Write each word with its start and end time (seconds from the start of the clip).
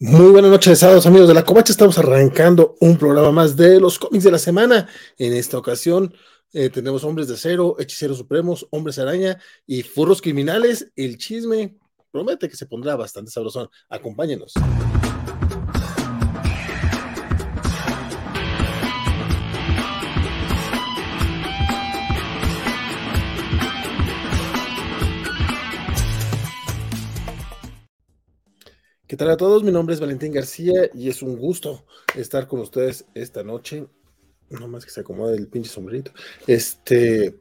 Muy 0.00 0.30
buenas 0.30 0.52
noches, 0.52 0.78
sábados 0.78 1.06
amigos 1.06 1.26
de 1.26 1.34
la 1.34 1.44
Covacha. 1.44 1.72
Estamos 1.72 1.98
arrancando 1.98 2.76
un 2.78 2.96
programa 2.96 3.32
más 3.32 3.56
de 3.56 3.80
los 3.80 3.98
cómics 3.98 4.22
de 4.22 4.30
la 4.30 4.38
semana. 4.38 4.88
En 5.18 5.32
esta 5.32 5.58
ocasión 5.58 6.14
eh, 6.52 6.70
tenemos 6.70 7.02
Hombres 7.02 7.26
de 7.26 7.34
Acero, 7.34 7.74
Hechiceros 7.80 8.18
Supremos, 8.18 8.68
Hombres 8.70 9.00
Araña 9.00 9.40
y 9.66 9.82
Furros 9.82 10.22
Criminales. 10.22 10.92
El 10.94 11.18
chisme 11.18 11.76
promete 12.12 12.48
que 12.48 12.54
se 12.54 12.66
pondrá 12.66 12.94
bastante 12.94 13.32
sabrosón. 13.32 13.70
Acompáñenos. 13.88 14.54
¿Qué 29.08 29.16
tal 29.16 29.30
a 29.30 29.38
todos? 29.38 29.64
Mi 29.64 29.72
nombre 29.72 29.94
es 29.94 30.00
Valentín 30.00 30.34
García 30.34 30.90
y 30.92 31.08
es 31.08 31.22
un 31.22 31.38
gusto 31.38 31.86
estar 32.14 32.46
con 32.46 32.60
ustedes 32.60 33.06
esta 33.14 33.42
noche. 33.42 33.86
No 34.50 34.68
más 34.68 34.84
que 34.84 34.90
se 34.90 35.00
acomode 35.00 35.34
el 35.34 35.48
pinche 35.48 35.70
sombrerito. 35.70 36.10
Este, 36.46 37.34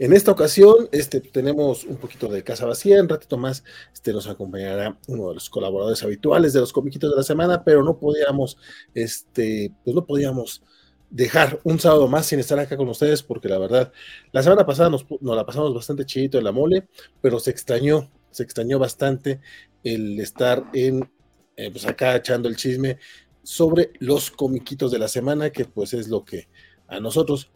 en 0.00 0.12
esta 0.14 0.32
ocasión, 0.32 0.88
este, 0.90 1.20
tenemos 1.20 1.84
un 1.84 1.94
poquito 1.98 2.26
de 2.26 2.42
casa 2.42 2.66
vacía. 2.66 2.98
En 2.98 3.08
ratito 3.08 3.38
más, 3.38 3.62
este, 3.92 4.12
nos 4.12 4.26
acompañará 4.26 4.98
uno 5.06 5.28
de 5.28 5.34
los 5.34 5.48
colaboradores 5.48 6.02
habituales 6.02 6.54
de 6.54 6.58
los 6.58 6.72
comiquitos 6.72 7.12
de 7.12 7.16
la 7.16 7.22
semana, 7.22 7.62
pero 7.62 7.84
no 7.84 8.00
podíamos, 8.00 8.58
este, 8.92 9.72
pues 9.84 9.94
no 9.94 10.04
podíamos 10.04 10.64
dejar 11.08 11.60
un 11.62 11.78
sábado 11.78 12.08
más 12.08 12.26
sin 12.26 12.40
estar 12.40 12.58
acá 12.58 12.76
con 12.76 12.88
ustedes, 12.88 13.22
porque 13.22 13.48
la 13.48 13.58
verdad, 13.58 13.92
la 14.32 14.42
semana 14.42 14.66
pasada 14.66 14.90
nos, 14.90 15.06
nos 15.20 15.36
la 15.36 15.46
pasamos 15.46 15.72
bastante 15.72 16.04
chidito 16.04 16.38
en 16.38 16.42
la 16.42 16.50
mole, 16.50 16.88
pero 17.20 17.38
se 17.38 17.52
extrañó 17.52 18.10
se 18.32 18.42
extrañó 18.42 18.78
bastante 18.78 19.40
el 19.84 20.18
estar 20.20 20.64
en, 20.72 21.08
eh, 21.56 21.70
pues 21.70 21.86
acá 21.86 22.16
echando 22.16 22.48
el 22.48 22.56
chisme 22.56 22.98
sobre 23.42 23.92
los 23.98 24.30
comiquitos 24.30 24.90
de 24.90 24.98
la 24.98 25.08
semana, 25.08 25.50
que 25.50 25.64
pues 25.64 25.94
es 25.94 26.08
lo 26.08 26.24
que 26.24 26.48
a 26.88 27.00
nosotros 27.00 27.50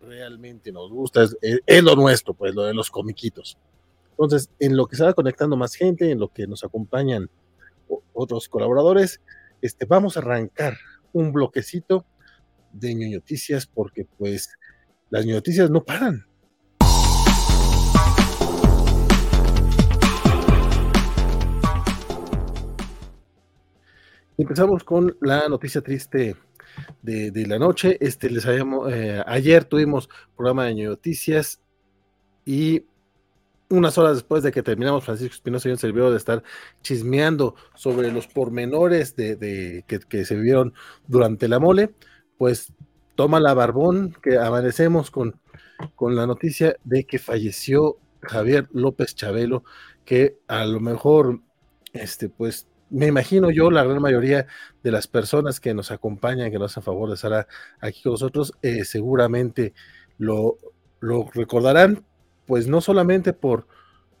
realmente 0.00 0.72
nos 0.72 0.90
gusta, 0.90 1.26
es, 1.42 1.82
lo 1.82 1.96
nuestro, 1.96 2.34
pues 2.34 2.54
lo 2.54 2.62
de 2.62 2.74
los 2.74 2.90
comiquitos. 2.90 3.58
Entonces, 4.10 4.50
en 4.58 4.76
lo 4.76 4.86
que 4.86 4.96
se 4.96 5.04
va 5.04 5.12
conectando 5.12 5.56
más 5.56 5.74
gente, 5.74 6.10
en 6.10 6.18
lo 6.18 6.28
que 6.28 6.46
nos 6.46 6.64
acompañan 6.64 7.30
otros 8.12 8.48
colaboradores, 8.48 9.20
este, 9.62 9.84
vamos 9.84 10.16
a 10.16 10.20
arrancar 10.20 10.76
un 11.12 11.32
bloquecito 11.32 12.04
de 12.72 12.94
ñoñoticias, 12.94 13.66
porque 13.66 14.04
pues 14.04 14.50
las 15.10 15.24
ñoñoticias 15.24 15.70
no 15.70 15.84
paran, 15.84 16.26
Empezamos 24.38 24.84
con 24.84 25.16
la 25.20 25.48
noticia 25.48 25.80
triste 25.80 26.36
de, 27.02 27.46
la 27.48 27.58
noche. 27.58 27.98
Este, 28.00 28.30
les 28.30 28.46
habíamos, 28.46 28.92
eh, 28.92 29.20
ayer 29.26 29.64
tuvimos 29.64 30.08
programa 30.36 30.66
de 30.66 30.84
noticias 30.84 31.60
y 32.44 32.84
unas 33.68 33.98
horas 33.98 34.14
después 34.14 34.44
de 34.44 34.52
que 34.52 34.62
terminamos, 34.62 35.04
Francisco 35.04 35.34
Espinosa 35.34 35.68
y 35.68 35.72
el 35.72 35.78
servidor 35.78 36.12
de 36.12 36.18
estar 36.18 36.44
chismeando 36.82 37.56
sobre 37.74 38.12
los 38.12 38.28
pormenores 38.28 39.16
de, 39.16 39.84
que, 40.08 40.24
se 40.24 40.36
vivieron 40.36 40.72
durante 41.08 41.48
la 41.48 41.58
mole, 41.58 41.90
pues 42.38 42.72
toma 43.16 43.40
la 43.40 43.54
barbón 43.54 44.16
que 44.22 44.38
amanecemos 44.38 45.10
con, 45.10 45.34
con 45.96 46.14
la 46.14 46.28
noticia 46.28 46.76
de 46.84 47.02
que 47.02 47.18
falleció 47.18 47.96
Javier 48.22 48.68
López 48.72 49.16
Chabelo, 49.16 49.64
que 50.04 50.38
a 50.46 50.64
lo 50.64 50.78
mejor, 50.78 51.40
este, 51.92 52.28
pues 52.28 52.68
me 52.90 53.06
imagino 53.06 53.50
yo, 53.50 53.70
la 53.70 53.84
gran 53.84 54.00
mayoría 54.00 54.46
de 54.82 54.90
las 54.90 55.06
personas 55.06 55.60
que 55.60 55.74
nos 55.74 55.90
acompañan, 55.90 56.50
que 56.50 56.58
nos 56.58 56.72
hacen 56.72 56.82
favor 56.82 57.08
de 57.08 57.16
estar 57.16 57.46
aquí 57.80 58.02
con 58.02 58.12
nosotros, 58.12 58.52
eh, 58.62 58.84
seguramente 58.84 59.74
lo, 60.18 60.58
lo, 61.00 61.28
recordarán, 61.32 62.04
pues 62.46 62.66
no 62.66 62.80
solamente 62.80 63.32
por, 63.32 63.66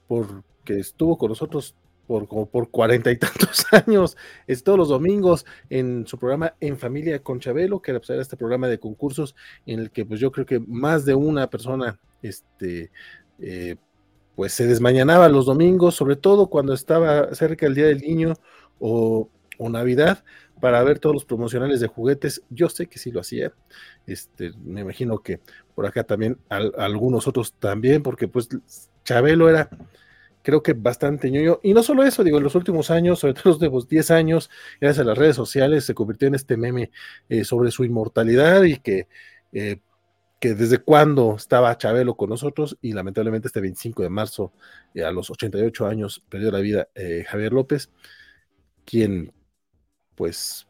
por 0.06 0.44
que 0.64 0.78
estuvo 0.78 1.16
con 1.16 1.30
nosotros 1.30 1.74
por 2.06 2.26
como 2.26 2.46
por 2.46 2.70
cuarenta 2.70 3.10
y 3.10 3.18
tantos 3.18 3.66
años, 3.86 4.16
es 4.46 4.64
todos 4.64 4.78
los 4.78 4.88
domingos 4.88 5.44
en 5.68 6.06
su 6.06 6.18
programa 6.18 6.54
En 6.58 6.78
Familia 6.78 7.22
con 7.22 7.38
Chabelo, 7.38 7.82
que 7.82 7.90
era 7.90 8.00
este 8.22 8.36
programa 8.36 8.66
de 8.66 8.80
concursos 8.80 9.36
en 9.66 9.78
el 9.78 9.90
que 9.90 10.06
pues 10.06 10.18
yo 10.18 10.32
creo 10.32 10.46
que 10.46 10.58
más 10.58 11.04
de 11.04 11.14
una 11.14 11.50
persona 11.50 12.00
este, 12.22 12.90
eh, 13.40 13.76
pues 14.38 14.54
se 14.54 14.66
desmañanaba 14.66 15.28
los 15.28 15.46
domingos, 15.46 15.96
sobre 15.96 16.16
todo 16.16 16.46
cuando 16.46 16.72
estaba 16.72 17.34
cerca 17.34 17.66
el 17.66 17.74
Día 17.74 17.86
del 17.86 18.00
Niño 18.00 18.34
o, 18.78 19.30
Navidad, 19.58 20.24
para 20.60 20.82
ver 20.84 21.00
todos 21.00 21.14
los 21.14 21.24
promocionales 21.24 21.80
de 21.80 21.88
juguetes. 21.88 22.42
Yo 22.48 22.68
sé 22.68 22.86
que 22.86 22.98
sí 22.98 23.10
lo 23.10 23.20
hacía. 23.20 23.52
Este, 24.06 24.52
me 24.64 24.82
imagino 24.82 25.18
que 25.18 25.40
por 25.74 25.84
acá 25.86 26.04
también 26.04 26.38
algunos 26.48 27.26
otros 27.26 27.52
también, 27.54 28.02
porque 28.02 28.28
pues 28.28 28.48
Chabelo 29.04 29.48
era 29.48 29.68
creo 30.48 30.62
que 30.62 30.72
bastante 30.72 31.30
ñoño. 31.30 31.60
Y 31.62 31.74
no 31.74 31.82
solo 31.82 32.04
eso, 32.04 32.24
digo, 32.24 32.38
en 32.38 32.44
los 32.44 32.54
últimos 32.54 32.90
años, 32.90 33.18
sobre 33.18 33.34
todo 33.34 33.58
los 33.68 33.86
10 33.86 34.10
años, 34.10 34.50
gracias 34.80 35.04
a 35.04 35.08
las 35.08 35.18
redes 35.18 35.36
sociales, 35.36 35.84
se 35.84 35.94
convirtió 35.94 36.26
en 36.26 36.34
este 36.34 36.56
meme 36.56 36.90
eh, 37.28 37.44
sobre 37.44 37.70
su 37.70 37.84
inmortalidad 37.84 38.62
y 38.62 38.78
que 38.78 39.08
eh, 39.52 39.80
que 40.40 40.54
desde 40.54 40.78
cuándo 40.78 41.34
estaba 41.36 41.76
Chabelo 41.76 42.16
con 42.16 42.30
nosotros 42.30 42.78
y 42.80 42.92
lamentablemente 42.92 43.48
este 43.48 43.60
25 43.60 44.04
de 44.04 44.08
marzo, 44.08 44.52
eh, 44.94 45.02
a 45.02 45.10
los 45.10 45.30
88 45.30 45.86
años, 45.86 46.24
perdió 46.30 46.50
la 46.50 46.60
vida 46.60 46.88
Javier 47.26 47.52
López, 47.52 47.90
quien 48.88 49.32
pues 50.14 50.66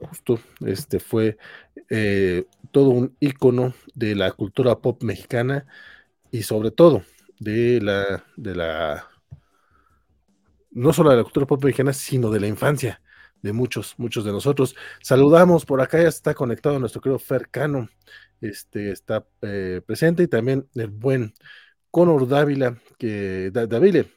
justo 0.00 0.40
este 0.66 0.98
fue 0.98 1.38
eh, 1.88 2.46
todo 2.72 2.90
un 2.90 3.16
ícono 3.20 3.74
de 3.94 4.16
la 4.16 4.32
cultura 4.32 4.80
pop 4.80 5.02
mexicana 5.04 5.66
y 6.32 6.42
sobre 6.42 6.72
todo 6.72 7.04
de 7.38 7.80
la, 7.80 8.24
de 8.36 8.54
la, 8.56 9.08
no 10.72 10.92
solo 10.92 11.10
de 11.10 11.16
la 11.16 11.22
cultura 11.22 11.46
pop 11.46 11.62
mexicana, 11.64 11.92
sino 11.92 12.30
de 12.30 12.40
la 12.40 12.48
infancia 12.48 13.00
de 13.40 13.52
muchos, 13.52 13.94
muchos 13.98 14.24
de 14.24 14.32
nosotros. 14.32 14.74
Saludamos 15.00 15.64
por 15.64 15.80
acá, 15.80 16.02
ya 16.02 16.08
está 16.08 16.34
conectado 16.34 16.78
nuestro 16.78 17.00
querido 17.00 17.18
Fer 17.18 17.48
Cano, 17.50 17.88
este, 18.40 18.90
está 18.90 19.26
eh, 19.42 19.80
presente 19.86 20.24
y 20.24 20.28
también 20.28 20.68
el 20.74 20.88
buen 20.88 21.34
Conor 21.90 22.28
Dávila, 22.28 22.80
que, 22.98 23.50
Davile, 23.52 24.10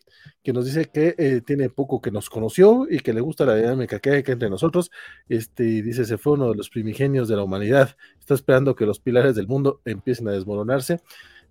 que 0.43 0.53
nos 0.53 0.65
dice 0.65 0.85
que 0.85 1.15
eh, 1.17 1.41
tiene 1.41 1.69
poco 1.69 2.01
que 2.01 2.11
nos 2.11 2.29
conoció 2.29 2.87
y 2.89 2.99
que 2.99 3.13
le 3.13 3.21
gusta 3.21 3.45
la 3.45 3.55
dinámica 3.55 3.99
que 3.99 4.11
hay 4.11 4.23
entre 4.25 4.49
nosotros. 4.49 4.91
Este, 5.29 5.63
dice, 5.81 6.05
se 6.05 6.17
fue 6.17 6.33
uno 6.33 6.49
de 6.49 6.55
los 6.55 6.69
primigenios 6.69 7.27
de 7.27 7.35
la 7.35 7.43
humanidad. 7.43 7.95
Está 8.19 8.33
esperando 8.33 8.75
que 8.75 8.85
los 8.85 8.99
pilares 8.99 9.35
del 9.35 9.47
mundo 9.47 9.81
empiecen 9.85 10.27
a 10.27 10.31
desmoronarse. 10.31 11.01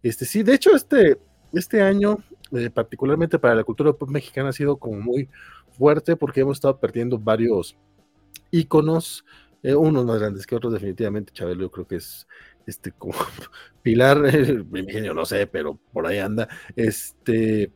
Este, 0.03 0.25
sí, 0.25 0.43
de 0.43 0.55
hecho, 0.55 0.75
este, 0.75 1.19
este 1.53 1.83
año, 1.83 2.19
eh, 2.53 2.71
particularmente 2.71 3.39
para 3.39 3.55
la 3.55 3.65
cultura 3.65 3.93
pop 3.93 4.11
mexicana, 4.11 4.51
ha 4.51 4.53
sido 4.53 4.77
como 4.77 5.01
muy 5.01 5.29
fuerte 5.71 6.17
porque 6.17 6.41
hemos 6.41 6.59
estado 6.59 6.79
perdiendo 6.79 7.19
varios 7.19 7.77
íconos, 8.51 9.25
unos 9.63 10.05
más 10.05 10.19
grandes 10.19 10.45
que 10.45 10.57
otros, 10.57 10.73
definitivamente. 10.73 11.33
Chabelo, 11.33 11.63
yo 11.63 11.71
creo 11.71 11.87
que 11.87 11.97
es 11.97 12.27
este, 12.67 12.93
como 12.93 13.15
Pilar, 13.83 14.19
mi 14.71 14.81
ingenio 14.81 15.15
no 15.15 15.25
sé, 15.25 15.47
pero 15.47 15.79
por 15.93 16.07
ahí 16.07 16.19
anda, 16.19 16.49
este, 16.77 17.73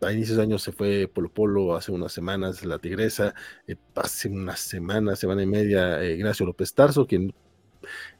a 0.00 0.12
inicios 0.12 0.36
de 0.36 0.42
año 0.42 0.58
se 0.58 0.72
fue 0.72 1.08
Polo 1.12 1.30
Polo, 1.30 1.74
hace 1.74 1.92
unas 1.92 2.12
semanas 2.12 2.64
la 2.64 2.78
Tigresa, 2.78 3.34
eh, 3.66 3.76
hace 3.94 4.28
unas 4.28 4.60
semanas, 4.60 5.18
semana 5.18 5.42
y 5.42 5.46
media, 5.46 6.02
eh, 6.02 6.14
Ignacio 6.14 6.46
López 6.46 6.72
Tarso, 6.74 7.06
quien 7.06 7.34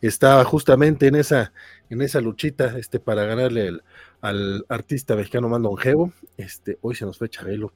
estaba 0.01 0.45
justamente 0.45 1.07
en 1.07 1.17
esa, 1.17 1.53
en 1.89 2.03
esa 2.03 2.21
luchita 2.21 2.79
este, 2.79 3.01
para 3.01 3.25
ganarle 3.25 3.81
al 4.21 4.65
artista 4.69 5.17
mexicano 5.17 5.49
más 5.49 5.61
longevo, 5.61 6.13
este, 6.37 6.79
hoy 6.83 6.95
se 6.95 7.05
nos 7.05 7.19
fue 7.19 7.29
Chabelo. 7.29 7.73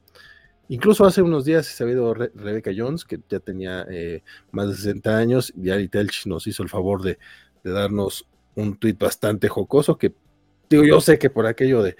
Incluso 0.67 1.05
hace 1.05 1.21
unos 1.21 1.45
días 1.45 1.67
se 1.67 1.83
ha 1.83 1.85
habido 1.85 2.13
Rebeca 2.13 2.71
Jones, 2.75 3.05
que 3.05 3.19
ya 3.29 3.39
tenía 3.39 3.85
eh, 3.89 4.23
más 4.51 4.67
de 4.67 4.75
60 4.75 5.17
años, 5.17 5.53
y 5.55 5.69
Ari 5.69 5.89
Telch 5.89 6.25
nos 6.25 6.47
hizo 6.47 6.63
el 6.63 6.69
favor 6.69 7.03
de, 7.03 7.19
de 7.63 7.71
darnos 7.71 8.27
un 8.55 8.77
tuit 8.77 8.97
bastante 8.97 9.47
jocoso 9.47 9.97
que 9.97 10.13
digo, 10.69 10.83
yo 10.83 11.01
sé 11.01 11.19
que 11.19 11.29
por 11.29 11.45
aquello 11.45 11.83
de, 11.83 11.95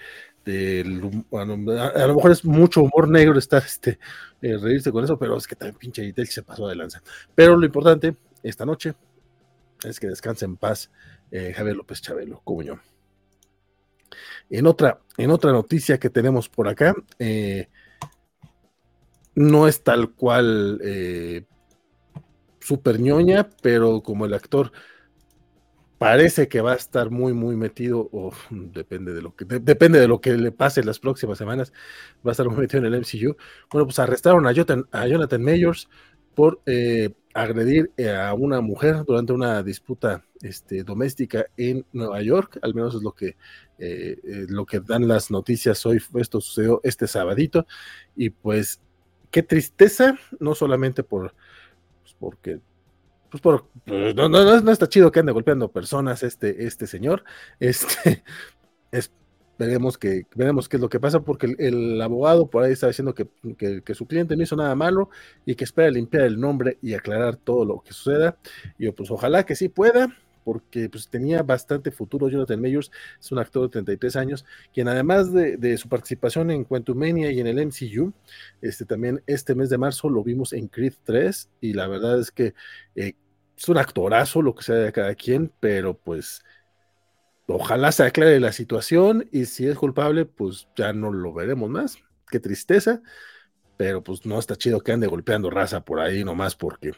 a, 0.46 2.08
lo 2.08 2.16
mejor 2.16 2.32
es 2.32 2.46
mucho 2.46 2.82
humor 2.82 3.10
negro 3.10 3.38
estar 3.40 3.64
este 3.64 4.00
eh, 4.42 4.58
reírse 4.58 4.92
con 4.92 5.04
eso, 5.04 5.18
pero 5.18 5.38
es 5.38 5.48
que 5.48 5.56
también 5.56 5.78
pinche 5.78 6.06
Itel 6.06 6.28
se 6.28 6.44
pasó 6.44 6.68
de 6.68 6.76
lanza. 6.76 7.02
Pero 7.34 7.58
lo 7.58 7.66
importante 7.66 8.16
esta 8.44 8.66
noche 8.66 8.94
es 9.84 10.00
que 10.00 10.08
descanse 10.08 10.46
en 10.46 10.58
paz 10.58 10.92
eh, 11.32 11.54
Javier 11.56 11.76
López 11.76 12.02
Chabelo, 12.02 12.44
yo. 12.64 12.80
En 14.50 14.68
otra, 14.68 15.00
en 15.18 15.32
otra 15.32 15.52
noticia 15.52 16.00
que 16.00 16.10
tenemos 16.10 16.48
por 16.48 16.68
acá, 16.68 16.94
eh, 17.18 17.68
no 19.34 19.68
es 19.68 19.84
tal 19.84 20.12
cual 20.12 20.80
super 22.60 23.00
ñoña, 23.00 23.50
pero 23.62 24.02
como 24.02 24.26
el 24.26 24.34
actor 24.34 24.72
parece 26.06 26.48
que 26.48 26.62
va 26.62 26.74
a 26.74 26.76
estar 26.76 27.10
muy, 27.10 27.34
muy 27.34 27.56
metido, 27.56 28.10
o 28.12 28.32
depende 28.52 29.12
de 29.12 29.24
lo 29.24 29.36
que, 29.36 29.46
depende 29.46 30.00
de 30.00 30.08
lo 30.08 30.22
que 30.22 30.38
le 30.38 30.52
pase 30.52 30.84
las 30.84 31.00
próximas 31.00 31.36
semanas, 31.36 31.74
va 32.24 32.30
a 32.30 32.34
estar 32.34 32.48
muy 32.48 32.60
metido 32.60 32.86
en 32.86 32.94
el 32.94 33.00
MCU. 33.00 33.36
Bueno, 33.72 33.88
pues 33.88 33.98
arrestaron 33.98 34.46
a 34.46 34.52
Jonathan, 34.52 34.86
a 34.92 35.08
Jonathan 35.08 35.42
Mayors, 35.42 35.90
por 36.36 36.62
eh, 36.68 37.10
agredir 37.34 37.92
eh, 37.98 38.12
a 38.12 38.36
una 38.36 38.62
mujer 38.62 39.04
durante 39.04 39.34
una 39.34 39.64
disputa 39.64 40.24
este, 40.42 40.84
doméstica 40.84 41.48
en 41.58 41.84
Nueva 41.92 42.22
York, 42.22 42.60
al 42.62 42.76
menos 42.76 42.94
es 42.94 43.02
lo 43.02 43.14
que, 43.14 43.36
eh, 43.80 44.46
lo 44.48 44.68
que 44.68 44.82
dan 44.82 45.08
las 45.08 45.32
noticias 45.32 45.84
hoy, 45.88 46.00
esto 46.20 46.40
sucedió 46.40 46.82
este 46.84 47.08
sabadito, 47.08 47.66
y 48.16 48.30
pues 48.30 48.80
qué 49.32 49.42
tristeza, 49.42 50.20
no 50.40 50.54
solamente 50.54 51.02
por, 51.02 51.34
pues 52.04 52.16
porque 52.20 52.60
pues 53.30 53.42
por, 53.42 53.68
pues, 53.86 54.16
no, 54.16 54.30
no, 54.30 54.62
no, 54.62 54.72
está 54.72 54.88
chido 54.88 55.12
que 55.12 55.20
ande 55.20 55.32
golpeando 55.32 55.72
personas 55.72 56.24
este, 56.24 56.66
este 56.66 56.88
señor, 56.88 57.24
este, 57.60 58.24
es, 58.92 59.12
veremos, 59.58 59.98
que, 59.98 60.26
veremos 60.36 60.70
qué 60.70 60.78
es 60.78 60.82
lo 60.82 60.90
que 60.90 61.00
pasa, 61.00 61.22
porque 61.22 61.56
el, 61.58 62.02
abogado 62.02 62.50
por 62.50 62.64
ahí 62.64 62.74
está 62.74 62.88
diciendo 62.88 63.14
que, 63.14 63.28
su 63.94 64.08
cliente 64.08 64.36
no 64.36 64.44
hizo 64.44 64.56
nada 64.56 64.76
malo 64.76 65.10
y 65.46 65.56
que 65.56 65.64
espera 65.64 65.90
limpiar 65.90 66.24
el 66.24 66.40
nombre 66.40 66.78
y 66.82 66.94
aclarar 66.94 67.38
todo 67.38 67.66
lo 67.66 67.82
que 67.82 67.94
suceda. 67.94 68.38
Y 68.78 68.86
yo, 68.86 68.96
pues 68.96 69.12
ojalá 69.12 69.46
que 69.46 69.56
sí 69.56 69.70
pueda, 69.70 70.16
porque 70.46 70.88
pues 70.88 71.10
tenía 71.10 71.44
bastante 71.44 71.92
futuro. 71.92 72.30
Jonathan 72.30 72.62
Mayors 72.62 72.92
es 73.20 73.32
un 73.32 73.40
actor 73.40 73.64
de 73.64 73.70
33 73.70 74.16
años, 74.16 74.46
quien 74.74 74.88
además 74.88 75.34
de, 75.34 75.78
su 75.78 75.90
participación 75.90 76.52
en 76.52 76.64
Quantumania 76.64 77.32
y 77.32 77.40
en 77.42 77.48
el 77.48 77.60
MCU, 77.60 78.14
este, 78.62 78.86
también 78.86 79.22
este 79.26 79.56
mes 79.56 79.70
de 79.70 79.78
marzo 79.78 80.08
lo 80.08 80.24
vimos 80.24 80.54
en 80.54 80.68
Creed 80.68 80.94
3 81.04 81.50
y 81.60 81.74
la 81.74 81.88
verdad 81.88 82.20
es 82.20 82.32
que 82.32 82.54
eh, 82.96 83.16
es 83.58 83.68
un 83.68 83.78
actorazo 83.78 84.42
lo 84.42 84.54
que 84.54 84.64
sea 84.64 84.76
de 84.76 84.92
cada 84.92 85.16
quien, 85.16 85.52
pero 85.60 85.98
pues 85.98 86.44
ojalá 87.48 87.92
se 87.92 88.04
aclare 88.04 88.40
la 88.40 88.52
situación 88.52 89.28
y 89.32 89.46
si 89.46 89.68
es 89.68 89.76
culpable, 89.76 90.26
pues 90.26 90.68
ya 90.76 90.94
no 90.94 91.12
lo 91.12 91.34
veremos 91.34 91.70
más. 91.70 91.98
Qué 92.30 92.40
tristeza 92.40 93.02
pero 93.78 94.04
pues 94.04 94.26
no 94.26 94.40
está 94.40 94.56
chido 94.56 94.82
que 94.82 94.92
ande 94.92 95.08
golpeando 95.08 95.50
raza 95.50 95.82
por 95.82 96.00
ahí 96.00 96.24
nomás 96.24 96.56
porque, 96.56 96.94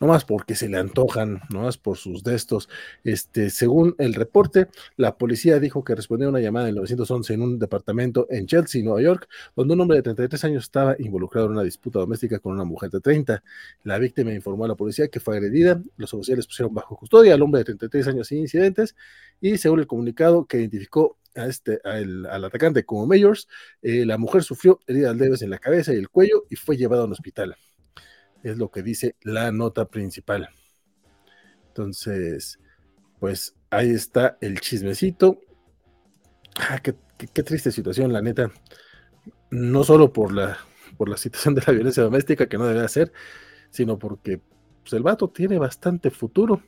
nomás 0.00 0.24
porque 0.24 0.54
se 0.54 0.68
le 0.68 0.78
antojan, 0.78 1.40
nomás 1.50 1.76
por 1.78 1.96
sus 1.96 2.22
destos. 2.22 2.68
Este, 3.04 3.50
según 3.50 3.94
el 3.98 4.14
reporte, 4.14 4.68
la 4.96 5.16
policía 5.16 5.58
dijo 5.60 5.84
que 5.84 5.94
respondió 5.94 6.28
a 6.28 6.30
una 6.30 6.40
llamada 6.40 6.68
en 6.68 6.76
911 6.76 7.34
en 7.34 7.42
un 7.42 7.58
departamento 7.58 8.26
en 8.30 8.46
Chelsea, 8.46 8.82
Nueva 8.82 9.02
York, 9.02 9.28
donde 9.54 9.74
un 9.74 9.80
hombre 9.80 9.98
de 9.98 10.02
33 10.02 10.44
años 10.44 10.64
estaba 10.64 10.96
involucrado 10.98 11.46
en 11.46 11.52
una 11.52 11.62
disputa 11.62 11.98
doméstica 11.98 12.38
con 12.38 12.52
una 12.52 12.64
mujer 12.64 12.90
de 12.90 13.00
30. 13.00 13.42
La 13.84 13.98
víctima 13.98 14.32
informó 14.32 14.64
a 14.64 14.68
la 14.68 14.74
policía 14.74 15.08
que 15.08 15.20
fue 15.20 15.36
agredida, 15.36 15.82
los 15.96 16.12
oficiales 16.14 16.46
pusieron 16.46 16.74
bajo 16.74 16.96
custodia 16.96 17.34
al 17.34 17.42
hombre 17.42 17.60
de 17.60 17.64
33 17.64 18.08
años 18.08 18.28
sin 18.28 18.38
incidentes 18.38 18.96
y 19.40 19.58
según 19.58 19.80
el 19.80 19.86
comunicado 19.86 20.46
que 20.46 20.58
identificó 20.58 21.18
a 21.36 21.46
este, 21.46 21.80
al 21.84 22.44
atacante 22.44 22.84
como 22.84 23.06
Mayors, 23.06 23.48
eh, 23.82 24.04
la 24.06 24.18
mujer 24.18 24.42
sufrió 24.42 24.80
heridas 24.86 25.16
leves 25.16 25.42
en 25.42 25.50
la 25.50 25.58
cabeza 25.58 25.92
y 25.92 25.96
el 25.96 26.08
cuello 26.08 26.44
y 26.50 26.56
fue 26.56 26.76
llevada 26.76 27.02
a 27.02 27.06
un 27.06 27.12
hospital. 27.12 27.56
Es 28.42 28.58
lo 28.58 28.70
que 28.70 28.82
dice 28.82 29.16
la 29.22 29.50
nota 29.52 29.86
principal. 29.88 30.50
Entonces, 31.68 32.58
pues 33.18 33.56
ahí 33.70 33.90
está 33.90 34.38
el 34.40 34.60
chismecito. 34.60 35.40
Ah, 36.56 36.80
qué, 36.80 36.92
triste 37.42 37.72
situación, 37.72 38.12
la 38.12 38.22
neta. 38.22 38.52
No 39.50 39.82
solo 39.82 40.12
por 40.12 40.32
la, 40.32 40.58
por 40.96 41.08
la 41.08 41.16
situación 41.16 41.54
de 41.54 41.62
la 41.66 41.72
violencia 41.72 42.02
doméstica, 42.02 42.48
que 42.48 42.58
no 42.58 42.66
debe 42.66 42.86
ser, 42.88 43.12
sino 43.70 43.98
porque 43.98 44.40
pues, 44.82 44.92
el 44.92 45.02
vato 45.02 45.28
tiene 45.28 45.58
bastante 45.58 46.10
futuro. 46.10 46.62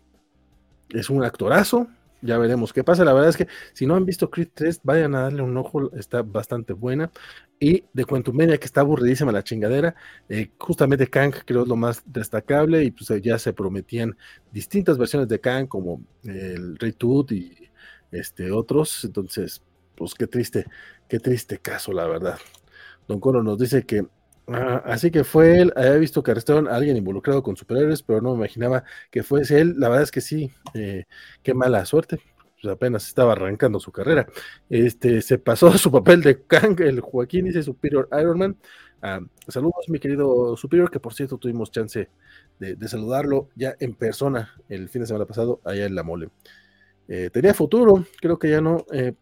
Es 0.88 1.10
un 1.10 1.22
actorazo, 1.24 1.88
ya 2.22 2.38
veremos 2.38 2.72
qué 2.72 2.84
pasa. 2.84 3.04
La 3.04 3.12
verdad 3.12 3.30
es 3.30 3.36
que 3.36 3.48
si 3.72 3.86
no 3.86 3.94
han 3.94 4.06
visto 4.06 4.30
Creed 4.30 4.48
3, 4.54 4.80
vayan 4.82 5.14
a 5.14 5.22
darle 5.22 5.42
un 5.42 5.56
ojo, 5.56 5.92
está 5.94 6.22
bastante 6.22 6.72
buena. 6.72 7.10
Y 7.58 7.84
de 7.92 8.06
Media, 8.32 8.58
que 8.58 8.66
está 8.66 8.82
aburridísima 8.82 9.32
la 9.32 9.42
chingadera, 9.44 9.94
eh, 10.28 10.50
justamente 10.58 11.06
Kang 11.06 11.32
creo 11.44 11.62
es 11.62 11.68
lo 11.68 11.76
más 11.76 12.02
destacable 12.04 12.84
y 12.84 12.90
pues 12.90 13.10
ya 13.22 13.38
se 13.38 13.52
prometían 13.52 14.16
distintas 14.52 14.98
versiones 14.98 15.28
de 15.28 15.40
Kang 15.40 15.66
como 15.66 16.02
el 16.24 16.78
Rey 16.78 16.92
Tut 16.92 17.32
y 17.32 17.70
este, 18.10 18.50
otros. 18.50 19.04
Entonces, 19.04 19.62
pues 19.94 20.14
qué 20.14 20.26
triste, 20.26 20.66
qué 21.08 21.18
triste 21.18 21.58
caso, 21.58 21.92
la 21.92 22.06
verdad. 22.06 22.38
Don 23.08 23.20
Coro 23.20 23.42
nos 23.42 23.58
dice 23.58 23.84
que 23.84 24.06
Ah, 24.48 24.80
así 24.84 25.10
que 25.10 25.24
fue 25.24 25.60
él, 25.60 25.72
había 25.74 25.96
visto 25.96 26.22
que 26.22 26.30
arrestaron 26.30 26.68
a 26.68 26.76
alguien 26.76 26.96
involucrado 26.96 27.42
con 27.42 27.56
superhéroes, 27.56 28.02
pero 28.02 28.20
no 28.20 28.30
me 28.30 28.36
imaginaba 28.36 28.84
que 29.10 29.22
fuese 29.22 29.60
él. 29.60 29.74
La 29.78 29.88
verdad 29.88 30.04
es 30.04 30.10
que 30.12 30.20
sí, 30.20 30.52
eh, 30.74 31.04
qué 31.42 31.54
mala 31.54 31.84
suerte. 31.84 32.20
Pues 32.60 32.72
apenas 32.72 33.06
estaba 33.06 33.32
arrancando 33.32 33.80
su 33.80 33.92
carrera. 33.92 34.26
Este 34.70 35.20
se 35.22 35.38
pasó 35.38 35.68
a 35.68 35.78
su 35.78 35.90
papel 35.90 36.22
de 36.22 36.42
Kang, 36.44 36.80
el 36.80 37.00
Joaquín 37.00 37.46
dice 37.46 37.62
Superior 37.62 38.08
Iron 38.20 38.38
Man. 38.38 38.56
Ah, 39.02 39.20
saludos, 39.48 39.88
mi 39.88 39.98
querido 39.98 40.56
Superior, 40.56 40.90
que 40.90 41.00
por 41.00 41.12
cierto 41.14 41.38
tuvimos 41.38 41.70
chance 41.70 42.08
de, 42.58 42.88
saludarlo 42.88 43.50
ya 43.54 43.76
en 43.78 43.94
persona 43.94 44.54
el 44.68 44.88
fin 44.88 45.02
de 45.02 45.06
semana 45.06 45.26
pasado 45.26 45.60
allá 45.64 45.86
en 45.86 45.94
La 45.94 46.02
Mole. 46.02 46.30
Eh, 47.08 47.30
tenía 47.32 47.52
futuro, 47.54 48.04
creo 48.20 48.38
que 48.38 48.50
ya 48.50 48.60
no. 48.60 48.84
Eh, 48.92 49.12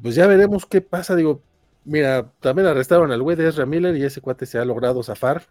pues 0.00 0.14
ya 0.14 0.26
veremos 0.26 0.66
qué 0.66 0.80
pasa. 0.80 1.14
Digo, 1.16 1.42
Mira, 1.84 2.30
también 2.40 2.68
arrestaron 2.68 3.10
al 3.10 3.22
güey 3.22 3.36
de 3.36 3.48
Ezra 3.48 3.66
Miller 3.66 3.96
y 3.96 4.04
ese 4.04 4.20
cuate 4.20 4.46
se 4.46 4.58
ha 4.58 4.64
logrado 4.64 5.02
zafar, 5.02 5.46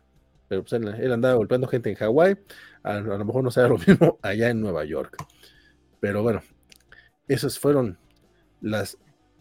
pero 0.47 0.63
pues 0.63 0.73
él, 0.73 1.11
andaba 1.11 1.35
golpeando 1.35 1.67
gente 1.67 1.89
en 1.89 1.95
Hawái, 1.95 2.37
a, 2.83 2.99
lo 2.99 3.25
mejor 3.25 3.43
no 3.43 3.51
sea 3.51 3.67
lo 3.67 3.77
mismo 3.87 4.19
allá 4.21 4.49
en 4.49 4.61
Nueva 4.61 4.85
York. 4.85 5.17
Pero 5.99 6.23
bueno, 6.23 6.41
esos 7.27 7.59
fueron 7.59 7.97
las 8.61 8.97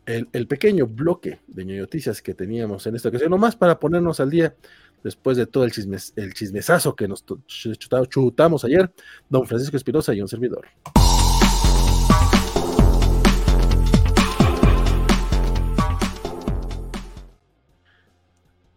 el, 0.06 0.46
pequeño 0.48 0.86
bloque 0.86 1.40
de 1.46 1.64
noticias 1.64 2.20
que 2.20 2.34
teníamos 2.34 2.86
en 2.86 2.96
esta 2.96 3.08
ocasión, 3.08 3.30
nomás 3.30 3.54
para 3.54 3.78
ponernos 3.78 4.18
al 4.20 4.30
día 4.30 4.54
después 5.04 5.36
de 5.36 5.46
todo 5.46 5.64
el, 5.64 5.72
chismes, 5.72 6.12
el 6.16 6.34
chismesazo 6.34 6.94
que 6.94 7.08
nos 7.08 7.24
chutamos 7.46 8.64
ayer, 8.64 8.92
don 9.28 9.46
Francisco 9.46 9.76
Espinosa 9.76 10.12
y 10.14 10.20
un 10.20 10.28
servidor. 10.28 10.66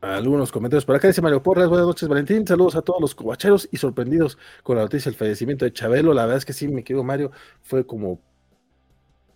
Algunos 0.04 0.52
comentarios 0.52 0.86
por 0.86 0.96
acá. 0.96 1.08
Dice 1.08 1.22
Mario 1.22 1.42
Porras, 1.42 1.70
buenas 1.70 1.88
noches 1.88 2.10
Valentín, 2.10 2.46
saludos 2.46 2.76
a 2.76 2.82
todos 2.82 3.00
los 3.00 3.16
covacheros 3.16 3.70
y 3.72 3.78
sorprendidos 3.78 4.38
con 4.62 4.76
la 4.76 4.84
noticia 4.84 5.10
del 5.10 5.18
fallecimiento 5.18 5.64
de 5.64 5.72
Chabelo. 5.72 6.14
La 6.14 6.24
verdad 6.24 6.38
es 6.40 6.46
que 6.46 6.52
sí, 6.52 6.68
mi 6.68 6.84
querido 6.84 7.04
Mario, 7.04 7.32
fue 7.62 7.86
como... 7.86 8.20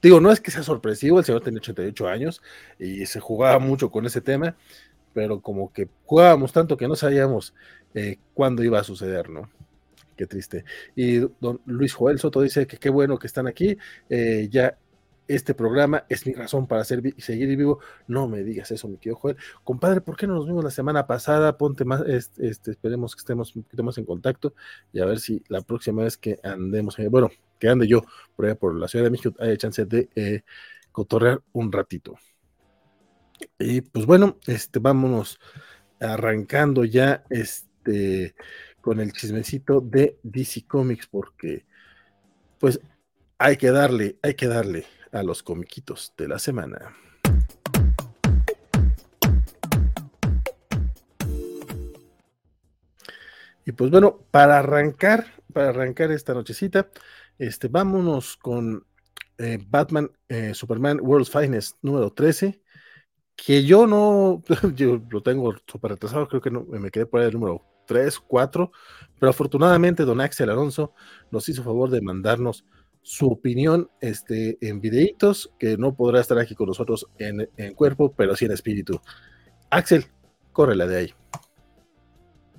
Digo, 0.02 0.20
no 0.20 0.30
es 0.32 0.42
que 0.42 0.52
sea 0.52 0.64
sorpresivo, 0.64 1.20
el 1.20 1.26
señor 1.26 1.42
tiene 1.42 1.60
88 1.60 2.08
años 2.08 2.42
y 2.78 3.06
se 3.06 3.20
jugaba 3.20 3.60
mucho 3.60 3.90
con 3.90 4.06
ese 4.06 4.22
tema, 4.22 4.56
pero 5.14 5.42
como 5.42 5.72
que 5.72 5.88
jugábamos 6.06 6.52
tanto 6.52 6.78
que 6.78 6.88
no 6.88 6.96
sabíamos 6.96 7.56
eh, 7.96 8.20
cuándo 8.34 8.64
iba 8.64 8.80
a 8.80 8.84
suceder, 8.84 9.30
¿no? 9.30 9.50
Qué 10.16 10.28
triste. 10.28 10.66
Y 10.96 11.20
don 11.40 11.62
Luis 11.66 11.94
Joel 11.94 12.20
Soto 12.20 12.42
dice 12.42 12.68
que 12.68 12.78
qué 12.78 12.90
bueno 12.90 13.18
que 13.18 13.28
están 13.28 13.48
aquí. 13.48 13.78
Eh, 14.10 14.50
ya 14.52 14.78
este 15.28 15.54
programa 15.54 16.06
es 16.10 16.26
mi 16.26 16.34
razón 16.34 16.68
para 16.68 16.84
seguir 16.84 17.58
vivo. 17.58 17.80
No 18.08 18.28
me 18.28 18.44
digas 18.44 18.72
eso, 18.72 18.88
mi 18.88 18.98
querido 18.98 19.18
Joel. 19.18 19.38
Compadre, 19.64 20.02
¿por 20.02 20.16
qué 20.16 20.28
no 20.28 20.36
nos 20.36 20.48
vimos 20.48 20.64
la 20.64 20.72
semana 20.72 21.06
pasada? 21.08 21.58
Ponte 21.58 21.86
más, 21.86 22.02
este, 22.38 22.72
esperemos 22.72 23.16
que 23.16 23.20
estemos 23.20 23.56
un 23.56 23.64
poquito 23.64 23.84
más 23.84 23.98
en 23.98 24.06
contacto 24.06 24.54
y 24.94 25.00
a 25.00 25.06
ver 25.06 25.20
si 25.20 25.44
la 25.50 25.62
próxima 25.62 26.04
vez 26.04 26.18
que 26.18 26.40
andemos, 26.44 26.98
eh, 27.00 27.08
bueno, 27.10 27.30
que 27.60 27.68
ande 27.68 27.88
yo 27.88 28.04
por 28.36 28.46
allá 28.46 28.56
por 28.56 28.76
la 28.76 28.88
Ciudad 28.88 29.06
de 29.06 29.12
México, 29.12 29.36
haya 29.40 29.58
chance 29.58 29.86
de 29.86 30.10
eh, 30.16 30.42
cotorrear 30.92 31.42
un 31.54 31.72
ratito. 31.72 32.16
Y 33.60 33.82
pues 33.82 34.06
bueno, 34.06 34.38
este, 34.48 34.80
vámonos 34.80 35.40
arrancando 36.00 36.86
ya 36.86 37.24
este, 37.30 38.36
con 38.82 39.00
el 39.00 39.12
chismecito 39.12 39.82
de 39.82 40.18
DC 40.24 40.66
Comics, 40.68 41.08
porque 41.08 41.66
pues 42.60 42.80
hay 43.38 43.58
que 43.58 43.70
darle, 43.72 44.18
hay 44.24 44.34
que 44.34 44.48
darle 44.48 44.86
a 45.12 45.24
los 45.24 45.44
comiquitos 45.44 46.14
de 46.18 46.28
la 46.28 46.40
semana. 46.40 46.96
Y 53.66 53.74
pues 53.74 53.92
bueno, 53.92 54.26
para 54.32 54.60
arrancar, 54.60 55.26
para 55.52 55.70
arrancar 55.70 56.12
esta 56.12 56.34
nochecita, 56.34 56.90
este, 57.38 57.68
vámonos 57.68 58.38
con 58.38 58.86
eh, 59.38 59.60
Batman 59.68 60.10
eh, 60.30 60.54
Superman 60.54 61.00
World's 61.02 61.30
Finest 61.30 61.76
número 61.82 62.12
13, 62.14 62.62
que 63.36 63.66
yo 63.66 63.86
no, 63.86 64.42
yo 64.76 65.02
lo 65.10 65.22
tengo 65.22 65.54
súper 65.68 65.92
retrasado, 65.92 66.28
creo 66.30 66.42
que 66.42 66.50
no, 66.50 66.64
me 66.64 66.90
quedé 66.90 67.06
por 67.06 67.20
ahí 67.20 67.28
el 67.28 67.34
número 67.34 67.62
3, 67.88 68.20
4, 68.20 68.72
pero 69.20 69.30
afortunadamente 69.30 70.06
don 70.06 70.22
Axel 70.22 70.50
Alonso 70.50 70.94
nos 71.30 71.50
hizo 71.50 71.64
favor 71.64 71.90
de 71.90 72.02
mandarnos 72.02 72.64
su 73.08 73.28
opinión 73.28 73.90
este, 74.02 74.58
en 74.60 74.82
videitos, 74.82 75.50
que 75.58 75.78
no 75.78 75.96
podrá 75.96 76.20
estar 76.20 76.38
aquí 76.40 76.56
con 76.56 76.68
nosotros 76.68 77.08
en, 77.18 77.48
cuerpo, 77.74 78.12
pero 78.12 78.36
sí 78.36 78.44
en 78.44 78.52
espíritu. 78.52 79.00
Axel, 79.70 80.08
córrela 80.52 80.86
de 80.88 80.98
ahí. 80.98 81.14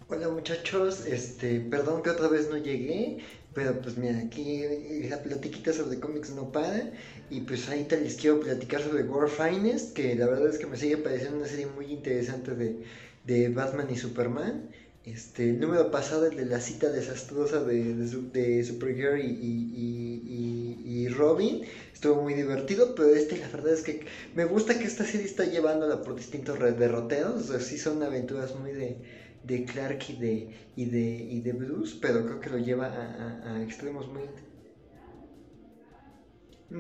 Hola 0.09 0.31
muchachos, 0.31 1.05
este, 1.05 1.61
perdón 1.61 2.03
que 2.03 2.09
otra 2.09 2.29
vez 2.29 2.49
no 2.49 2.57
llegué, 2.57 3.19
pero 3.53 3.79
pues 3.83 3.99
mira, 3.99 4.21
aquí 4.21 4.63
la 5.11 5.23
platiquita 5.23 5.75
sobre 5.75 6.01
cómics 6.01 6.31
no 6.31 6.51
para, 6.51 6.93
y 7.29 7.43
pues 7.43 7.69
ahí 7.69 7.87
les 7.91 8.17
quiero 8.17 8.41
platicar 8.41 8.81
sobre 8.81 9.03
War 9.03 9.29
Finest, 9.29 9.95
que 9.95 10.15
la 10.15 10.29
verdad 10.29 10.49
es 10.49 10.57
que 10.57 10.67
me 10.67 10.79
sigue 10.79 10.97
pareciendo 10.97 11.37
una 11.37 11.47
serie 11.47 11.67
muy 11.67 11.93
interesante 11.93 12.55
de, 12.55 12.85
de 13.27 13.51
Batman 13.51 13.89
y 13.91 13.97
Superman. 13.99 14.71
Este, 15.13 15.49
el 15.49 15.59
número 15.59 15.91
pasado, 15.91 16.27
el 16.27 16.37
de 16.37 16.45
la 16.45 16.61
cita 16.61 16.91
desastrosa 16.91 17.65
de, 17.65 17.95
de, 17.95 18.65
Supergirl 18.65 19.19
y, 19.21 21.09
Robin, 21.09 21.63
estuvo 21.95 22.21
muy 22.21 22.35
divertido, 22.35 22.95
pero 22.95 23.15
este 23.15 23.39
la 23.39 23.49
verdad 23.49 23.73
es 23.73 23.83
que 23.83 24.05
me 24.35 24.45
gusta 24.45 24.79
que 24.79 24.85
esta 24.85 25.05
serie 25.05 25.25
está 25.25 25.47
llevándola 25.47 26.03
por 26.03 26.15
distintos 26.15 26.59
derroteros, 26.59 27.49
o 27.49 27.59
son 27.59 28.03
aventuras 28.03 28.55
muy 28.55 28.73
de, 28.73 28.99
de 29.45 29.65
Clark 29.65 30.05
y 30.11 30.17
de, 30.17 30.51
y 30.77 30.85
de, 30.85 31.01
y 31.31 31.41
de 31.41 31.53
Bruce, 31.53 31.97
pero 32.03 32.27
creo 32.27 32.41
que 32.41 32.51
lo 32.51 32.59
lleva 32.59 32.89
a, 32.89 33.63
extremos 33.63 34.09
muy 34.09 34.25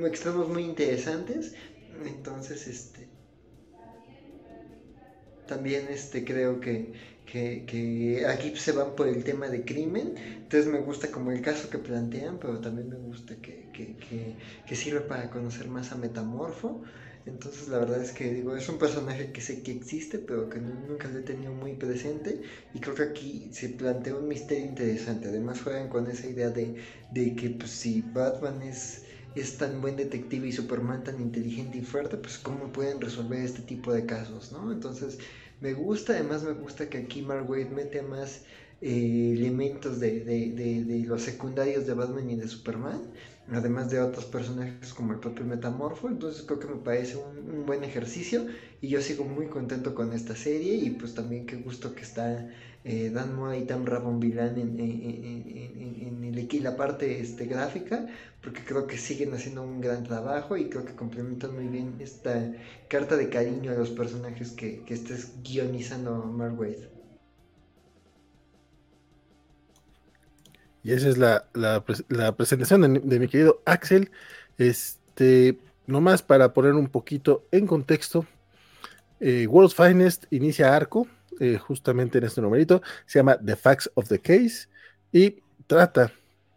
extremos 0.07 0.49
muy 0.51 0.65
interesantes. 0.65 1.55
Entonces, 2.05 2.67
este 2.69 3.09
también 5.49 5.89
este 5.89 6.25
creo 6.25 6.61
que, 6.61 6.93
que, 7.31 8.25
aquí 8.29 8.57
se 8.57 8.73
van 8.73 8.95
por 8.97 9.09
el 9.09 9.25
tema 9.25 9.49
de 9.49 9.65
crimen. 9.65 10.15
Entonces 10.17 10.71
me 10.71 10.81
gusta 10.81 11.11
como 11.11 11.31
el 11.31 11.43
caso 11.43 11.69
que 11.71 11.79
plantean, 11.79 12.39
pero 12.39 12.59
también 12.59 12.89
me 12.89 12.97
gusta 12.97 13.37
que, 13.37 13.69
que, 13.73 14.75
sirve 14.77 15.01
para 15.01 15.31
conocer 15.31 15.69
más 15.69 15.93
a 15.93 15.97
Metamorfo. 15.97 16.83
Entonces 17.27 17.69
la 17.69 17.79
verdad 17.79 18.03
es 18.03 18.13
que 18.13 18.33
digo, 18.33 18.57
es 18.57 18.69
un 18.71 18.79
personaje 18.79 19.33
que 19.33 19.43
sé 19.43 19.63
que 19.63 19.73
existe, 19.73 20.19
pero 20.19 20.49
que 20.49 20.59
nunca 20.61 21.09
lo 21.09 21.19
he 21.19 21.23
tenido 21.23 21.53
muy 21.53 21.75
presente. 21.75 22.41
Y 22.73 22.81
creo 22.81 22.95
que 22.95 23.03
aquí 23.03 23.49
se 23.53 23.69
plantea 23.69 24.15
un 24.15 24.29
misterio 24.29 24.65
interesante. 24.65 25.29
Además 25.29 25.61
juegan 25.61 25.89
con 25.89 26.11
esa 26.11 26.27
idea 26.27 26.49
de, 26.49 26.77
de 27.13 27.37
que 27.37 27.51
pues, 27.51 27.71
si 27.71 28.01
Batman 28.01 28.63
es, 28.63 29.03
es 29.35 29.59
tan 29.59 29.83
buen 29.83 29.97
detective 29.97 30.49
y 30.49 30.53
Superman 30.53 31.05
tan 31.05 31.21
inteligente 31.21 31.77
y 31.77 31.83
fuerte, 31.83 32.17
pues 32.17 32.39
cómo 32.39 32.73
pueden 32.73 32.99
resolver 33.03 33.41
este 33.41 33.61
tipo 33.61 33.93
de 33.93 34.07
casos, 34.07 34.51
¿no? 34.51 34.73
Entonces 34.73 35.19
me 35.61 35.73
gusta, 35.75 36.13
además 36.15 36.45
me 36.45 36.53
gusta 36.53 36.89
que 36.89 36.99
aquí 36.99 37.23
Mark 37.23 37.49
Waid 37.49 37.69
mete 37.69 38.03
más 38.03 38.45
eh, 38.81 39.35
elementos 39.37 39.99
de, 39.99 40.21
de, 40.25 40.85
de, 40.85 41.05
los 41.05 41.23
secundarios 41.23 41.85
de 41.85 41.95
Batman 41.95 42.31
y 42.31 42.37
de 42.37 42.47
Superman, 42.47 43.11
además 43.51 43.91
de 43.91 44.01
otros 44.01 44.27
personajes 44.27 44.95
como 44.95 45.13
el 45.13 45.19
propio 45.19 45.45
Metamorfo, 45.45 46.09
entonces 46.09 46.43
creo 46.43 46.61
que 46.61 46.69
me 46.69 46.77
parece 46.77 47.17
un, 47.17 47.67
buen 47.67 47.83
ejercicio 47.83 48.47
y 48.81 48.89
yo 48.89 49.01
sigo 49.01 49.25
muy 49.25 49.47
contento 49.47 49.97
con 49.97 50.13
esta 50.13 50.37
serie 50.37 50.75
y 50.75 50.91
pues 50.91 51.15
también 51.15 51.45
qué 51.47 51.57
gusto 51.57 51.95
que 51.95 52.03
está 52.03 52.49
eh, 52.85 53.11
Dan 53.11 53.35
Moa 53.35 53.57
y 53.57 53.65
Tam 53.65 53.85
Rabon-Vilán 53.85 54.59
en, 54.59 54.79
en, 54.79 56.25
en, 56.25 56.63
la 56.63 56.77
parte 56.77 57.21
este, 57.21 57.47
gráfica, 57.47 58.07
porque 58.43 58.63
creo 58.65 58.87
que 58.87 58.97
siguen 58.97 59.35
haciendo 59.35 59.63
un 59.63 59.81
gran 59.81 60.05
trabajo 60.05 60.57
y 60.57 60.69
creo 60.69 60.85
que 60.85 60.95
complementan 60.95 61.55
muy 61.55 61.67
bien 61.67 61.97
esta 61.99 62.53
carta 62.89 63.17
de 63.17 63.29
cariño 63.29 63.73
a 63.73 63.75
los 63.75 63.91
personajes 63.91 64.53
que, 64.53 64.83
que 64.85 64.95
estés 64.95 65.33
guionizando 65.43 66.25
Mark. 66.25 66.59
Y 70.89 70.93
esa 70.95 71.11
es 71.11 71.19
la, 71.19 72.35
presentación 72.35 72.95
de, 72.95 73.19
mi 73.19 73.29
querido 73.29 73.61
Axel. 73.67 74.11
Este, 74.57 75.59
nomás 75.87 76.23
para 76.23 76.55
poner 76.55 76.73
un 76.73 76.89
poquito 76.89 77.47
en 77.53 77.67
contexto, 77.67 78.25
eh, 79.21 79.47
World's 79.47 79.75
Finest 79.75 80.25
inicia 80.31 80.75
arco, 80.75 81.07
eh, 81.41 81.59
justamente 81.59 82.17
en 82.17 82.25
este 82.25 82.41
numerito, 82.41 82.81
se 83.05 83.19
llama 83.19 83.37
The 83.37 83.55
Facts 83.55 83.91
of 83.97 84.09
the 84.09 84.19
Case 84.19 84.67
y 85.13 85.43
trata 85.67 86.11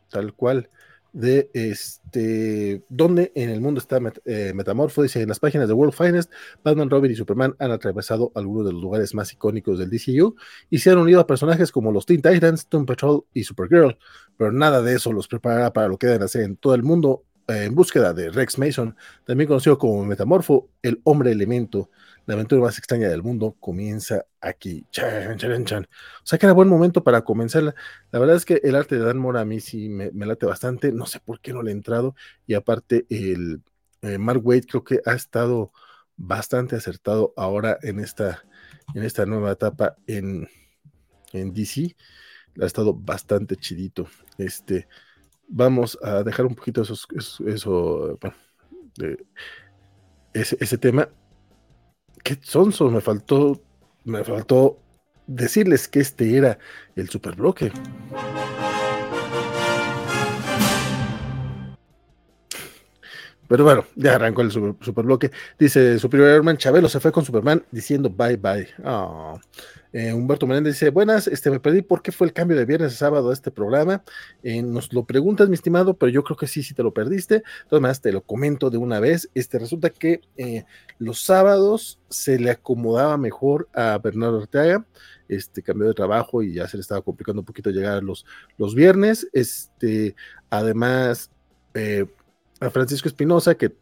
tal 0.09 0.33
cual 0.33 0.69
de 1.13 1.49
este 1.53 2.83
dónde 2.89 3.31
en 3.35 3.49
el 3.49 3.61
mundo 3.61 3.79
está 3.79 3.99
eh, 4.25 4.53
Metamorfo. 4.55 5.03
Dice 5.03 5.21
en 5.21 5.29
las 5.29 5.39
páginas 5.39 5.67
de 5.67 5.73
World 5.73 5.93
Finest, 5.93 6.31
Batman, 6.63 6.89
Robin 6.89 7.11
y 7.11 7.15
Superman 7.15 7.55
han 7.59 7.71
atravesado 7.71 8.31
algunos 8.35 8.65
de 8.65 8.73
los 8.73 8.81
lugares 8.81 9.13
más 9.13 9.31
icónicos 9.33 9.79
del 9.79 9.89
DCU 9.89 10.35
y 10.69 10.79
se 10.79 10.91
han 10.91 10.97
unido 10.97 11.19
a 11.19 11.27
personajes 11.27 11.71
como 11.71 11.91
los 11.91 12.05
Teen 12.05 12.21
Titans, 12.21 12.67
Toon 12.67 12.85
Patrol 12.85 13.25
y 13.33 13.43
Supergirl, 13.43 13.97
pero 14.37 14.51
nada 14.51 14.81
de 14.81 14.95
eso 14.95 15.11
los 15.11 15.27
preparará 15.27 15.73
para 15.73 15.87
lo 15.87 15.97
que 15.97 16.07
deben 16.07 16.23
hacer 16.23 16.43
en 16.43 16.57
todo 16.57 16.75
el 16.75 16.83
mundo 16.83 17.23
en 17.57 17.75
búsqueda 17.75 18.13
de 18.13 18.29
Rex 18.29 18.57
Mason, 18.57 18.95
también 19.25 19.47
conocido 19.47 19.77
como 19.77 20.03
Metamorfo, 20.05 20.69
el 20.81 21.01
hombre 21.03 21.31
elemento. 21.31 21.89
La 22.25 22.35
aventura 22.35 22.61
más 22.61 22.77
extraña 22.77 23.09
del 23.09 23.23
mundo 23.23 23.55
comienza 23.59 24.25
aquí. 24.39 24.85
Chan, 24.91 25.37
chan, 25.37 25.65
chan. 25.65 25.83
O 25.83 26.25
sea 26.25 26.37
que 26.37 26.45
era 26.45 26.53
buen 26.53 26.69
momento 26.69 27.03
para 27.03 27.23
comenzarla. 27.23 27.73
La 28.11 28.19
verdad 28.19 28.35
es 28.35 28.45
que 28.45 28.61
el 28.63 28.75
arte 28.75 28.97
de 28.97 29.03
Dan 29.03 29.17
Mora 29.17 29.41
a 29.41 29.45
mí 29.45 29.59
sí 29.59 29.89
me, 29.89 30.11
late 30.13 30.45
bastante. 30.45 30.91
No 30.91 31.07
sé 31.07 31.19
por 31.19 31.41
qué 31.41 31.51
no 31.51 31.63
le 31.63 31.71
he 31.71 31.73
entrado. 31.73 32.15
Y 32.45 32.53
aparte, 32.53 33.05
el 33.09 33.61
eh, 34.01 34.17
Mark 34.19 34.41
Wade 34.45 34.67
creo 34.67 34.83
que 34.83 35.01
ha 35.05 35.13
estado 35.13 35.71
bastante 36.15 36.75
acertado 36.75 37.33
ahora 37.35 37.79
en 37.81 37.99
esta, 37.99 38.43
en 38.93 39.03
esta 39.03 39.25
nueva 39.25 39.51
etapa 39.53 39.95
en, 40.05 40.47
en 41.33 41.53
DC. 41.53 41.95
Ha 42.61 42.65
estado 42.65 42.93
bastante 42.93 43.55
chidito. 43.55 44.07
Este, 44.37 44.87
vamos 45.51 45.99
a 46.01 46.23
dejar 46.23 46.45
un 46.45 46.55
poquito 46.55 46.81
eso, 46.81 46.95
eso, 47.45 48.19
ese, 50.33 50.77
tema 50.77 51.09
qué 52.23 52.37
sonso, 52.41 52.89
me 52.89 53.01
faltó, 53.01 53.61
me 54.05 54.23
faltó 54.23 54.79
decirles 55.27 55.87
que 55.87 55.99
este 55.99 56.37
era 56.37 56.57
el 56.95 57.09
superbloque. 57.09 57.71
Pero 63.47 63.65
bueno, 63.65 63.85
ya 63.95 64.15
arrancó 64.15 64.43
el 64.43 64.51
superbloque. 64.51 65.29
Dice 65.59 65.99
Superior 65.99 66.29
Herman 66.29 66.55
Chabelo 66.55 66.87
se 66.87 67.01
fue 67.01 67.11
con 67.11 67.25
Superman 67.25 67.61
diciendo 67.69 68.09
bye 68.09 68.37
bye. 68.37 68.69
Oh. 68.85 69.37
Eh, 69.93 70.13
Humberto 70.13 70.47
Menéndez 70.47 70.75
dice, 70.75 70.89
buenas, 70.89 71.27
este, 71.27 71.51
me 71.51 71.59
perdí 71.59 71.81
por 71.81 72.01
qué 72.01 72.11
fue 72.11 72.27
el 72.27 72.33
cambio 72.33 72.57
de 72.57 72.65
viernes 72.65 72.93
a 72.93 72.95
sábado 72.95 73.29
a 73.29 73.33
este 73.33 73.51
programa. 73.51 74.03
Eh, 74.43 74.61
nos 74.61 74.93
lo 74.93 75.05
preguntas, 75.05 75.49
mi 75.49 75.55
estimado, 75.55 75.95
pero 75.95 76.09
yo 76.11 76.23
creo 76.23 76.37
que 76.37 76.47
sí, 76.47 76.63
sí 76.63 76.73
te 76.73 76.83
lo 76.83 76.93
perdiste. 76.93 77.43
Entonces, 77.63 78.01
te 78.01 78.11
lo 78.11 78.21
comento 78.21 78.69
de 78.69 78.77
una 78.77 78.99
vez. 78.99 79.29
Este, 79.33 79.59
resulta 79.59 79.89
que 79.89 80.21
eh, 80.37 80.65
los 80.97 81.23
sábados 81.23 81.99
se 82.09 82.39
le 82.39 82.51
acomodaba 82.51 83.17
mejor 83.17 83.67
a 83.73 83.97
Bernardo 83.97 84.37
Ortega. 84.37 84.85
Este, 85.27 85.61
cambió 85.61 85.87
de 85.87 85.93
trabajo 85.93 86.43
y 86.43 86.53
ya 86.53 86.67
se 86.67 86.77
le 86.77 86.81
estaba 86.81 87.01
complicando 87.01 87.41
un 87.41 87.45
poquito 87.45 87.69
llegar 87.69 88.03
los, 88.03 88.25
los 88.57 88.75
viernes. 88.75 89.27
Este, 89.33 90.15
además, 90.49 91.31
a 92.59 92.69
Francisco 92.69 93.07
Espinosa, 93.07 93.55
que 93.55 93.73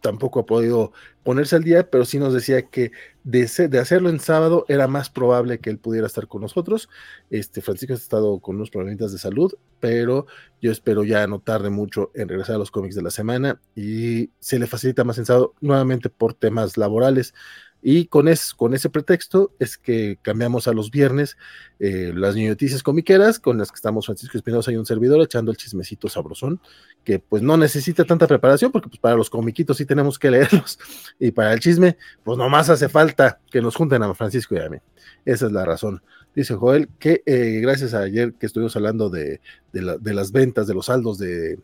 tampoco 0.00 0.40
ha 0.40 0.46
podido 0.46 0.92
ponerse 1.22 1.56
al 1.56 1.64
día, 1.64 1.88
pero 1.88 2.04
sí 2.04 2.18
nos 2.18 2.32
decía 2.32 2.62
que 2.62 2.92
de, 3.24 3.78
hacerlo 3.78 4.08
en 4.08 4.20
sábado 4.20 4.64
era 4.68 4.88
más 4.88 5.10
probable 5.10 5.58
que 5.58 5.70
él 5.70 5.78
pudiera 5.78 6.06
estar 6.06 6.26
con 6.26 6.42
nosotros. 6.42 6.88
Este 7.30 7.60
Francisco 7.60 7.92
ha 7.92 7.96
estado 7.96 8.40
con 8.40 8.56
unos 8.56 8.70
problemas 8.70 9.12
de 9.12 9.18
salud, 9.18 9.52
pero 9.78 10.26
yo 10.60 10.72
espero 10.72 11.04
ya 11.04 11.26
no 11.26 11.40
tarde 11.40 11.70
mucho 11.70 12.10
en 12.14 12.28
regresar 12.28 12.56
a 12.56 12.58
los 12.58 12.70
cómics 12.70 12.94
de 12.94 13.02
la 13.02 13.10
semana 13.10 13.60
y 13.74 14.30
se 14.38 14.58
le 14.58 14.66
facilita 14.66 15.04
más 15.04 15.18
en 15.18 15.26
sábado 15.26 15.54
nuevamente 15.60 16.08
por 16.08 16.34
temas 16.34 16.76
laborales. 16.76 17.34
Y 17.82 18.06
con, 18.06 18.28
es, 18.28 18.52
con 18.52 18.74
ese 18.74 18.90
pretexto 18.90 19.52
es 19.58 19.78
que 19.78 20.18
cambiamos 20.20 20.68
a 20.68 20.72
los 20.72 20.90
viernes 20.90 21.36
eh, 21.78 22.12
las 22.14 22.36
noticias 22.36 22.82
comiqueras 22.82 23.38
con 23.38 23.58
las 23.58 23.70
que 23.70 23.76
estamos 23.76 24.06
Francisco 24.06 24.36
Espinosa 24.36 24.70
y 24.70 24.76
un 24.76 24.84
servidor 24.84 25.22
echando 25.22 25.50
el 25.50 25.56
chismecito 25.56 26.08
sabrosón, 26.08 26.60
que 27.04 27.18
pues 27.18 27.42
no 27.42 27.56
necesita 27.56 28.04
tanta 28.04 28.26
preparación 28.26 28.70
porque 28.70 28.88
pues 28.88 29.00
para 29.00 29.16
los 29.16 29.30
comiquitos 29.30 29.78
sí 29.78 29.86
tenemos 29.86 30.18
que 30.18 30.30
leerlos 30.30 30.78
y 31.18 31.30
para 31.30 31.52
el 31.52 31.60
chisme 31.60 31.96
pues 32.22 32.36
nomás 32.36 32.68
hace 32.68 32.88
falta 32.88 33.40
que 33.50 33.62
nos 33.62 33.76
junten 33.76 34.02
a 34.02 34.14
Francisco 34.14 34.54
y 34.54 34.58
a 34.58 34.68
mí. 34.68 34.78
Esa 35.24 35.46
es 35.46 35.52
la 35.52 35.64
razón. 35.64 36.02
Dice 36.34 36.54
Joel 36.54 36.88
que 36.98 37.22
eh, 37.26 37.60
gracias 37.62 37.94
a 37.94 38.00
ayer 38.00 38.34
que 38.34 38.46
estuvimos 38.46 38.76
hablando 38.76 39.10
de, 39.10 39.40
de, 39.72 40.14
las 40.14 40.32
ventas, 40.32 40.66
de 40.66 40.74
los 40.74 40.86
saldos 40.86 41.18
de, 41.18 41.58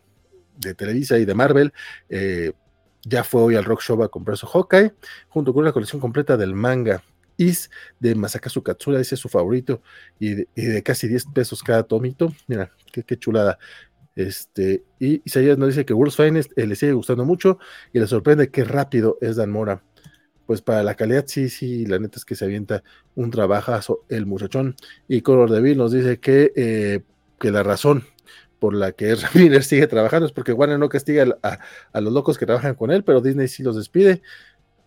de 0.57 0.73
Televisa 0.73 1.17
y 1.17 1.25
de 1.25 1.33
Marvel, 1.33 1.73
eh, 2.09 2.51
ya 3.07 3.23
fue 3.23 3.41
hoy 3.41 3.55
al 3.55 3.63
Rock 3.63 3.81
Show 3.81 4.01
a 4.03 4.09
comprar 4.09 4.37
su 4.37 4.47
Hawkeye, 4.47 4.93
junto 5.29 5.53
con 5.53 5.63
una 5.63 5.71
colección 5.71 6.01
completa 6.01 6.37
del 6.37 6.53
manga 6.53 7.03
Is 7.37 7.69
de 7.99 8.15
Masakazu 8.15 8.63
Katsura, 8.63 8.99
ese 8.99 9.15
es 9.15 9.21
su 9.21 9.29
favorito, 9.29 9.81
y 10.19 10.45
de, 10.55 10.83
casi 10.83 11.07
10 11.07 11.27
pesos 11.33 11.63
cada 11.63 11.83
tomito. 11.83 12.33
Mira, 12.47 12.71
qué, 12.91 13.17
chulada. 13.17 13.59
Este, 14.15 14.83
y 14.99 15.21
Isaías 15.25 15.57
nos 15.57 15.69
dice 15.69 15.85
que 15.85 15.93
World's 15.93 16.15
Finest 16.15 16.51
eh, 16.57 16.65
le 16.65 16.75
sigue 16.75 16.93
gustando 16.93 17.23
mucho 17.23 17.59
y 17.93 17.99
le 17.99 18.07
sorprende 18.07 18.49
qué 18.49 18.63
rápido 18.63 19.17
es 19.21 19.35
Dan 19.35 19.51
Mora. 19.51 19.83
Pues 20.47 20.61
para 20.61 20.81
la 20.81 20.95
calidad, 20.95 21.25
sí, 21.27 21.49
sí, 21.49 21.85
la 21.85 21.99
neta 21.99 22.17
es 22.17 22.25
que 22.25 22.35
se 22.35 22.45
avienta 22.45 22.83
un 23.15 23.29
trabajazo 23.29 24.05
el 24.09 24.25
muchachón. 24.25 24.75
Y 25.07 25.21
Color 25.21 25.51
Devil 25.51 25.77
nos 25.77 25.91
dice 25.91 26.19
que, 26.19 26.51
eh, 26.55 27.01
que 27.39 27.51
la 27.51 27.63
razón 27.63 28.05
por 28.59 28.73
la 28.73 28.91
que 28.91 29.15
Ramírez 29.33 29.67
sigue 29.67 29.87
trabajando 29.87 30.25
es 30.25 30.31
porque 30.31 30.53
Warner 30.53 30.79
no 30.79 30.89
castiga 30.89 31.25
a, 31.43 32.01
los 32.01 32.13
locos 32.13 32.37
que 32.37 32.45
trabajan 32.45 32.75
con 32.75 32.91
él, 32.91 33.03
pero 33.03 33.21
Disney 33.21 33.47
sí 33.47 33.63
los 33.63 33.75
despide. 33.75 34.21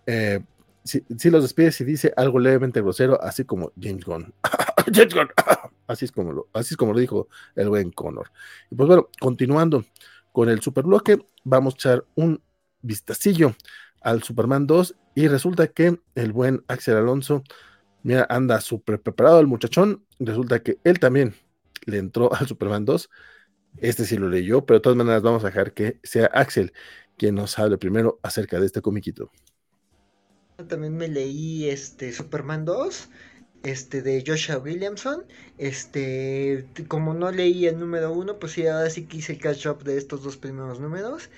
Eh, 0.06 0.40
sí, 0.84 1.04
los 1.30 1.42
despide 1.42 1.72
si 1.72 1.84
dice 1.84 2.12
algo 2.16 2.38
levemente 2.38 2.80
grosero, 2.80 3.22
así 3.22 3.44
como 3.44 3.72
James 3.80 4.04
Gunn. 4.04 4.34
James 4.92 5.14
Gunn. 5.14 5.28
así, 5.86 6.04
es 6.04 6.12
como 6.12 6.32
lo, 6.32 6.48
así 6.52 6.74
es 6.74 6.76
como 6.76 6.92
lo 6.92 7.00
dijo 7.00 7.28
el 7.56 7.68
buen 7.68 7.90
Connor. 7.90 8.30
Y 8.70 8.74
pues 8.74 8.86
bueno, 8.86 9.08
continuando 9.20 9.84
con 10.32 10.48
el 10.48 10.60
superbloque, 10.60 11.18
vamos 11.44 11.74
a 11.74 11.76
echar 11.76 12.04
un 12.14 12.40
vistacillo 12.82 13.54
al 14.00 14.22
Superman 14.22 14.66
2 14.66 14.94
y 15.14 15.28
resulta 15.28 15.68
que 15.68 16.00
el 16.14 16.32
buen 16.32 16.64
Axel 16.68 16.96
Alonso, 16.96 17.42
mira, 18.02 18.26
anda 18.30 18.60
súper 18.60 19.00
preparado 19.00 19.40
el 19.40 19.46
muchachón 19.46 20.04
resulta 20.18 20.62
que 20.62 20.78
él 20.84 20.98
también 20.98 21.34
le 21.86 21.98
entró 21.98 22.32
al 22.32 22.46
Superman 22.46 22.84
2. 22.84 23.10
Este 23.78 24.04
sí 24.04 24.16
lo 24.16 24.28
leyó, 24.28 24.64
pero 24.64 24.78
de 24.78 24.82
todas 24.82 24.96
maneras 24.96 25.22
vamos 25.22 25.44
a 25.44 25.48
dejar 25.48 25.72
que 25.72 25.98
sea 26.02 26.26
Axel 26.26 26.72
quien 27.16 27.34
nos 27.34 27.58
hable 27.58 27.78
primero 27.78 28.18
acerca 28.22 28.58
de 28.60 28.66
este 28.66 28.80
comiquito. 28.80 29.30
También 30.68 30.96
me 30.96 31.08
leí 31.08 31.68
este 31.68 32.12
Superman 32.12 32.64
2 32.64 33.08
este 33.62 34.02
de 34.02 34.24
Joshua 34.26 34.58
Williamson. 34.58 35.24
Este, 35.58 36.66
como 36.88 37.14
no 37.14 37.30
leí 37.30 37.66
el 37.66 37.78
número 37.78 38.12
uno, 38.12 38.38
pues 38.38 38.52
sí, 38.52 38.66
ahora 38.66 38.90
sí 38.90 39.04
quise 39.06 39.34
el 39.34 39.38
catch 39.40 39.66
up 39.66 39.84
de 39.84 39.96
estos 39.96 40.22
dos 40.22 40.36
primeros 40.36 40.80
números. 40.80 41.30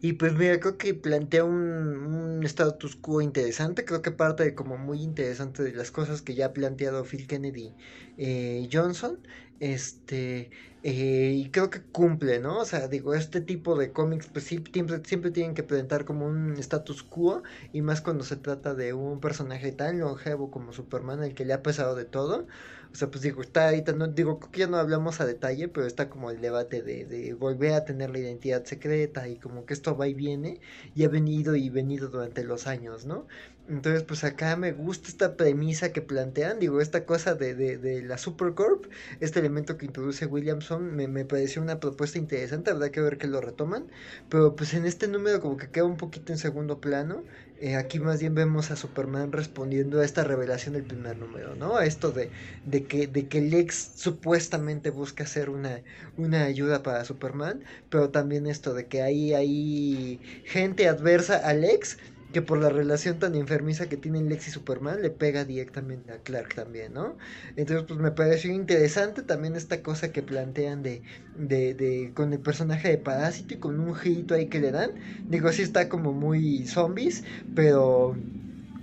Y 0.00 0.12
pues 0.14 0.32
mira, 0.34 0.60
creo 0.60 0.78
que 0.78 0.94
plantea 0.94 1.42
un, 1.44 1.56
un, 1.56 2.44
status 2.44 2.94
quo 2.94 3.20
interesante, 3.20 3.84
creo 3.84 4.00
que 4.00 4.12
parte 4.12 4.44
de 4.44 4.54
como 4.54 4.78
muy 4.78 5.02
interesante 5.02 5.64
de 5.64 5.72
las 5.72 5.90
cosas 5.90 6.22
que 6.22 6.36
ya 6.36 6.46
ha 6.46 6.52
planteado 6.52 7.04
Phil 7.04 7.26
Kennedy 7.26 7.74
eh, 8.16 8.68
Johnson. 8.72 9.18
Este, 9.60 10.50
eh, 10.84 11.32
y 11.34 11.50
creo 11.50 11.68
que 11.68 11.82
cumple, 11.84 12.38
¿no? 12.38 12.60
O 12.60 12.64
sea, 12.64 12.86
digo, 12.86 13.14
este 13.14 13.40
tipo 13.40 13.76
de 13.76 13.92
cómics, 13.92 14.28
pues 14.28 14.44
siempre, 14.44 15.02
siempre 15.04 15.32
tienen 15.32 15.54
que 15.54 15.64
presentar 15.64 16.04
como 16.04 16.26
un 16.26 16.52
status 16.58 17.02
quo, 17.02 17.42
y 17.72 17.82
más 17.82 18.00
cuando 18.00 18.22
se 18.22 18.36
trata 18.36 18.74
de 18.74 18.92
un 18.94 19.18
personaje 19.20 19.72
tan 19.72 19.98
longevo 19.98 20.52
como 20.52 20.72
Superman, 20.72 21.24
el 21.24 21.34
que 21.34 21.44
le 21.44 21.54
ha 21.54 21.62
pesado 21.64 21.96
de 21.96 22.04
todo. 22.04 22.46
O 22.92 22.94
sea, 22.96 23.10
pues 23.10 23.22
digo, 23.22 23.42
está 23.42 23.66
ahorita, 23.66 23.92
no, 23.94 24.06
digo, 24.08 24.38
creo 24.38 24.50
que 24.52 24.60
ya 24.60 24.66
no 24.68 24.76
hablamos 24.78 25.20
a 25.20 25.26
detalle, 25.26 25.68
pero 25.68 25.86
está 25.86 26.08
como 26.08 26.30
el 26.30 26.40
debate 26.40 26.82
de, 26.82 27.04
de 27.04 27.34
volver 27.34 27.72
a 27.74 27.84
tener 27.84 28.10
la 28.10 28.18
identidad 28.20 28.64
secreta 28.64 29.28
y 29.28 29.38
como 29.38 29.66
que 29.66 29.74
esto 29.74 29.96
va 29.96 30.06
y 30.08 30.14
viene, 30.14 30.60
y 30.94 31.04
ha 31.04 31.08
venido 31.08 31.56
y 31.56 31.68
venido 31.68 32.08
durante 32.08 32.44
los 32.44 32.66
años, 32.68 33.04
¿no? 33.06 33.26
Entonces, 33.68 34.02
pues 34.02 34.24
acá 34.24 34.56
me 34.56 34.72
gusta 34.72 35.08
esta 35.08 35.36
premisa 35.36 35.92
que 35.92 36.00
plantean, 36.00 36.58
digo, 36.58 36.80
esta 36.80 37.04
cosa 37.04 37.34
de, 37.34 37.54
de, 37.54 37.76
de 37.76 38.02
la 38.02 38.16
Supercorp, 38.16 38.86
este 39.20 39.40
elemento 39.40 39.76
que 39.76 39.84
introduce 39.84 40.24
Williamson, 40.24 40.96
me, 40.96 41.06
me 41.06 41.26
pareció 41.26 41.60
una 41.60 41.78
propuesta 41.78 42.16
interesante, 42.18 42.70
habrá 42.70 42.90
que 42.90 43.02
ver 43.02 43.18
que 43.18 43.26
lo 43.26 43.42
retoman, 43.42 43.86
pero 44.30 44.56
pues 44.56 44.72
en 44.72 44.86
este 44.86 45.06
número 45.06 45.40
como 45.42 45.58
que 45.58 45.68
queda 45.68 45.84
un 45.84 45.98
poquito 45.98 46.32
en 46.32 46.38
segundo 46.38 46.80
plano, 46.80 47.24
eh, 47.60 47.76
aquí 47.76 47.98
más 48.00 48.20
bien 48.20 48.34
vemos 48.34 48.70
a 48.70 48.76
Superman 48.76 49.32
respondiendo 49.32 50.00
a 50.00 50.04
esta 50.04 50.24
revelación 50.24 50.74
del 50.74 50.84
primer 50.84 51.18
número, 51.18 51.54
¿no? 51.54 51.76
A 51.76 51.84
esto 51.84 52.10
de, 52.10 52.30
de, 52.64 52.84
que, 52.86 53.06
de 53.06 53.28
que 53.28 53.40
Lex 53.42 53.92
supuestamente 53.96 54.90
busca 54.90 55.24
hacer 55.24 55.50
una, 55.50 55.82
una 56.16 56.44
ayuda 56.44 56.82
para 56.82 57.04
Superman, 57.04 57.64
pero 57.90 58.10
también 58.10 58.46
esto 58.46 58.72
de 58.74 58.86
que 58.86 59.02
hay, 59.02 59.34
hay 59.34 60.20
gente 60.44 60.88
adversa 60.88 61.36
a 61.36 61.52
Lex 61.52 61.98
que 62.32 62.42
por 62.42 62.58
la 62.58 62.68
relación 62.68 63.18
tan 63.18 63.34
enfermiza 63.34 63.88
que 63.88 63.96
tienen 63.96 64.28
Lex 64.28 64.48
y 64.48 64.50
Superman 64.50 65.02
le 65.02 65.10
pega 65.10 65.44
directamente 65.44 66.12
a 66.12 66.18
Clark 66.22 66.54
también, 66.54 66.92
¿no? 66.94 67.16
Entonces, 67.56 67.86
pues 67.88 67.98
me 68.00 68.10
pareció 68.10 68.52
interesante 68.52 69.22
también 69.22 69.56
esta 69.56 69.82
cosa 69.82 70.12
que 70.12 70.22
plantean 70.22 70.82
de, 70.82 71.02
de, 71.36 71.74
de 71.74 72.12
con 72.14 72.32
el 72.32 72.40
personaje 72.40 72.88
de 72.88 72.98
Parásito 72.98 73.54
y 73.54 73.58
con 73.58 73.80
un 73.80 73.94
girito 73.94 74.34
ahí 74.34 74.48
que 74.48 74.60
le 74.60 74.70
dan. 74.72 74.92
Digo, 75.28 75.50
sí 75.52 75.62
está 75.62 75.88
como 75.88 76.12
muy 76.12 76.66
zombies, 76.66 77.24
pero 77.54 78.16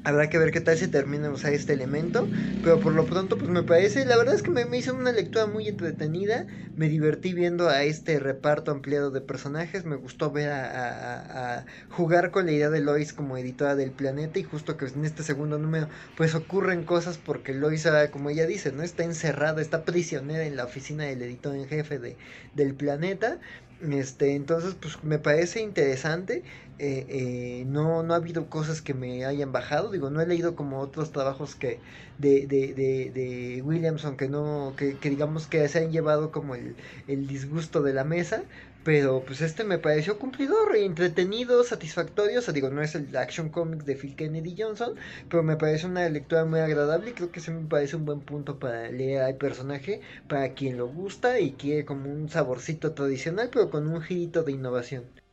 Habrá 0.06 0.30
que 0.30 0.38
ver 0.38 0.52
qué 0.52 0.62
tal 0.62 0.78
se 0.78 0.88
termina 0.88 1.30
usar 1.32 1.54
este 1.54 1.74
elemento. 1.74 2.28
Pero 2.64 2.80
por 2.80 2.94
lo 2.94 3.06
pronto, 3.06 3.38
pues 3.38 3.50
me 3.50 3.64
parece. 3.64 4.06
La 4.06 4.18
verdad 4.18 4.36
es 4.36 4.44
que 4.44 4.52
me, 4.52 4.78
hizo 4.78 4.94
una 4.94 5.12
lectura 5.12 5.48
muy 5.48 5.68
entretenida. 5.68 6.46
Me 6.78 6.90
divertí 6.90 7.34
viendo 7.34 7.70
a 7.70 7.84
este 7.84 8.20
reparto 8.20 8.72
ampliado 8.72 9.10
de 9.10 9.22
personajes. 9.22 9.84
Me 9.84 9.96
gustó 9.96 10.32
ver 10.32 10.52
a, 10.52 11.66
jugar 11.90 12.32
con 12.32 12.46
la 12.46 12.52
idea 12.52 12.70
de 12.70 12.82
Lois 12.82 13.14
como 13.14 13.36
editora 13.36 13.76
del 13.76 13.92
planeta. 13.92 14.38
Y 14.38 14.44
justo 14.44 14.78
que 14.78 14.86
en 14.86 15.06
este 15.06 15.24
segundo 15.24 15.58
número, 15.58 15.90
pues 16.16 16.36
ocurren 16.36 16.84
cosas 16.84 17.18
porque 17.18 17.54
Lois, 17.54 17.88
como 18.12 18.30
ella 18.30 18.46
dice, 18.46 18.72
¿no? 18.72 18.84
Está 18.84 19.04
encerrada, 19.04 19.62
está 19.62 19.86
prisionera 19.86 20.46
en 20.46 20.56
la 20.56 20.66
oficina 20.66 21.06
del 21.06 21.22
editor 21.24 21.56
en 21.56 21.68
jefe 21.68 22.00
de, 22.00 22.16
del 22.54 22.76
planeta. 22.76 23.40
Este, 23.82 24.36
entonces, 24.36 24.76
pues 24.76 25.04
me 25.04 25.20
parece 25.20 25.62
interesante. 25.62 26.44
Eh, 26.78 27.06
eh, 27.08 27.66
no, 27.68 28.04
no 28.04 28.14
ha 28.14 28.18
habido 28.18 28.50
cosas 28.50 28.82
que 28.82 28.94
me 28.94 29.26
hayan 29.26 29.52
bajado. 29.52 29.92
Digo, 29.92 30.10
no 30.10 30.22
he 30.22 30.28
leído 30.28 30.56
como 30.56 30.80
otros 30.82 31.12
trabajos 31.12 31.56
que 31.56 31.80
de, 32.18 32.48
de, 32.48 32.74
de, 33.14 33.62
Williamson 33.62 34.18
que 34.18 34.28
no, 34.28 34.74
que, 34.78 34.98
que, 34.98 35.10
digamos 35.10 35.48
que 35.48 35.68
se 35.70 35.80
han 35.80 35.92
llevado 35.92 36.32
como 36.32 36.56
el, 36.56 36.76
el 37.08 37.28
disgusto 37.28 37.82
de 37.82 37.94
la 37.94 38.04
mesa. 38.04 38.44
Pero 38.84 39.24
pues 39.26 39.42
este 39.42 39.64
me 39.64 39.80
pareció 39.80 40.20
cumplidor, 40.20 40.76
entretenido, 40.76 41.64
satisfactorio. 41.64 42.40
O 42.40 42.42
sea, 42.42 42.54
digo, 42.54 42.70
no 42.70 42.82
es 42.84 42.94
el 42.96 43.16
Action 43.18 43.50
Comics 43.50 43.86
de 43.86 43.96
Phil 43.96 44.16
Kennedy 44.16 44.56
Johnson, 44.58 44.96
pero 45.30 45.42
me 45.44 45.56
parece 45.58 45.88
una 45.88 46.08
lectura 46.10 46.46
muy 46.46 46.60
agradable 46.60 47.10
y 47.10 47.14
creo 47.14 47.32
que 47.32 47.40
se 47.40 47.52
me 47.52 47.68
parece 47.68 47.96
un 47.96 48.06
buen 48.06 48.22
punto 48.22 48.60
para 48.60 48.92
leer 48.92 49.24
al 49.24 49.36
personaje, 49.38 50.02
para 50.28 50.54
quien 50.54 50.78
lo 50.78 50.88
gusta 50.88 51.40
y 51.40 51.54
quiere 51.54 51.86
como 51.86 52.12
un 52.12 52.30
saborcito 52.30 52.94
tradicional, 52.94 53.50
pero 53.52 53.70
con 53.72 53.88
un 53.88 54.02
girito 54.02 54.44
de 54.44 54.52
innovación. 54.52 55.25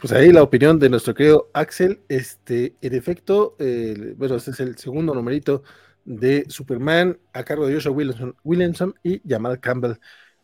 Pues 0.00 0.12
ahí 0.12 0.32
la 0.32 0.42
opinión 0.42 0.78
de 0.78 0.88
nuestro 0.88 1.14
querido 1.14 1.50
Axel. 1.52 2.00
Este, 2.08 2.74
en 2.80 2.94
efecto, 2.94 3.56
bueno, 4.16 4.36
este 4.36 4.52
es 4.52 4.60
el 4.60 4.78
segundo 4.78 5.14
numerito 5.14 5.62
de 6.04 6.44
Superman 6.48 7.18
a 7.32 7.44
cargo 7.44 7.66
de 7.66 7.74
Joshua 7.74 7.92
Williamson, 8.44 8.94
y 9.02 9.20
Jamal 9.28 9.60
Campbell. 9.60 9.96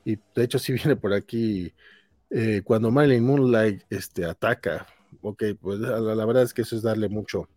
Y 0.05 0.17
de 0.35 0.45
hecho, 0.45 0.59
si 0.59 0.73
viene 0.75 0.97
por 0.97 1.13
aquí 1.13 1.73
eh, 2.31 2.63
cuando 2.65 2.91
Marilyn 2.91 3.25
Moonlight 3.25 3.83
este, 3.91 4.25
ataca. 4.25 4.87
Ok, 5.23 5.43
pues 5.61 5.81
la, 5.81 6.25
verdad 6.25 6.45
es 6.45 6.55
que 6.55 6.63
eso 6.63 6.77
es 6.77 6.83
darle 6.83 7.09
mucho, 7.09 7.49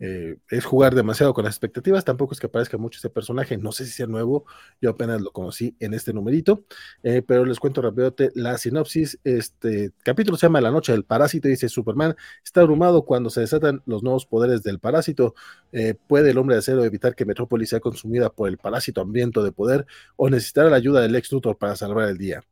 eh, 0.00 0.38
es 0.48 0.64
jugar 0.64 0.94
demasiado 0.94 1.34
con 1.34 1.44
las 1.44 1.54
expectativas, 1.54 2.04
tampoco 2.04 2.32
es 2.32 2.40
que 2.40 2.46
aparezca 2.46 2.78
mucho 2.78 2.96
este 2.96 3.10
personaje, 3.10 3.58
no 3.58 3.70
sé 3.70 3.84
si 3.84 3.92
sea 3.92 4.06
nuevo, 4.06 4.46
yo 4.80 4.90
apenas 4.90 5.20
lo 5.20 5.30
conocí 5.30 5.76
en 5.78 5.92
este 5.94 6.14
numerito, 6.14 6.64
eh, 7.02 7.22
pero 7.22 7.44
les 7.44 7.60
cuento 7.60 7.82
rápidamente 7.82 8.30
la 8.34 8.56
sinopsis, 8.56 9.18
este 9.24 9.92
capítulo 10.02 10.38
se 10.38 10.46
llama 10.46 10.60
La 10.62 10.70
noche 10.70 10.92
del 10.92 11.04
parásito, 11.04 11.48
dice 11.48 11.68
Superman, 11.68 12.16
está 12.42 12.62
abrumado 12.62 13.04
cuando 13.04 13.28
se 13.28 13.40
desatan 13.40 13.82
los 13.84 14.02
nuevos 14.02 14.24
poderes 14.24 14.62
del 14.62 14.78
parásito, 14.78 15.34
eh, 15.72 15.94
puede 16.06 16.30
el 16.30 16.38
hombre 16.38 16.56
de 16.56 16.60
acero 16.60 16.84
evitar 16.84 17.14
que 17.14 17.26
Metrópolis 17.26 17.68
sea 17.68 17.80
consumida 17.80 18.30
por 18.30 18.48
el 18.48 18.56
parásito 18.56 19.02
hambriento 19.02 19.44
de 19.44 19.52
poder 19.52 19.86
o 20.16 20.30
necesitará 20.30 20.70
la 20.70 20.76
ayuda 20.76 21.02
del 21.02 21.14
ex 21.14 21.30
Luthor 21.30 21.58
para 21.58 21.76
salvar 21.76 22.08
el 22.08 22.18
día 22.18 22.42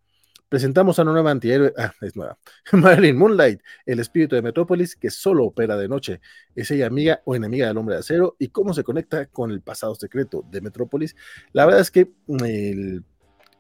presentamos 0.49 0.99
a 0.99 1.03
una 1.03 1.13
nueva 1.13 1.31
antihéroe, 1.31 1.73
ah, 1.77 1.93
es 2.01 2.17
nueva, 2.17 2.39
Marilyn 2.73 3.17
Moonlight, 3.17 3.61
el 3.87 4.01
espíritu 4.01 4.37
de 4.37 4.43
Metrópolis 4.43 4.97
que 4.97 5.11
solo 5.11 5.45
opera 5.45 5.77
de 5.77 5.89
noche. 5.89 6.21
Es 6.55 6.71
ella 6.71 6.87
amiga 6.87 7.23
o 7.25 7.35
enemiga 7.35 7.69
del 7.69 7.77
hombre 7.77 7.97
de 7.97 8.01
acero 8.01 8.37
y 8.39 8.49
cómo 8.49 8.75
se 8.75 8.85
conecta 8.85 9.27
con 9.27 9.51
el 9.51 9.61
pasado 9.61 9.95
secreto 9.95 10.45
de 10.51 10.61
Metrópolis. 10.61 11.17
La 11.53 11.67
verdad 11.67 11.81
es 11.81 11.91
que 11.91 12.11
mm, 12.27 12.45
el, 12.45 13.05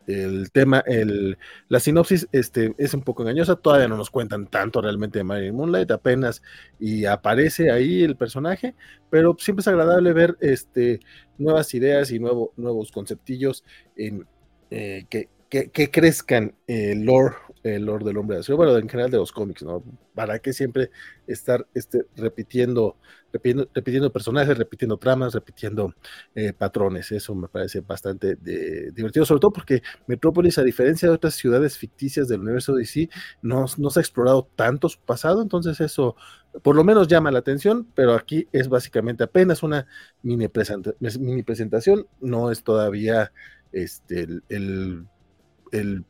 el 0.07 0.51
tema, 0.51 0.83
el, 0.87 1.39
la 1.69 1.81
sinopsis 1.81 2.29
este, 2.33 2.75
es 2.79 2.95
un 2.95 3.03
poco 3.03 3.23
engañosa, 3.23 3.57
todavía 3.57 3.89
no 3.89 3.97
nos 3.97 4.11
cuentan 4.11 4.47
tanto 4.47 4.81
realmente 4.81 5.19
de 5.19 5.25
Marilyn 5.25 5.55
Moonlight, 5.55 5.91
apenas 5.91 6.43
y 6.81 7.05
aparece 7.05 7.71
ahí 7.71 8.03
el 8.03 8.17
personaje, 8.17 8.75
pero 9.11 9.37
siempre 9.39 9.61
es 9.61 9.69
agradable 9.69 10.13
ver 10.15 10.37
este, 10.41 11.01
nuevas 11.37 11.75
ideas 11.75 12.11
y 12.11 12.19
nuevo, 12.19 12.55
nuevos 12.57 12.91
conceptillos 12.91 13.65
en, 13.97 14.27
eh, 14.71 15.05
que, 15.11 15.29
que, 15.49 15.91
crezcan 15.91 16.55
el 16.67 17.05
lore, 17.05 17.35
el 17.63 17.87
lore 17.87 18.05
del 18.05 18.19
hombre 18.19 18.37
de 18.37 18.41
acero, 18.41 18.57
bueno, 18.59 18.77
en 18.77 18.89
general 18.89 19.11
de 19.11 19.17
los 19.17 19.33
cómics, 19.33 19.63
¿no? 19.63 19.83
¿Para 20.15 20.39
qué 20.41 20.53
siempre 20.53 20.91
estar 21.27 21.67
este, 21.75 22.05
repitiendo, 22.17 22.97
repitiendo, 23.33 23.69
repitiendo 23.75 24.13
personajes, 24.13 24.59
repitiendo 24.59 24.99
tramas, 24.99 25.33
repitiendo 25.33 25.95
eh, 26.35 26.53
patrones? 26.53 27.11
Eso 27.13 27.35
me 27.35 27.49
parece 27.49 27.81
bastante 27.81 28.37
de, 28.37 28.91
divertido, 28.93 29.25
sobre 29.25 29.41
todo 29.41 29.53
porque 29.53 29.83
Metrópolis, 30.07 30.59
a 30.59 30.65
diferencia 30.65 31.09
de 31.09 31.15
otras 31.15 31.35
ciudades 31.35 31.79
ficticias 31.79 32.29
del 32.29 32.41
universo 32.41 32.75
DC, 32.75 33.09
no, 33.41 33.65
no 33.79 33.91
se 33.91 34.01
ha 34.01 34.03
explorado 34.03 34.49
tanto 34.55 34.89
su 34.89 35.01
pasado, 35.01 35.41
entonces 35.41 35.81
eso 35.81 36.15
por 36.63 36.75
lo 36.77 36.85
menos 36.85 37.09
llama 37.09 37.31
la 37.31 37.39
atención, 37.39 37.87
pero 37.95 38.15
aquí 38.15 38.49
es 38.53 38.69
básicamente 38.69 39.25
apenas 39.25 39.63
una 39.63 39.87
mini 40.23 40.49
presentación, 40.49 42.07
no 42.21 42.51
es 42.51 42.65
todavía 42.65 43.33
este, 43.73 44.27
el 44.49 45.07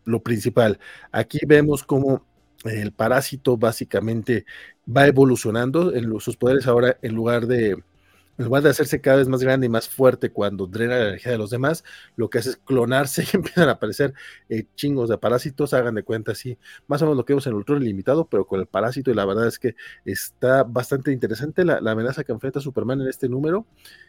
lo 0.04 0.22
principal. 0.22 0.78
Aquí 1.12 1.38
vemos 1.46 1.84
cómo 1.84 2.24
el 2.64 2.92
parásito 2.92 3.56
básicamente 3.56 4.44
va 4.88 5.06
evolucionando 5.06 5.94
en 5.94 6.18
sus 6.20 6.36
poderes 6.36 6.66
ahora 6.66 6.98
en 7.02 7.14
lugar 7.14 7.46
de 7.46 7.76
lugar 8.44 8.62
de 8.62 8.70
hacerse 8.70 9.00
cada 9.00 9.18
vez 9.18 9.28
más 9.28 9.42
grande 9.42 9.66
y 9.66 9.68
más 9.68 9.88
fuerte 9.88 10.30
cuando 10.30 10.66
drena 10.66 10.96
la 10.96 11.08
energía 11.08 11.32
de 11.32 11.38
los 11.38 11.50
demás, 11.50 11.84
lo 12.16 12.30
que 12.30 12.38
hace 12.38 12.50
es 12.50 12.56
clonarse 12.56 13.22
y 13.32 13.36
empiezan 13.36 13.68
a 13.68 13.72
aparecer 13.72 14.14
eh, 14.48 14.64
chingos 14.74 15.08
de 15.08 15.18
parásitos, 15.18 15.74
hagan 15.74 15.96
de 15.96 16.02
cuenta 16.02 16.32
así, 16.32 16.58
más 16.86 17.02
o 17.02 17.06
menos 17.06 17.16
lo 17.16 17.24
que 17.24 17.32
vemos 17.32 17.46
en 17.46 17.54
Ultron 17.54 17.82
Ilimitado, 17.82 18.28
pero 18.28 18.46
con 18.46 18.60
el 18.60 18.66
parásito, 18.66 19.10
y 19.10 19.14
la 19.14 19.24
verdad 19.24 19.46
es 19.46 19.58
que 19.58 19.74
está 20.04 20.64
bastante 20.64 21.12
interesante 21.12 21.64
la, 21.64 21.78
amenaza 21.78 22.22
que 22.22 22.32
enfrenta 22.32 22.60
Superman 22.60 23.00
en 23.00 23.08
este 23.08 23.28
número. 23.28 23.66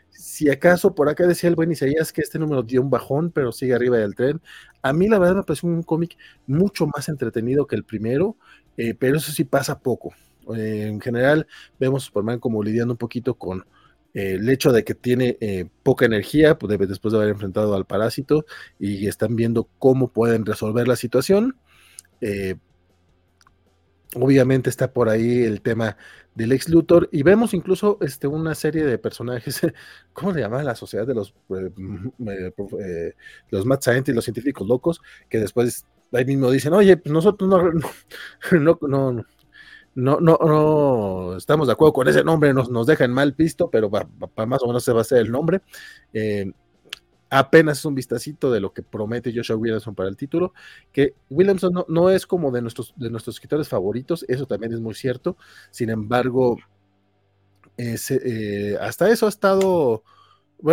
Si 0.09 0.49
acaso 0.49 0.93
por 0.93 1.09
acá 1.09 1.25
decía 1.25 1.49
el 1.49 1.55
buen 1.55 1.71
Isaías 1.71 2.11
que 2.11 2.21
este 2.21 2.39
número 2.39 2.63
dio 2.63 2.81
un 2.81 2.89
bajón, 2.89 3.31
pero 3.31 3.51
sigue 3.51 3.73
arriba 3.73 3.97
del 3.97 4.15
tren. 4.15 4.41
A 4.81 4.93
mí 4.93 5.07
la 5.07 5.19
verdad 5.19 5.37
me 5.37 5.43
pareció 5.43 5.69
un 5.69 5.83
cómic 5.83 6.17
mucho 6.45 6.87
más 6.87 7.09
entretenido 7.09 7.67
que 7.67 7.75
el 7.75 7.83
primero, 7.83 8.35
eh, 8.77 8.95
pero 8.95 9.17
eso 9.17 9.31
sí 9.31 9.43
pasa 9.43 9.79
poco. 9.79 10.13
Eh, 10.55 10.87
en 10.87 10.99
general 10.99 11.47
vemos 11.79 12.03
a 12.03 12.05
Superman 12.07 12.39
como 12.39 12.63
lidiando 12.63 12.93
un 12.93 12.97
poquito 12.97 13.35
con, 13.35 13.65
el 14.13 14.49
hecho 14.49 14.71
de 14.71 14.83
que 14.83 14.95
tiene 14.95 15.37
eh, 15.39 15.69
poca 15.83 16.05
energía, 16.05 16.57
pues 16.57 16.77
después 16.87 17.11
de 17.11 17.19
haber 17.19 17.29
enfrentado 17.29 17.75
al 17.75 17.85
parásito, 17.85 18.45
y 18.79 19.07
están 19.07 19.35
viendo 19.35 19.69
cómo 19.77 20.11
pueden 20.11 20.45
resolver 20.45 20.87
la 20.87 20.95
situación. 20.95 21.57
Eh, 22.21 22.55
obviamente 24.15 24.69
está 24.69 24.91
por 24.91 25.09
ahí 25.09 25.43
el 25.43 25.61
tema 25.61 25.97
del 26.35 26.51
ex 26.51 26.69
Luthor, 26.69 27.09
y 27.11 27.23
vemos 27.23 27.53
incluso 27.53 27.97
este, 28.01 28.27
una 28.27 28.55
serie 28.55 28.85
de 28.85 28.97
personajes, 28.97 29.61
¿cómo 30.13 30.33
se 30.33 30.39
llama? 30.39 30.63
La 30.63 30.75
sociedad 30.75 31.05
de 31.05 31.15
los, 31.15 31.33
eh, 31.49 33.13
los 33.49 33.65
Mad 33.65 33.81
Scientists, 33.81 34.15
los 34.15 34.25
científicos 34.25 34.67
locos, 34.67 35.01
que 35.29 35.39
después 35.39 35.85
ahí 36.13 36.25
mismo 36.25 36.49
dicen, 36.49 36.73
oye, 36.73 36.97
pues 36.97 37.13
nosotros 37.13 37.49
no, 37.49 37.71
no, 38.59 38.79
no 38.81 39.11
no, 39.11 39.25
no, 39.99 40.19
no 40.19 41.35
estamos 41.37 41.67
de 41.67 41.73
acuerdo 41.73 41.93
con 41.93 42.07
ese 42.07 42.23
nombre, 42.23 42.53
nos, 42.53 42.69
nos 42.69 42.87
dejan 42.87 43.11
mal 43.11 43.33
pisto, 43.33 43.69
pero 43.69 43.89
para 43.89 44.45
más 44.45 44.63
o 44.63 44.67
menos 44.67 44.83
se 44.83 44.93
va 44.93 45.01
a 45.01 45.05
ser 45.05 45.19
el 45.19 45.31
nombre. 45.31 45.61
Eh, 46.13 46.51
apenas 47.29 47.79
es 47.79 47.85
un 47.85 47.95
vistacito 47.95 48.51
de 48.51 48.59
lo 48.59 48.73
que 48.73 48.81
promete 48.81 49.33
Joshua 49.35 49.55
Williamson 49.55 49.95
para 49.95 50.09
el 50.09 50.17
título, 50.17 50.53
que 50.91 51.13
Williamson 51.29 51.85
no, 51.87 52.09
es 52.09 52.25
como 52.25 52.51
de 52.51 52.61
nuestros, 52.61 52.93
de 52.95 53.09
nuestros 53.09 53.35
escritores 53.35 53.69
favoritos, 53.69 54.25
eso 54.27 54.45
también 54.45 54.73
es 54.73 54.79
muy 54.79 54.95
cierto, 54.95 55.37
sin 55.69 55.89
embargo, 55.89 56.57
eh, 57.77 58.77
hasta 58.81 59.09
eso 59.09 59.27
ha 59.27 59.29
estado, 59.29 60.03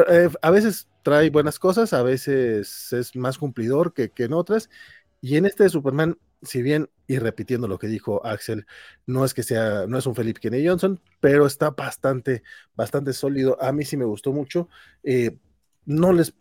eh, 0.09 0.31
a 0.41 0.51
veces 0.51 0.89
trae 1.03 1.31
buenas 1.31 1.59
cosas, 1.59 1.93
a 1.93 2.03
veces 2.03 2.93
es 2.93 3.15
más 3.17 3.39
cumplidor 3.39 3.93
que, 3.93 4.11
que 4.11 4.25
en 4.25 4.33
otras, 4.33 4.71
y 5.21 5.37
en 5.37 5.47
este 5.47 5.65
de 5.65 5.71
Superman 5.71 6.19
si 6.47 6.63
bien, 6.63 6.89
y 7.07 7.19
repitiendo 7.19 7.69
lo 7.69 7.79
que 7.79 7.87
dijo 7.87 8.25
Axel, 8.25 8.67
no 9.07 9.25
es 9.25 9.35
que 9.35 9.43
sea, 9.43 9.87
no 9.87 9.99
es 9.99 10.07
un 10.07 10.15
Felipe 10.15 10.41
Kennedy 10.41 10.67
Johnson, 10.67 11.01
pero 11.21 11.47
está 11.47 11.71
bastante, 11.71 12.43
bastante 12.75 13.13
sólido. 13.13 13.63
A 13.63 13.73
mí 13.73 13.85
sí 13.85 13.97
me 13.97 14.05
gustó 14.05 14.33
mucho. 14.33 14.69
Eh, 15.03 15.39
no 15.85 16.13
les, 16.13 16.35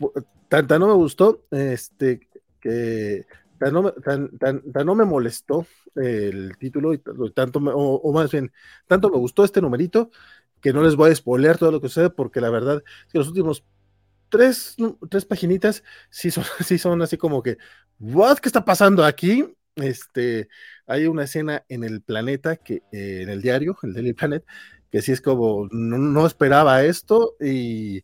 tanta 0.48 0.80
no 0.80 0.88
me 0.88 0.94
gustó, 0.94 1.46
este, 1.52 2.28
que 2.60 3.26
tan 3.60 4.86
no, 4.86 4.96
me 4.96 5.06
molestó 5.06 5.66
el 5.96 6.58
título, 6.58 6.94
y 6.94 7.02
tanto, 7.34 7.60
o, 7.60 8.14
más 8.14 8.32
bien, 8.32 8.52
tanto 8.88 9.10
me 9.10 9.18
gustó 9.18 9.44
este 9.44 9.62
numerito, 9.62 10.12
que 10.62 10.74
no 10.74 10.84
les 10.84 10.96
voy 10.96 11.12
a 11.12 11.16
spoiler 11.16 11.58
todo 11.58 11.72
lo 11.72 11.82
que 11.82 11.88
sucede, 11.88 12.10
porque 12.10 12.42
la 12.42 12.50
verdad, 12.50 12.84
que 13.12 13.18
los 13.18 13.28
últimos 13.28 13.64
tres, 14.30 14.76
tres 15.10 15.26
paginitas 15.26 15.84
sí 16.10 16.32
son, 16.32 16.44
sí 16.66 16.78
son 16.78 17.02
así 17.02 17.18
como 17.18 17.42
que, 17.42 17.58
¿what? 18.00 18.38
¿Qué 18.40 18.50
está 18.50 18.66
pasando 18.66 19.06
aquí? 19.06 19.46
Este, 19.76 20.48
hay 20.88 21.08
una 21.08 21.24
escena 21.24 21.66
en 21.70 21.84
el 21.84 22.02
planeta, 22.02 22.56
que, 22.58 22.84
eh, 22.92 23.22
en 23.24 23.30
el 23.30 23.42
diario, 23.42 23.78
el 23.84 23.94
Daily 23.94 24.14
Planet, 24.14 24.46
que 24.92 25.02
sí 25.02 25.12
es 25.12 25.22
como, 25.22 25.68
no, 25.72 26.26
esperaba 26.26 26.84
esto 26.84 27.36
y, 27.40 28.04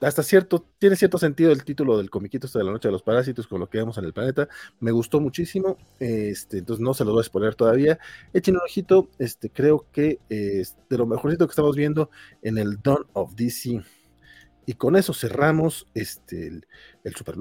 hasta 0.00 0.22
cierto, 0.22 0.66
tiene 0.78 0.96
cierto 0.96 1.18
sentido 1.18 1.52
el 1.52 1.64
título 1.64 1.96
del 1.96 2.10
comiquito 2.10 2.46
este 2.46 2.58
de 2.58 2.64
la 2.64 2.72
noche 2.72 2.88
de 2.88 2.92
los 2.92 3.02
parásitos 3.02 3.46
con 3.46 3.60
lo 3.60 3.68
que 3.68 3.78
vemos 3.78 3.98
en 3.98 4.04
el 4.04 4.12
planeta, 4.12 4.48
me 4.80 4.90
gustó 4.90 5.20
muchísimo, 5.20 5.78
este, 5.98 6.58
entonces 6.58 6.82
no 6.82 6.94
se 6.94 7.04
lo 7.04 7.12
voy 7.12 7.20
a 7.20 7.22
exponer 7.22 7.54
todavía, 7.54 7.98
echen 8.32 8.56
un 8.56 8.62
ojito, 8.62 9.08
este, 9.18 9.50
creo 9.50 9.86
que 9.92 10.18
es 10.28 10.76
de 10.88 10.98
lo 10.98 11.06
mejorcito 11.06 11.46
que 11.46 11.52
estamos 11.52 11.76
viendo 11.76 12.10
en 12.42 12.58
el 12.58 12.80
Dawn 12.82 13.06
of 13.12 13.34
DC. 13.34 13.82
Y 14.64 14.74
con 14.74 14.94
eso 14.94 15.12
cerramos 15.12 15.88
este, 15.94 16.46
el, 16.46 16.66
el 17.02 17.14
super 17.16 17.36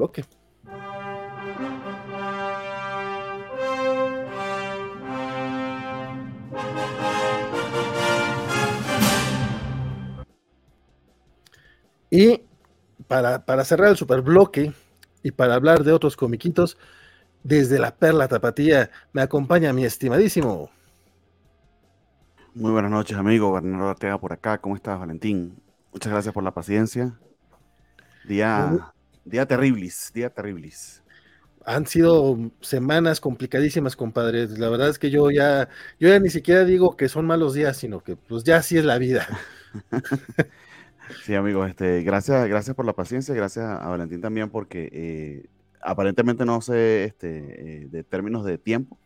Y 12.12 12.42
para, 13.08 13.64
cerrar 13.64 13.90
el 13.90 13.98
superbloque 13.98 14.74
y 15.24 15.32
para 15.32 15.56
hablar 15.56 15.84
de 15.86 15.94
otros 15.94 16.18
comiquitos, 16.18 16.78
desde 17.42 17.80
la 17.80 17.96
Perla 17.96 18.28
Tapatía 18.28 18.92
me 19.14 19.22
acompaña 19.22 19.74
mi 19.74 19.86
estimadísimo. 19.86 20.70
Muy 22.54 22.72
buenas 22.72 22.92
noches, 22.92 23.18
amigo. 23.18 23.54
Bernardo 23.54 23.88
Ortega 23.88 24.20
por 24.20 24.34
acá. 24.34 24.60
¿Cómo 24.60 24.76
estás, 24.76 25.00
Valentín? 25.00 25.58
Muchas 25.94 26.12
gracias 26.12 26.34
por 26.34 26.44
la 26.44 26.54
paciencia. 26.54 27.18
Día, 28.26 28.92
día 29.24 29.46
terribles, 29.46 30.12
día 30.14 30.30
terribles. 30.30 31.02
Han 31.66 31.88
sido 31.88 32.38
semanas 32.60 33.22
complicadísimas, 33.22 33.96
compadre. 33.96 34.50
La 34.50 34.68
verdad 34.68 34.90
es 34.90 35.00
que 35.00 35.10
yo 35.10 35.32
ya, 35.32 35.70
yo 35.98 36.10
ya 36.10 36.20
ni 36.20 36.30
siquiera 36.30 36.66
digo 36.66 36.98
que 36.98 37.08
son 37.08 37.26
malos 37.26 37.54
días, 37.54 37.78
sino 37.78 38.02
que 38.04 38.18
pues 38.18 38.44
ya 38.44 38.58
así 38.58 38.78
es 38.78 38.84
la 38.84 38.98
vida. 38.98 39.26
Sí, 41.24 41.36
amigos, 41.36 41.70
este, 41.70 42.04
gracias, 42.04 42.48
gracias 42.48 42.76
por 42.76 42.86
la 42.86 42.94
paciencia, 42.94 43.34
gracias 43.36 43.66
a 43.66 43.88
Valentín 43.88 44.22
también 44.22 44.50
porque 44.50 44.90
eh, 44.92 45.50
aparentemente 45.82 46.46
no 46.46 46.62
sé 46.62 47.06
este, 47.06 47.84
eh, 47.84 47.88
de 47.90 48.04
términos 48.04 48.46
de 48.46 48.58
tiempo. 48.58 48.98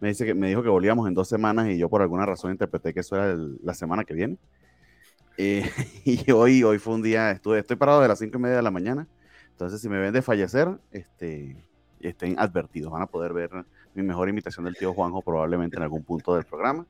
Me 0.00 0.08
dice 0.08 0.24
que 0.24 0.34
me 0.34 0.48
dijo 0.48 0.62
que 0.62 0.68
volvíamos 0.68 1.06
en 1.06 1.14
dos 1.14 1.28
semanas 1.28 1.68
y 1.68 1.78
yo 1.78 1.88
por 1.88 2.02
alguna 2.02 2.24
razón 2.26 2.50
interpreté 2.50 2.94
que 2.94 3.00
eso 3.00 3.16
era 3.16 3.36
la 3.62 3.74
semana 3.74 4.04
que 4.04 4.14
viene. 4.14 4.38
Eh, 5.36 5.70
y 6.04 6.30
hoy, 6.32 6.62
hoy 6.64 6.78
fue 6.78 6.94
un 6.94 7.02
día, 7.02 7.30
estuve, 7.30 7.58
estoy 7.58 7.76
parado 7.76 8.00
de 8.00 8.08
las 8.08 8.18
cinco 8.18 8.38
y 8.38 8.42
media 8.42 8.56
de 8.56 8.62
la 8.62 8.70
mañana. 8.70 9.06
Entonces, 9.50 9.80
si 9.80 9.88
me 9.88 9.98
ven 9.98 10.12
de 10.12 10.22
fallecer, 10.22 10.68
este, 10.90 11.56
estén 12.00 12.38
advertidos. 12.38 12.90
Van 12.92 13.02
a 13.02 13.06
poder 13.06 13.32
ver 13.32 13.50
mi 13.94 14.02
mejor 14.02 14.28
imitación 14.28 14.64
del 14.64 14.76
tío 14.76 14.94
Juanjo 14.94 15.22
probablemente 15.22 15.76
en 15.76 15.82
algún 15.82 16.02
punto 16.02 16.34
del 16.34 16.44
programa. 16.44 16.86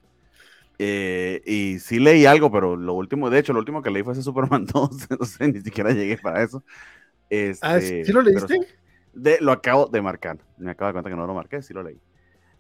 Eh, 0.82 1.42
y 1.44 1.78
sí 1.78 1.98
leí 1.98 2.24
algo, 2.24 2.50
pero 2.50 2.74
lo 2.74 2.94
último, 2.94 3.28
de 3.28 3.38
hecho, 3.38 3.52
lo 3.52 3.58
último 3.58 3.82
que 3.82 3.90
leí 3.90 4.02
fue 4.02 4.14
ese 4.14 4.22
Superman 4.22 4.64
2, 4.72 5.10
no 5.10 5.26
sé, 5.26 5.52
ni 5.52 5.60
siquiera 5.60 5.90
llegué 5.90 6.16
para 6.16 6.42
eso. 6.42 6.64
ah, 7.60 7.78
¿sí 7.80 8.10
lo 8.10 8.22
este, 8.22 8.22
leíste? 8.22 8.58
De, 9.12 9.36
lo 9.42 9.52
acabo 9.52 9.88
de 9.88 10.00
marcar, 10.00 10.38
me 10.56 10.70
acabo 10.70 10.86
de 10.86 10.92
cuenta 10.94 11.10
que 11.10 11.16
no 11.16 11.26
lo 11.26 11.34
marqué, 11.34 11.60
sí 11.60 11.74
lo 11.74 11.82
leí. 11.82 12.00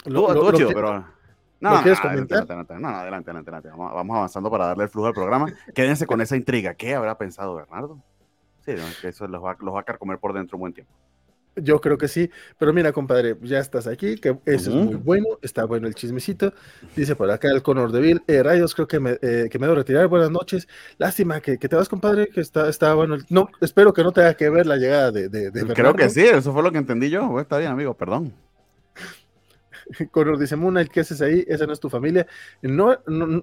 Lo, 0.04 0.34
lo, 0.34 0.52
chido, 0.52 0.68
pero... 0.74 1.06
No, 1.60 1.76
no, 1.76 1.82
quieres 1.82 1.98
comentar? 1.98 2.42
Adelante, 2.42 2.74
no, 2.78 2.88
adelante, 2.88 3.30
adelante, 3.30 3.50
adelante. 3.50 3.70
Vamos, 3.70 4.16
avanzando 4.16 4.50
para 4.50 4.66
darle 4.66 4.84
el 4.84 4.90
flujo 4.90 5.08
al 5.08 5.14
programa. 5.14 5.46
Quédense 5.74 6.06
con 6.06 6.20
esa 6.20 6.36
intriga. 6.36 6.74
¿Qué 6.74 6.94
habrá 6.94 7.16
pensado 7.16 7.54
Bernardo? 7.54 8.02
Sí, 8.66 8.74
que 9.00 9.08
eso 9.08 9.26
los 9.28 9.42
va, 9.42 9.56
los 9.60 9.74
va 9.74 9.80
a 9.80 9.98
comer 9.98 10.18
por 10.18 10.34
dentro 10.34 10.58
un 10.58 10.60
buen 10.60 10.72
tiempo. 10.74 10.92
Yo 11.56 11.80
creo 11.80 11.98
que 11.98 12.06
sí, 12.06 12.30
pero 12.58 12.72
mira, 12.72 12.92
compadre, 12.92 13.36
ya 13.42 13.58
estás 13.58 13.86
aquí, 13.86 14.16
que 14.16 14.38
eso 14.46 14.70
es 14.70 14.76
muy 14.76 14.94
bueno, 14.94 15.26
está 15.42 15.64
bueno 15.64 15.88
el 15.88 15.94
chismecito. 15.94 16.54
Dice 16.94 17.16
por 17.16 17.30
acá 17.30 17.48
el 17.48 17.62
Conor 17.62 17.90
de 17.90 18.20
eh, 18.26 18.42
Rayos, 18.42 18.74
creo 18.74 18.86
que 18.86 19.00
me, 19.00 19.18
eh, 19.20 19.48
que 19.50 19.58
me 19.58 19.66
debo 19.66 19.74
retirar. 19.74 20.06
Buenas 20.06 20.30
noches. 20.30 20.68
Lástima 20.98 21.40
que, 21.40 21.58
te 21.58 21.76
vas, 21.76 21.88
compadre, 21.88 22.28
que 22.28 22.40
está, 22.40 22.68
está 22.68 22.94
bueno. 22.94 23.18
No, 23.28 23.48
espero 23.60 23.92
que 23.92 24.04
no 24.04 24.12
tenga 24.12 24.34
que 24.34 24.48
ver 24.48 24.66
la 24.66 24.76
llegada 24.76 25.10
de, 25.10 25.28
de, 25.28 25.50
Creo 25.74 25.94
que 25.94 26.08
sí, 26.08 26.22
eso 26.22 26.52
fue 26.52 26.62
lo 26.62 26.70
que 26.70 26.78
entendí 26.78 27.10
yo. 27.10 27.40
está 27.40 27.58
bien, 27.58 27.72
amigo, 27.72 27.94
perdón. 27.94 28.32
Conor 30.12 30.38
dice, 30.38 30.56
Muna, 30.56 30.84
¿qué 30.84 31.00
haces 31.00 31.20
ahí? 31.20 31.44
Esa 31.48 31.66
no 31.66 31.72
es 31.72 31.80
tu 31.80 31.90
familia. 31.90 32.26
No, 32.62 32.96
no, 33.06 33.42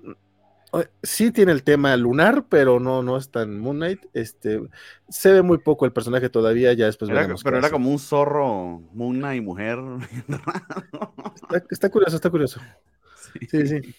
Sí 1.04 1.32
tiene 1.32 1.52
el 1.52 1.64
tema 1.64 1.96
lunar, 1.98 2.46
pero 2.50 2.80
no, 2.80 3.04
no 3.04 3.18
es 3.18 3.30
tan 3.30 3.60
Moon 3.60 3.78
Knight. 3.78 4.06
Este, 4.14 4.62
se 5.10 5.32
ve 5.32 5.42
muy 5.42 5.58
poco 5.60 5.86
el 5.86 5.94
personaje 5.94 6.30
todavía, 6.30 6.74
ya 6.74 6.86
después 6.86 7.10
era, 7.10 7.28
Pero 7.44 7.58
era 7.58 7.70
como 7.70 7.90
un 7.90 8.00
zorro, 8.00 8.82
Moon 8.94 9.18
Knight, 9.18 9.44
mujer. 9.44 9.80
está, 11.70 11.90
curioso, 11.90 12.16
está 12.16 12.30
curioso. 12.30 12.60
Sí, 13.50 13.68
sí. 13.68 13.96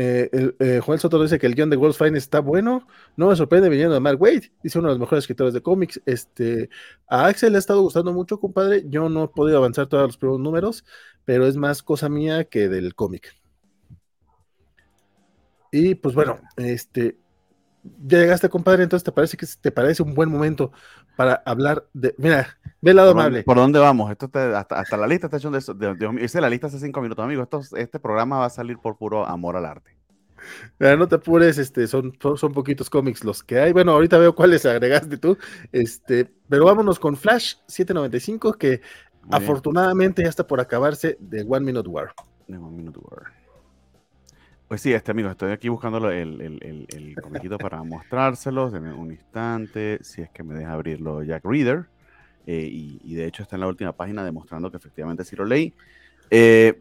Eh, 0.00 0.30
el, 0.32 0.56
eh, 0.60 0.80
Juan 0.80 1.00
Soto 1.00 1.20
dice 1.20 1.40
que 1.40 1.46
el 1.48 1.56
guion 1.56 1.70
de 1.70 1.76
Wolf's 1.76 1.98
Fine 1.98 2.16
está 2.16 2.38
bueno. 2.38 2.86
No 3.16 3.28
me 3.28 3.34
sorprende 3.34 3.68
viniendo 3.68 3.94
de 3.94 4.00
Mark 4.00 4.22
Wade, 4.22 4.52
dice 4.62 4.78
uno 4.78 4.86
de 4.86 4.94
los 4.94 5.00
mejores 5.00 5.24
escritores 5.24 5.52
de 5.52 5.60
cómics. 5.60 6.00
Este, 6.06 6.70
a 7.08 7.26
Axel 7.26 7.50
le 7.50 7.56
ha 7.56 7.58
estado 7.58 7.82
gustando 7.82 8.12
mucho, 8.12 8.38
compadre. 8.38 8.84
Yo 8.86 9.08
no 9.08 9.24
he 9.24 9.28
podido 9.28 9.58
avanzar 9.58 9.88
todos 9.88 10.06
los 10.06 10.16
primeros 10.16 10.40
números, 10.40 10.84
pero 11.24 11.48
es 11.48 11.56
más 11.56 11.82
cosa 11.82 12.08
mía 12.08 12.44
que 12.44 12.68
del 12.68 12.94
cómic. 12.94 13.34
Y 15.70 15.94
pues 15.94 16.14
bueno, 16.14 16.38
este, 16.56 17.18
ya 18.04 18.18
llegaste, 18.18 18.48
compadre, 18.48 18.82
entonces 18.82 19.04
te 19.04 19.12
parece 19.12 19.36
que 19.36 19.46
te 19.60 19.70
parece 19.70 20.02
un 20.02 20.14
buen 20.14 20.30
momento 20.30 20.72
para 21.16 21.42
hablar 21.46 21.86
de. 21.92 22.14
Mira, 22.18 22.58
ve 22.80 22.90
el 22.90 22.96
lado 22.96 23.12
amable. 23.12 23.42
¿Por 23.42 23.56
dónde 23.56 23.78
vamos? 23.78 24.10
Esto 24.10 24.30
hasta, 24.34 24.96
la 24.96 25.06
lista 25.06 25.26
está 25.26 25.36
hecho 25.36 25.50
de 25.50 25.58
eso. 25.58 25.76
hice 26.20 26.40
la 26.40 26.50
lista 26.50 26.66
hace 26.66 26.78
cinco 26.78 27.00
minutos, 27.00 27.24
amigo. 27.24 27.42
Esto, 27.42 27.60
este 27.76 27.98
programa 27.98 28.38
va 28.38 28.46
a 28.46 28.50
salir 28.50 28.78
por 28.78 28.96
puro 28.96 29.26
amor 29.26 29.56
al 29.56 29.66
arte. 29.66 29.96
no 30.78 31.08
te 31.08 31.16
apures, 31.16 31.58
este, 31.58 31.86
son, 31.86 32.16
son 32.36 32.52
poquitos 32.52 32.90
cómics 32.90 33.24
los 33.24 33.42
que 33.42 33.58
hay. 33.58 33.72
Bueno, 33.72 33.92
ahorita 33.92 34.18
veo 34.18 34.34
cuáles 34.34 34.64
agregaste 34.66 35.18
tú. 35.18 35.36
Este, 35.72 36.30
pero 36.48 36.64
vámonos 36.64 36.98
con 36.98 37.16
Flash 37.16 37.56
795, 37.66 38.54
que 38.54 38.80
afortunadamente 39.30 40.22
ya 40.22 40.28
está 40.28 40.46
por 40.46 40.60
acabarse 40.60 41.16
de 41.20 41.42
One 41.42 41.64
Minute 41.64 41.88
War. 41.88 42.12
De 42.46 42.56
One 42.56 42.76
Minute 42.76 42.98
War. 43.02 43.37
Pues 44.68 44.82
sí, 44.82 44.92
este 44.92 45.12
amigo, 45.12 45.30
estoy 45.30 45.50
aquí 45.50 45.70
buscando 45.70 46.10
el, 46.10 46.42
el, 46.42 46.86
el, 46.90 47.16
comiquito 47.22 47.56
para 47.56 47.82
mostrárselos. 47.84 48.74
en 48.74 48.86
un 48.88 49.10
instante, 49.10 49.98
si 50.02 50.20
es 50.20 50.28
que 50.28 50.42
me 50.42 50.54
deja 50.54 50.74
abrirlo 50.74 51.22
Jack 51.22 51.42
Reader. 51.46 51.86
Eh, 52.46 52.68
y, 52.70 53.14
de 53.14 53.26
hecho 53.26 53.42
está 53.42 53.56
en 53.56 53.60
la 53.60 53.66
última 53.66 53.92
página 53.92 54.22
demostrando 54.24 54.70
que 54.70 54.76
efectivamente 54.76 55.24
sí 55.24 55.36
lo 55.36 55.46
leí. 55.46 55.72
Eh, 56.30 56.78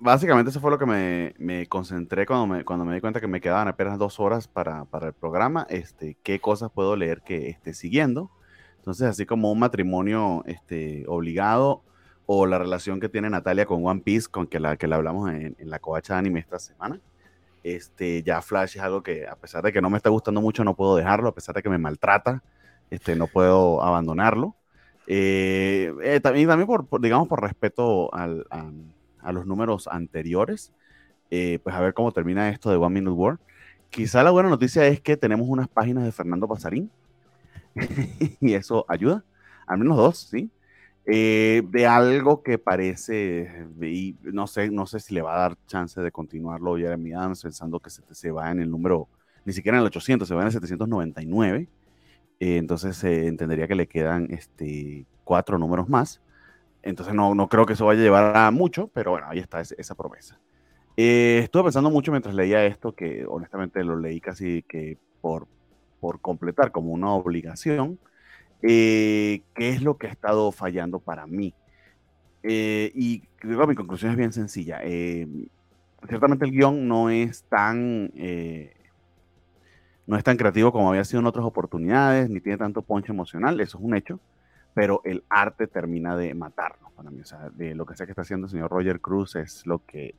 básicamente 0.00 0.50
eso 0.50 0.60
fue 0.60 0.72
lo 0.72 0.78
que 0.78 0.86
me, 0.86 1.34
me, 1.38 1.66
concentré 1.66 2.26
cuando 2.26 2.48
me, 2.48 2.64
cuando 2.64 2.84
me 2.84 2.94
di 2.94 3.00
cuenta 3.00 3.20
que 3.20 3.28
me 3.28 3.40
quedaban 3.40 3.68
apenas 3.68 3.98
dos 3.98 4.18
horas 4.18 4.48
para, 4.48 4.84
para, 4.86 5.08
el 5.08 5.12
programa, 5.12 5.64
este, 5.70 6.16
qué 6.24 6.40
cosas 6.40 6.72
puedo 6.72 6.96
leer 6.96 7.22
que 7.22 7.48
esté 7.50 7.72
siguiendo. 7.72 8.32
Entonces, 8.78 9.06
así 9.06 9.26
como 9.26 9.52
un 9.52 9.60
matrimonio 9.60 10.42
este, 10.46 11.04
obligado 11.06 11.82
o 12.26 12.46
la 12.46 12.58
relación 12.58 12.98
que 12.98 13.08
tiene 13.08 13.30
Natalia 13.30 13.64
con 13.64 13.86
One 13.86 14.00
Piece, 14.00 14.28
con 14.28 14.48
que 14.48 14.58
la 14.58 14.76
que 14.76 14.88
la 14.88 14.96
hablamos 14.96 15.30
en, 15.30 15.54
en 15.56 15.70
la 15.70 15.78
covacha 15.78 16.14
de 16.14 16.18
anime 16.18 16.40
esta 16.40 16.58
semana, 16.58 17.00
este, 17.62 18.22
ya 18.22 18.42
Flash 18.42 18.76
es 18.76 18.82
algo 18.82 19.02
que 19.02 19.26
a 19.26 19.36
pesar 19.36 19.62
de 19.62 19.72
que 19.72 19.80
no 19.80 19.90
me 19.90 19.96
está 19.96 20.10
gustando 20.10 20.40
mucho, 20.40 20.64
no 20.64 20.74
puedo 20.74 20.96
dejarlo, 20.96 21.28
a 21.28 21.34
pesar 21.34 21.54
de 21.54 21.62
que 21.62 21.68
me 21.68 21.78
maltrata, 21.78 22.42
este, 22.90 23.16
no 23.16 23.26
puedo 23.26 23.82
abandonarlo. 23.82 24.56
Eh, 25.06 25.92
eh, 26.02 26.20
también, 26.20 26.48
también 26.48 26.66
por, 26.66 27.00
digamos, 27.00 27.28
por 27.28 27.42
respeto 27.42 28.12
al, 28.14 28.46
a, 28.50 29.32
los 29.32 29.46
números 29.46 29.88
anteriores, 29.88 30.72
eh, 31.30 31.58
pues 31.62 31.74
a 31.74 31.80
ver 31.80 31.94
cómo 31.94 32.12
termina 32.12 32.48
esto 32.48 32.70
de 32.70 32.76
One 32.76 33.00
Minute 33.00 33.16
War. 33.16 33.38
Quizá 33.90 34.22
la 34.22 34.30
buena 34.30 34.48
noticia 34.48 34.86
es 34.86 35.00
que 35.00 35.16
tenemos 35.16 35.48
unas 35.48 35.68
páginas 35.68 36.04
de 36.04 36.12
Fernando 36.12 36.48
Pasarín 36.48 36.90
y 38.40 38.54
eso 38.54 38.84
ayuda, 38.88 39.24
al 39.66 39.78
menos 39.78 39.96
dos, 39.96 40.18
¿sí? 40.18 40.50
De 41.04 41.86
algo 41.88 42.42
que 42.42 42.58
parece, 42.58 43.66
no 44.22 44.46
sé, 44.46 44.70
no 44.70 44.86
sé 44.86 45.00
si 45.00 45.14
le 45.14 45.22
va 45.22 45.34
a 45.34 45.40
dar 45.40 45.58
chance 45.66 46.00
de 46.00 46.12
continuarlo 46.12 46.76
Jeremy 46.76 47.12
Adams 47.12 47.42
pensando 47.42 47.80
que 47.80 47.90
se, 47.90 48.02
se 48.10 48.30
va 48.30 48.50
en 48.50 48.60
el 48.60 48.70
número, 48.70 49.08
ni 49.44 49.52
siquiera 49.52 49.78
en 49.78 49.82
el 49.82 49.88
800, 49.88 50.28
se 50.28 50.34
va 50.34 50.42
en 50.42 50.46
el 50.46 50.52
799. 50.52 51.68
Eh, 52.42 52.56
entonces 52.56 52.96
se 52.96 53.28
entendería 53.28 53.68
que 53.68 53.76
le 53.76 53.86
quedan 53.86 54.26
este, 54.32 55.06
cuatro 55.22 55.58
números 55.58 55.88
más. 55.88 56.20
Entonces 56.82 57.14
no, 57.14 57.36
no 57.36 57.48
creo 57.48 57.66
que 57.66 57.74
eso 57.74 57.86
vaya 57.86 58.00
a 58.00 58.02
llevar 58.02 58.36
a 58.36 58.50
mucho, 58.50 58.88
pero 58.88 59.12
bueno, 59.12 59.28
ahí 59.30 59.38
está 59.38 59.60
esa, 59.60 59.94
promesa. 59.94 60.40
Eh, 60.96 61.40
estuve 61.44 61.62
pensando 61.62 61.88
mucho 61.88 62.10
mientras 62.10 62.34
leía 62.34 62.66
esto, 62.66 62.96
que 62.96 63.24
honestamente 63.26 63.84
lo 63.84 63.96
leí 63.96 64.20
casi 64.20 64.64
que 64.64 64.98
por, 65.20 65.46
por 66.00 66.20
completar 66.20 66.72
como 66.72 66.92
una 66.92 67.12
obligación, 67.12 68.00
eh, 68.62 69.42
qué 69.54 69.70
es 69.70 69.82
lo 69.82 69.96
que 69.96 70.06
ha 70.06 70.10
estado 70.10 70.52
fallando 70.52 70.98
para 71.00 71.26
mí. 71.26 71.54
y 72.42 73.20
creo 73.36 73.60
que 73.60 73.66
mi 73.66 73.74
conclusión 73.74 74.12
es 74.12 74.16
bien 74.16 74.32
sencilla. 74.32 74.80
ciertamente 76.08 76.44
el 76.44 76.52
guion 76.52 76.88
no 76.88 77.10
es 77.10 77.44
tan 77.44 78.10
no 80.06 80.16
es 80.16 80.24
tan 80.24 80.36
creativo 80.36 80.72
como 80.72 80.90
había 80.90 81.04
sido 81.04 81.20
en 81.20 81.26
otras 81.26 81.44
oportunidades, 81.44 82.28
ni 82.28 82.40
tiene 82.40 82.58
tanto 82.58 82.82
ponche 82.82 83.12
emocional, 83.12 83.60
eso 83.60 83.78
es 83.78 83.84
un 83.84 83.94
hecho, 83.94 84.20
pero 84.74 85.00
el 85.04 85.24
arte 85.28 85.66
termina 85.66 86.16
de 86.16 86.34
matarnos 86.34 86.92
para 86.92 87.10
mí. 87.10 87.20
O 87.20 87.24
sea, 87.24 87.50
de 87.50 87.74
lo 87.74 87.86
que 87.86 87.94
sea 87.94 88.06
que 88.06 88.12
está 88.12 88.22
haciendo 88.22 88.46
el 88.46 88.50
señor 88.50 88.70
Roger 88.70 89.00
Cruz 89.00 89.36
es 89.36 89.66
lo 89.66 89.84
que, 89.84 90.14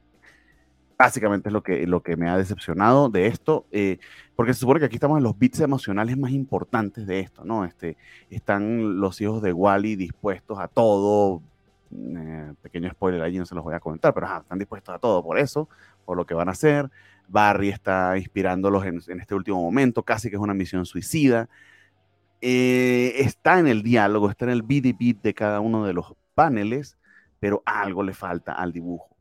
básicamente 0.97 1.49
es 1.49 1.53
lo 1.53 1.63
que, 1.63 1.85
lo 1.87 2.01
que 2.01 2.15
me 2.15 2.29
ha 2.29 2.37
decepcionado 2.37 3.09
de 3.09 3.27
esto, 3.27 3.65
eh, 3.71 3.99
porque 4.35 4.53
se 4.53 4.61
supone 4.61 4.79
que 4.79 4.85
aquí 4.85 4.95
estamos 4.95 5.17
en 5.17 5.23
los 5.23 5.37
bits 5.37 5.59
emocionales 5.59 6.17
más 6.17 6.31
importantes 6.31 7.05
de 7.07 7.19
esto, 7.19 7.43
¿no? 7.45 7.65
Este, 7.65 7.97
están 8.29 8.99
los 8.99 9.19
hijos 9.21 9.41
de 9.41 9.53
Wally 9.53 9.95
dispuestos 9.95 10.59
a 10.59 10.67
todo, 10.67 11.41
eh, 11.91 12.53
pequeño 12.61 12.89
spoiler 12.91 13.21
allí, 13.21 13.37
no 13.37 13.45
se 13.45 13.55
los 13.55 13.63
voy 13.63 13.75
a 13.75 13.79
comentar, 13.79 14.13
pero 14.13 14.27
están 14.27 14.59
dispuestos 14.59 14.95
a 14.95 14.99
todo 14.99 15.23
por 15.23 15.37
eso, 15.37 15.69
por 16.05 16.17
lo 16.17 16.25
que 16.25 16.33
van 16.33 16.49
a 16.49 16.51
hacer. 16.51 16.89
Barry 17.27 17.69
está 17.69 18.17
inspirándolos 18.17 18.85
en, 18.85 19.19
este 19.19 19.35
último 19.35 19.61
momento, 19.61 20.03
casi 20.03 20.29
que 20.29 20.35
es 20.35 20.41
una 20.41 20.53
misión 20.53 20.85
suicida. 20.85 21.49
Eh, 22.41 23.13
está 23.17 23.59
en 23.59 23.67
el 23.67 23.83
diálogo, 23.83 24.29
está 24.29 24.45
en 24.45 24.51
el 24.51 24.63
beat 24.63 25.21
de 25.21 25.33
cada 25.33 25.59
uno 25.61 25.85
de 25.85 25.93
los 25.93 26.13
paneles, 26.35 26.97
pero 27.39 27.63
algo 27.65 28.03
le 28.03 28.13
falta 28.13 28.53
al 28.53 28.73
dibujo. 28.73 29.12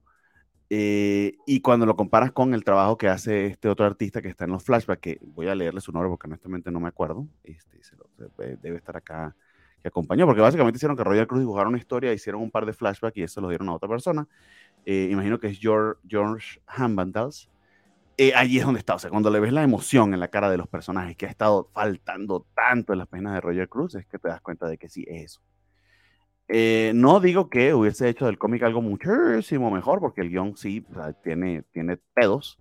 Eh, 0.75 1.37
y 1.45 1.61
cuando 1.61 1.85
lo 1.85 1.97
comparas 1.97 2.33
con 2.33 2.55
el 2.55 2.65
trabajo 2.65 2.97
que 2.97 3.07
hace 3.07 3.45
este 3.45 3.69
otro 3.69 3.85
artista 3.85 4.23
que 4.23 4.29
está 4.29 4.47
en 4.47 4.53
los 4.53 4.65
flashbacks, 4.65 5.03
que 5.03 5.19
voy 5.21 5.47
a 5.49 5.55
leerle 5.55 5.83
su 5.83 5.93
nombre 5.93 6.09
porque 6.09 6.29
honestamente 6.29 6.71
no 6.71 6.81
me 6.81 6.89
acuerdo, 6.89 7.27
este, 7.45 7.79
debe 8.63 8.79
estar 8.79 8.97
acá, 8.97 9.37
que 9.83 9.89
acompañó, 9.89 10.25
porque 10.25 10.41
básicamente 10.41 10.79
hicieron 10.79 10.97
que 10.97 11.05
Roger 11.05 11.27
Cruz 11.27 11.41
dibujara 11.41 11.69
una 11.69 11.77
historia, 11.77 12.15
hicieron 12.15 12.41
un 12.41 12.51
par 12.51 12.65
de 12.65 12.73
flashbacks 12.73 13.19
y 13.19 13.23
eso 13.23 13.43
lo 13.43 13.51
dieron 13.51 13.69
a 13.69 13.75
otra 13.75 13.87
persona. 13.87 14.27
Eh, 14.87 15.09
imagino 15.11 15.39
que 15.39 15.49
es 15.49 15.59
George, 15.59 16.01
George 16.09 16.63
Hambandals. 16.67 17.51
Eh, 18.17 18.33
allí 18.35 18.57
es 18.57 18.65
donde 18.65 18.79
está. 18.81 18.95
O 18.95 18.99
sea, 18.99 19.11
cuando 19.11 19.29
le 19.29 19.41
ves 19.41 19.53
la 19.53 19.63
emoción 19.63 20.15
en 20.15 20.21
la 20.21 20.29
cara 20.29 20.51
de 20.51 20.57
los 20.57 20.69
personajes 20.69 21.19
que 21.19 21.27
ha 21.27 21.31
estado 21.31 21.69
faltando 21.75 22.47
tanto 22.55 22.95
en 22.95 22.99
las 22.99 23.09
penas 23.09 23.35
de 23.35 23.43
Roger 23.43 23.69
Cruz, 23.69 23.95
es 23.95 24.07
que 24.07 24.19
te 24.19 24.29
das 24.29 24.41
cuenta 24.41 24.67
de 24.69 24.79
que 24.79 24.89
sí 24.89 25.05
es 25.07 25.25
eso. 25.25 25.43
Eh, 26.55 26.93
no 26.95 27.19
digo 27.21 27.49
que 27.49 27.73
hubiese 27.73 28.11
hecho 28.11 28.27
del 28.27 28.37
cómic 28.39 28.63
algo 28.63 28.83
muchísimo 28.83 29.71
mejor, 29.71 30.01
porque 30.01 30.21
el 30.21 30.29
guion 30.29 30.55
sí 30.55 30.85
tiene, 31.23 31.63
tiene 31.73 31.97
pedos, 32.13 32.59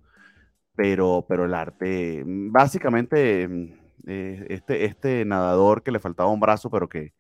pero, 0.76 1.26
pero 1.28 1.46
el 1.46 1.54
arte, 1.54 2.24
mm, 2.26 2.52
básicamente, 2.54 3.48
mm, 3.48 3.74
eh, 4.08 4.46
este, 4.50 4.86
este 4.86 5.26
nadador 5.26 5.84
que 5.84 5.92
le 5.92 6.00
faltaba 6.00 6.32
un 6.32 6.40
brazo, 6.40 6.70
pero 6.70 6.88
que, 6.90 7.14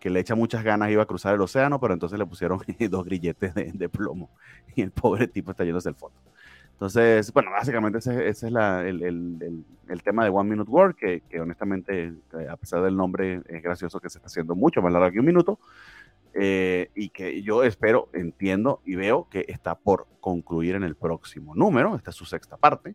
que 0.00 0.10
le 0.10 0.20
echa 0.20 0.34
muchas 0.34 0.64
ganas, 0.64 0.90
iba 0.90 1.02
a 1.02 1.06
cruzar 1.06 1.34
el 1.34 1.42
océano, 1.42 1.80
pero 1.80 1.94
entonces 1.94 2.18
le 2.18 2.26
pusieron 2.26 2.60
dos 2.90 3.04
grilletes 3.04 3.54
de, 3.54 3.72
de 3.74 3.88
plomo 3.90 4.30
y 4.74 4.82
el 4.82 4.92
pobre 4.92 5.28
tipo 5.28 5.50
está 5.52 5.64
yéndose 5.64 5.90
el 5.90 5.96
foto. 5.96 6.16
Entonces, 6.76 7.32
bueno, 7.32 7.50
básicamente 7.52 7.98
ese, 7.98 8.28
es 8.28 8.42
el, 8.42 8.52
tema 10.04 10.24
de 10.24 10.30
One 10.30 10.50
Minute 10.50 10.70
War, 10.70 10.94
que, 10.94 11.22
honestamente, 11.40 12.12
eh, 12.38 12.48
a 12.50 12.56
pesar 12.58 12.82
del 12.82 12.94
nombre, 12.94 13.40
es 13.48 13.62
gracioso 13.62 13.98
que 13.98 14.10
se 14.10 14.18
está 14.18 14.26
haciendo 14.26 14.54
mucho 14.54 14.82
más 14.82 14.92
largo 14.92 15.10
que 15.10 15.20
un 15.20 15.24
minuto. 15.24 15.58
Eh, 16.38 16.90
y 16.94 17.08
que 17.10 17.42
yo 17.42 17.62
espero, 17.62 18.10
entiendo 18.12 18.82
y 18.84 18.94
veo 18.94 19.28
que 19.30 19.46
está 19.48 19.78
por 19.78 20.06
concluir 20.20 20.74
en 20.74 20.82
el 20.82 20.96
próximo 20.96 21.54
número. 21.54 21.96
Esta 21.96 22.10
es 22.10 22.16
su 22.16 22.24
sexta 22.24 22.56
parte. 22.56 22.94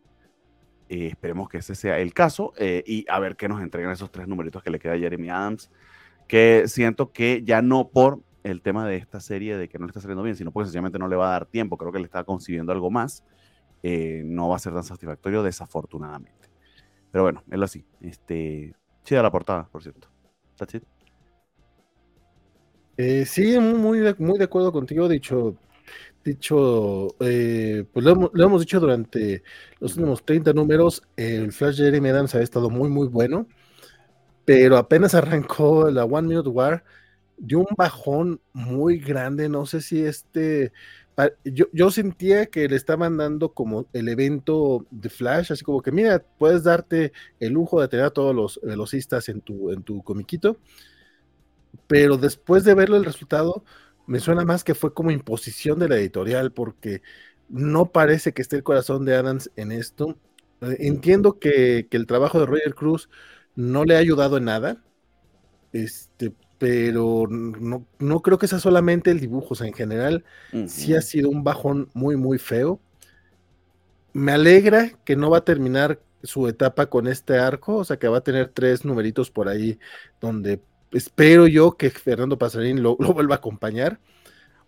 Eh, 0.88 1.08
esperemos 1.08 1.48
que 1.48 1.58
ese 1.58 1.74
sea 1.74 1.98
el 1.98 2.14
caso 2.14 2.52
y 2.58 3.04
a 3.08 3.18
ver 3.18 3.36
qué 3.36 3.48
nos 3.48 3.62
entregan 3.62 3.90
esos 3.90 4.12
tres 4.12 4.28
numeritos 4.28 4.62
que 4.62 4.70
le 4.70 4.78
queda 4.78 4.94
a 4.94 4.98
Jeremy 4.98 5.30
Adams. 5.30 5.70
Que 6.28 6.64
siento 6.66 7.12
que 7.12 7.42
ya 7.44 7.62
no 7.62 7.88
por 7.88 8.20
el 8.44 8.62
tema 8.62 8.86
de 8.86 8.96
esta 8.96 9.20
serie 9.20 9.56
de 9.56 9.68
que 9.68 9.78
no 9.78 9.86
le 9.86 9.90
está 9.90 10.00
saliendo 10.00 10.22
bien, 10.22 10.36
sino 10.36 10.52
porque 10.52 10.66
sencillamente 10.66 10.98
no 10.98 11.08
le 11.08 11.16
va 11.16 11.28
a 11.28 11.32
dar 11.32 11.46
tiempo. 11.46 11.76
Creo 11.76 11.92
que 11.92 11.98
le 11.98 12.04
está 12.04 12.24
concibiendo 12.24 12.72
algo 12.72 12.90
más. 12.90 13.24
Eh, 13.82 14.22
no 14.24 14.48
va 14.48 14.56
a 14.56 14.58
ser 14.58 14.72
tan 14.72 14.84
satisfactorio, 14.84 15.42
desafortunadamente. 15.42 16.48
Pero 17.10 17.24
bueno, 17.24 17.42
es 17.50 17.60
así. 17.60 17.84
Este, 18.00 18.74
chida 19.04 19.22
la 19.22 19.30
portada, 19.30 19.68
por 19.70 19.82
cierto. 19.82 20.08
That's 20.56 20.74
it. 20.74 20.91
Eh, 22.96 23.24
sí, 23.26 23.58
muy 23.58 23.98
de, 23.98 24.14
muy 24.18 24.38
de 24.38 24.44
acuerdo 24.44 24.72
contigo. 24.72 25.08
Dicho, 25.08 25.56
dicho 26.24 27.08
eh, 27.20 27.84
pues 27.92 28.04
lo, 28.04 28.30
hemos 28.34 28.60
dicho 28.60 28.80
durante 28.80 29.42
los 29.80 29.96
últimos 29.96 30.24
30 30.24 30.52
números. 30.52 31.02
El 31.16 31.52
Flash 31.52 31.78
de 31.78 31.84
Jeremy 31.86 32.10
Adams 32.10 32.34
ha 32.34 32.42
estado 32.42 32.70
muy, 32.70 32.88
muy 32.88 33.08
bueno. 33.08 33.46
Pero 34.44 34.76
apenas 34.76 35.14
arrancó 35.14 35.90
la 35.90 36.04
One 36.04 36.28
Minute 36.28 36.48
War, 36.48 36.84
dio 37.38 37.60
un 37.60 37.74
bajón 37.76 38.40
muy 38.52 38.98
grande. 38.98 39.48
No 39.48 39.66
sé 39.66 39.80
si 39.80 40.02
este 40.04 40.72
yo, 41.44 41.90
sentía 41.90 42.46
que 42.46 42.68
le 42.68 42.76
estaban 42.76 43.16
dando 43.16 43.52
como 43.52 43.86
el 43.92 44.08
evento 44.08 44.86
de 44.90 45.10
Flash, 45.10 45.52
así 45.52 45.64
como 45.64 45.82
que 45.82 45.92
mira, 45.92 46.24
puedes 46.38 46.64
darte 46.64 47.12
el 47.38 47.52
lujo 47.52 47.80
de 47.80 47.88
tener 47.88 48.06
a 48.06 48.10
todos 48.10 48.34
los 48.34 48.60
velocistas 48.62 49.28
en 49.28 49.40
tu, 49.42 49.70
en 49.70 49.82
tu 49.82 50.02
comiquito, 50.02 50.56
pero 51.86 52.16
después 52.16 52.64
de 52.64 52.74
verlo 52.74 52.96
el 52.96 53.04
resultado, 53.04 53.64
me 54.06 54.20
suena 54.20 54.44
más 54.44 54.64
que 54.64 54.74
fue 54.74 54.94
como 54.94 55.10
imposición 55.10 55.78
de 55.78 55.88
la 55.88 55.96
editorial, 55.96 56.52
porque 56.52 57.02
no 57.48 57.86
parece 57.92 58.32
que 58.32 58.42
esté 58.42 58.56
el 58.56 58.62
corazón 58.62 59.04
de 59.04 59.14
Adams 59.14 59.50
en 59.56 59.72
esto. 59.72 60.18
Eh, 60.60 60.76
entiendo 60.80 61.38
que, 61.38 61.86
que 61.90 61.96
el 61.96 62.06
trabajo 62.06 62.40
de 62.40 62.46
Roger 62.46 62.74
Cruz 62.74 63.08
no 63.54 63.84
le 63.84 63.96
ha 63.96 63.98
ayudado 63.98 64.38
en 64.38 64.44
nada, 64.44 64.82
este, 65.72 66.32
pero 66.58 67.26
no, 67.28 67.86
no, 67.98 68.20
creo 68.20 68.38
que 68.38 68.46
sea 68.46 68.58
solamente 68.60 69.10
el 69.10 69.20
dibujo, 69.20 69.48
o 69.50 69.54
sea, 69.54 69.66
en 69.66 69.74
general 69.74 70.24
sí 70.66 70.94
ha 70.94 71.02
sido 71.02 71.28
un 71.28 71.42
bajón 71.42 71.90
muy, 71.92 72.16
muy 72.16 72.38
feo. 72.38 72.80
Me 74.12 74.32
alegra 74.32 74.90
que 75.04 75.16
no 75.16 75.30
va 75.30 75.38
a 75.38 75.44
terminar 75.44 76.00
su 76.22 76.46
etapa 76.46 76.86
con 76.86 77.08
este 77.08 77.38
arco, 77.38 77.78
o 77.78 77.84
sea, 77.84 77.98
que 77.98 78.08
va 78.08 78.18
a 78.18 78.22
tener 78.22 78.48
tres 78.48 78.84
numeritos 78.84 79.30
por 79.30 79.48
ahí 79.48 79.78
donde 80.20 80.60
espero 80.92 81.46
yo 81.46 81.76
que 81.76 81.90
Fernando 81.90 82.38
Pasarín 82.38 82.82
lo, 82.82 82.96
vuelva 82.96 83.36
a 83.36 83.38
acompañar. 83.38 83.98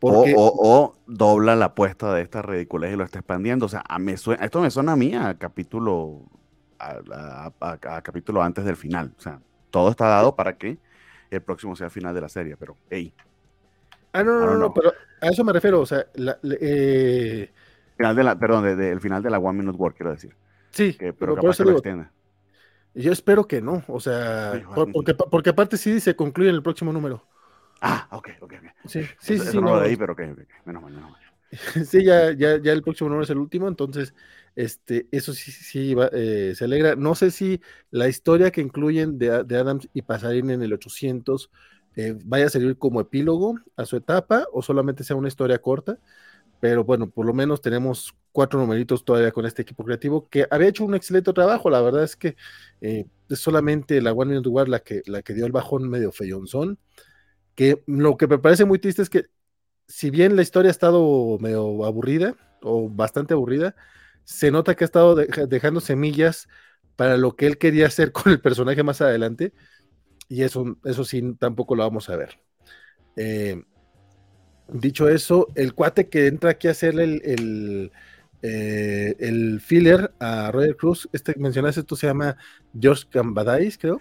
O, 0.01 0.97
dobla 1.07 1.57
la 1.57 1.67
apuesta 1.67 2.13
de 2.13 2.21
esta 2.23 2.43
ridiculez 2.43 2.93
y 2.93 2.97
lo 2.97 3.05
está 3.05 3.21
expandiendo. 3.21 3.67
O 3.67 3.69
sea, 3.71 3.83
a 3.89 3.99
me 3.99 4.17
suena, 4.17 4.45
esto 4.45 4.61
me 4.61 4.71
suena 4.71 4.93
a 4.93 4.97
mí 4.97 5.15
a 5.15 5.39
capítulo, 5.39 6.23
a, 6.79 7.51
a 7.61 8.03
capítulo 8.03 8.43
antes 8.43 8.67
del 8.67 8.77
final. 8.77 9.15
O 9.17 9.21
sea, 9.21 9.41
todo 9.71 9.91
está 9.91 10.07
dado 10.07 10.37
para 10.37 10.59
que 10.59 10.79
el 11.31 11.43
próximo 11.43 11.75
sea 11.75 11.87
el 11.87 11.91
final 11.91 12.15
de 12.15 12.21
la 12.21 12.29
serie, 12.29 12.57
pero 12.57 12.77
hey. 12.91 13.15
Ah, 14.13 14.23
no, 14.23 14.39
no, 14.39 14.55
no, 14.57 14.73
pero 14.73 14.93
a 15.21 15.29
eso 15.29 15.43
me 15.43 15.53
refiero, 15.53 15.81
o 15.81 15.87
sea, 15.87 16.07
eh, 16.61 17.51
final 17.97 18.15
de 18.15 18.25
la, 18.25 18.39
perdón, 18.39 18.67
el 18.67 19.01
final 19.01 19.23
de 19.23 19.31
la 19.31 19.39
One 19.39 19.59
Minute 19.59 19.77
War, 19.77 19.95
quiero 19.95 20.13
decir. 20.13 20.35
Sí, 20.71 20.97
pero, 21.19 21.35
capaz 21.35 21.57
que 21.57 21.65
lo 21.65 21.73
extienda. 21.73 22.13
Yo 22.95 23.13
espero 23.13 23.47
que 23.47 23.61
no, 23.61 23.83
o 23.89 24.01
sea, 24.01 24.63
porque, 24.93 25.15
porque 25.15 25.51
aparte 25.51 25.77
sí 25.77 26.01
se 26.01 26.15
concluye 26.15 26.51
en 26.51 26.57
el 26.57 26.63
próximo 26.63 26.93
número. 26.93 27.25
Ah, 27.81 28.09
ok, 28.13 28.29
ok, 28.41 28.55
ok. 28.55 28.89
Sí, 28.89 29.03
sí, 29.19 29.39
sí. 29.39 29.61
no, 29.61 29.75
lo 29.75 29.83
leí, 29.83 29.97
pero 29.97 30.13
ok, 30.13 30.21
menos 30.65 30.83
mal, 30.83 30.93
menos 30.93 31.11
mal. 31.11 31.21
sí, 31.87 32.05
ya, 32.05 32.33
ya, 32.33 32.59
ya 32.59 32.73
el 32.73 32.83
próximo 32.83 33.09
número 33.09 33.25
es 33.25 33.31
el 33.31 33.39
último, 33.39 33.69
entonces, 33.69 34.15
este, 34.57 35.09
eso 35.11 35.33
sí, 35.33 35.51
sí, 35.51 35.97
eh, 36.13 36.53
se 36.57 36.65
alegra. 36.65 36.97
No 36.97 37.15
sé 37.15 37.31
si 37.31 37.61
la 37.91 38.09
historia 38.09 38.51
que 38.51 38.61
incluyen 38.61 39.19
de, 39.19 39.31
Adams 39.31 39.89
y 39.93 40.03
Pasarín 40.03 40.51
en 40.51 40.63
el 40.63 40.73
800 40.73 41.51
eh, 41.97 42.17
vaya 42.25 42.47
a 42.47 42.51
servir 42.51 42.77
como 42.77 43.01
epílogo 43.01 43.57
a 43.77 43.85
su 43.85 43.97
etapa 43.97 44.47
o 44.53 44.63
solamente 44.63 45.05
sea 45.05 45.17
una 45.17 45.29
historia 45.29 45.59
corta, 45.59 45.99
pero 46.61 46.85
bueno, 46.85 47.11
por 47.11 47.27
lo 47.27 47.35
menos 47.35 47.61
tenemos 47.61 48.15
cuatro 48.33 48.59
numeritos 48.59 49.05
todavía 49.05 49.33
con 49.33 49.47
este 49.47 49.63
equipo 49.63 49.85
creativo 49.85 50.29
que 50.29 50.47
había 50.51 50.69
hecho 50.69 50.85
un 50.85 50.95
excelente 50.95 51.33
trabajo. 51.33 51.71
La 51.71 51.81
verdad 51.81 52.05
es 52.05 52.17
que 52.17 52.37
eh, 52.81 53.07
es 53.29 53.39
solamente 53.39 54.01
la 54.01 54.13
One 54.13 54.31
Minute 54.31 54.49
War 54.49 54.69
la 54.69 54.81
que, 54.81 55.03
la 55.07 55.23
que 55.23 55.35
dio 55.35 55.47
el 55.47 55.53
bajón 55.53 55.89
medio 55.89 56.13
feyonzón. 56.13 56.79
Que 57.55 57.83
lo 57.87 58.17
que 58.17 58.27
me 58.27 58.39
parece 58.39 58.65
muy 58.65 58.79
triste 58.79 59.03
es 59.03 59.11
que 59.11 59.27
si 59.87 60.11
bien 60.11 60.37
la 60.37 60.43
historia 60.43 60.71
ha 60.71 60.73
estado 60.73 61.39
medio 61.41 61.85
aburrida 61.85 62.35
o 62.63 62.89
bastante 62.89 63.35
aburrida, 63.35 63.77
se 64.25 64.51
nota 64.51 64.75
que 64.75 64.85
ha 64.85 64.87
estado 64.87 65.15
dejando 65.15 65.81
semillas 65.81 66.49
para 66.97 67.17
lo 67.17 67.37
que 67.37 67.47
él 67.47 67.59
quería 67.59 67.87
hacer 67.87 68.13
con 68.13 68.33
el 68.33 68.41
personaje 68.41 68.83
más 68.83 69.01
adelante. 69.01 69.53
Y 70.29 70.43
eso, 70.43 70.77
eso 70.85 71.05
sí, 71.05 71.37
tampoco 71.39 71.77
lo 71.77 71.85
vamos 71.85 72.09
a 72.09 72.17
ver. 72.17 72.41
Eh, 73.17 73.63
dicho 74.69 75.09
eso, 75.09 75.49
el 75.55 75.75
cuate 75.75 76.09
que 76.09 76.27
entra 76.27 76.51
aquí 76.51 76.69
a 76.69 76.73
hacerle 76.73 77.05
el, 77.05 77.23
el, 77.25 77.93
eh, 78.43 79.59
filler 79.61 80.13
a 80.21 80.51
Roger 80.51 80.77
Cruz, 80.77 81.09
este 81.13 81.35
mencionaste, 81.37 81.81
esto 81.81 81.97
se 81.97 82.07
llama 82.07 82.37
George 82.79 83.05
Gambadais, 83.13 83.79
creo. 83.79 84.01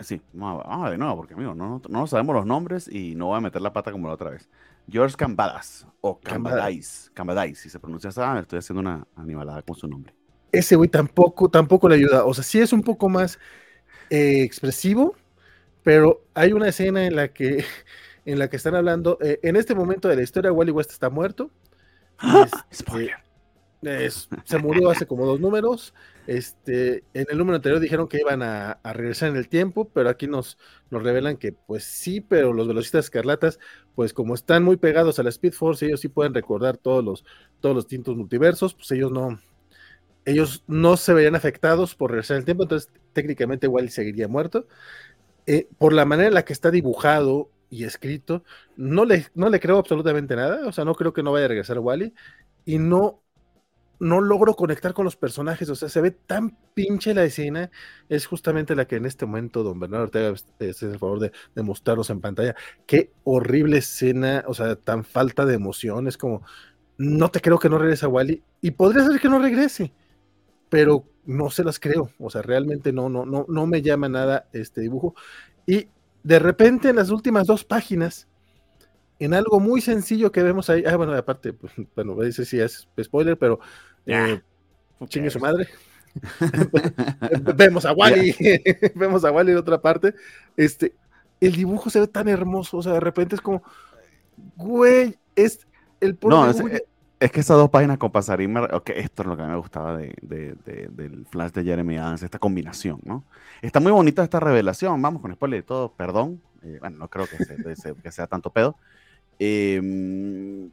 Sí, 0.00 0.20
vamos 0.32 0.90
de 0.90 0.98
nuevo, 0.98 1.16
porque 1.16 1.34
amigo, 1.34 1.54
no, 1.54 1.82
no, 1.88 2.06
sabemos 2.06 2.36
los 2.36 2.46
nombres 2.46 2.88
y 2.88 3.16
no 3.16 3.26
voy 3.26 3.38
a 3.38 3.40
meter 3.40 3.60
la 3.60 3.72
pata 3.72 3.90
como 3.90 4.06
la 4.06 4.14
otra 4.14 4.30
vez. 4.30 4.48
George 4.88 5.16
Cambadas 5.16 5.86
o 6.00 6.20
Cambadais, 6.20 7.10
Cambadais, 7.14 7.58
si 7.58 7.68
se 7.68 7.80
pronuncia 7.80 8.10
así, 8.10 8.20
estoy 8.40 8.58
haciendo 8.60 8.80
una 8.80 9.06
animalada 9.16 9.62
con 9.62 9.76
su 9.76 9.88
nombre. 9.88 10.14
Ese 10.52 10.76
güey 10.76 10.88
tampoco, 10.88 11.48
tampoco 11.48 11.88
le 11.88 11.96
ayuda. 11.96 12.24
O 12.24 12.34
sea, 12.34 12.44
sí 12.44 12.60
es 12.60 12.72
un 12.72 12.82
poco 12.82 13.08
más 13.08 13.38
eh, 14.10 14.42
expresivo, 14.42 15.16
pero 15.82 16.24
hay 16.34 16.52
una 16.52 16.68
escena 16.68 17.06
en 17.06 17.16
la 17.16 17.28
que, 17.28 17.64
en 18.24 18.38
la 18.38 18.48
que 18.48 18.56
están 18.56 18.74
hablando. 18.74 19.18
Eh, 19.20 19.40
en 19.42 19.56
este 19.56 19.74
momento 19.74 20.08
de 20.08 20.16
la 20.16 20.22
historia, 20.22 20.52
Wally 20.52 20.72
West 20.72 20.90
está 20.90 21.10
muerto. 21.10 21.50
¡Ah! 22.18 22.46
Spoiler 22.72 23.16
se 24.44 24.58
murió 24.58 24.90
hace 24.90 25.06
como 25.06 25.26
dos 25.26 25.40
números. 25.40 25.92
Este, 26.26 27.02
en 27.14 27.26
el 27.28 27.38
número 27.38 27.56
anterior 27.56 27.80
dijeron 27.80 28.06
que 28.06 28.20
iban 28.20 28.42
a, 28.42 28.78
regresar 28.84 29.30
en 29.30 29.36
el 29.36 29.48
tiempo, 29.48 29.88
pero 29.92 30.08
aquí 30.08 30.28
nos, 30.28 30.56
nos 30.90 31.02
revelan 31.02 31.36
que 31.36 31.52
pues 31.52 31.84
sí, 31.84 32.20
pero 32.20 32.52
los 32.52 32.68
velocistas 32.68 33.06
escarlatas, 33.06 33.58
pues 33.94 34.12
como 34.12 34.34
están 34.34 34.62
muy 34.62 34.76
pegados 34.76 35.18
a 35.18 35.24
la 35.24 35.30
Speed 35.30 35.52
Force, 35.52 35.84
ellos 35.84 36.00
sí 36.00 36.08
pueden 36.08 36.32
recordar 36.32 36.76
todos 36.76 37.04
los, 37.04 37.24
todos 37.60 37.74
los 37.74 37.88
distintos 37.88 38.16
multiversos, 38.16 38.74
pues 38.74 38.90
ellos 38.92 39.10
no, 39.10 39.40
ellos 40.24 40.62
no 40.68 40.96
se 40.96 41.12
verían 41.12 41.34
afectados 41.34 41.96
por 41.96 42.12
regresar 42.12 42.36
en 42.36 42.40
el 42.42 42.44
tiempo, 42.44 42.62
entonces 42.62 42.90
técnicamente 43.12 43.66
Wally 43.66 43.88
seguiría 43.88 44.28
muerto. 44.28 44.66
Eh, 45.46 45.66
por 45.76 45.92
la 45.92 46.04
manera 46.04 46.28
en 46.28 46.34
la 46.34 46.44
que 46.44 46.52
está 46.52 46.70
dibujado 46.70 47.50
y 47.72 47.84
escrito, 47.84 48.44
no 48.76 49.06
le, 49.06 49.28
no 49.34 49.48
le 49.48 49.58
creo 49.58 49.78
absolutamente 49.78 50.36
nada, 50.36 50.66
o 50.66 50.72
sea, 50.72 50.84
no 50.84 50.94
creo 50.94 51.14
que 51.14 51.22
no 51.22 51.32
vaya 51.32 51.46
a 51.46 51.48
regresar 51.48 51.78
Wally, 51.78 52.12
y 52.66 52.78
no 52.78 53.22
no 53.98 54.20
logro 54.20 54.54
conectar 54.54 54.92
con 54.94 55.04
los 55.04 55.14
personajes, 55.14 55.68
o 55.70 55.76
sea, 55.76 55.88
se 55.88 56.00
ve 56.00 56.10
tan 56.10 56.58
pinche 56.74 57.14
la 57.14 57.22
escena, 57.22 57.70
es 58.08 58.26
justamente 58.26 58.74
la 58.74 58.84
que 58.84 58.96
en 58.96 59.06
este 59.06 59.26
momento 59.26 59.62
don 59.62 59.78
Bernardo 59.78 60.06
Ortega 60.06 60.34
es 60.58 60.82
el 60.82 60.98
favor 60.98 61.20
de, 61.20 61.32
de, 61.54 61.62
mostrarnos 61.62 62.10
en 62.10 62.20
pantalla. 62.20 62.56
Qué 62.84 63.12
horrible 63.22 63.78
escena, 63.78 64.44
o 64.48 64.54
sea, 64.54 64.74
tan 64.74 65.04
falta 65.04 65.46
de 65.46 65.54
emoción, 65.54 66.08
es 66.08 66.18
como, 66.18 66.42
no 66.98 67.30
te 67.30 67.40
creo 67.40 67.60
que 67.60 67.68
no 67.68 67.78
regrese 67.78 68.04
a 68.04 68.08
Wally, 68.08 68.42
y 68.60 68.72
podría 68.72 69.06
ser 69.06 69.20
que 69.20 69.28
no 69.28 69.38
regrese, 69.38 69.92
pero 70.68 71.04
no 71.24 71.48
se 71.50 71.62
las 71.62 71.78
creo, 71.78 72.10
o 72.18 72.28
sea, 72.28 72.42
realmente 72.42 72.92
no, 72.92 73.08
no, 73.08 73.24
no, 73.24 73.46
no 73.48 73.66
me 73.68 73.82
llama 73.82 74.08
nada 74.08 74.48
este 74.52 74.80
dibujo. 74.80 75.14
Y 75.64 75.86
de 76.22 76.38
repente 76.38 76.88
en 76.88 76.96
las 76.96 77.10
últimas 77.10 77.46
dos 77.46 77.64
páginas, 77.64 78.28
en 79.18 79.34
algo 79.34 79.60
muy 79.60 79.80
sencillo 79.80 80.32
que 80.32 80.42
vemos 80.42 80.68
ahí, 80.70 80.84
ah, 80.86 80.96
bueno, 80.96 81.14
aparte, 81.14 81.52
pues, 81.52 81.72
bueno, 81.94 82.20
dice 82.20 82.44
si 82.44 82.60
es 82.60 82.88
spoiler, 83.00 83.38
pero 83.38 83.60
eh, 84.06 84.40
chingue 85.06 85.30
su 85.30 85.38
madre. 85.38 85.68
vemos 87.56 87.84
a 87.84 87.92
Wally, 87.92 88.34
vemos 88.94 89.24
a 89.24 89.30
Wally 89.30 89.52
en 89.52 89.58
otra 89.58 89.80
parte. 89.80 90.14
Este, 90.56 90.94
el 91.40 91.52
dibujo 91.52 91.90
se 91.90 92.00
ve 92.00 92.06
tan 92.06 92.28
hermoso, 92.28 92.78
o 92.78 92.82
sea, 92.82 92.94
de 92.94 93.00
repente 93.00 93.34
es 93.34 93.40
como, 93.40 93.62
güey, 94.56 95.16
es 95.34 95.66
el 96.00 96.18
No, 96.22 96.50
es, 96.50 96.62
que 97.30 97.40
esas 97.40 97.56
dos 97.56 97.70
páginas 97.70 97.98
con 97.98 98.10
Pasarín, 98.10 98.56
okay, 98.56 98.96
esto 98.98 99.22
es 99.22 99.28
lo 99.28 99.36
que 99.36 99.42
me 99.42 99.56
gustaba 99.56 99.96
de, 99.96 100.14
del 100.22 101.26
Flash 101.26 101.52
de 101.52 101.64
Jeremy 101.64 101.98
Adams, 101.98 102.22
esta 102.22 102.38
combinación, 102.38 103.00
¿no? 103.04 103.24
Está 103.60 103.80
muy 103.80 103.92
bonita 103.92 104.24
esta 104.24 104.40
revelación, 104.40 105.00
vamos 105.00 105.22
con 105.22 105.32
spoiler 105.32 105.60
y 105.60 105.62
todo, 105.62 105.92
perdón, 105.92 106.40
eh, 106.62 106.78
bueno, 106.80 106.98
no 106.98 107.08
creo 107.08 107.26
que, 107.26 107.36
que 108.02 108.12
sea 108.12 108.26
tanto 108.26 108.50
pedo, 108.50 108.76
em, 109.38 110.70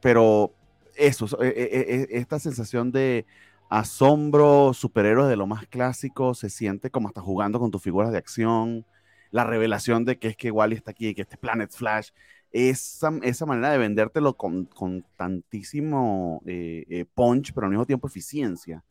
pero 0.00 0.52
eso, 0.96 1.26
e, 1.42 1.48
e, 1.48 1.94
e, 2.16 2.18
esta 2.18 2.38
sensación 2.38 2.90
de 2.90 3.26
asombro, 3.68 4.72
superhéroes 4.74 5.28
de 5.28 5.36
lo 5.36 5.46
más 5.46 5.66
clásico, 5.66 6.34
se 6.34 6.50
siente 6.50 6.90
como 6.90 7.08
hasta 7.08 7.20
jugando 7.20 7.58
con 7.60 7.70
tus 7.70 7.82
figuras 7.82 8.12
de 8.12 8.18
acción, 8.18 8.84
la 9.30 9.44
revelación 9.44 10.04
de 10.04 10.18
que 10.18 10.28
es 10.28 10.36
que 10.36 10.50
Wally 10.50 10.76
está 10.76 10.90
aquí, 10.90 11.14
que 11.14 11.22
este 11.22 11.38
Planet 11.38 11.70
Flash, 11.72 12.10
esa, 12.52 13.12
esa 13.22 13.46
manera 13.46 13.70
de 13.70 13.78
vendértelo 13.78 14.36
con, 14.36 14.66
con 14.66 15.04
tantísimo 15.16 16.42
eh, 16.46 16.84
eh, 16.88 17.04
punch, 17.14 17.52
pero 17.52 17.66
al 17.66 17.70
mismo 17.70 17.86
tiempo 17.86 18.06
eficiencia. 18.06 18.84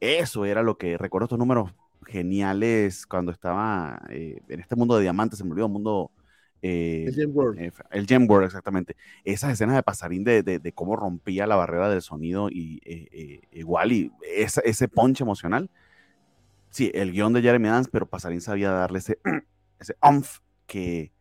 Eso 0.00 0.44
era 0.44 0.62
lo 0.62 0.76
que 0.76 0.98
recuerdo 0.98 1.26
estos 1.26 1.38
números 1.38 1.72
geniales 2.06 3.06
cuando 3.06 3.32
estaba 3.32 4.02
eh, 4.10 4.40
en 4.48 4.60
este 4.60 4.76
mundo 4.76 4.96
de 4.96 5.02
diamantes, 5.02 5.38
se 5.38 5.44
me 5.44 5.52
olvidó, 5.52 5.68
mundo 5.68 6.10
el 6.62 7.14
Gem 7.14 7.30
World. 7.32 7.72
El 7.92 8.06
Gem 8.08 8.28
World, 8.28 8.46
exactamente. 8.46 8.96
Esas 9.22 9.52
escenas 9.52 9.76
de 9.76 9.84
pasarín 9.84 10.24
de, 10.24 10.42
de, 10.42 10.72
cómo 10.72 10.96
rompía 10.96 11.46
la 11.46 11.54
barrera 11.54 11.88
del 11.88 12.02
sonido 12.02 12.48
y 12.50 12.80
igual, 13.52 13.92
y 13.92 14.10
ese, 14.34 14.62
ese 14.64 14.88
punch 14.88 15.20
emocional. 15.20 15.70
Sí, 16.70 16.90
el 16.92 17.12
guion 17.12 17.32
de 17.32 17.40
Jeremy 17.40 17.68
Adams, 17.68 17.88
pero 17.88 18.06
Pasarín 18.06 18.40
sabía 18.40 18.70
darle 18.70 18.98
ese, 18.98 19.18
ese 19.78 19.96
umph 20.02 20.40
que, 20.66 21.12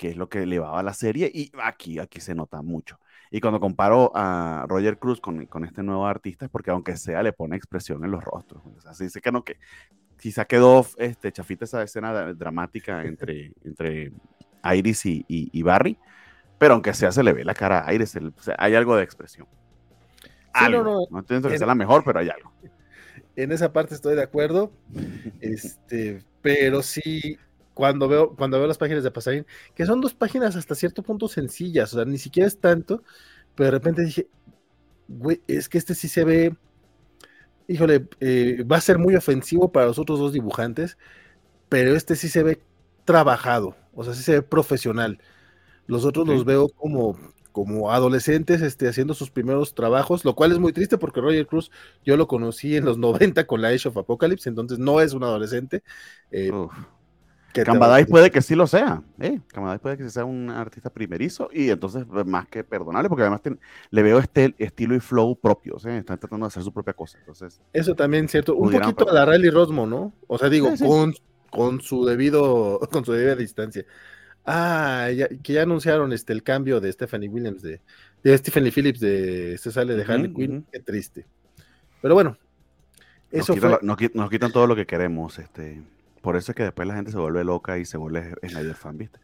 que 0.00 0.08
es 0.08 0.16
lo 0.16 0.30
que 0.30 0.44
elevaba 0.44 0.82
la 0.82 0.94
serie 0.94 1.30
y 1.32 1.52
aquí, 1.62 1.98
aquí 1.98 2.22
se 2.22 2.34
nota 2.34 2.62
mucho. 2.62 2.98
Y 3.30 3.38
cuando 3.38 3.60
comparo 3.60 4.10
a 4.14 4.64
Roger 4.66 4.98
Cruz 4.98 5.20
con, 5.20 5.44
con, 5.44 5.66
este 5.66 5.82
nuevo 5.82 6.06
artista 6.06 6.46
es 6.46 6.50
porque 6.50 6.70
aunque 6.70 6.96
sea 6.96 7.22
le 7.22 7.34
pone 7.34 7.54
expresión 7.54 8.02
en 8.02 8.10
los 8.10 8.24
rostros. 8.24 8.62
así 8.86 9.04
dice 9.04 9.20
que 9.20 9.30
no, 9.30 9.44
que 9.44 9.58
quizá 10.18 10.46
quedó 10.46 10.86
este, 10.96 11.30
chafita 11.32 11.66
esa 11.66 11.82
escena 11.82 12.32
dramática 12.32 13.04
entre, 13.04 13.52
entre 13.64 14.10
Iris 14.74 15.02
y, 15.04 15.62
Barry, 15.62 15.98
pero 16.56 16.72
aunque 16.72 16.94
sea 16.94 17.12
se 17.12 17.22
le 17.22 17.34
ve 17.34 17.44
la 17.44 17.52
cara 17.52 17.86
a 17.86 17.92
Iris, 17.92 18.18
hay 18.56 18.74
algo 18.74 18.96
de 18.96 19.04
expresión. 19.04 19.46
no, 20.70 20.82
no, 20.82 21.00
no 21.10 21.18
entiendo 21.18 21.50
que 21.50 21.58
sea 21.58 21.66
la 21.66 21.74
mejor, 21.74 22.04
pero 22.04 22.20
hay 22.20 22.30
algo. 22.30 22.50
En 23.36 23.52
esa 23.52 23.72
parte 23.72 23.94
estoy 23.94 24.16
de 24.16 24.22
acuerdo, 24.22 24.72
este, 25.40 26.24
pero 26.42 26.82
sí, 26.82 27.38
cuando 27.80 28.08
veo, 28.08 28.36
cuando 28.36 28.58
veo 28.58 28.66
las 28.66 28.76
páginas 28.76 29.02
de 29.02 29.10
Pasarín, 29.10 29.46
que 29.74 29.86
son 29.86 30.02
dos 30.02 30.12
páginas 30.12 30.54
hasta 30.54 30.74
cierto 30.74 31.02
punto 31.02 31.28
sencillas, 31.28 31.94
o 31.94 31.96
sea, 31.96 32.04
ni 32.04 32.18
siquiera 32.18 32.46
es 32.46 32.60
tanto, 32.60 33.02
pero 33.54 33.68
de 33.68 33.70
repente 33.70 34.02
dije, 34.04 34.28
güey, 35.08 35.40
es 35.46 35.70
que 35.70 35.78
este 35.78 35.94
sí 35.94 36.06
se 36.06 36.24
ve, 36.24 36.54
híjole, 37.68 38.06
eh, 38.20 38.64
va 38.70 38.76
a 38.76 38.82
ser 38.82 38.98
muy 38.98 39.16
ofensivo 39.16 39.72
para 39.72 39.86
los 39.86 39.98
otros 39.98 40.18
dos 40.18 40.34
dibujantes, 40.34 40.98
pero 41.70 41.96
este 41.96 42.16
sí 42.16 42.28
se 42.28 42.42
ve 42.42 42.60
trabajado, 43.06 43.74
o 43.94 44.04
sea, 44.04 44.12
sí 44.12 44.22
se 44.22 44.32
ve 44.32 44.42
profesional. 44.42 45.18
Los 45.86 46.04
otros 46.04 46.28
los 46.28 46.44
veo 46.44 46.68
como, 46.68 47.18
como 47.50 47.92
adolescentes 47.92 48.60
este, 48.60 48.88
haciendo 48.88 49.14
sus 49.14 49.30
primeros 49.30 49.74
trabajos, 49.74 50.22
lo 50.26 50.34
cual 50.34 50.52
es 50.52 50.58
muy 50.58 50.74
triste 50.74 50.98
porque 50.98 51.22
Roger 51.22 51.46
Cruz 51.46 51.70
yo 52.04 52.18
lo 52.18 52.28
conocí 52.28 52.76
en 52.76 52.84
los 52.84 52.98
90 52.98 53.46
con 53.46 53.62
la 53.62 53.68
Age 53.68 53.88
of 53.88 53.96
Apocalypse, 53.96 54.50
entonces 54.50 54.78
no 54.78 55.00
es 55.00 55.14
un 55.14 55.24
adolescente. 55.24 55.82
Eh, 56.30 56.50
Cambadais 57.52 58.06
puede 58.06 58.30
que 58.30 58.42
sí 58.42 58.54
lo 58.54 58.66
sea, 58.66 59.02
¿eh? 59.18 59.40
puede 59.82 59.96
que 59.96 60.08
sea 60.08 60.24
un 60.24 60.50
artista 60.50 60.90
primerizo 60.90 61.48
y 61.52 61.70
entonces 61.70 62.04
pues, 62.08 62.26
más 62.26 62.48
que 62.48 62.62
perdonable 62.62 63.08
porque 63.08 63.22
además 63.22 63.40
le 63.90 64.02
veo 64.02 64.18
este 64.18 64.54
estilo 64.58 64.94
y 64.94 65.00
flow 65.00 65.36
propios, 65.36 65.84
¿eh? 65.86 65.98
están 65.98 66.18
tratando 66.18 66.46
de 66.46 66.48
hacer 66.48 66.62
su 66.62 66.72
propia 66.72 66.92
cosa. 66.92 67.18
Entonces, 67.18 67.60
Eso 67.72 67.94
también 67.94 68.26
es 68.26 68.30
cierto, 68.30 68.54
un 68.54 68.70
poquito 68.70 69.08
a 69.08 69.12
la 69.12 69.24
Riley 69.26 69.50
Rosmo, 69.50 69.86
¿no? 69.86 70.12
O 70.26 70.38
sea, 70.38 70.48
digo, 70.48 70.70
con 70.78 71.14
con 71.50 71.80
su 71.80 72.04
debido, 72.04 72.78
con 72.90 73.04
su 73.04 73.12
debida 73.12 73.36
distancia. 73.36 73.84
Ah, 74.46 75.08
que 75.42 75.52
ya 75.52 75.62
anunciaron 75.62 76.12
este 76.12 76.32
el 76.32 76.42
cambio 76.42 76.80
de 76.80 76.90
Stephanie 76.90 77.28
Williams, 77.28 77.60
de, 77.60 77.80
de 78.22 78.38
Stephanie 78.38 78.72
Phillips, 78.72 78.98
de 78.98 79.58
se 79.58 79.70
sale 79.70 79.94
de 79.94 80.02
Harley 80.02 80.32
Quinn, 80.32 80.66
qué 80.72 80.80
triste. 80.80 81.26
Pero 82.00 82.14
bueno, 82.14 82.38
eso 83.30 83.54
nos, 83.54 83.60
fue... 83.60 83.78
nos, 84.14 84.30
quitan 84.30 84.50
todo 84.50 84.66
lo 84.66 84.74
que 84.74 84.86
queremos, 84.86 85.38
este, 85.38 85.82
por 86.20 86.36
eso 86.36 86.52
es 86.52 86.56
que 86.56 86.64
después 86.64 86.86
la 86.88 86.94
gente 86.94 87.10
se 87.10 87.18
vuelve 87.18 87.44
loca 87.44 87.78
y 87.78 87.84
se 87.84 87.96
vuelve 87.96 88.34
Snyder 88.46 88.74
fan, 88.74 88.98
¿viste? 88.98 89.20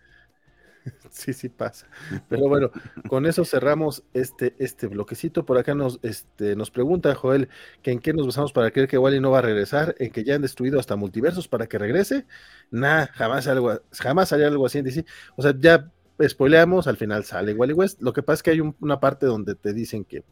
Sí, 1.11 1.33
sí 1.33 1.49
pasa. 1.49 1.87
Pero 2.29 2.49
bueno, 2.49 2.71
con 3.09 3.27
eso 3.27 3.45
cerramos 3.45 4.05
este, 4.15 4.55
este 4.59 4.87
bloquecito. 4.87 5.45
Por 5.45 5.59
acá 5.59 5.75
nos, 5.75 5.99
este, 6.03 6.57
nos 6.57 6.71
pregunta 6.71 7.15
Joel 7.15 7.49
que 7.83 7.91
en 7.91 7.99
qué 7.99 8.13
nos 8.13 8.27
basamos 8.27 8.53
para 8.53 8.71
creer 8.71 8.89
que 8.89 8.99
Wally 8.99 9.21
no 9.21 9.31
va 9.31 9.39
a 9.39 9.43
regresar, 9.43 9.95
en 9.99 10.11
que 10.11 10.25
ya 10.25 10.35
han 10.37 10.43
destruido 10.43 10.79
hasta 10.79 10.97
multiversos 10.97 11.49
para 11.49 11.67
que 11.67 11.79
regrese. 11.79 12.27
Nah, 12.71 13.07
jamás 13.07 13.47
algo, 13.49 13.81
jamás 13.91 14.29
sale 14.29 14.45
algo 14.45 14.67
así 14.67 14.79
en 14.79 14.85
DC. 14.85 15.05
O 15.37 15.43
sea, 15.43 15.55
ya 15.59 15.91
spoileamos, 16.23 16.87
al 16.87 16.97
final 16.97 17.25
sale 17.25 17.55
Wally 17.55 17.73
West. 17.73 18.01
Lo 18.03 18.13
que 18.13 18.23
pasa 18.23 18.35
es 18.35 18.43
que 18.43 18.51
hay 18.53 18.61
una 18.61 19.01
parte 19.01 19.27
donde 19.27 19.55
te 19.55 19.73
dicen 19.73 20.05
que, 20.05 20.25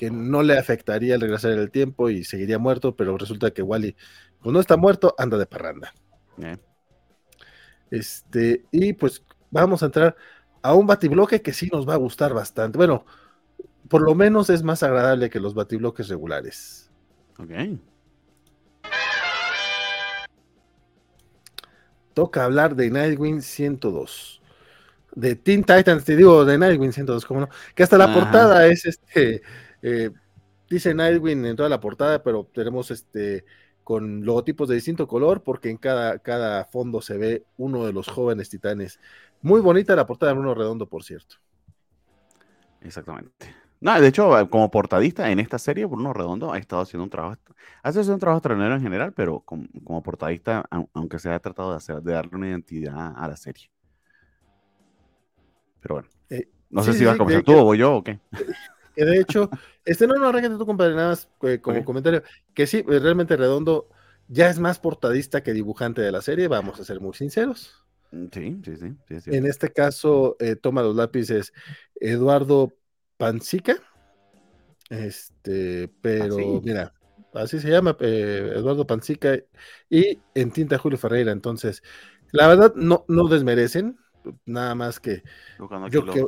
que 0.00 0.10
no 0.10 0.42
le 0.42 0.56
afectaría 0.56 1.14
el 1.14 1.20
regresar 1.20 1.50
el 1.50 1.70
tiempo 1.70 2.08
y 2.08 2.24
seguiría 2.24 2.58
muerto, 2.58 2.96
pero 2.96 3.18
resulta 3.18 3.50
que 3.50 3.60
Wally, 3.60 3.94
pues 4.40 4.50
no 4.50 4.58
está 4.58 4.78
muerto, 4.78 5.14
anda 5.18 5.36
de 5.36 5.44
parranda. 5.44 5.92
Eh. 6.42 6.56
Este, 7.90 8.64
y 8.72 8.94
pues 8.94 9.22
vamos 9.50 9.82
a 9.82 9.86
entrar 9.86 10.16
a 10.62 10.72
un 10.72 10.86
batibloque 10.86 11.42
que 11.42 11.52
sí 11.52 11.68
nos 11.70 11.86
va 11.86 11.92
a 11.92 11.98
gustar 11.98 12.32
bastante. 12.32 12.78
Bueno, 12.78 13.04
por 13.90 14.00
lo 14.00 14.14
menos 14.14 14.48
es 14.48 14.62
más 14.62 14.82
agradable 14.82 15.28
que 15.28 15.38
los 15.38 15.52
batibloques 15.52 16.08
regulares. 16.08 16.90
Ok. 17.38 17.50
Toca 22.14 22.44
hablar 22.46 22.74
de 22.74 22.88
Nightwing 22.88 23.42
102. 23.42 24.40
De 25.14 25.34
Teen 25.34 25.62
Titans, 25.62 26.06
te 26.06 26.16
digo, 26.16 26.46
de 26.46 26.56
Nightwing 26.56 26.94
102, 26.94 27.26
¿cómo 27.26 27.40
no? 27.40 27.48
Que 27.74 27.82
hasta 27.82 27.98
la 27.98 28.14
portada 28.14 28.66
es 28.66 28.86
este. 28.86 29.42
Eh, 29.82 30.10
dice 30.68 30.94
Nightwing 30.94 31.44
en 31.44 31.56
toda 31.56 31.68
la 31.68 31.80
portada, 31.80 32.22
pero 32.22 32.48
tenemos 32.52 32.90
este 32.90 33.44
con 33.84 34.24
logotipos 34.24 34.68
de 34.68 34.76
distinto 34.76 35.08
color, 35.08 35.42
porque 35.42 35.68
en 35.68 35.76
cada, 35.76 36.20
cada 36.20 36.64
fondo 36.64 37.02
se 37.02 37.18
ve 37.18 37.44
uno 37.56 37.86
de 37.86 37.92
los 37.92 38.06
jóvenes 38.06 38.48
titanes. 38.48 39.00
Muy 39.42 39.60
bonita 39.60 39.96
la 39.96 40.06
portada 40.06 40.30
de 40.30 40.38
Bruno 40.38 40.54
Redondo, 40.54 40.86
por 40.86 41.02
cierto. 41.02 41.36
Exactamente. 42.82 43.52
No, 43.80 43.98
de 43.98 44.06
hecho, 44.06 44.48
como 44.50 44.70
portadista 44.70 45.30
en 45.30 45.40
esta 45.40 45.58
serie, 45.58 45.86
Bruno 45.86 46.12
Redondo 46.12 46.52
ha 46.52 46.58
estado 46.58 46.82
haciendo 46.82 47.04
un 47.04 47.10
trabajo, 47.10 47.40
ha 47.82 47.92
sido 47.92 48.12
un 48.12 48.20
trabajo 48.20 48.38
extraordinario 48.38 48.76
en 48.76 48.82
general, 48.82 49.12
pero 49.12 49.40
como, 49.40 50.02
portadista, 50.02 50.68
aunque 50.92 51.18
se 51.18 51.30
haya 51.30 51.40
tratado 51.40 51.70
de, 51.70 51.78
hacer, 51.78 52.02
de 52.02 52.12
darle 52.12 52.36
una 52.36 52.48
identidad 52.48 53.14
a 53.16 53.26
la 53.26 53.36
serie. 53.36 53.70
Pero 55.80 55.94
bueno, 55.96 56.08
eh, 56.28 56.48
no 56.68 56.82
sé 56.82 56.92
si 56.92 57.04
vas 57.06 57.14
a 57.14 57.18
comenzar 57.18 57.42
tú 57.42 57.54
o 57.56 57.74
yo 57.74 57.96
o 57.96 58.04
qué. 58.04 58.20
Que 59.00 59.06
de 59.06 59.18
hecho, 59.18 59.48
este 59.86 60.06
no, 60.06 60.16
no, 60.16 60.28
arranque 60.28 60.50
tu 60.50 60.66
compadre, 60.66 60.94
nada 60.94 61.08
más 61.08 61.26
eh, 61.40 61.58
como 61.58 61.82
comentario, 61.86 62.22
que 62.52 62.66
sí, 62.66 62.84
eh, 62.86 62.98
realmente 62.98 63.34
Redondo 63.34 63.88
ya 64.28 64.50
es 64.50 64.58
más 64.58 64.78
portadista 64.78 65.42
que 65.42 65.54
dibujante 65.54 66.02
de 66.02 66.12
la 66.12 66.20
serie, 66.20 66.48
vamos 66.48 66.78
a 66.78 66.84
ser 66.84 67.00
muy 67.00 67.14
sinceros. 67.14 67.82
Mm, 68.10 68.26
sí, 68.30 68.60
sí, 68.62 69.20
sí. 69.22 69.30
en 69.34 69.46
este 69.46 69.72
caso, 69.72 70.36
eh, 70.38 70.54
toma 70.54 70.82
los 70.82 70.94
lápices 70.94 71.54
Eduardo 71.98 72.74
Pancica. 73.16 73.76
Este, 74.90 75.90
pero 76.02 76.36
ah, 76.36 76.60
mira, 76.62 76.92
así 77.32 77.58
se 77.58 77.70
llama, 77.70 77.96
Eduardo 78.00 78.86
Pancica, 78.86 79.38
y 79.88 80.18
en 80.34 80.50
tinta 80.50 80.76
Julio 80.76 80.98
Ferreira. 80.98 81.32
Entonces, 81.32 81.82
la 82.32 82.48
verdad, 82.48 82.74
no, 82.74 83.06
no 83.08 83.28
desmerecen, 83.28 83.96
nada 84.44 84.74
más 84.74 85.00
que 85.00 85.22
yo, 85.90 86.04
que, 86.04 86.26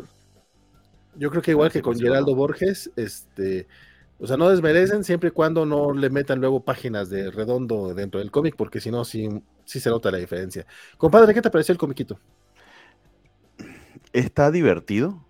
yo 1.17 1.31
creo 1.31 1.43
que 1.43 1.51
igual 1.53 1.71
que 1.71 1.83
con 1.83 1.99
Geraldo 1.99 2.35
Borges, 2.35 2.91
este, 2.97 3.67
o 4.19 4.27
sea, 4.27 4.37
no 4.37 4.49
desmerecen 4.49 5.05
siempre 5.05 5.29
y 5.29 5.33
cuando 5.33 5.67
no 5.67 5.93
le 5.93 6.11
metan 6.11 6.41
luego 6.41 6.65
páginas 6.65 7.11
de 7.11 7.31
redondo 7.31 7.95
dentro 7.95 8.21
del 8.21 8.31
cómic, 8.31 8.55
porque 8.57 8.81
si 8.81 8.91
no, 8.91 9.05
sí, 9.05 9.29
sí 9.65 9.81
se 9.81 9.91
nota 9.91 10.11
la 10.11 10.19
diferencia. 10.19 10.67
Compadre, 10.97 11.35
¿qué 11.35 11.43
te 11.43 11.51
pareció 11.51 11.73
el 11.73 11.79
comiquito? 11.79 12.19
Está 14.13 14.51
divertido. 14.51 15.25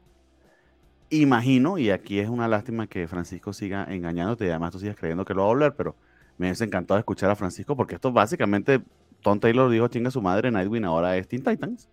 Imagino, 1.11 1.79
y 1.79 1.91
aquí 1.91 2.19
es 2.19 2.29
una 2.29 2.49
lástima 2.49 2.87
que 2.87 3.07
Francisco 3.07 3.53
siga 3.53 3.85
engañándote 3.85 4.47
y 4.47 4.49
además 4.49 4.73
tú 4.73 4.79
sigas 4.79 4.97
creyendo 4.97 5.25
que 5.25 5.35
lo 5.35 5.43
va 5.43 5.49
a 5.49 5.51
hablar, 5.51 5.77
pero 5.77 5.95
me 6.39 6.49
ha 6.49 6.53
encantado 6.53 6.99
escuchar 6.99 7.31
a 7.31 7.37
Francisco 7.37 7.77
porque 7.77 7.97
esto 7.97 8.13
básicamente, 8.13 8.83
Tom 9.21 9.39
Taylor 9.39 9.71
dijo 9.71 9.89
chinga 9.89 10.11
su 10.11 10.23
madre, 10.23 10.51
Nightwing 10.51 10.85
ahora 10.85 11.17
es 11.17 11.29
Teen 11.29 11.45
Titans. 11.45 11.89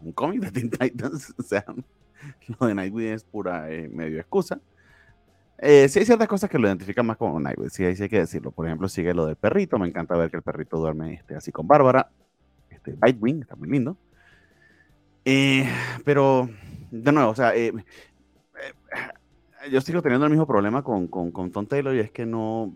Un 0.00 0.12
cómic 0.12 0.40
de 0.40 0.50
Teen 0.50 0.70
Titans, 0.70 1.34
o 1.38 1.42
sea, 1.42 1.64
lo 2.60 2.66
de 2.66 2.74
Nightwing 2.74 3.08
es 3.08 3.24
pura 3.24 3.70
eh, 3.70 3.88
medio 3.88 4.18
excusa. 4.18 4.60
Eh, 5.58 5.88
sí 5.88 6.00
hay 6.00 6.04
ciertas 6.04 6.28
cosas 6.28 6.50
que 6.50 6.58
lo 6.58 6.68
identifican 6.68 7.06
más 7.06 7.16
como 7.16 7.40
Nightwing, 7.40 7.70
sí, 7.70 7.84
hay 7.84 7.96
que 7.96 8.18
decirlo. 8.18 8.50
Por 8.50 8.66
ejemplo, 8.66 8.88
sigue 8.88 9.14
lo 9.14 9.26
del 9.26 9.36
perrito, 9.36 9.78
me 9.78 9.88
encanta 9.88 10.16
ver 10.16 10.30
que 10.30 10.36
el 10.36 10.42
perrito 10.42 10.76
duerme 10.78 11.14
este, 11.14 11.34
así 11.34 11.52
con 11.52 11.66
Bárbara. 11.66 12.10
Este, 12.68 12.94
Nightwing, 13.00 13.42
está 13.42 13.56
muy 13.56 13.68
lindo. 13.68 13.96
Eh, 15.24 15.68
pero, 16.04 16.48
de 16.90 17.12
nuevo, 17.12 17.30
o 17.30 17.34
sea, 17.34 17.52
yo 19.70 19.80
sigo 19.80 20.02
teniendo 20.02 20.26
el 20.26 20.30
mismo 20.30 20.46
problema 20.46 20.82
con, 20.82 21.08
con, 21.08 21.30
con 21.30 21.50
Tom 21.50 21.66
Taylor 21.66 21.94
y 21.94 22.00
es 22.00 22.10
que 22.10 22.26
no, 22.26 22.72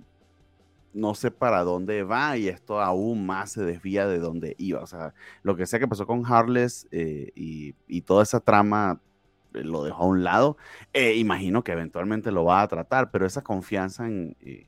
no 0.93 1.15
sé 1.15 1.31
para 1.31 1.63
dónde 1.63 2.03
va 2.03 2.37
y 2.37 2.49
esto 2.49 2.81
aún 2.81 3.27
más 3.27 3.53
se 3.53 3.63
desvía 3.63 4.07
de 4.07 4.19
donde 4.19 4.55
iba. 4.59 4.81
O 4.81 4.87
sea, 4.87 5.15
lo 5.43 5.57
que 5.57 5.67
sea 5.67 5.79
que 5.79 5.89
pasó 5.89 6.07
con 6.07 6.25
Harless 6.27 6.89
y, 6.91 7.75
y, 7.87 8.01
toda 8.03 8.23
esa 8.23 8.41
trama 8.41 9.01
eh, 9.03 9.10
lo 9.53 9.85
dejó 9.85 10.05
a 10.05 10.07
un 10.07 10.25
lado. 10.25 10.57
Eh, 10.93 11.15
imagino 11.17 11.65
que 11.65 11.73
eventualmente 11.73 12.31
lo 12.31 12.45
va 12.45 12.63
a 12.63 12.69
tratar, 12.69 13.11
pero 13.11 13.27
esa 13.27 13.43
confianza 13.43 14.07
en... 14.07 14.37
Eh, 14.41 14.67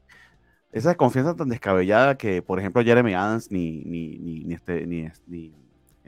esa 0.72 0.94
confianza 0.94 1.36
tan 1.36 1.50
descabellada 1.50 2.16
que, 2.16 2.40
por 2.40 2.58
ejemplo, 2.58 2.82
Jeremy 2.82 3.12
Adams 3.12 3.50
ni, 3.50 3.84
ni, 3.84 4.18
ni, 4.18 4.54
este, 4.54 4.86
ni, 4.86 5.52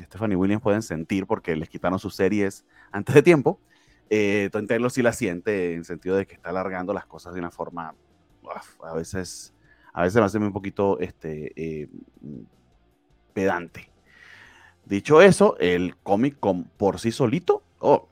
Stephanie 0.00 0.36
Williams 0.36 0.62
pueden 0.62 0.80
sentir 0.80 1.26
porque 1.26 1.54
les 1.54 1.68
quitaron 1.68 1.98
sus 1.98 2.16
series 2.16 2.64
antes 2.90 3.14
de 3.14 3.22
tiempo. 3.22 3.60
Eh, 4.08 4.48
Taylor 4.66 4.90
sí 4.90 5.02
la 5.02 5.12
siente 5.12 5.74
en 5.74 5.84
sentido 5.84 6.16
de 6.16 6.26
que 6.26 6.34
está 6.34 6.48
alargando 6.48 6.94
las 6.94 7.04
cosas 7.04 7.34
de 7.34 7.40
una 7.40 7.50
forma 7.50 7.94
a 8.82 8.94
veces 8.94 9.54
a 9.92 10.02
veces 10.02 10.16
me 10.16 10.26
hace 10.26 10.38
un 10.38 10.52
poquito 10.52 10.98
este, 10.98 11.88
pedante. 13.32 13.90
Dicho 14.86 15.22
eso, 15.22 15.56
el 15.58 15.96
cómic 15.96 16.36
por 16.76 17.00
sí 17.00 17.10
solito 17.10 17.62
Oh, 17.87 18.09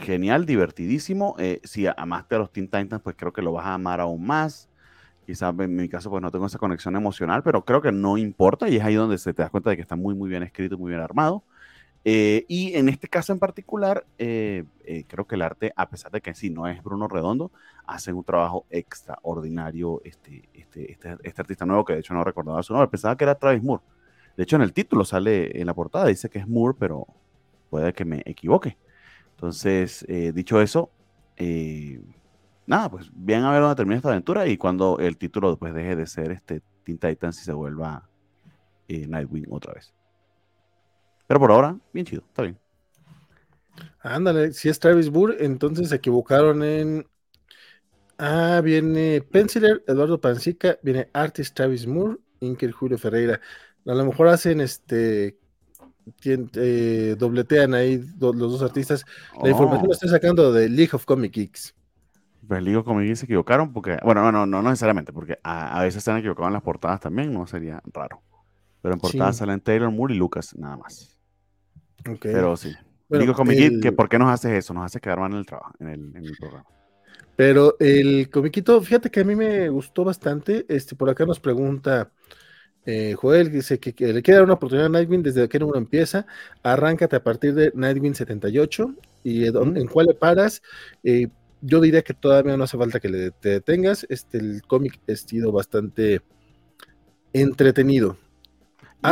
genial, 0.00 0.44
divertidísimo. 0.44 1.34
Eh, 1.38 1.62
si 1.64 1.86
amaste 1.86 2.34
a 2.34 2.38
los 2.38 2.52
Teen 2.52 2.66
Titans, 2.66 3.00
pues 3.02 3.16
creo 3.16 3.32
que 3.32 3.40
lo 3.40 3.50
vas 3.52 3.64
a 3.64 3.72
amar 3.72 3.98
aún 3.98 4.26
más. 4.26 4.68
Quizás 5.24 5.54
en 5.58 5.74
mi 5.74 5.88
caso, 5.88 6.10
pues 6.10 6.20
no 6.20 6.30
tengo 6.30 6.44
esa 6.44 6.58
conexión 6.58 6.94
emocional, 6.96 7.42
pero 7.42 7.64
creo 7.64 7.80
que 7.80 7.92
no 7.92 8.18
importa 8.18 8.68
y 8.68 8.76
es 8.76 8.84
ahí 8.84 8.96
donde 8.96 9.16
se 9.16 9.32
te 9.32 9.40
das 9.40 9.50
cuenta 9.50 9.70
de 9.70 9.76
que 9.76 9.82
está 9.82 9.96
muy, 9.96 10.14
muy 10.14 10.28
bien 10.28 10.42
escrito, 10.42 10.76
muy 10.76 10.90
bien 10.90 11.00
armado. 11.00 11.42
Eh, 12.04 12.44
y 12.46 12.74
en 12.74 12.90
este 12.90 13.08
caso 13.08 13.32
en 13.32 13.38
particular, 13.38 14.04
eh, 14.18 14.64
creo 15.08 15.26
que 15.26 15.36
el 15.36 15.42
arte, 15.42 15.72
a 15.76 15.88
pesar 15.88 16.12
de 16.12 16.20
que 16.20 16.34
sí 16.34 16.50
no 16.50 16.66
es 16.68 16.82
Bruno 16.82 17.08
Redondo, 17.08 17.52
hace 17.86 18.12
un 18.12 18.22
trabajo 18.22 18.66
extraordinario 18.68 20.02
este, 20.04 20.50
este, 20.52 20.92
este, 20.92 21.16
este, 21.22 21.40
artista 21.40 21.64
nuevo 21.64 21.86
que 21.86 21.94
de 21.94 22.00
hecho 22.00 22.12
no 22.12 22.22
recordaba 22.22 22.62
su 22.62 22.74
nombre, 22.74 22.90
pensaba 22.90 23.16
que 23.16 23.24
era 23.24 23.34
Travis 23.34 23.62
Moore. 23.62 23.82
De 24.36 24.42
hecho 24.42 24.56
en 24.56 24.62
el 24.62 24.74
título 24.74 25.06
sale 25.06 25.58
en 25.58 25.66
la 25.66 25.72
portada, 25.72 26.04
dice 26.04 26.28
que 26.28 26.40
es 26.40 26.46
Moore, 26.46 26.76
pero 26.78 27.06
puede 27.70 27.94
que 27.94 28.04
me 28.04 28.22
equivoque. 28.26 28.76
Entonces, 29.40 30.04
eh, 30.06 30.32
dicho 30.34 30.60
eso, 30.60 30.90
eh, 31.38 31.98
nada, 32.66 32.90
pues 32.90 33.10
bien 33.14 33.42
a 33.42 33.50
ver 33.50 33.62
dónde 33.62 33.74
termina 33.74 33.96
esta 33.96 34.10
aventura 34.10 34.46
y 34.46 34.58
cuando 34.58 34.98
el 34.98 35.16
título 35.16 35.48
después 35.48 35.72
deje 35.72 35.96
de 35.96 36.06
ser 36.06 36.30
este 36.30 36.60
Teen 36.84 36.98
Titans 36.98 37.40
y 37.40 37.44
se 37.44 37.54
vuelva 37.54 38.06
eh, 38.86 39.06
Nightwing 39.06 39.46
otra 39.48 39.72
vez. 39.72 39.94
Pero 41.26 41.40
por 41.40 41.52
ahora, 41.52 41.74
bien 41.90 42.04
chido, 42.04 42.22
está 42.28 42.42
bien. 42.42 42.58
Ándale, 44.00 44.52
si 44.52 44.68
es 44.68 44.78
Travis 44.78 45.10
Moore, 45.10 45.38
entonces 45.40 45.88
se 45.88 45.96
equivocaron 45.96 46.62
en. 46.62 47.08
Ah, 48.18 48.60
viene 48.62 49.22
Penciler, 49.22 49.82
Eduardo 49.86 50.20
Pancica, 50.20 50.78
viene 50.82 51.08
Artist 51.14 51.56
Travis 51.56 51.86
Moore, 51.86 52.18
Inker 52.40 52.72
Julio 52.72 52.98
Ferreira. 52.98 53.40
A 53.86 53.94
lo 53.94 54.04
mejor 54.04 54.28
hacen 54.28 54.60
este 54.60 55.39
eh, 56.24 57.16
dobletean 57.18 57.74
ahí 57.74 58.04
los 58.18 58.36
dos 58.36 58.62
artistas. 58.62 59.04
La 59.42 59.50
información 59.50 59.88
la 59.88 59.94
estoy 59.94 60.08
sacando 60.08 60.52
de 60.52 60.68
League 60.68 60.90
of 60.92 61.04
Comic 61.04 61.32
Geeks. 61.32 61.74
Pues 62.46 62.62
League 62.62 62.76
of 62.76 62.84
Comic 62.84 63.06
Geeks 63.06 63.20
se 63.20 63.24
equivocaron 63.26 63.72
porque, 63.72 63.98
bueno, 64.02 64.30
no, 64.32 64.46
no, 64.46 64.62
necesariamente, 64.62 65.12
porque 65.12 65.38
a, 65.42 65.82
veces 65.82 66.02
se 66.02 66.10
han 66.10 66.18
equivocado 66.18 66.48
en 66.48 66.54
las 66.54 66.62
portadas 66.62 67.00
también, 67.00 67.32
no 67.32 67.46
sería 67.46 67.80
raro. 67.92 68.22
Pero 68.82 68.94
en 68.94 69.00
portadas 69.00 69.36
salen 69.36 69.60
Taylor 69.60 69.90
Moore 69.90 70.14
y 70.14 70.18
Lucas, 70.18 70.56
nada 70.56 70.76
más. 70.76 71.16
Pero 72.20 72.56
sí. 72.56 72.74
League 73.08 73.30
of 73.30 73.36
Comic 73.36 73.58
Geeks, 73.58 73.80
que 73.80 73.92
¿por 73.92 74.08
qué 74.08 74.18
nos 74.18 74.30
haces 74.30 74.52
eso? 74.52 74.74
Nos 74.74 74.84
hace 74.84 75.00
quedar 75.00 75.20
mal 75.20 75.32
en 75.32 75.38
el 75.38 75.46
trabajo, 75.46 75.74
en 75.80 75.88
el, 75.88 76.16
en 76.16 76.24
el 76.24 76.36
programa. 76.38 76.66
Pero 77.40 77.76
el 77.78 78.28
comiquito, 78.28 78.82
fíjate 78.82 79.10
que 79.10 79.20
a 79.20 79.24
mí 79.24 79.34
me 79.34 79.70
gustó 79.70 80.04
bastante. 80.04 80.66
Este, 80.68 80.94
por 80.94 81.08
acá 81.08 81.24
nos 81.24 81.40
pregunta 81.40 82.10
eh, 82.86 83.14
Joel 83.16 83.52
dice 83.52 83.78
que, 83.78 84.12
le 84.12 84.22
queda 84.22 84.42
una 84.42 84.54
oportunidad 84.54 84.86
a 84.86 84.90
Nightwing 84.90 85.22
desde 85.22 85.48
que 85.48 85.58
uno 85.58 85.76
empieza. 85.76 86.26
Arráncate 86.62 87.16
a 87.16 87.22
partir 87.22 87.54
de 87.54 87.72
Nightwing 87.74 88.14
78 88.14 88.94
y 89.24 89.46
en 89.46 89.86
cuál 89.86 90.06
le 90.06 90.14
paras. 90.14 90.62
Eh, 91.04 91.28
yo 91.60 91.80
diría 91.80 92.02
que 92.02 92.14
todavía 92.14 92.56
no 92.56 92.64
hace 92.64 92.78
falta 92.78 93.00
que 93.00 93.08
le, 93.08 93.30
te 93.32 93.50
detengas. 93.50 94.06
Este, 94.08 94.38
el 94.38 94.62
cómic 94.66 94.98
ha 95.08 95.14
sido 95.14 95.52
bastante 95.52 96.22
entretenido. 97.32 98.16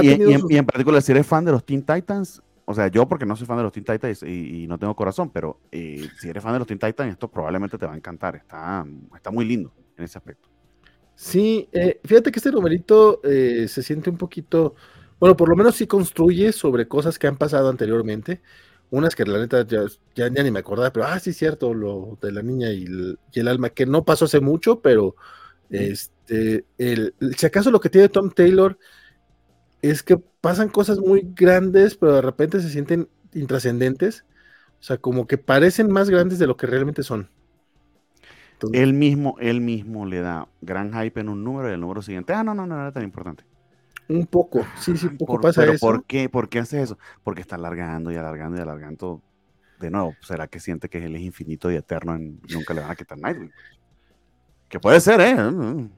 Y, 0.02 0.56
en, 0.56 0.66
particular, 0.66 1.00
si 1.00 1.12
eres 1.12 1.26
fan 1.26 1.44
de 1.44 1.52
los 1.52 1.64
Teen 1.64 1.82
Titans, 1.82 2.42
O 2.66 2.74
sea, 2.74 2.88
yo 2.88 3.08
porque 3.08 3.24
no 3.24 3.36
soy 3.36 3.46
fan 3.46 3.56
de 3.56 3.62
los 3.62 3.72
Teen 3.72 3.84
Titans 3.84 4.22
y, 4.22 4.66
no 4.66 4.78
tengo 4.78 4.94
corazón, 4.94 5.30
pero 5.30 5.60
eh, 5.72 6.06
si 6.18 6.28
eres 6.28 6.42
fan 6.42 6.52
de 6.52 6.58
los 6.58 6.68
Teen 6.68 6.78
Titans, 6.78 7.12
esto 7.12 7.28
probablemente 7.30 7.78
te 7.78 7.86
va 7.86 7.94
a 7.94 7.96
encantar. 7.96 8.36
Está, 8.36 8.84
está 9.14 9.30
muy 9.30 9.44
lindo 9.44 9.72
en 9.96 10.04
ese 10.04 10.18
aspecto. 10.18 10.48
Sí, 11.18 11.68
eh, 11.72 12.00
fíjate 12.04 12.30
que 12.30 12.38
este 12.38 12.52
numerito 12.52 13.20
eh, 13.24 13.66
se 13.68 13.82
siente 13.82 14.08
un 14.08 14.16
poquito, 14.16 14.76
bueno, 15.18 15.36
por 15.36 15.48
lo 15.48 15.56
menos 15.56 15.74
sí 15.74 15.88
construye 15.88 16.52
sobre 16.52 16.86
cosas 16.86 17.18
que 17.18 17.26
han 17.26 17.36
pasado 17.36 17.68
anteriormente. 17.70 18.40
Unas 18.90 19.16
que 19.16 19.24
la 19.24 19.38
neta 19.40 19.66
ya, 19.66 19.84
ya, 20.14 20.30
ni 20.30 20.50
me 20.52 20.60
acordaba, 20.60 20.92
pero 20.92 21.06
ah, 21.06 21.18
sí, 21.18 21.32
cierto, 21.32 21.74
lo 21.74 22.18
de 22.22 22.30
la 22.32 22.42
niña 22.42 22.70
y 22.70 22.84
el, 23.34 23.48
alma, 23.48 23.70
que 23.70 23.84
no 23.84 24.04
pasó 24.04 24.26
hace 24.26 24.40
mucho, 24.40 24.80
pero 24.80 25.16
este, 25.70 26.66
el, 26.78 27.14
si 27.36 27.46
acaso 27.46 27.72
lo 27.72 27.80
que 27.80 27.90
tiene 27.90 28.08
Tom 28.08 28.30
Taylor 28.30 28.78
es 29.82 30.02
que 30.04 30.18
pasan 30.40 30.68
cosas 30.68 31.00
muy 31.00 31.22
grandes, 31.34 31.96
pero 31.96 32.14
de 32.14 32.22
repente 32.22 32.60
se 32.60 32.70
sienten 32.70 33.08
intrascendentes. 33.34 34.24
O 34.80 34.84
sea, 34.84 34.98
como 34.98 35.26
que 35.26 35.38
parecen 35.38 35.90
más 35.92 36.10
grandes 36.10 36.38
de 36.38 36.46
lo 36.46 36.56
que 36.56 36.66
realmente 36.66 37.02
son. 37.02 37.30
Él 38.72 38.92
mismo, 38.92 39.36
él 39.40 39.60
mismo 39.60 40.06
le 40.06 40.20
da 40.20 40.48
gran 40.60 40.92
hype 40.92 41.20
en 41.20 41.28
un 41.28 41.44
número 41.44 41.70
y 41.70 41.74
el 41.74 41.80
número 41.80 42.02
siguiente, 42.02 42.32
ah, 42.32 42.42
no, 42.42 42.54
no, 42.54 42.66
no, 42.66 42.76
no 42.76 42.82
era 42.82 42.92
tan 42.92 43.04
importante. 43.04 43.44
Un 44.08 44.26
poco, 44.26 44.66
sí, 44.78 44.96
sí, 44.96 45.06
un 45.06 45.18
poco 45.18 45.40
pasa 45.40 45.60
pero 45.60 45.72
eso. 45.74 45.86
¿por 45.86 46.04
qué? 46.04 46.28
¿Por 46.28 46.48
qué 46.48 46.60
hace 46.60 46.80
eso? 46.80 46.98
Porque 47.22 47.42
está 47.42 47.56
alargando 47.56 48.10
y 48.10 48.16
alargando 48.16 48.56
y 48.58 48.60
alargando. 48.60 49.22
De 49.78 49.90
nuevo, 49.90 50.14
¿será 50.22 50.48
que 50.48 50.58
siente 50.58 50.88
que 50.88 51.04
él 51.04 51.14
es 51.14 51.22
infinito 51.22 51.70
y 51.70 51.76
eterno 51.76 52.18
y 52.18 52.40
nunca 52.52 52.74
le 52.74 52.80
van 52.80 52.90
a 52.90 52.96
quitar 52.96 53.16
Nightwing? 53.16 53.52
Que 54.68 54.80
puede 54.80 55.00
ser, 55.00 55.20
¿eh? 55.20 55.34
Mm, 55.34 55.88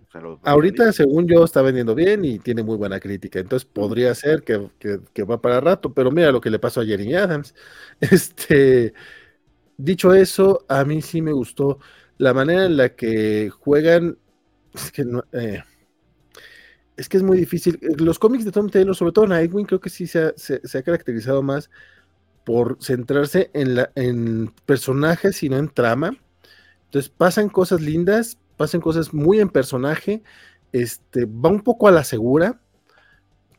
Ahorita, 0.42 0.92
según 0.92 1.26
yo, 1.26 1.44
está 1.44 1.62
vendiendo 1.62 1.94
bien 1.94 2.24
y 2.24 2.38
tiene 2.38 2.62
muy 2.62 2.76
buena 2.76 3.00
crítica. 3.00 3.38
Entonces 3.38 3.64
podría 3.64 4.14
ser 4.14 4.42
que, 4.42 5.24
va 5.24 5.40
para 5.40 5.60
rato, 5.60 5.92
pero 5.92 6.10
mira 6.10 6.30
lo 6.30 6.40
que 6.40 6.50
le 6.50 6.58
pasó 6.58 6.80
a 6.80 6.84
Jeremy 6.84 7.14
Adams. 7.14 7.54
Este, 8.00 8.92
dicho 9.76 10.14
eso, 10.14 10.64
a 10.68 10.84
mí 10.84 11.02
sí 11.02 11.22
me 11.22 11.32
gustó 11.32 11.78
la 12.20 12.34
manera 12.34 12.66
en 12.66 12.76
la 12.76 12.90
que 12.90 13.48
juegan. 13.48 14.18
Es 14.74 14.92
que 14.92 15.06
eh, 15.32 15.62
es 16.96 17.08
que 17.08 17.16
es 17.16 17.22
muy 17.22 17.38
difícil. 17.38 17.80
Los 17.96 18.18
cómics 18.18 18.44
de 18.44 18.52
Tom 18.52 18.68
Taylor, 18.68 18.94
sobre 18.94 19.12
todo 19.12 19.26
Nightwing, 19.26 19.64
creo 19.64 19.80
que 19.80 19.88
sí 19.88 20.06
se 20.06 20.18
ha, 20.26 20.82
caracterizado 20.82 21.42
más 21.42 21.70
por 22.44 22.76
centrarse 22.80 23.50
en, 23.54 23.74
la, 23.74 23.90
en 23.94 24.52
personajes 24.66 25.42
y 25.42 25.48
no 25.48 25.56
en 25.56 25.70
trama. 25.70 26.14
Entonces 26.84 27.10
pasan 27.10 27.48
cosas 27.48 27.80
lindas, 27.80 28.36
pasen 28.58 28.82
cosas 28.82 29.14
muy 29.14 29.40
en 29.40 29.48
personaje, 29.48 30.22
este, 30.72 31.24
va 31.24 31.48
un 31.48 31.62
poco 31.62 31.88
a 31.88 31.92
la 31.92 32.04
segura, 32.04 32.60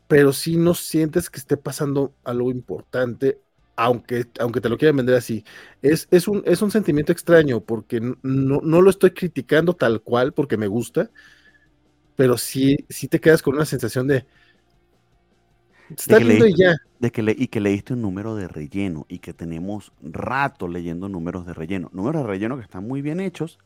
pero 0.06 0.32
si 0.32 0.56
no 0.56 0.74
sientes 0.74 1.28
que 1.30 1.40
esté 1.40 1.56
pasando 1.56 2.14
algo 2.22 2.52
importante, 2.52 3.40
aunque, 3.82 4.26
aunque 4.38 4.60
te 4.60 4.68
lo 4.68 4.78
quieran 4.78 4.96
vender 4.96 5.16
así. 5.16 5.44
Es, 5.82 6.06
es, 6.10 6.28
un, 6.28 6.42
es 6.46 6.62
un 6.62 6.70
sentimiento 6.70 7.10
extraño, 7.10 7.60
porque 7.60 8.00
no, 8.22 8.60
lo 8.62 8.90
estoy 8.90 9.10
criticando 9.10 9.74
tal 9.74 10.02
cual, 10.02 10.32
porque 10.32 10.56
me 10.56 10.68
gusta, 10.68 11.10
pero 12.14 12.38
sí, 12.38 12.76
sí 12.88 13.08
te 13.08 13.20
quedas 13.20 13.42
con 13.42 13.54
una 13.54 13.64
sensación 13.64 14.06
de... 14.06 14.24
Está 15.90 16.20
lindo 16.20 16.46
y 16.46 16.56
ya. 16.56 16.76
De 17.00 17.10
que 17.10 17.22
le, 17.22 17.34
y 17.36 17.48
que 17.48 17.60
leíste 17.60 17.92
un 17.92 18.02
número 18.02 18.36
de 18.36 18.48
relleno 18.48 19.04
y 19.08 19.18
que 19.18 19.34
tenemos 19.34 19.92
rato 20.00 20.68
leyendo 20.68 21.08
números 21.08 21.44
de 21.44 21.52
relleno. 21.52 21.90
Números 21.92 22.22
de 22.22 22.28
relleno 22.28 22.56
que 22.56 22.62
están 22.62 22.86
muy 22.86 23.02
bien 23.02 23.20
hechos, 23.20 23.58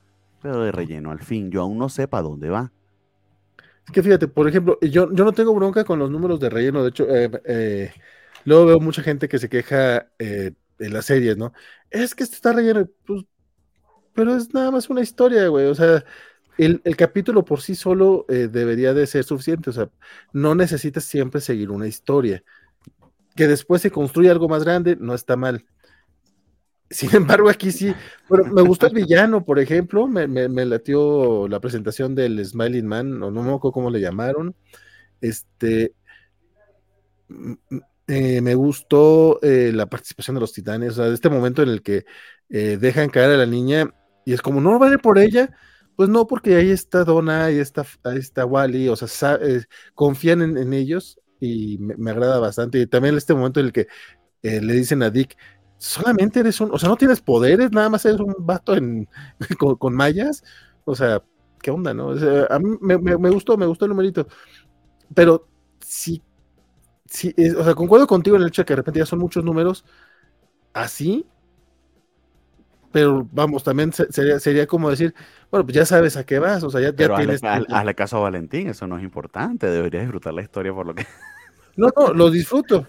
pero 0.42 0.64
de 0.64 0.72
relleno 0.72 1.10
al 1.10 1.20
fin. 1.20 1.50
Yo 1.50 1.60
aún 1.60 1.78
no 1.78 1.88
sé 1.88 2.08
para 2.08 2.22
dónde 2.22 2.48
va. 2.48 2.72
Es 3.84 3.92
que 3.92 4.02
fíjate, 4.02 4.26
por 4.26 4.48
ejemplo, 4.48 4.78
yo, 4.80 5.12
yo 5.12 5.24
no 5.24 5.32
tengo 5.32 5.54
bronca 5.54 5.84
con 5.84 6.00
los 6.00 6.10
números 6.10 6.40
de 6.40 6.50
relleno. 6.50 6.82
De 6.82 6.88
hecho, 6.88 7.06
eh, 7.08 7.30
eh, 7.44 7.92
luego 8.46 8.66
veo 8.66 8.80
mucha 8.80 9.02
gente 9.02 9.28
que 9.28 9.38
se 9.38 9.50
queja 9.50 10.08
eh, 10.18 10.52
en 10.78 10.92
las 10.94 11.04
series, 11.04 11.36
¿no? 11.36 11.52
Es 11.90 12.14
que 12.14 12.24
esto 12.24 12.36
está 12.36 12.52
relleno, 12.52 12.88
pues, 13.04 13.24
pero 14.14 14.34
es 14.34 14.54
nada 14.54 14.70
más 14.70 14.88
una 14.88 15.02
historia, 15.02 15.48
güey. 15.48 15.66
O 15.66 15.74
sea, 15.74 16.02
el, 16.56 16.80
el 16.84 16.96
capítulo 16.96 17.44
por 17.44 17.60
sí 17.60 17.74
solo 17.74 18.24
debería 18.28 18.94
de 18.94 19.06
ser 19.06 19.24
suficiente. 19.24 19.70
O 19.70 19.72
sea, 19.74 19.90
no 20.32 20.54
necesitas 20.54 21.04
siempre 21.04 21.42
seguir 21.42 21.70
una 21.70 21.86
historia. 21.86 22.42
Que 23.34 23.46
después 23.46 23.82
se 23.82 23.90
construye 23.90 24.30
algo 24.30 24.48
más 24.48 24.64
grande, 24.64 24.96
no 24.98 25.14
está 25.14 25.36
mal. 25.36 25.66
Sin 26.90 27.10
embargo, 27.14 27.48
aquí 27.48 27.72
sí, 27.72 27.94
bueno, 28.28 28.52
me 28.52 28.62
gustó 28.62 28.86
el 28.86 28.94
villano, 28.94 29.44
por 29.44 29.58
ejemplo, 29.58 30.06
me, 30.06 30.26
me, 30.26 30.64
latió 30.64 31.48
la 31.48 31.60
presentación 31.60 32.14
del 32.14 32.44
Smiling 32.44 32.86
Man, 32.86 33.22
o 33.22 33.30
no 33.30 33.42
me 33.42 33.52
acuerdo 33.52 33.72
cómo 33.72 33.90
le 33.90 34.00
llamaron. 34.00 34.54
Este, 35.20 35.92
eh, 38.08 38.40
me 38.40 38.54
gustó 38.54 39.40
eh, 39.42 39.72
la 39.74 39.86
participación 39.86 40.36
de 40.36 40.40
los 40.40 40.52
titanes, 40.52 40.92
o 40.92 40.94
sea, 40.96 41.06
de 41.06 41.14
este 41.14 41.28
momento 41.28 41.62
en 41.62 41.70
el 41.70 41.82
que 41.82 42.04
eh, 42.50 42.78
dejan 42.80 43.10
caer 43.10 43.32
a 43.32 43.36
la 43.36 43.46
niña 43.46 43.92
y 44.24 44.32
es 44.32 44.42
como, 44.42 44.60
no 44.60 44.78
vale 44.78 44.98
por 44.98 45.18
ella, 45.18 45.50
pues 45.96 46.08
no, 46.08 46.26
porque 46.26 46.56
ahí 46.56 46.70
está 46.70 47.04
Donna, 47.04 47.46
ahí 47.46 47.58
está, 47.58 47.84
ahí 48.04 48.18
está 48.18 48.44
Wally, 48.44 48.88
o 48.88 48.96
sea, 48.96 49.38
confían 49.94 50.42
en, 50.42 50.72
ellos 50.72 51.18
y 51.40 51.78
me, 51.78 51.96
me, 51.96 52.10
agrada 52.10 52.38
bastante. 52.38 52.78
Y 52.78 52.86
también 52.86 53.16
este 53.16 53.34
momento 53.34 53.60
en 53.60 53.66
el 53.66 53.72
que 53.72 53.86
le 54.42 54.72
dicen 54.74 55.02
a 55.02 55.10
Dick, 55.10 55.36
solamente 55.78 56.40
eres 56.40 56.60
un, 56.60 56.72
o 56.72 56.78
sea, 56.78 56.88
no 56.88 56.96
tienes 56.96 57.20
poderes, 57.20 57.70
nada 57.72 57.88
más 57.88 58.04
eres 58.04 58.20
un 58.20 58.34
vato 58.38 58.74
en, 58.76 59.08
con, 59.78 59.94
mallas, 59.94 60.44
o 60.84 60.94
sea, 60.94 61.22
¿qué 61.60 61.70
onda, 61.70 61.92
no? 61.94 62.10
a 62.10 62.58
mí 62.58 62.76
me, 62.80 63.30
gustó, 63.30 63.56
me 63.56 63.66
gustó 63.66 63.84
el 63.84 63.90
numerito, 63.90 64.26
pero 65.14 65.48
sí, 65.80 66.22
sí, 67.08 67.34
o 67.58 67.64
sea, 67.64 67.74
concuerdo 67.74 68.06
contigo 68.06 68.36
en 68.36 68.42
el 68.42 68.48
hecho 68.48 68.62
de 68.62 68.66
que 68.66 68.72
de 68.72 68.76
repente 68.76 69.00
ya 69.00 69.06
son 69.06 69.18
muchos 69.18 69.44
números 69.44 69.84
así, 70.72 71.26
pero 72.92 73.28
vamos, 73.32 73.62
también 73.62 73.92
sería, 73.92 74.40
sería 74.40 74.66
como 74.66 74.88
decir, 74.90 75.14
bueno, 75.50 75.66
pues 75.66 75.74
ya 75.74 75.84
sabes 75.84 76.16
a 76.16 76.24
qué 76.24 76.38
vas, 76.38 76.62
o 76.62 76.70
sea, 76.70 76.80
ya, 76.80 76.92
tienes... 76.94 77.42
hazle, 77.44 77.94
caso 77.94 78.16
a 78.16 78.20
Valentín, 78.20 78.68
eso 78.68 78.86
no 78.86 78.96
es 78.96 79.04
importante, 79.04 79.66
deberías 79.68 80.04
disfrutar 80.04 80.34
la 80.34 80.42
historia 80.42 80.72
por 80.72 80.86
lo 80.86 80.94
que... 80.94 81.06
No, 81.76 81.88
no, 81.94 82.14
lo 82.14 82.30
disfruto. 82.30 82.86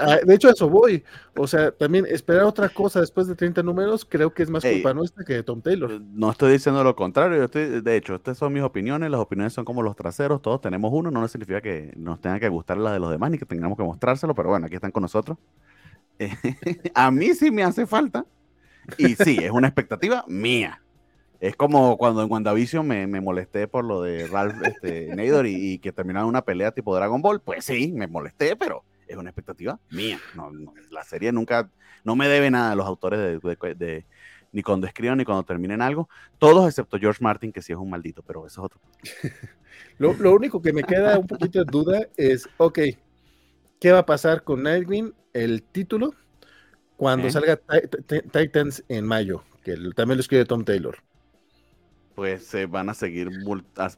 Ah, 0.00 0.18
de 0.24 0.34
hecho, 0.34 0.48
a 0.48 0.52
eso 0.52 0.68
voy. 0.68 1.02
O 1.36 1.46
sea, 1.46 1.72
también 1.72 2.06
esperar 2.06 2.44
otra 2.44 2.68
cosa 2.68 3.00
después 3.00 3.26
de 3.26 3.34
30 3.34 3.62
números 3.62 4.06
creo 4.08 4.32
que 4.32 4.44
es 4.44 4.50
más 4.50 4.64
culpa 4.64 4.94
nuestra 4.94 5.24
que 5.24 5.34
de 5.34 5.42
Tom 5.42 5.60
Taylor. 5.60 5.90
Eh, 5.90 6.00
no 6.00 6.30
estoy 6.30 6.52
diciendo 6.52 6.82
lo 6.84 6.94
contrario. 6.94 7.38
Yo 7.38 7.44
estoy, 7.44 7.80
de 7.80 7.96
hecho, 7.96 8.14
estas 8.14 8.38
son 8.38 8.52
mis 8.52 8.62
opiniones. 8.62 9.10
Las 9.10 9.20
opiniones 9.20 9.52
son 9.52 9.64
como 9.64 9.82
los 9.82 9.96
traseros. 9.96 10.40
Todos 10.40 10.60
tenemos 10.60 10.90
uno. 10.92 11.10
No 11.10 11.26
significa 11.26 11.60
que 11.60 11.92
nos 11.96 12.20
tenga 12.20 12.38
que 12.38 12.48
gustar 12.48 12.78
las 12.78 12.92
de 12.92 13.00
los 13.00 13.10
demás 13.10 13.30
ni 13.30 13.38
que 13.38 13.46
tengamos 13.46 13.76
que 13.76 13.84
mostrárselo. 13.84 14.34
Pero 14.34 14.50
bueno, 14.50 14.66
aquí 14.66 14.76
están 14.76 14.92
con 14.92 15.02
nosotros. 15.02 15.36
a 16.94 17.10
mí 17.10 17.34
sí 17.34 17.50
me 17.50 17.64
hace 17.64 17.86
falta. 17.86 18.24
Y 18.98 19.16
sí, 19.16 19.38
es 19.42 19.50
una 19.50 19.66
expectativa 19.66 20.24
mía. 20.28 20.80
Es 21.40 21.54
como 21.54 21.98
cuando 21.98 22.22
en 22.22 22.30
WandaVision 22.30 22.86
me, 22.86 23.06
me 23.06 23.20
molesté 23.20 23.68
por 23.68 23.84
lo 23.84 24.02
de 24.02 24.26
Ralph 24.26 24.62
este, 24.64 25.08
Nador 25.16 25.46
y, 25.46 25.78
que 25.78 25.92
terminaron 25.92 26.28
una 26.28 26.42
pelea 26.42 26.72
tipo 26.72 26.94
Dragon 26.94 27.20
Ball. 27.20 27.40
Pues 27.40 27.64
sí, 27.64 27.92
me 27.92 28.06
molesté, 28.06 28.56
pero 28.56 28.84
es 29.06 29.16
una 29.16 29.30
expectativa 29.30 29.78
mía. 29.90 30.18
No, 30.34 30.50
la 30.90 31.04
serie 31.04 31.32
nunca, 31.32 31.70
no 32.04 32.16
me 32.16 32.28
debe 32.28 32.50
nada 32.50 32.72
a 32.72 32.74
los 32.74 32.86
autores 32.86 33.18
de, 33.18 34.04
ni 34.52 34.62
cuando 34.62 34.86
escriban 34.86 35.18
ni 35.18 35.24
cuando 35.24 35.42
terminen 35.44 35.82
algo. 35.82 36.08
Todos 36.38 36.66
excepto 36.66 36.98
George 36.98 37.22
Martin, 37.22 37.52
que 37.52 37.62
sí 37.62 37.72
es 37.72 37.78
un 37.78 37.90
maldito, 37.90 38.22
pero 38.22 38.46
eso 38.46 38.62
es 38.62 38.64
otro. 38.64 38.80
lo, 39.98 40.14
lo 40.14 40.34
único 40.34 40.62
que 40.62 40.72
me 40.72 40.82
queda 40.82 41.18
un 41.18 41.26
poquito 41.26 41.58
de 41.58 41.70
duda 41.70 42.06
es, 42.16 42.48
ok, 42.56 42.78
¿qué 43.78 43.92
va 43.92 44.00
a 44.00 44.06
pasar 44.06 44.42
con 44.42 44.62
Nightwing, 44.62 45.12
el 45.34 45.62
título, 45.62 46.14
cuando 46.96 47.30
salga 47.30 47.60
Titans 48.32 48.82
en 48.88 49.04
mayo? 49.04 49.44
Que 49.62 49.76
también 49.94 50.16
lo 50.16 50.20
escribe 50.20 50.44
Tom 50.46 50.64
Taylor 50.64 50.96
pues 52.16 52.46
se 52.48 52.66
van 52.66 52.90
a 52.90 52.94
seguir, 52.94 53.30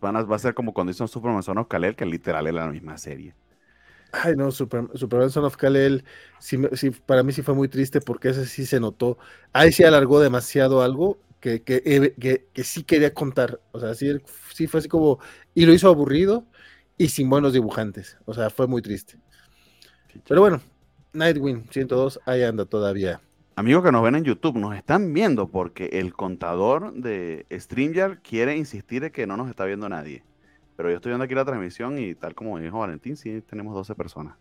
van 0.02 0.16
a, 0.16 0.22
va 0.24 0.36
a 0.36 0.40
ser 0.40 0.54
como 0.54 0.74
cuando 0.74 0.92
hizo 0.92 1.08
Superman 1.08 1.42
Son 1.44 1.58
of 1.58 1.68
Kalel, 1.68 1.96
que 1.96 2.06
literal 2.06 2.46
era 2.48 2.66
la 2.66 2.72
misma 2.72 2.98
serie. 2.98 3.34
Ay, 4.12 4.36
no, 4.36 4.50
Superman 4.50 5.30
Son 5.30 5.44
of 5.44 5.56
Kalel, 5.56 6.04
sí, 6.38 6.56
sí, 6.74 6.90
para 6.90 7.22
mí 7.22 7.32
sí 7.32 7.42
fue 7.42 7.54
muy 7.54 7.68
triste 7.68 8.00
porque 8.00 8.30
ese 8.30 8.46
sí 8.46 8.64
se 8.66 8.80
notó. 8.80 9.18
Ahí 9.52 9.70
sí 9.72 9.84
alargó 9.84 10.20
demasiado 10.20 10.82
algo 10.82 11.20
que, 11.40 11.62
que, 11.62 11.82
que, 12.18 12.46
que 12.52 12.64
sí 12.64 12.84
quería 12.84 13.12
contar. 13.12 13.60
O 13.72 13.80
sea, 13.80 13.94
sí, 13.94 14.10
sí 14.54 14.66
fue 14.66 14.80
así 14.80 14.88
como, 14.88 15.18
y 15.54 15.66
lo 15.66 15.74
hizo 15.74 15.88
aburrido 15.88 16.46
y 16.96 17.08
sin 17.08 17.28
buenos 17.28 17.52
dibujantes. 17.52 18.16
O 18.24 18.32
sea, 18.34 18.48
fue 18.50 18.66
muy 18.66 18.80
triste. 18.82 19.18
Pero 20.26 20.40
bueno, 20.40 20.60
Nightwing 21.12 21.68
102, 21.70 22.20
ahí 22.26 22.42
anda 22.42 22.64
todavía. 22.64 23.20
Amigos 23.58 23.82
que 23.82 23.90
nos 23.90 24.04
ven 24.04 24.14
en 24.14 24.22
YouTube, 24.22 24.56
nos 24.56 24.76
están 24.76 25.12
viendo 25.12 25.48
porque 25.48 25.86
el 25.94 26.14
contador 26.14 26.92
de 26.92 27.44
StreamYard 27.50 28.18
quiere 28.22 28.56
insistir 28.56 29.02
en 29.02 29.10
que 29.10 29.26
no 29.26 29.36
nos 29.36 29.50
está 29.50 29.64
viendo 29.64 29.88
nadie. 29.88 30.22
Pero 30.76 30.90
yo 30.90 30.94
estoy 30.94 31.10
viendo 31.10 31.24
aquí 31.24 31.34
la 31.34 31.44
transmisión 31.44 31.98
y 31.98 32.14
tal 32.14 32.36
como 32.36 32.60
dijo 32.60 32.78
Valentín, 32.78 33.16
sí 33.16 33.42
tenemos 33.50 33.74
12 33.74 33.96
personas. 33.96 34.36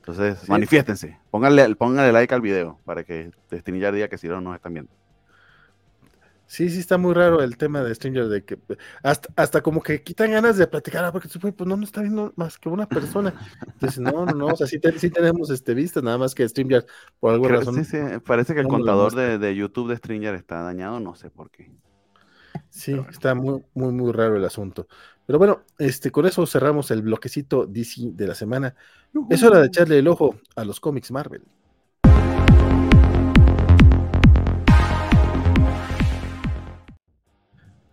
Entonces, 0.00 0.46
Sí, 4.60 4.68
sí, 4.68 4.74
está 6.60 6.98
muy 6.98 7.14
raro 7.14 7.42
el 7.42 7.56
tema 7.56 7.82
de 7.82 7.94
Stranger, 7.94 8.28
de 8.28 8.44
que 8.44 8.58
hasta, 9.02 9.28
hasta 9.36 9.62
como 9.62 9.82
que 9.82 10.02
quitan 10.02 10.30
ganas 10.30 10.56
de 10.56 10.66
platicar, 10.66 11.04
ah, 11.04 11.12
porque 11.12 11.28
pues 11.28 11.68
no, 11.68 11.76
no 11.76 11.84
está 11.84 12.02
viendo 12.02 12.32
más 12.36 12.58
que 12.58 12.68
una 12.68 12.88
persona. 12.88 13.34
Entonces, 13.66 14.00
no, 14.00 14.24
no, 14.24 14.32
no, 14.32 14.46
o 14.46 14.56
sea, 14.56 14.66
sí, 14.66 14.78
tenemos 14.78 15.50
este 15.50 15.74
vistas, 15.74 16.02
nada 16.02 16.18
más 16.18 16.34
que 16.34 16.48
Stranger, 16.48 16.86
por 17.18 17.32
alguna 17.32 17.56
razón. 17.56 17.74
Sí, 17.76 17.84
sí, 17.84 17.98
parece 18.24 18.54
que 18.54 18.60
el 18.60 18.68
contador 18.68 19.14
de, 19.14 19.38
de, 19.38 19.54
YouTube 19.54 19.88
de 19.88 19.96
Stranger 19.96 20.34
está 20.34 20.62
dañado, 20.62 21.00
no 21.00 21.14
sé 21.14 21.30
por 21.30 21.50
qué. 21.50 21.72
Sí, 22.70 22.94
está 23.10 23.34
muy, 23.34 23.64
muy, 23.74 23.92
muy 23.92 24.12
raro 24.12 24.36
el 24.36 24.44
asunto. 24.44 24.86
Pero 25.26 25.38
bueno, 25.38 25.62
este, 25.78 26.10
con 26.10 26.26
eso 26.26 26.46
cerramos 26.46 26.90
el 26.90 27.02
bloquecito 27.02 27.66
DC 27.66 28.10
de 28.12 28.26
la 28.26 28.34
semana. 28.34 28.74
Es 29.30 29.42
hora 29.42 29.60
de 29.60 29.66
echarle 29.66 29.98
el 29.98 30.08
ojo 30.08 30.36
a 30.56 30.64
los 30.64 30.80
cómics 30.80 31.10
Marvel. 31.10 31.42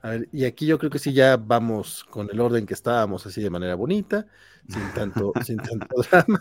A 0.01 0.09
ver, 0.09 0.29
y 0.31 0.45
aquí 0.45 0.65
yo 0.65 0.79
creo 0.79 0.89
que 0.89 0.99
sí 0.99 1.13
ya 1.13 1.37
vamos 1.37 2.03
con 2.05 2.29
el 2.31 2.39
orden 2.39 2.65
que 2.65 2.73
estábamos, 2.73 3.25
así 3.25 3.41
de 3.41 3.49
manera 3.49 3.75
bonita, 3.75 4.25
sin 4.67 4.91
tanto, 4.93 5.31
sin 5.45 5.57
tanto 5.57 6.01
drama. 6.09 6.39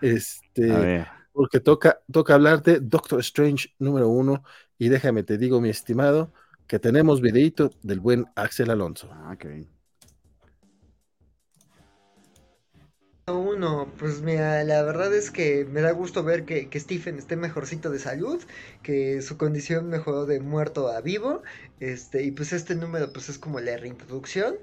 Este, 0.00 1.06
porque 1.32 1.60
toca, 1.60 2.00
toca 2.10 2.34
hablar 2.34 2.62
de 2.62 2.80
Doctor 2.80 3.20
Strange 3.20 3.74
número 3.78 4.08
uno. 4.08 4.42
Y 4.78 4.88
déjame 4.88 5.22
te 5.22 5.38
digo, 5.38 5.60
mi 5.60 5.68
estimado, 5.68 6.32
que 6.66 6.78
tenemos 6.78 7.20
videito 7.20 7.70
del 7.82 8.00
buen 8.00 8.26
Axel 8.34 8.70
Alonso. 8.70 9.08
Ah, 9.12 9.32
ok. 9.34 9.75
Uno, 13.28 13.92
pues 13.98 14.20
mira, 14.20 14.62
la 14.62 14.84
verdad 14.84 15.12
es 15.12 15.32
que 15.32 15.64
me 15.64 15.80
da 15.80 15.90
gusto 15.90 16.22
ver 16.22 16.44
que, 16.44 16.68
que, 16.68 16.78
Stephen 16.78 17.18
esté 17.18 17.34
mejorcito 17.34 17.90
de 17.90 17.98
salud, 17.98 18.40
que 18.84 19.20
su 19.20 19.36
condición 19.36 19.88
mejoró 19.88 20.26
de 20.26 20.38
muerto 20.38 20.86
a 20.86 21.00
vivo, 21.00 21.42
este, 21.80 22.22
y 22.22 22.30
pues 22.30 22.52
este 22.52 22.76
número 22.76 23.12
pues 23.12 23.28
es 23.28 23.38
como 23.38 23.58
la 23.58 23.76
reintroducción. 23.78 24.54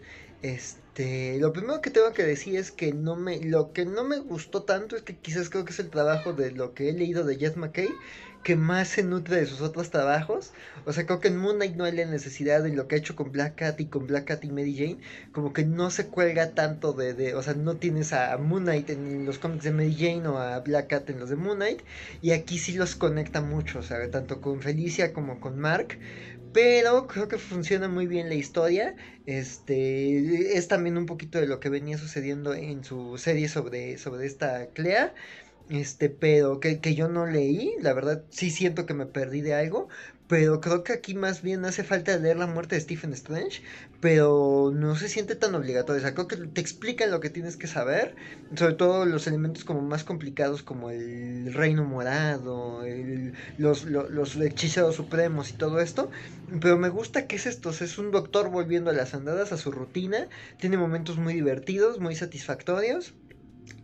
Este, 0.44 1.40
lo 1.40 1.52
primero 1.52 1.82
que 1.82 1.90
tengo 1.90 2.14
que 2.14 2.24
decir 2.24 2.56
es 2.56 2.72
que 2.72 2.94
no 2.94 3.18
me, 3.18 3.42
lo 3.44 3.74
que 3.74 3.84
no 3.84 4.06
me 4.06 4.20
gustó 4.20 4.64
tanto 4.64 4.96
es 4.96 5.02
que 5.02 5.18
quizás 5.18 5.50
creo 5.50 5.66
que 5.66 5.74
es 5.74 5.80
el 5.80 5.90
trabajo 5.90 6.32
de 6.32 6.52
lo 6.52 6.74
que 6.74 6.90
he 6.90 6.94
leído 6.94 7.26
de 7.26 7.36
Jess 7.36 7.58
McKay, 7.58 7.90
que 8.44 8.56
más 8.56 8.90
se 8.90 9.04
nutre 9.04 9.38
de 9.38 9.46
sus 9.46 9.62
otros 9.62 9.90
trabajos. 9.90 10.52
O 10.86 10.94
sea, 10.94 11.06
creo 11.06 11.20
que 11.20 11.30
en 11.30 11.38
Moon 11.38 11.56
Knight 11.56 11.76
no 11.76 11.86
hay 11.86 11.94
la 11.94 12.06
necesidad 12.06 12.62
de 12.62 12.74
lo 12.74 12.88
que 12.88 12.96
ha 12.96 12.98
hecho 12.98 13.16
con 13.16 13.32
Black 13.32 13.56
Cat 13.56 13.80
y 13.80 13.86
con 13.86 14.08
Black 14.08 14.26
Cat 14.26 14.44
y 14.44 14.52
Mary 14.52 14.76
Jane. 14.76 14.98
Como 15.32 15.54
que 15.54 15.66
no 15.66 15.90
se 15.90 16.08
cuelga 16.08 16.52
tanto 16.52 16.94
de, 16.94 17.36
o 17.36 17.42
sea, 17.42 17.54
no 17.54 17.76
tienes 17.76 18.14
a 18.14 18.38
Moon 18.38 18.64
Knight 18.64 18.90
en 18.90 19.26
los 19.26 19.40
cómics 19.40 19.64
de 19.64 19.72
Mary 19.72 19.96
Jane 19.98 20.28
o 20.28 20.38
a 20.38 20.60
Black 20.60 20.88
Cat 20.88 21.10
en 21.10 21.20
los 21.20 21.30
de 21.30 21.36
Moon 21.36 21.58
Knight. 21.58 21.82
Y 22.22 22.32
aquí 22.32 22.60
sí 22.60 22.74
los 22.74 22.96
conecta 22.96 23.42
mucho, 23.42 23.80
o 23.80 23.84
sea, 23.84 24.10
tanto 24.12 24.42
con 24.42 24.62
Felicia 24.62 25.14
como 25.14 25.40
con 25.40 25.60
Mark 25.60 25.98
pero 26.54 27.08
creo 27.08 27.28
que 27.28 27.40
funciona 27.40 27.88
muy 27.88 28.06
bien 28.06 28.30
la 28.30 28.36
historia. 28.36 28.96
Este 29.26 30.56
es 30.56 30.68
también 30.68 30.98
un 30.98 31.08
poquito 31.08 31.40
de 31.40 31.48
lo 31.48 31.60
que 31.60 31.70
venía 31.70 31.98
sucediendo 31.98 32.54
en 32.54 32.84
su 32.84 33.18
serie 33.18 33.50
sobre, 33.50 33.98
sobre 33.98 34.28
esta 34.28 34.68
Clea. 34.68 35.14
Este, 35.70 36.10
pero 36.10 36.60
que, 36.60 36.80
que 36.80 36.94
yo 36.94 37.08
no 37.08 37.26
leí, 37.26 37.74
la 37.82 37.94
verdad 37.94 38.24
sí 38.30 38.52
siento 38.52 38.86
que 38.86 38.94
me 38.94 39.06
perdí 39.06 39.42
de 39.42 39.54
algo, 39.54 39.88
pero 40.28 40.62
creo 40.62 40.84
que 40.84 40.94
aquí 40.94 41.14
más 41.16 41.42
bien 41.42 41.64
hace 41.66 41.84
falta 41.84 42.18
leer 42.18 42.38
la 42.38 42.48
muerte 42.48 42.76
de 42.76 42.82
Stephen 42.82 43.14
Strange, 43.14 43.62
pero 44.00 44.72
no 44.74 44.96
se 44.96 45.10
siente 45.10 45.36
tan 45.36 45.54
obligatorio. 45.54 46.00
O 46.00 46.02
sea, 46.02 46.14
creo 46.16 46.28
que 46.28 46.38
te 46.38 46.62
explican 46.62 47.12
lo 47.12 47.20
que 47.20 47.30
tienes 47.30 47.58
que 47.58 47.68
saber, 47.68 48.16
sobre 48.56 48.74
todo 48.74 49.06
los 49.06 49.28
elementos 49.28 49.64
como 49.64 49.82
más 49.82 50.04
complicados 50.04 50.64
como 50.64 50.90
el 50.90 51.54
reino 51.54 51.84
morado, 51.84 52.82
los, 53.58 53.86
los, 53.86 54.36
hechiceros 54.38 54.96
supremos 54.96 55.52
y 55.52 55.54
todo 55.54 55.80
esto. 55.80 56.10
Pero 56.62 56.78
me 56.78 56.90
gusta 56.90 57.28
que 57.28 57.36
es 57.36 57.46
esto, 57.46 57.70
es 57.70 57.98
un 57.98 58.12
doctor 58.12 58.50
volviendo 58.50 58.90
a 58.90 58.94
las 58.94 59.14
andadas, 59.14 59.52
a 59.52 59.58
su 59.58 59.72
rutina, 59.72 60.30
tiene 60.58 60.78
momentos 60.78 61.18
muy 61.18 61.34
divertidos, 61.34 62.00
muy 62.00 62.16
satisfactorios 62.16 63.14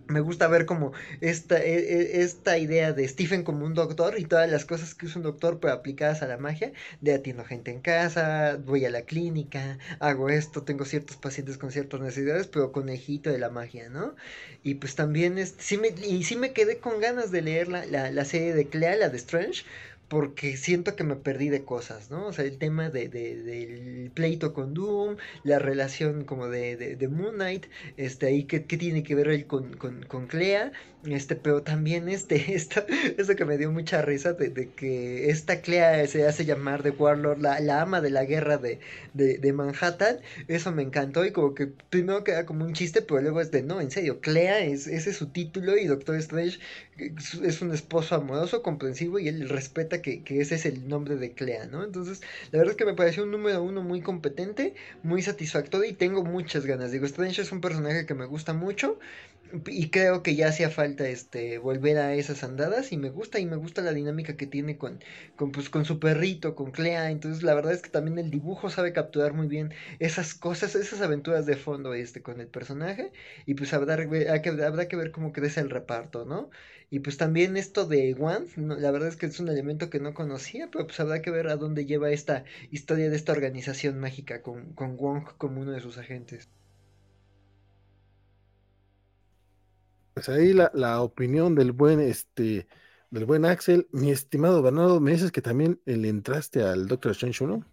me 0.10 0.20
gusta 0.22 0.48
ver 0.48 0.66
como 0.66 0.94
esta, 1.22 1.62
e, 1.64 1.76
e, 1.78 2.22
esta 2.22 2.58
idea 2.58 2.94
de 2.94 3.08
Stephen 3.08 3.44
como 3.44 3.66
un 3.66 3.74
doctor 3.74 4.20
y 4.20 4.26
todas 4.26 4.50
las 4.50 4.66
cosas 4.66 4.96
que 4.96 5.06
usa 5.06 5.18
un 5.18 5.24
doctor 5.24 5.60
pero 5.60 5.74
aplicadas 5.74 6.22
a 6.22 6.28
la 6.28 6.38
magia, 6.38 6.72
de 7.02 7.14
atiendo 7.14 7.46
gente 7.46 7.72
en 7.72 7.82
casa, 7.82 8.58
voy 8.64 8.86
a 8.86 8.90
la 8.90 9.04
clínica, 9.04 9.78
hago 10.00 10.30
esto, 10.30 10.64
tengo 10.64 10.86
ciertos 10.86 11.18
pacientes 11.18 11.58
con 11.58 11.72
ciertas 11.72 12.02
necesidades, 12.02 12.48
pero 12.48 12.72
con 12.72 12.90
el 12.90 13.00
de 13.24 13.38
la 13.40 13.50
magia, 13.50 13.90
¿no? 13.90 14.16
Y 14.64 14.76
pues 14.76 14.96
también, 14.96 15.38
es, 15.38 15.56
sí 15.58 15.78
me, 15.78 15.90
y 15.90 16.24
sí 16.24 16.36
me 16.36 16.54
quedé 16.54 16.78
con 16.80 17.00
ganas 17.00 17.32
de 17.32 17.42
leer 17.42 17.68
la, 17.68 17.86
la, 17.86 18.12
la 18.12 18.26
serie 18.26 18.54
de 18.54 18.68
Clea, 18.68 18.96
la 18.98 19.10
de 19.10 19.18
Strange, 19.18 19.64
porque 20.10 20.58
siento 20.58 20.96
que 20.96 21.04
me 21.04 21.16
perdí 21.16 21.50
de 21.50 21.64
cosas, 21.64 22.10
¿no? 22.10 22.28
O 22.28 22.34
sea, 22.34 22.44
el 22.44 22.58
tema 22.58 22.90
de, 22.90 23.10
de 23.10 23.36
del 23.44 24.12
pleito 24.12 24.54
con 24.54 24.74
Doom, 24.74 25.18
la 25.44 25.60
relación 25.60 26.26
como 26.26 26.48
de, 26.48 26.76
de, 26.76 27.08
Moon 27.08 27.36
Knight, 27.36 27.68
este, 27.96 28.26
ahí 28.26 28.46
qué, 28.46 28.66
qué 28.66 28.78
tiene 28.78 29.04
que 29.04 29.14
ver 29.16 29.30
él 29.30 29.46
con, 29.46 29.76
con, 29.78 30.04
con, 30.04 30.28
Clea, 30.28 30.72
este, 31.06 31.36
pero 31.36 31.62
también 31.62 32.10
este, 32.10 32.54
esta, 32.56 32.86
eso 33.18 33.36
que 33.36 33.46
me 33.46 33.58
dio 33.58 33.72
mucha 33.72 34.02
risa 34.02 34.34
de, 34.34 34.70
que 34.76 35.30
esta 35.30 35.62
Clea 35.62 36.06
se 36.08 36.26
hace 36.26 36.44
llamar 36.44 36.82
de 36.82 36.90
Warlord 36.90 37.40
la, 37.40 37.60
la 37.60 37.82
ama 37.82 38.02
de 38.02 38.10
la 38.10 38.26
guerra 38.26 38.58
de, 38.58 38.80
de, 39.14 39.54
Manhattan, 39.54 40.18
eso 40.48 40.72
me 40.72 40.82
encantó 40.82 41.24
y 41.24 41.32
como 41.32 41.54
que 41.54 41.68
primero 41.68 42.24
queda 42.24 42.48
como 42.48 42.66
un 42.66 42.74
chiste, 42.74 43.04
pero 43.04 43.22
luego 43.22 43.42
es 43.42 43.52
de, 43.52 43.62
no, 43.62 43.80
en 43.80 43.92
serio, 43.92 44.22
Clea, 44.22 44.62
es, 44.66 44.88
ese 44.88 45.12
es 45.12 45.18
su 45.18 45.28
título 45.28 45.78
y 45.78 45.86
Doctor 45.86 46.16
Strange 46.16 46.60
es 47.00 47.62
un 47.62 47.74
esposo 47.74 48.16
amoroso, 48.16 48.62
comprensivo 48.62 49.20
y 49.20 49.28
él 49.28 49.50
respeta 49.50 50.02
que, 50.02 50.24
ese 50.28 50.56
es 50.56 50.66
el 50.66 50.88
nombre 50.88 51.16
de 51.16 51.34
Clea, 51.34 51.68
¿no? 51.68 51.84
Entonces, 51.84 52.22
la 52.52 52.60
verdad 52.60 52.72
es 52.72 52.78
que 52.78 52.86
me 52.86 52.94
pareció 52.94 53.24
un 53.24 53.32
número 53.32 53.64
uno 53.64 53.82
muy 53.82 54.02
competente, 54.02 54.76
muy 55.04 55.22
satisfactorio 55.22 55.90
y 55.90 55.94
tengo 55.94 56.24
muchas 56.24 56.66
ganas. 56.66 56.92
Digo, 56.92 57.06
Strange 57.06 57.42
es 57.42 57.52
un 57.52 57.62
personaje 57.62 58.06
que 58.06 58.14
me 58.14 58.26
gusta 58.26 58.54
mucho 58.54 59.00
y 59.68 59.90
creo 59.90 60.24
que 60.24 60.36
ya 60.36 60.48
hacía 60.50 60.70
falta 60.70 61.08
este 61.08 61.58
volver 61.58 61.98
a 61.98 62.14
esas 62.16 62.44
andadas 62.44 62.92
y 62.92 62.98
me 62.98 63.10
gusta 63.10 63.40
y 63.40 63.46
me 63.46 63.56
gusta 63.56 63.82
la 63.82 63.94
dinámica 63.94 64.38
que 64.38 64.48
tiene 64.48 64.78
con, 64.78 65.00
con, 65.36 65.52
pues, 65.52 65.70
con 65.70 65.86
su 65.86 66.00
perrito, 66.00 66.56
con 66.56 66.72
Clea. 66.72 67.10
Entonces, 67.12 67.44
la 67.44 67.54
verdad 67.56 67.74
es 67.74 67.82
que 67.82 67.90
también 67.90 68.18
el 68.20 68.32
dibujo 68.32 68.70
sabe 68.70 68.94
capturar 68.94 69.34
muy 69.34 69.48
bien 69.48 69.74
esas 70.00 70.34
cosas, 70.36 70.76
esas 70.76 71.02
aventuras 71.02 71.46
de 71.46 71.56
fondo 71.56 71.94
este 71.94 72.22
con 72.22 72.40
el 72.42 72.48
personaje 72.48 73.12
y 73.46 73.56
pues 73.56 73.74
habrá, 73.74 73.98
que, 74.42 74.88
que 74.88 74.96
ver 74.96 75.12
cómo 75.12 75.32
crece 75.34 75.60
el 75.62 75.70
reparto, 75.70 76.26
¿no? 76.26 76.50
Y 76.92 77.00
pues 77.00 77.18
también 77.18 77.56
esto 77.58 77.86
de 77.86 78.14
Wand, 78.14 78.50
la 78.58 78.92
verdad 78.92 79.10
es 79.10 79.16
que 79.16 79.28
es 79.28 79.40
un 79.40 79.48
elemento 79.50 79.90
que 79.90 80.00
no 80.00 80.14
conocía, 80.14 80.70
pero 80.72 80.86
pues 80.88 81.00
habrá 81.00 81.22
que 81.22 81.32
ver 81.32 81.48
a 81.48 81.56
dónde 81.58 81.86
lleva 81.86 82.12
esta 82.12 82.44
historia 82.72 83.10
de 83.10 83.16
esta 83.16 83.32
organización 83.32 84.00
mágica 84.00 84.42
con, 84.42 84.74
con 84.74 84.98
Wong 84.98 85.26
como 85.38 85.62
uno 85.62 85.72
de 85.72 85.82
sus 85.82 85.98
agentes. 85.98 86.50
Pues 90.26 90.38
ahí 90.38 90.54
la, 90.54 90.70
la 90.74 91.02
opinión 91.02 91.56
del 91.56 91.72
buen 91.72 92.02
este 92.02 92.68
del 93.10 93.26
buen 93.26 93.46
Axel, 93.46 93.88
mi 93.92 94.12
estimado 94.12 94.62
Bernardo, 94.62 95.00
me 95.00 95.12
dices 95.12 95.32
que 95.32 95.42
también 95.42 95.80
le 95.86 96.10
entraste 96.10 96.62
al 96.62 96.88
Doctor 96.88 97.12
Strange 97.14 97.44
1. 97.44 97.66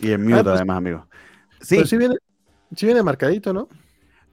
Y 0.00 0.12
en 0.12 0.22
mute 0.22 0.36
ah, 0.36 0.42
pues, 0.42 0.56
además, 0.56 0.76
amigo. 0.78 1.08
Sí. 1.60 1.84
sí 1.84 1.96
viene, 1.96 2.16
sí 2.74 2.86
viene 2.86 3.02
marcadito, 3.02 3.52
¿no? 3.52 3.68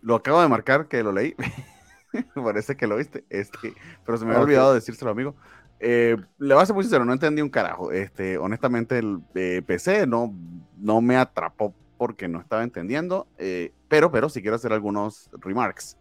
Lo 0.01 0.15
acabo 0.15 0.41
de 0.41 0.47
marcar 0.47 0.87
que 0.87 1.03
lo 1.03 1.11
leí. 1.11 1.35
Parece 2.35 2.77
que 2.77 2.87
lo 2.87 2.95
viste. 2.95 3.25
Este, 3.29 3.73
pero 4.05 4.17
se 4.17 4.25
me 4.25 4.31
había 4.31 4.43
olvidado 4.43 4.73
decírselo, 4.73 5.11
amigo. 5.11 5.35
Eh, 5.79 6.15
le 6.37 6.53
voy 6.53 6.63
a 6.63 6.65
ser 6.65 6.75
muy 6.75 6.83
sincero, 6.83 7.05
no 7.05 7.13
entendí 7.13 7.41
un 7.41 7.49
carajo. 7.49 7.91
Este, 7.91 8.37
honestamente, 8.37 8.99
el 8.99 9.19
eh, 9.35 9.61
PC 9.65 10.07
no, 10.07 10.33
no 10.77 11.01
me 11.01 11.17
atrapó 11.17 11.73
porque 11.99 12.29
no 12.29 12.39
estaba 12.39 12.63
entendiendo. 12.63 13.27
Eh, 13.37 13.73
pero, 13.89 14.09
pero 14.09 14.29
sí 14.29 14.41
quiero 14.41 14.55
hacer 14.55 14.73
algunos 14.73 15.29
remarks. 15.33 15.97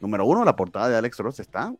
Número 0.00 0.24
uno, 0.24 0.44
la 0.44 0.56
portada 0.56 0.88
de 0.88 0.96
Alex 0.96 1.18
Ross 1.18 1.38
está 1.38 1.72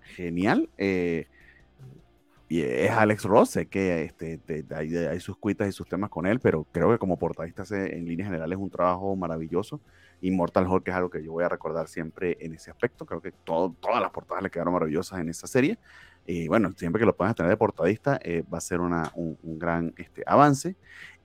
genial. 0.00 0.70
y 0.78 2.62
es 2.62 2.90
Alex 2.92 3.24
Ross, 3.24 3.50
sé 3.50 3.66
que 3.66 4.04
este, 4.04 4.40
hay, 4.74 4.96
hay, 4.96 5.20
sus 5.20 5.36
cuitas 5.36 5.68
y 5.68 5.72
sus 5.72 5.88
temas 5.88 6.08
con 6.08 6.24
él, 6.24 6.38
pero 6.38 6.64
creo 6.70 6.90
que 6.92 6.98
como 6.98 7.18
portadista 7.18 7.64
en 7.70 8.06
líneas 8.06 8.28
generales 8.28 8.56
un 8.58 8.70
trabajo 8.70 9.16
maravilloso. 9.16 9.80
Immortal 10.20 10.66
Hulk 10.66 10.88
es 10.88 10.94
algo 10.94 11.10
que 11.10 11.22
yo 11.22 11.32
voy 11.32 11.44
a 11.44 11.48
recordar 11.48 11.88
siempre 11.88 12.38
en 12.40 12.54
ese 12.54 12.70
aspecto. 12.70 13.04
Creo 13.04 13.20
que 13.20 13.32
todo, 13.32 13.74
todas 13.80 14.00
las 14.00 14.10
portadas 14.10 14.42
le 14.42 14.50
quedaron 14.50 14.72
maravillosas 14.72 15.20
en 15.20 15.28
esa 15.28 15.46
serie. 15.46 15.78
Y 16.26 16.48
bueno, 16.48 16.72
siempre 16.76 17.00
que 17.00 17.06
lo 17.06 17.16
puedas 17.16 17.34
tener 17.34 17.50
de 17.50 17.56
portadista, 17.56 18.18
eh, 18.22 18.44
va 18.52 18.58
a 18.58 18.60
ser 18.60 18.80
una, 18.80 19.12
un, 19.14 19.36
gran 19.42 19.92
este, 19.96 20.22
avance. 20.26 20.76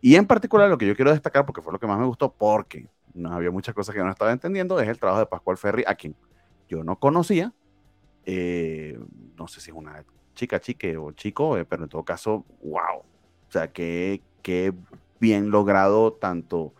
Y 0.01 0.15
en 0.15 0.25
particular, 0.25 0.69
lo 0.69 0.77
que 0.77 0.87
yo 0.87 0.95
quiero 0.95 1.11
destacar, 1.11 1.45
porque 1.45 1.61
fue 1.61 1.73
lo 1.73 1.79
que 1.79 1.87
más 1.87 1.99
me 1.99 2.05
gustó, 2.05 2.33
porque 2.33 2.87
no 3.13 3.31
había 3.33 3.51
muchas 3.51 3.73
cosas 3.73 3.95
que 3.95 4.01
no 4.01 4.09
estaba 4.09 4.31
entendiendo, 4.31 4.79
es 4.79 4.87
el 4.87 4.99
trabajo 4.99 5.19
de 5.19 5.25
Pascual 5.25 5.57
Ferry, 5.57 5.83
a 5.87 5.95
quien 5.95 6.15
yo 6.67 6.83
no 6.83 6.97
conocía. 6.99 7.53
Eh, 8.25 8.99
no 9.37 9.47
sé 9.47 9.61
si 9.61 9.71
es 9.71 9.77
una 9.77 10.03
chica, 10.35 10.59
chique 10.59 10.97
o 10.97 11.11
chico, 11.11 11.57
eh, 11.57 11.65
pero 11.65 11.83
en 11.83 11.89
todo 11.89 12.03
caso, 12.03 12.45
wow. 12.61 12.99
O 12.99 13.51
sea, 13.51 13.71
que, 13.71 14.21
que 14.41 14.73
bien 15.19 15.49
logrado 15.49 16.13
tanto 16.13 16.73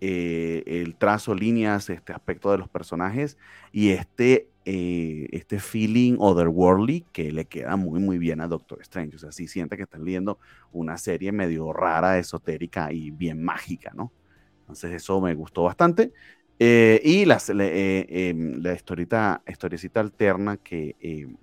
eh, 0.00 0.62
el 0.66 0.96
trazo, 0.96 1.34
líneas, 1.34 1.88
este 1.88 2.12
aspecto 2.12 2.50
de 2.50 2.58
los 2.58 2.68
personajes 2.68 3.38
y 3.72 3.90
este 3.90 4.48
eh, 4.66 5.28
este 5.30 5.60
feeling 5.60 6.16
otherworldly 6.18 7.02
que 7.12 7.30
le 7.32 7.46
queda 7.46 7.76
muy, 7.76 8.00
muy 8.00 8.18
bien 8.18 8.40
a 8.40 8.48
Doctor 8.48 8.80
Strange. 8.82 9.16
O 9.16 9.18
sea, 9.20 9.30
sí 9.32 9.46
siente 9.46 9.76
que 9.76 9.84
están 9.84 10.04
leyendo 10.04 10.40
una 10.72 10.98
serie 10.98 11.30
medio 11.32 11.72
rara, 11.72 12.18
esotérica 12.18 12.92
y 12.92 13.12
bien 13.12 13.42
mágica, 13.44 13.92
¿no? 13.94 14.12
Entonces 14.62 14.92
eso 14.92 15.20
me 15.20 15.34
gustó 15.34 15.62
bastante. 15.62 16.12
Eh, 16.58 17.00
y 17.04 17.24
las, 17.26 17.48
eh, 17.50 18.06
em, 18.08 18.60
la 18.62 18.74
historita, 18.74 19.42
historiecita 19.46 20.00
alterna 20.00 20.56
que, 20.56 20.96
em, 21.00 21.36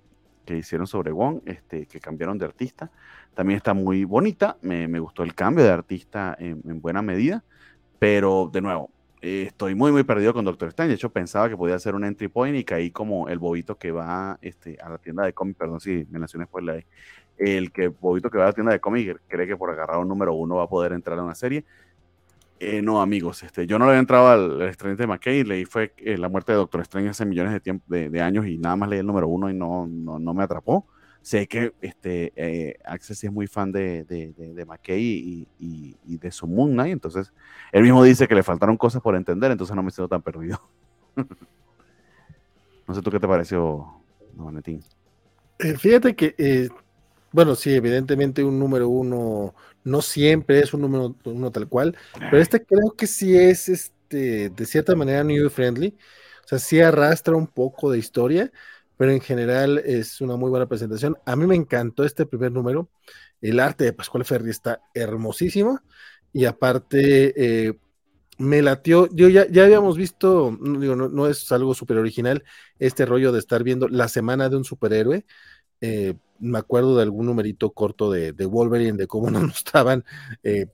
que 0.44 0.58
hicieron 0.58 0.86
sobre 0.86 1.10
Wong, 1.12 1.40
este, 1.46 1.86
que 1.86 2.00
cambiaron 2.00 2.36
de 2.38 2.44
artista, 2.44 2.90
también 3.34 3.56
está 3.56 3.72
muy 3.74 4.04
bonita. 4.04 4.58
Me, 4.62 4.86
me 4.88 4.98
gustó 5.00 5.22
el 5.22 5.34
cambio 5.34 5.64
de 5.64 5.70
artista 5.70 6.36
en, 6.38 6.60
en 6.68 6.80
buena 6.82 7.00
medida. 7.02 7.42
Pero 7.98 8.50
de 8.52 8.60
nuevo, 8.60 8.90
eh, 9.24 9.44
estoy 9.46 9.74
muy, 9.74 9.90
muy 9.90 10.02
perdido 10.02 10.34
con 10.34 10.44
Doctor 10.44 10.68
Strange. 10.68 10.90
De 10.90 10.94
hecho, 10.96 11.08
pensaba 11.08 11.48
que 11.48 11.56
podía 11.56 11.78
ser 11.78 11.94
un 11.94 12.04
entry 12.04 12.28
point 12.28 12.54
y 12.58 12.62
caí 12.62 12.90
como 12.90 13.30
el 13.30 13.38
bobito 13.38 13.78
que 13.78 13.90
va 13.90 14.38
este, 14.42 14.76
a 14.82 14.90
la 14.90 14.98
tienda 14.98 15.24
de 15.24 15.32
cómics. 15.32 15.58
Perdón 15.58 15.80
si 15.80 16.06
me 16.10 16.18
nacioné 16.18 16.42
después 16.44 16.62
la 16.62 16.78
El 17.38 17.72
que 17.72 17.88
bobito 17.88 18.28
que 18.28 18.36
va 18.36 18.44
a 18.44 18.46
la 18.48 18.52
tienda 18.52 18.72
de 18.72 18.80
cómics 18.80 19.18
cree 19.26 19.46
que 19.46 19.56
por 19.56 19.70
agarrar 19.70 19.96
un 19.96 20.08
número 20.08 20.34
uno 20.34 20.56
va 20.56 20.64
a 20.64 20.68
poder 20.68 20.92
entrar 20.92 21.18
a 21.18 21.22
una 21.22 21.34
serie. 21.34 21.64
Eh, 22.60 22.82
no, 22.82 23.00
amigos, 23.00 23.42
este, 23.42 23.66
yo 23.66 23.78
no 23.78 23.86
le 23.86 23.92
había 23.92 24.00
entrado 24.00 24.28
al, 24.28 24.60
Strange 24.68 24.98
de 24.98 25.06
McKay, 25.06 25.42
leí 25.42 25.64
fue 25.64 25.94
eh, 25.98 26.18
la 26.18 26.28
muerte 26.28 26.52
de 26.52 26.58
Doctor 26.58 26.82
Strange 26.82 27.08
hace 27.08 27.24
millones 27.24 27.54
de, 27.54 27.60
tiempo, 27.60 27.84
de, 27.88 28.20
años 28.20 28.46
y 28.46 28.58
nada 28.58 28.76
más 28.76 28.90
leí 28.90 29.00
el 29.00 29.06
número 29.06 29.26
uno 29.26 29.50
y 29.50 29.54
no, 29.54 29.86
no, 29.86 30.18
no 30.18 30.34
me 30.34 30.42
atrapó 30.42 30.86
sé 31.24 31.46
que 31.46 31.72
este, 31.80 32.34
eh, 32.36 32.76
Access 32.84 33.24
es 33.24 33.32
muy 33.32 33.46
fan 33.46 33.72
de, 33.72 34.04
de, 34.04 34.34
de, 34.34 34.64
McKay 34.66 35.02
y, 35.02 35.48
y, 35.58 36.18
de 36.18 36.30
su 36.30 36.46
Moon 36.46 36.72
Knight, 36.72 36.92
entonces 36.92 37.32
él 37.72 37.82
mismo 37.82 38.04
dice 38.04 38.28
que 38.28 38.34
le 38.34 38.42
faltaron 38.42 38.76
cosas 38.76 39.00
por 39.00 39.16
entender, 39.16 39.50
entonces 39.50 39.74
no 39.74 39.82
me 39.82 39.90
siento 39.90 40.10
tan 40.10 40.20
perdido. 40.20 40.60
no 42.86 42.94
sé 42.94 43.00
tú 43.00 43.10
qué 43.10 43.18
te 43.18 43.26
pareció, 43.26 44.02
Valentín. 44.34 44.84
Eh, 45.58 45.78
fíjate 45.78 46.14
que, 46.14 46.34
eh, 46.36 46.68
bueno, 47.32 47.54
sí, 47.54 47.74
evidentemente 47.74 48.44
un 48.44 48.58
número 48.58 48.90
uno 48.90 49.54
no 49.82 50.02
siempre 50.02 50.60
es 50.60 50.74
un 50.74 50.82
número 50.82 51.16
uno 51.24 51.50
tal 51.50 51.68
cual, 51.68 51.96
pero 52.18 52.36
este 52.36 52.62
creo 52.62 52.94
que 52.98 53.06
sí 53.06 53.34
es 53.34 53.70
este, 53.70 54.50
de 54.50 54.66
cierta 54.66 54.94
manera 54.94 55.24
new 55.24 55.48
friendly, 55.48 55.96
o 56.44 56.48
sea, 56.48 56.58
sí 56.58 56.82
arrastra 56.82 57.34
un 57.34 57.46
poco 57.46 57.90
de 57.90 57.98
historia 57.98 58.52
pero 58.96 59.10
en 59.10 59.20
general 59.20 59.78
es 59.78 60.20
una 60.20 60.36
muy 60.36 60.50
buena 60.50 60.66
presentación. 60.66 61.16
A 61.26 61.36
mí 61.36 61.46
me 61.46 61.56
encantó 61.56 62.04
este 62.04 62.26
primer 62.26 62.52
número. 62.52 62.88
El 63.40 63.60
arte 63.60 63.84
de 63.84 63.92
Pascual 63.92 64.24
Ferri 64.24 64.50
está 64.50 64.80
hermosísimo 64.94 65.80
y 66.32 66.44
aparte 66.46 67.66
eh, 67.66 67.74
me 68.38 68.62
latió, 68.62 69.08
yo 69.12 69.28
ya, 69.28 69.46
ya 69.48 69.64
habíamos 69.64 69.96
visto, 69.96 70.56
digo, 70.60 70.96
no, 70.96 71.26
es 71.28 71.50
algo 71.52 71.74
súper 71.74 71.98
original, 71.98 72.42
este 72.78 73.06
rollo 73.06 73.32
de 73.32 73.38
estar 73.38 73.62
viendo 73.62 73.88
la 73.88 74.08
semana 74.08 74.48
de 74.48 74.56
un 74.56 74.64
superhéroe. 74.64 75.24
Eh, 75.80 76.14
me 76.40 76.58
acuerdo 76.58 76.96
de 76.96 77.02
algún 77.02 77.26
numerito 77.26 77.70
corto 77.70 78.10
de, 78.10 78.32
Wolverine, 78.32 78.98
de 78.98 79.06
cómo 79.06 79.30
no 79.30 79.46
estaban, 79.46 80.04
eh, 80.42 80.66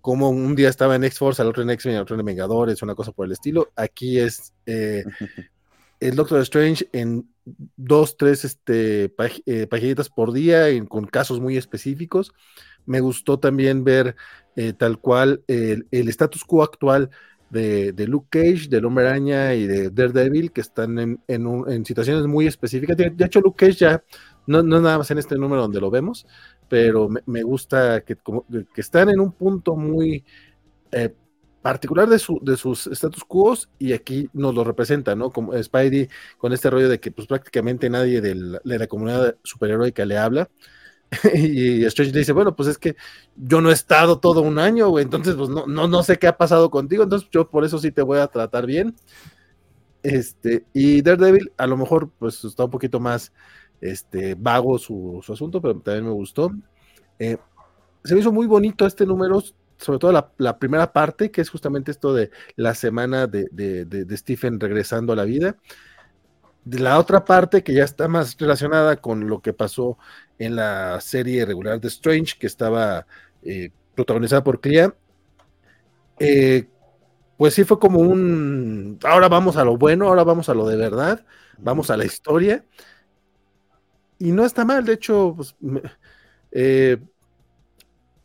como 0.00 0.30
un 0.30 0.54
día 0.54 0.68
estaba 0.68 0.94
en 0.96 1.04
X-Force, 1.04 1.42
al 1.42 1.48
otro 1.48 1.62
en 1.62 1.70
X-Men, 1.70 1.96
al 1.96 2.02
otro 2.02 2.18
en 2.18 2.24
Vengadores, 2.24 2.82
una 2.82 2.94
cosa 2.94 3.12
por 3.12 3.26
el 3.26 3.32
estilo. 3.32 3.70
Aquí 3.76 4.18
es 4.18 4.52
el 4.66 6.14
Doctor 6.14 6.40
Strange 6.42 6.88
en 6.92 7.28
dos, 7.80 8.16
tres 8.16 8.44
este, 8.44 9.12
eh, 9.46 9.66
páginas 9.66 10.08
por 10.08 10.32
día 10.32 10.66
con 10.88 11.06
casos 11.06 11.40
muy 11.40 11.56
específicos. 11.56 12.32
Me 12.86 13.00
gustó 13.00 13.38
también 13.38 13.84
ver 13.84 14.16
eh, 14.56 14.72
tal 14.72 14.98
cual 14.98 15.42
el, 15.46 15.86
status 15.90 16.44
quo 16.44 16.62
actual 16.62 17.10
de, 17.50 17.92
Luke 18.06 18.28
Cage, 18.30 18.68
de 18.68 18.78
Hombre 18.78 19.08
Araña 19.08 19.54
y 19.54 19.66
de 19.66 19.90
Daredevil, 19.90 20.52
que 20.52 20.60
están 20.60 21.18
en, 21.26 21.84
situaciones 21.84 22.26
muy 22.26 22.46
específicas. 22.46 22.96
De, 22.96 23.12
hecho, 23.18 23.40
Luke 23.40 23.66
Cage 23.66 23.78
ya 23.78 24.04
no, 24.46 24.62
no 24.62 24.80
nada 24.80 24.98
más 24.98 25.10
en 25.10 25.18
este 25.18 25.36
número 25.36 25.62
donde 25.62 25.80
lo 25.80 25.90
vemos, 25.90 26.26
pero 26.68 27.08
me, 27.26 27.42
gusta 27.42 28.02
que, 28.02 28.16
que, 28.16 28.80
están 28.80 29.10
en 29.10 29.20
un 29.20 29.32
punto 29.32 29.76
muy 29.76 30.24
eh, 30.92 31.14
particular 31.62 32.08
de, 32.08 32.18
su, 32.18 32.40
de 32.42 32.56
sus 32.56 32.86
status 32.86 33.24
quo 33.24 33.56
y 33.78 33.92
aquí 33.92 34.28
nos 34.32 34.54
lo 34.54 34.64
representa, 34.64 35.14
¿no? 35.14 35.30
Como 35.30 35.60
Spidey 35.62 36.08
con 36.38 36.52
este 36.52 36.70
rollo 36.70 36.88
de 36.88 37.00
que 37.00 37.10
pues 37.10 37.26
prácticamente 37.26 37.90
nadie 37.90 38.20
de 38.20 38.34
la 38.64 38.86
comunidad 38.86 39.36
superheroica 39.42 40.04
le 40.04 40.18
habla. 40.18 40.50
y 41.34 41.84
Strange 41.86 42.16
dice, 42.16 42.32
bueno, 42.32 42.54
pues 42.54 42.68
es 42.68 42.78
que 42.78 42.96
yo 43.36 43.60
no 43.60 43.70
he 43.70 43.72
estado 43.72 44.20
todo 44.20 44.42
un 44.42 44.58
año, 44.58 44.88
güey, 44.90 45.04
entonces 45.04 45.34
pues 45.34 45.48
no, 45.48 45.66
no, 45.66 45.88
no 45.88 46.02
sé 46.02 46.18
qué 46.18 46.28
ha 46.28 46.36
pasado 46.36 46.70
contigo, 46.70 47.02
entonces 47.02 47.28
yo 47.32 47.50
por 47.50 47.64
eso 47.64 47.78
sí 47.78 47.90
te 47.90 48.02
voy 48.02 48.18
a 48.18 48.28
tratar 48.28 48.66
bien. 48.66 48.94
Este, 50.02 50.64
y 50.72 51.02
Daredevil 51.02 51.52
a 51.58 51.66
lo 51.66 51.76
mejor 51.76 52.10
pues 52.18 52.42
está 52.44 52.64
un 52.64 52.70
poquito 52.70 53.00
más 53.00 53.32
este, 53.80 54.34
vago 54.34 54.78
su, 54.78 55.22
asunto, 55.28 55.60
pero 55.60 55.78
también 55.80 56.06
me 56.06 56.12
gustó. 56.12 56.50
Eh, 57.18 57.36
se 58.04 58.14
me 58.14 58.20
hizo 58.20 58.32
muy 58.32 58.46
bonito 58.46 58.86
este 58.86 59.04
número, 59.04 59.42
sobre 59.80 59.98
todo 59.98 60.30
la, 60.38 60.58
primera 60.58 60.92
parte, 60.92 61.30
que 61.30 61.40
es 61.40 61.48
justamente 61.48 61.90
esto 61.90 62.12
de 62.14 62.30
la 62.56 62.74
semana 62.74 63.26
de, 63.26 64.16
Stephen 64.16 64.60
regresando 64.60 65.12
a 65.12 65.16
la 65.16 65.24
vida. 65.24 65.56
De 66.64 66.78
la 66.78 66.98
otra 66.98 67.24
parte, 67.24 67.62
que 67.64 67.72
ya 67.72 67.84
está 67.84 68.06
más 68.06 68.36
relacionada 68.38 68.96
con 68.96 69.28
lo 69.28 69.40
que 69.40 69.52
pasó 69.52 69.96
en 70.38 70.56
la 70.56 71.00
serie 71.00 71.46
regular 71.46 71.80
de 71.80 71.88
Strange, 71.88 72.36
que 72.38 72.46
estaba 72.46 73.06
eh, 73.42 73.70
protagonizada 73.94 74.44
por 74.44 74.60
Clea. 74.60 74.94
Eh, 76.18 76.68
pues 77.38 77.54
sí 77.54 77.64
fue 77.64 77.78
como 77.78 78.00
un, 78.00 78.98
ahora 79.02 79.28
vamos 79.28 79.56
a 79.56 79.64
lo 79.64 79.78
bueno, 79.78 80.08
ahora 80.08 80.24
vamos 80.24 80.50
a 80.50 80.54
lo 80.54 80.68
de 80.68 80.76
verdad, 80.76 81.24
vamos 81.56 81.88
a 81.88 81.96
la 81.96 82.04
historia. 82.04 82.66
Y 84.18 84.32
no 84.32 84.44
está 84.44 84.66
mal, 84.66 84.84
de 84.84 84.92
hecho, 84.92 85.32
pues, 85.34 85.56
eh, 86.52 86.98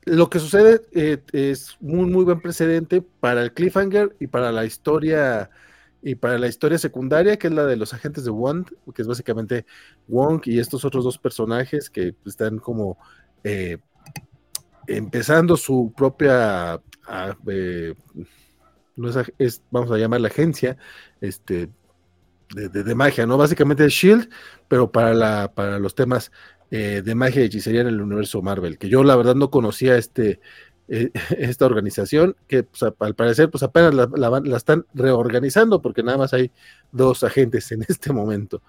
lo 0.05 0.29
que 0.29 0.39
sucede 0.39 0.81
eh, 0.93 1.21
es 1.33 1.77
un 1.81 2.11
muy 2.11 2.23
buen 2.23 2.39
precedente 2.39 3.01
para 3.01 3.41
el 3.41 3.53
cliffhanger 3.53 4.15
y 4.19 4.27
para 4.27 4.51
la 4.51 4.65
historia 4.65 5.49
y 6.01 6.13
para 6.13 6.37
la 6.37 6.47
historia 6.47 6.77
secundaria, 6.77 7.37
que 7.37 7.47
es 7.47 7.53
la 7.53 7.65
de 7.65 7.75
los 7.75 7.91
agentes 7.93 8.23
de 8.23 8.29
Wong, 8.29 8.67
que 8.93 9.01
es 9.01 9.07
básicamente 9.07 9.65
Wong 10.07 10.41
y 10.45 10.59
estos 10.59 10.85
otros 10.85 11.03
dos 11.03 11.17
personajes 11.17 11.89
que 11.89 12.13
están 12.25 12.59
como 12.59 12.99
eh, 13.43 13.79
empezando 14.85 15.57
su 15.57 15.91
propia, 15.97 16.79
ah, 17.07 17.35
eh, 17.47 17.95
vamos 19.71 19.91
a 19.91 19.97
llamar 19.97 20.21
la 20.21 20.27
agencia, 20.27 20.77
este, 21.21 21.69
de, 22.53 22.95
magia, 22.95 23.25
¿no? 23.25 23.37
Básicamente 23.37 23.85
es 23.85 23.93
Shield, 23.93 24.29
pero 24.67 24.91
para, 24.91 25.13
la, 25.13 25.51
para 25.53 25.79
los 25.79 25.95
temas 25.95 26.31
eh, 26.71 27.01
de 27.03 27.15
magia 27.15 27.41
y 27.41 27.45
hechicería 27.45 27.81
en 27.81 27.87
el 27.87 28.01
universo 28.01 28.41
Marvel, 28.41 28.77
que 28.77 28.89
yo 28.89 29.03
la 29.03 29.15
verdad 29.15 29.35
no 29.35 29.51
conocía 29.51 29.97
este, 29.97 30.39
eh, 30.87 31.11
esta 31.37 31.65
organización, 31.65 32.35
que 32.47 32.63
pues, 32.63 32.83
al 32.83 33.15
parecer 33.15 33.49
pues 33.49 33.63
apenas 33.63 33.93
la, 33.93 34.57
están 34.57 34.85
reorganizando 34.93 35.81
porque 35.81 36.03
nada 36.03 36.17
más 36.17 36.33
hay 36.33 36.51
dos 36.91 37.23
agentes 37.23 37.71
en 37.71 37.83
este 37.87 38.13
momento. 38.13 38.61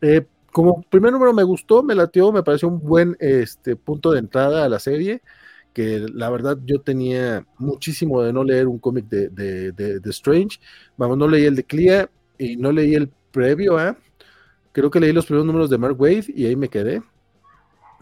Eh, 0.00 0.26
como 0.52 0.82
primer 0.82 1.12
número 1.12 1.34
me 1.34 1.42
gustó, 1.42 1.82
me 1.82 1.94
latió, 1.94 2.32
me 2.32 2.42
pareció 2.42 2.68
un 2.68 2.80
buen 2.80 3.16
este, 3.20 3.76
punto 3.76 4.12
de 4.12 4.20
entrada 4.20 4.64
a 4.64 4.68
la 4.68 4.78
serie, 4.78 5.20
que 5.74 6.06
la 6.12 6.30
verdad 6.30 6.58
yo 6.64 6.80
tenía 6.80 7.46
muchísimo 7.58 8.22
de 8.22 8.32
no 8.32 8.42
leer 8.42 8.66
un 8.66 8.78
cómic 8.78 9.06
de, 9.06 9.28
de, 9.28 10.10
Strange, 10.10 10.58
vamos, 10.96 11.18
no 11.18 11.28
leí 11.28 11.44
el 11.44 11.56
de 11.56 11.64
Clea 11.64 12.10
y 12.38 12.56
no 12.56 12.72
leí 12.72 12.94
el 12.94 13.10
previo 13.30 13.76
a... 13.76 13.98
Creo 14.76 14.90
que 14.90 15.00
leí 15.00 15.10
los 15.10 15.24
primeros 15.24 15.46
números 15.46 15.70
de 15.70 15.78
Mark 15.78 15.98
Wade 15.98 16.26
y 16.28 16.44
ahí 16.44 16.54
me 16.54 16.68
quedé. 16.68 17.02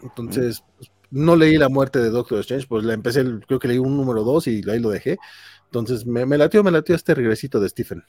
Entonces, 0.03 0.61
pues, 0.75 0.91
no 1.09 1.37
leí 1.37 1.55
la 1.55 1.69
muerte 1.69 1.99
de 1.99 2.09
Doctor 2.09 2.39
Strange, 2.39 2.67
pues 2.67 2.83
la 2.83 2.93
empecé, 2.93 3.23
creo 3.47 3.59
que 3.59 3.69
leí 3.69 3.77
un 3.77 3.95
número 3.95 4.23
2 4.23 4.47
y 4.47 4.69
ahí 4.69 4.79
lo 4.81 4.89
dejé. 4.89 5.17
Entonces, 5.63 6.05
me, 6.05 6.25
me 6.25 6.37
latió, 6.37 6.65
me 6.65 6.71
latió 6.71 6.93
este 6.93 7.15
regresito 7.15 7.61
de 7.61 7.69
Stephen. 7.69 8.03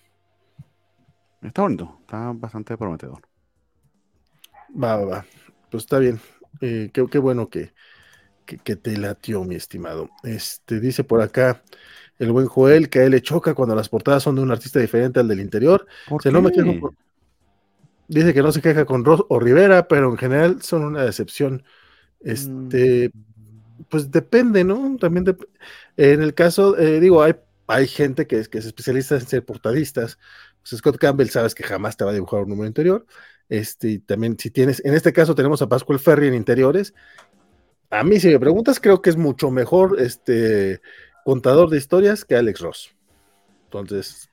Está 1.43 1.62
bonito, 1.62 1.99
está 2.01 2.33
bastante 2.35 2.77
prometedor. 2.77 3.23
Va, 4.75 4.97
va, 4.97 5.05
va. 5.05 5.27
Pues 5.71 5.85
está 5.85 6.01
bien. 6.01 6.19
Eh, 6.61 6.91
qué, 6.93 7.07
qué, 7.09 7.19
bueno 7.19 7.49
que, 7.49 7.73
que, 8.47 8.75
te 8.75 8.97
latió, 8.97 9.45
mi 9.45 9.55
estimado. 9.55 10.11
Este 10.25 10.81
dice 10.81 11.05
por 11.05 11.21
acá 11.21 11.62
el 12.19 12.33
buen 12.33 12.47
Joel 12.47 12.91
que 12.91 12.99
a 12.99 13.05
él 13.05 13.12
le 13.12 13.23
choca 13.23 13.55
cuando 13.55 13.77
las 13.77 13.89
portadas 13.89 14.25
son 14.25 14.35
de 14.35 14.43
un 14.43 14.51
artista 14.51 14.81
diferente 14.81 15.21
al 15.21 15.29
del 15.29 15.39
interior. 15.39 15.87
Se 16.21 16.33
no 16.33 16.43
me 16.43 16.51
quejo 16.51 16.93
Dice 18.09 18.33
que 18.33 18.43
no 18.43 18.53
se 18.53 18.63
queja 18.63 18.85
con 18.85 19.05
Ross 19.05 19.25
o 19.29 19.41
Rivera, 19.41 19.89
pero 19.89 20.11
en 20.11 20.17
general 20.17 20.63
son 20.63 20.85
una 20.85 21.05
decepción. 21.05 21.65
Este, 22.21 23.11
mm. 23.13 23.83
pues 23.89 24.11
depende, 24.11 24.65
¿no? 24.65 24.97
También 24.99 25.37
en 25.97 26.23
el 26.23 26.35
caso, 26.35 26.79
eh, 26.79 27.01
digo, 27.01 27.23
hay, 27.23 27.35
hay 27.67 27.87
gente 27.87 28.27
que, 28.27 28.45
que 28.45 28.59
es 28.59 28.67
especialista 28.67 29.17
en 29.17 29.27
ser 29.27 29.45
portadistas. 29.45 30.19
Pues 30.61 30.79
Scott 30.79 30.99
Campbell, 30.99 31.29
sabes 31.29 31.55
que 31.55 31.63
jamás 31.63 31.97
te 31.97 32.05
va 32.05 32.11
a 32.11 32.15
dibujar 32.15 32.43
un 32.43 32.51
número 32.51 32.67
interior. 32.67 33.07
Este, 33.49 34.01
también 34.01 34.37
si 34.39 34.51
tienes, 34.51 34.85
en 34.85 34.95
este 34.95 35.13
caso 35.13 35.35
tenemos 35.35 35.63
a 35.63 35.69
Pascual 35.69 35.99
Ferry 35.99 36.29
en 36.29 36.35
interiores. 36.35 36.95
A 37.91 38.03
mí, 38.03 38.19
si 38.19 38.29
me 38.29 38.41
preguntas, 38.41 38.81
creo 38.81 39.01
que 39.01 39.11
es 39.11 39.17
mucho 39.17 39.51
mejor 39.51 40.01
este 40.01 40.81
contador 41.25 41.71
de 41.71 41.79
historias 41.79 42.25
que 42.25 42.37
Alex 42.37 42.61
Ross. 42.61 42.97
Entonces, 43.65 44.29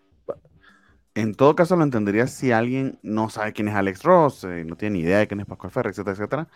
En 1.16 1.36
todo 1.36 1.56
caso 1.56 1.76
lo 1.76 1.84
entendería 1.84 2.28
si 2.28 2.52
alguien 2.52 2.98
no 3.04 3.30
sabe 3.30 3.54
quién 3.54 3.68
es 3.68 3.76
Alex 3.76 4.04
Ross, 4.04 4.44
eh, 4.46 4.64
no 4.66 4.76
tiene 4.76 4.98
ni 4.98 5.04
idea 5.04 5.20
de 5.20 5.28
quién 5.28 5.40
es 5.40 5.46
Pascual 5.46 5.72
Ferrer, 5.72 5.92
etcétera, 5.92 6.14
etcétera, 6.14 6.48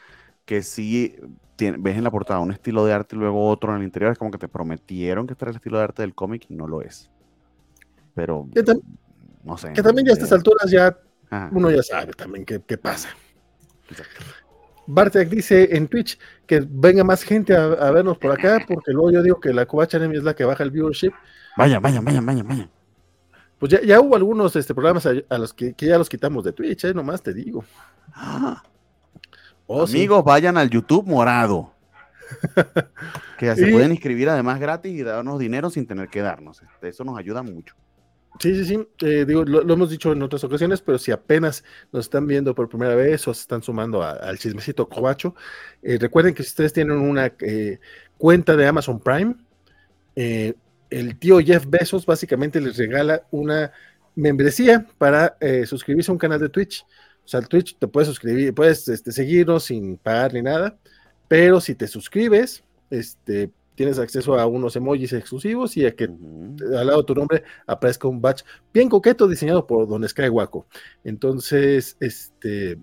que 0.45 0.63
si 0.63 1.15
ves 1.57 1.97
en 1.97 2.03
la 2.03 2.11
portada 2.11 2.39
un 2.39 2.51
estilo 2.51 2.85
de 2.85 2.93
arte 2.93 3.15
y 3.15 3.19
luego 3.19 3.47
otro 3.47 3.71
en 3.71 3.79
el 3.79 3.83
interior, 3.83 4.11
es 4.11 4.17
como 4.17 4.31
que 4.31 4.37
te 4.37 4.47
prometieron 4.47 5.27
que 5.27 5.33
este 5.33 5.45
era 5.45 5.51
el 5.51 5.57
estilo 5.57 5.77
de 5.77 5.83
arte 5.83 6.01
del 6.01 6.15
cómic 6.15 6.45
y 6.49 6.55
no 6.55 6.67
lo 6.67 6.81
es. 6.81 7.11
Pero, 8.15 8.47
no 9.43 9.57
sé. 9.57 9.73
Que 9.73 9.83
también 9.83 10.07
ya 10.07 10.13
a 10.13 10.15
estas 10.15 10.31
alturas 10.31 10.71
ya 10.71 10.97
uno 11.51 11.69
ya 11.69 11.83
sabe 11.83 12.13
también 12.13 12.45
qué, 12.45 12.61
qué 12.65 12.77
pasa. 12.77 13.09
Bartek 14.87 15.29
dice 15.29 15.75
en 15.75 15.87
Twitch 15.87 16.17
que 16.45 16.65
venga 16.67 17.03
más 17.03 17.21
gente 17.21 17.55
a, 17.55 17.91
vernos 17.91 18.17
por 18.17 18.31
acá, 18.31 18.63
porque 18.67 18.91
luego 18.91 19.11
yo 19.11 19.21
digo 19.21 19.39
que 19.39 19.53
la 19.53 19.65
Covacha 19.65 19.97
es 19.97 20.23
la 20.23 20.33
que 20.33 20.45
baja 20.45 20.63
el 20.63 20.71
viewership. 20.71 21.11
Vayan, 21.57 21.81
vayan, 21.81 22.03
vayan, 22.03 22.25
vayan, 22.25 22.47
vayan. 22.47 22.76
Pues 23.59 23.71
ya, 23.71 23.81
ya 23.81 23.99
hubo 23.99 24.15
algunos 24.15 24.55
este, 24.55 24.73
programas 24.73 25.05
a, 25.05 25.37
los 25.37 25.53
que, 25.53 25.73
ya 25.77 25.97
los 25.97 26.09
quitamos 26.09 26.43
de 26.43 26.53
Twitch, 26.53 26.85
¿eh? 26.85 26.93
nomás 26.93 27.21
te 27.21 27.33
digo. 27.33 27.63
Oh, 29.69 29.83
Amigos, 29.83 30.23
vayan 30.23 30.55
al 30.55 30.69
YouTube 30.69 31.05
morado. 31.05 31.73
que 33.37 33.53
se 33.53 33.67
pueden 33.67 33.91
inscribir 33.91 34.29
además 34.29 34.61
gratis 34.61 34.93
y 34.93 35.03
darnos 35.03 35.39
dinero 35.39 35.69
sin 35.69 35.85
tener 35.85 36.07
que 36.07 36.21
darnos. 36.21 36.61
Este, 36.61 36.87
eso 36.87 37.03
nos 37.03 37.19
ayuda 37.19 37.43
mucho. 37.43 37.75
Sí, 38.39 38.55
sí, 38.55 38.65
sí. 38.65 38.87
Eh, 39.05 39.25
digo, 39.25 39.43
lo, 39.43 39.61
hemos 39.73 39.89
dicho 39.89 40.13
en 40.13 40.21
otras 40.21 40.43
ocasiones, 40.43 40.81
pero 40.81 40.97
si 40.97 41.11
apenas 41.11 41.63
nos 41.91 42.05
están 42.05 42.27
viendo 42.27 42.55
por 42.55 42.69
primera 42.69 42.95
vez 42.95 43.27
o 43.27 43.33
se 43.33 43.41
están 43.41 43.61
sumando 43.61 44.03
al 44.03 44.37
chismecito 44.37 44.87
covacho, 44.87 45.35
eh, 45.81 45.97
recuerden 45.99 46.33
que 46.33 46.43
si 46.43 46.49
ustedes 46.49 46.71
tienen 46.71 46.97
una 46.97 47.33
eh, 47.39 47.79
cuenta 48.17 48.55
de 48.55 48.67
Amazon 48.67 48.99
Prime, 48.99 49.35
el 50.89 51.17
tío 51.17 51.39
Jeff 51.39 51.65
Bezos 51.67 52.05
básicamente 52.05 52.61
les 52.61 52.77
regala 52.77 53.23
una 53.31 53.71
membresía 54.15 54.85
para 54.97 55.37
suscribirse 55.65 56.11
a 56.11 56.13
un 56.13 56.19
canal 56.19 56.39
de 56.39 56.49
Twitch. 56.49 56.85
O 57.27 57.27
sea, 57.27 57.39
el 57.41 57.47
Twitch 57.47 57.77
te 57.77 57.87
puedes 57.87 58.07
suscribir, 58.07 58.53
puedes 58.53 58.87
este, 58.87 59.11
seguirnos 59.11 59.65
sin 59.65 59.97
pagar 59.97 60.33
ni 60.33 60.41
nada, 60.41 60.77
pero 61.27 61.59
si 61.59 61.75
te 61.75 61.85
suscribes, 61.87 62.63
este, 62.89 63.51
tienes 63.75 63.99
acceso 63.99 64.39
a 64.39 64.47
unos 64.47 64.75
emojis 64.75 65.13
exclusivos 65.13 65.77
y 65.77 65.85
a 65.85 65.95
que 65.95 66.05
al 66.05 66.87
lado 66.87 66.97
de 66.99 67.03
tu 67.03 67.13
nombre 67.13 67.43
aparezca 67.67 68.07
un 68.07 68.21
badge 68.21 68.43
bien 68.73 68.89
coqueto 68.89 69.27
diseñado 69.27 69.67
por 69.67 69.87
Don 69.87 70.07
Sky 70.07 70.29
Waco. 70.29 70.65
Entonces, 71.03 71.95
este. 71.99 72.79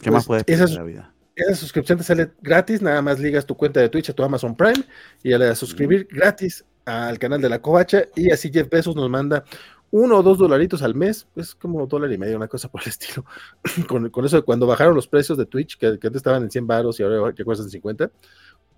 ¿Qué 0.00 0.10
más 0.10 0.26
pues, 0.26 0.44
puedes 0.44 0.60
esa, 0.60 0.74
la 0.74 0.84
vida? 0.84 1.11
Esa 1.34 1.54
suscripción 1.54 1.98
te 1.98 2.04
sale 2.04 2.30
gratis, 2.42 2.82
nada 2.82 3.00
más 3.00 3.18
ligas 3.18 3.46
tu 3.46 3.56
cuenta 3.56 3.80
de 3.80 3.88
Twitch 3.88 4.10
a 4.10 4.12
tu 4.12 4.22
Amazon 4.22 4.54
Prime 4.54 4.84
y 5.22 5.32
a 5.32 5.38
la 5.38 5.54
suscribir 5.54 6.06
gratis 6.10 6.64
al 6.84 7.18
canal 7.18 7.40
de 7.40 7.48
la 7.48 7.62
Covacha 7.62 8.04
y 8.14 8.30
así 8.30 8.50
Jeff 8.52 8.68
Bezos 8.68 8.96
nos 8.96 9.08
manda 9.08 9.44
uno 9.92 10.18
o 10.18 10.22
dos 10.22 10.38
dolaritos 10.38 10.82
al 10.82 10.94
mes, 10.94 11.26
es 11.36 11.54
como 11.54 11.86
dólar 11.86 12.10
y 12.12 12.18
medio, 12.18 12.36
una 12.36 12.48
cosa 12.48 12.70
por 12.70 12.80
el 12.82 12.88
estilo. 12.88 13.24
con, 13.88 14.24
eso 14.24 14.36
de 14.36 14.42
cuando 14.42 14.66
bajaron 14.66 14.94
los 14.94 15.06
precios 15.06 15.36
de 15.36 15.44
Twitch, 15.44 15.78
que, 15.78 15.86
antes 15.86 16.16
estaban 16.16 16.42
en 16.42 16.50
100 16.50 16.66
baros 16.66 16.98
y 16.98 17.02
ahora 17.02 17.34
que 17.34 17.44
cuestan 17.44 17.68
50, 17.68 18.10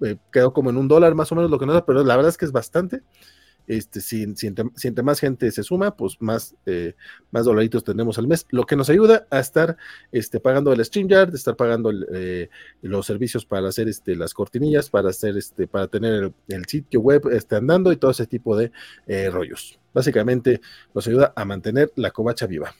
eh, 0.02 0.16
quedó 0.32 0.52
como 0.52 0.70
en 0.70 0.76
un 0.76 0.88
dólar 0.88 1.14
más 1.14 1.30
o 1.30 1.36
menos 1.36 1.52
lo 1.52 1.58
que 1.58 1.66
nos 1.66 1.74
da, 1.76 1.86
pero 1.86 2.02
la 2.02 2.16
verdad 2.16 2.30
es 2.30 2.36
que 2.36 2.44
es 2.44 2.52
bastante. 2.52 3.02
Este, 3.66 4.00
si, 4.00 4.34
si, 4.36 4.46
entre, 4.46 5.02
más 5.02 5.20
gente 5.20 5.50
se 5.50 5.62
suma, 5.62 5.96
pues 5.96 6.16
más, 6.20 6.54
eh, 6.66 6.94
más 7.30 7.44
dolaritos 7.44 7.84
tenemos 7.84 8.18
al 8.18 8.26
mes, 8.26 8.46
lo 8.50 8.64
que 8.64 8.76
nos 8.76 8.90
ayuda 8.90 9.26
a 9.30 9.40
estar 9.40 9.76
este, 10.12 10.40
pagando 10.40 10.72
el 10.72 10.84
StreamYard, 10.84 11.34
estar 11.34 11.56
pagando 11.56 11.92
eh, 12.12 12.50
los 12.82 13.06
servicios 13.06 13.44
para 13.46 13.68
hacer 13.68 13.88
este, 13.88 14.16
las 14.16 14.34
cortinillas, 14.34 14.90
para 14.90 15.10
hacer 15.10 15.36
este, 15.36 15.66
para 15.66 15.88
tener 15.88 16.32
el, 16.48 16.64
sitio 16.66 17.00
web 17.00 17.28
este, 17.32 17.56
andando 17.56 17.92
y 17.92 17.96
todo 17.96 18.10
ese 18.10 18.26
tipo 18.26 18.56
de 18.56 18.70
rollos. 19.30 19.78
Básicamente 19.92 20.60
nos 20.92 21.06
ayuda 21.06 21.32
a 21.36 21.44
mantener 21.44 21.92
la 21.96 22.10
covacha 22.10 22.46
viva. 22.46 22.74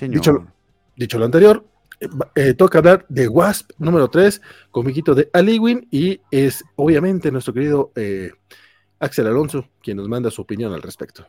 dicho, 0.00 0.46
dicho 0.96 1.18
lo 1.18 1.24
anterior, 1.24 1.64
eh, 2.36 2.54
toca 2.54 2.78
hablar 2.78 3.04
de 3.08 3.26
Wasp 3.26 3.72
número 3.78 4.08
3, 4.08 4.40
comiquito 4.70 5.14
de 5.14 5.28
Aliwin, 5.32 5.88
y 5.90 6.20
es 6.30 6.64
obviamente 6.76 7.32
nuestro 7.32 7.52
querido 7.52 7.92
eh, 7.96 8.30
Axel 9.00 9.26
Alonso 9.26 9.68
quien 9.80 9.96
nos 9.96 10.08
manda 10.08 10.30
su 10.30 10.42
opinión 10.42 10.72
al 10.72 10.82
respecto. 10.82 11.26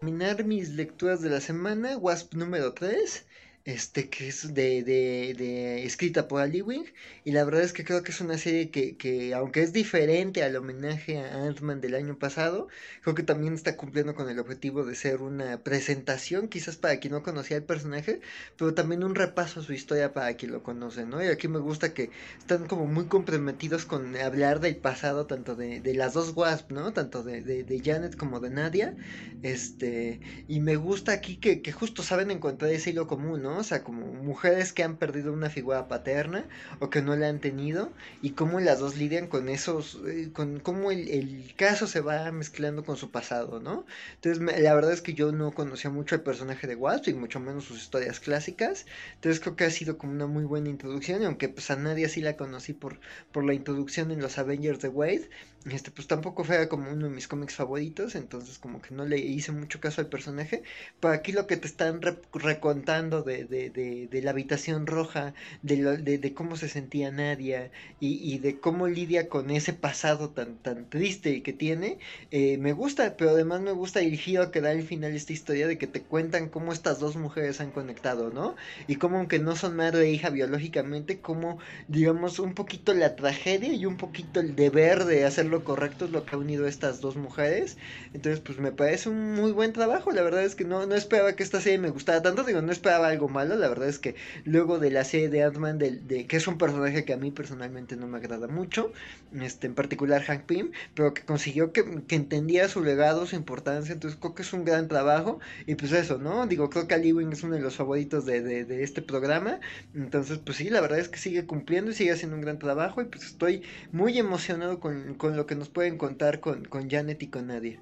Terminar 0.00 0.44
mis 0.44 0.70
lecturas 0.70 1.22
de 1.22 1.30
la 1.30 1.40
semana, 1.40 1.96
Wasp 1.96 2.34
número 2.34 2.74
3 2.74 3.26
este, 3.68 4.08
que 4.08 4.28
es 4.28 4.54
de, 4.54 4.82
de, 4.82 5.34
de 5.36 5.84
escrita 5.84 6.26
por 6.26 6.40
Ali 6.40 6.62
Wing, 6.62 6.86
y 7.22 7.32
la 7.32 7.44
verdad 7.44 7.62
es 7.62 7.74
que 7.74 7.84
creo 7.84 8.02
que 8.02 8.12
es 8.12 8.20
una 8.22 8.38
serie 8.38 8.70
que, 8.70 8.96
que 8.96 9.34
aunque 9.34 9.62
es 9.62 9.74
diferente 9.74 10.42
al 10.42 10.56
homenaje 10.56 11.18
a 11.18 11.44
Ant-Man 11.44 11.82
del 11.82 11.94
año 11.94 12.18
pasado, 12.18 12.68
creo 13.02 13.14
que 13.14 13.22
también 13.22 13.52
está 13.52 13.76
cumpliendo 13.76 14.14
con 14.14 14.30
el 14.30 14.38
objetivo 14.38 14.86
de 14.86 14.94
ser 14.94 15.20
una 15.20 15.62
presentación, 15.62 16.48
quizás 16.48 16.76
para 16.76 16.98
quien 16.98 17.12
no 17.12 17.22
conocía 17.22 17.58
el 17.58 17.62
personaje, 17.62 18.22
pero 18.56 18.72
también 18.72 19.04
un 19.04 19.14
repaso 19.14 19.60
a 19.60 19.62
su 19.62 19.74
historia 19.74 20.14
para 20.14 20.32
quien 20.32 20.52
lo 20.52 20.62
conoce, 20.62 21.04
¿no? 21.04 21.22
Y 21.22 21.26
aquí 21.26 21.46
me 21.48 21.58
gusta 21.58 21.92
que 21.92 22.10
están 22.38 22.68
como 22.68 22.86
muy 22.86 23.04
comprometidos 23.04 23.84
con 23.84 24.16
hablar 24.16 24.60
del 24.60 24.76
pasado, 24.76 25.26
tanto 25.26 25.56
de, 25.56 25.82
de 25.82 25.92
las 25.92 26.14
dos 26.14 26.32
Wasp, 26.34 26.72
¿no? 26.72 26.94
Tanto 26.94 27.22
de, 27.22 27.42
de, 27.42 27.82
Janet 27.84 28.16
como 28.16 28.40
de 28.40 28.48
Nadia, 28.48 28.96
este, 29.42 30.20
y 30.48 30.60
me 30.60 30.76
gusta 30.76 31.12
aquí 31.12 31.36
que, 31.36 31.60
que 31.60 31.72
justo 31.72 32.02
saben 32.02 32.30
encontrar 32.30 32.70
ese 32.70 32.90
hilo 32.90 33.06
común, 33.06 33.42
¿no? 33.42 33.57
O 33.60 33.64
sea, 33.64 33.82
como 33.82 34.06
mujeres 34.06 34.72
que 34.72 34.82
han 34.82 34.96
perdido 34.96 35.32
una 35.32 35.50
figura 35.50 35.88
paterna 35.88 36.44
o 36.80 36.90
que 36.90 37.02
no 37.02 37.16
la 37.16 37.28
han 37.28 37.40
tenido 37.40 37.92
y 38.22 38.30
cómo 38.30 38.60
las 38.60 38.78
dos 38.78 38.96
lidian 38.96 39.26
con 39.26 39.48
esos, 39.48 40.00
eh, 40.06 40.30
con 40.32 40.60
cómo 40.60 40.90
el, 40.90 41.52
caso 41.56 41.86
se 41.86 42.00
va 42.00 42.30
mezclando 42.32 42.84
con 42.84 42.96
su 42.96 43.10
pasado, 43.10 43.60
¿no? 43.60 43.84
Entonces, 44.14 44.62
la 44.62 44.74
verdad 44.74 44.92
es 44.92 45.02
que 45.02 45.14
yo 45.14 45.32
no 45.32 45.52
conocía 45.52 45.90
mucho 45.90 46.14
el 46.14 46.20
personaje 46.22 46.66
de 46.66 46.76
Wasp 46.76 47.08
y 47.08 47.14
mucho 47.14 47.40
menos 47.40 47.64
sus 47.64 47.78
historias 47.82 48.20
clásicas. 48.20 48.86
Entonces, 49.14 49.40
creo 49.40 49.56
que 49.56 49.64
ha 49.64 49.70
sido 49.70 49.98
como 49.98 50.12
una 50.12 50.26
muy 50.26 50.44
buena 50.44 50.68
introducción 50.68 51.22
y 51.22 51.24
aunque 51.24 51.48
pues 51.48 51.70
a 51.70 51.76
nadie 51.76 52.08
sí 52.08 52.20
la 52.20 52.36
conocí 52.36 52.72
por, 52.72 53.00
por 53.32 53.44
la 53.44 53.54
introducción 53.54 54.10
en 54.10 54.20
los 54.20 54.38
Avengers 54.38 54.80
de 54.80 54.88
Wade, 54.88 55.28
este, 55.66 55.90
pues 55.90 56.06
tampoco 56.06 56.44
fue 56.44 56.68
como 56.68 56.90
uno 56.90 57.06
de 57.08 57.14
mis 57.14 57.28
cómics 57.28 57.54
favoritos, 57.54 58.14
entonces 58.14 58.58
como 58.58 58.80
que 58.80 58.94
no 58.94 59.04
le 59.04 59.18
hice 59.18 59.52
mucho 59.52 59.80
caso 59.80 60.00
al 60.00 60.06
personaje. 60.06 60.62
Pero 61.00 61.12
aquí 61.12 61.32
lo 61.32 61.46
que 61.46 61.56
te 61.56 61.66
están 61.66 62.00
recontando 62.32 63.22
de, 63.22 63.44
de, 63.44 63.70
de, 64.10 64.22
la 64.22 64.30
habitación 64.30 64.86
roja, 64.86 65.34
de, 65.62 65.96
de, 65.98 66.34
cómo 66.34 66.56
se 66.56 66.68
sentía 66.68 67.10
Nadia 67.10 67.70
y, 68.00 68.38
de 68.38 68.60
cómo 68.60 68.88
lidia 68.88 69.28
con 69.28 69.50
ese 69.50 69.72
pasado 69.72 70.30
tan, 70.30 70.56
tan 70.56 70.88
triste 70.88 71.42
que 71.42 71.52
tiene, 71.52 71.98
eh, 72.30 72.56
me 72.58 72.72
gusta, 72.72 73.16
pero 73.16 73.30
además 73.30 73.60
me 73.60 73.72
gusta 73.72 74.00
el 74.00 74.16
giro 74.16 74.50
que 74.50 74.60
da 74.60 74.70
al 74.70 74.82
final 74.82 75.14
esta 75.14 75.32
historia 75.32 75.66
de 75.66 75.78
que 75.78 75.86
te 75.86 76.02
cuentan 76.02 76.48
cómo 76.48 76.72
estas 76.72 77.00
dos 77.00 77.16
mujeres 77.16 77.60
han 77.60 77.70
conectado, 77.72 78.30
¿no? 78.30 78.54
Y 78.86 78.96
cómo 78.96 79.18
aunque 79.18 79.38
no 79.38 79.56
son 79.56 79.76
madre 79.76 80.06
e 80.06 80.12
hija 80.12 80.30
biológicamente, 80.30 81.20
como 81.20 81.58
digamos 81.88 82.38
un 82.38 82.54
poquito 82.54 82.94
la 82.94 83.16
tragedia 83.16 83.72
y 83.72 83.86
un 83.86 83.96
poquito 83.96 84.40
el 84.40 84.54
deber 84.56 85.04
de 85.04 85.24
hacerlo 85.48 85.64
correcto 85.64 86.04
es 86.04 86.10
lo 86.10 86.24
que 86.24 86.36
ha 86.36 86.38
unido 86.38 86.66
a 86.66 86.68
estas 86.68 87.00
dos 87.00 87.16
mujeres. 87.16 87.78
Entonces, 88.12 88.40
pues 88.40 88.58
me 88.58 88.70
parece 88.70 89.08
un 89.08 89.34
muy 89.34 89.52
buen 89.52 89.72
trabajo. 89.72 90.10
La 90.10 90.22
verdad 90.22 90.44
es 90.44 90.54
que 90.54 90.64
no, 90.64 90.86
no 90.86 90.94
esperaba 90.94 91.34
que 91.34 91.42
esta 91.42 91.60
serie 91.60 91.78
me 91.78 91.88
gustara 91.90 92.22
tanto. 92.22 92.44
Digo, 92.44 92.60
no 92.60 92.70
esperaba 92.70 93.08
algo 93.08 93.28
malo. 93.28 93.56
La 93.56 93.68
verdad 93.68 93.88
es 93.88 93.98
que 93.98 94.14
luego 94.44 94.78
de 94.78 94.90
la 94.90 95.04
serie 95.04 95.28
de 95.30 95.42
Ant-Man, 95.42 95.78
de, 95.78 96.26
que 96.26 96.36
es 96.36 96.46
un 96.46 96.58
personaje 96.58 97.04
que 97.04 97.14
a 97.14 97.16
mí 97.16 97.30
personalmente 97.30 97.96
no 97.96 98.06
me 98.06 98.18
agrada 98.18 98.46
mucho, 98.46 98.92
este, 99.40 99.66
en 99.66 99.74
particular 99.74 100.22
Hank 100.22 100.42
Pym, 100.42 100.72
pero 100.94 101.14
que 101.14 101.22
consiguió 101.22 101.72
que, 101.72 102.02
que 102.06 102.16
entendía 102.16 102.68
su 102.68 102.82
legado, 102.84 103.26
su 103.26 103.36
importancia. 103.36 103.92
Entonces, 103.94 104.18
creo 104.20 104.34
que 104.34 104.42
es 104.42 104.52
un 104.52 104.64
gran 104.64 104.88
trabajo. 104.88 105.40
Y 105.66 105.76
pues 105.76 105.92
eso, 105.92 106.18
¿no? 106.18 106.46
Digo, 106.46 106.68
creo 106.68 106.86
que 106.88 106.94
Ali 106.94 107.12
Wing 107.12 107.32
es 107.32 107.42
uno 107.42 107.54
de 107.54 107.60
los 107.60 107.76
favoritos 107.76 108.26
de, 108.26 108.42
de, 108.42 108.82
este 108.82 109.00
programa. 109.02 109.60
Entonces, 109.94 110.38
pues 110.38 110.58
sí, 110.58 110.68
la 110.68 110.80
verdad 110.80 110.98
es 110.98 111.08
que 111.08 111.18
sigue 111.18 111.46
cumpliendo 111.46 111.90
y 111.90 111.94
sigue 111.94 112.12
haciendo 112.12 112.36
un 112.36 112.42
gran 112.42 112.58
trabajo. 112.58 113.00
Y 113.00 113.06
pues 113.06 113.24
estoy 113.24 113.62
muy 113.92 114.18
emocionado 114.18 114.78
con 114.80 114.98
lo 115.38 115.46
que 115.46 115.54
nos 115.54 115.68
pueden 115.68 115.96
contar 115.96 116.40
con, 116.40 116.64
con 116.64 116.90
Janet 116.90 117.22
y 117.22 117.28
con 117.28 117.46
Nadia. 117.46 117.80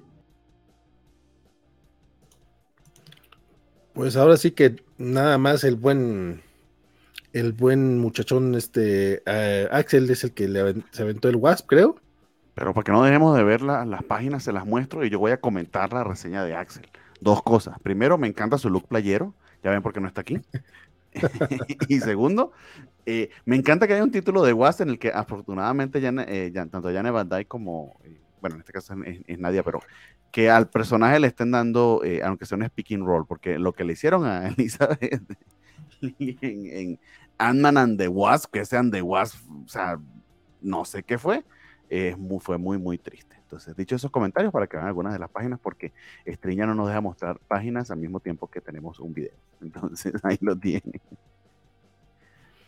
Pues 3.93 4.15
ahora 4.15 4.37
sí 4.37 4.51
que 4.51 4.75
nada 4.99 5.39
más 5.39 5.63
el 5.63 5.75
buen 5.75 6.43
el 7.33 7.53
buen 7.53 7.97
muchachón 7.97 8.53
este 8.53 9.23
eh, 9.25 9.67
Axel 9.71 10.09
es 10.09 10.23
el 10.23 10.33
que 10.33 10.47
le 10.47 10.75
se 10.91 11.01
aventó 11.01 11.29
el 11.29 11.35
Wasp, 11.35 11.65
creo. 11.67 11.95
Pero 12.53 12.73
para 12.73 12.83
que 12.83 12.91
no 12.91 13.03
dejemos 13.03 13.35
de 13.35 13.43
ver 13.43 13.61
las 13.61 14.03
páginas, 14.03 14.43
se 14.43 14.51
las 14.51 14.65
muestro 14.65 15.03
y 15.03 15.09
yo 15.09 15.19
voy 15.19 15.31
a 15.31 15.41
comentar 15.41 15.93
la 15.93 16.03
reseña 16.03 16.43
de 16.43 16.55
Axel. 16.55 16.87
Dos 17.21 17.41
cosas. 17.41 17.79
Primero, 17.81 18.17
me 18.19 18.27
encanta 18.27 18.57
su 18.57 18.69
look 18.69 18.87
playero. 18.87 19.33
Ya 19.63 19.71
ven 19.71 19.81
por 19.81 19.93
qué 19.93 19.99
no 19.99 20.07
está 20.07 20.21
aquí. 20.21 20.39
y 21.87 21.99
segundo, 21.99 22.51
eh, 23.05 23.29
me 23.45 23.55
encanta 23.55 23.87
que 23.87 23.93
haya 23.93 24.03
un 24.03 24.11
título 24.11 24.43
de 24.43 24.53
Wasp 24.53 24.81
en 24.81 24.89
el 24.89 24.99
que 24.99 25.09
afortunadamente 25.09 25.99
eh, 26.01 26.51
tanto 26.53 26.91
Jane 26.91 27.11
Van 27.11 27.29
Dyke 27.29 27.47
como, 27.47 27.99
eh, 28.03 28.19
bueno, 28.41 28.55
en 28.55 28.61
este 28.61 28.73
caso 28.73 28.95
es, 29.03 29.39
Nadia, 29.39 29.63
pero 29.63 29.79
que 30.31 30.49
al 30.49 30.69
personaje 30.69 31.19
le 31.19 31.27
estén 31.27 31.51
dando, 31.51 32.01
aunque 32.23 32.45
sea 32.45 32.57
un 32.57 32.65
speaking 32.65 33.05
role, 33.05 33.25
porque 33.27 33.57
lo 33.57 33.73
que 33.73 33.83
le 33.83 33.93
hicieron 33.93 34.25
a 34.25 34.47
Elizabeth 34.57 35.21
en, 36.01 36.37
en 36.39 36.99
Ant-Man 37.37 37.77
and 37.77 37.97
the 37.97 38.07
Wasp, 38.07 38.51
que 38.51 38.65
sean 38.65 38.91
The 38.91 39.01
Wasp, 39.01 39.37
o 39.65 39.67
sea, 39.67 39.99
no 40.61 40.85
sé 40.85 41.03
qué 41.03 41.17
fue, 41.17 41.43
muy, 42.17 42.39
fue 42.39 42.57
muy, 42.57 42.77
muy 42.77 42.97
triste. 42.97 43.36
Entonces, 43.47 43.77
dicho 43.77 43.95
esos 43.95 44.11
comentarios, 44.11 44.51
para 44.51 44.67
que 44.67 44.75
vean 44.75 44.87
algunas 44.87 45.13
de 45.13 45.19
las 45.19 45.29
páginas, 45.29 45.57
porque 45.63 45.93
Estriña 46.25 46.65
no 46.65 46.75
nos 46.75 46.87
deja 46.87 46.99
mostrar 46.99 47.39
páginas 47.47 47.89
al 47.91 47.97
mismo 47.97 48.19
tiempo 48.19 48.47
que 48.47 48.59
tenemos 48.59 48.99
un 48.99 49.13
video. 49.13 49.31
Entonces, 49.61 50.13
ahí 50.23 50.37
lo 50.41 50.53
tiene. 50.57 50.99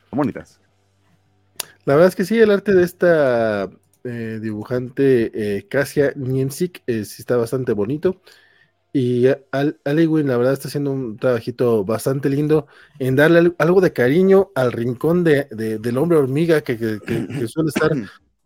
Son 0.10 0.18
bonitas. 0.18 0.62
La 1.84 1.96
verdad 1.96 2.08
es 2.08 2.16
que 2.16 2.24
sí, 2.24 2.40
el 2.40 2.50
arte 2.50 2.74
de 2.74 2.84
esta 2.84 3.70
eh, 4.06 4.40
dibujante 4.42 5.58
eh, 5.58 5.68
Kasia 5.68 6.14
Niensik 6.16 6.82
eh, 6.88 7.04
sí 7.04 7.22
está 7.22 7.36
bastante 7.36 7.74
bonito. 7.74 8.22
Y 8.94 9.28
Al 9.52 9.80
la 9.84 10.38
verdad, 10.38 10.54
está 10.54 10.70
haciendo 10.70 10.92
un 10.92 11.18
trabajito 11.18 11.84
bastante 11.84 12.30
lindo 12.30 12.68
en 13.00 13.18
darle 13.18 13.54
algo 13.60 13.82
de 13.82 13.92
cariño 13.92 14.50
al 14.56 14.72
rincón 14.72 15.26
de, 15.26 15.44
del 15.46 15.98
hombre 15.98 16.18
hormiga 16.18 16.62
que, 16.62 16.76
suele 17.48 17.70
estar 17.70 17.92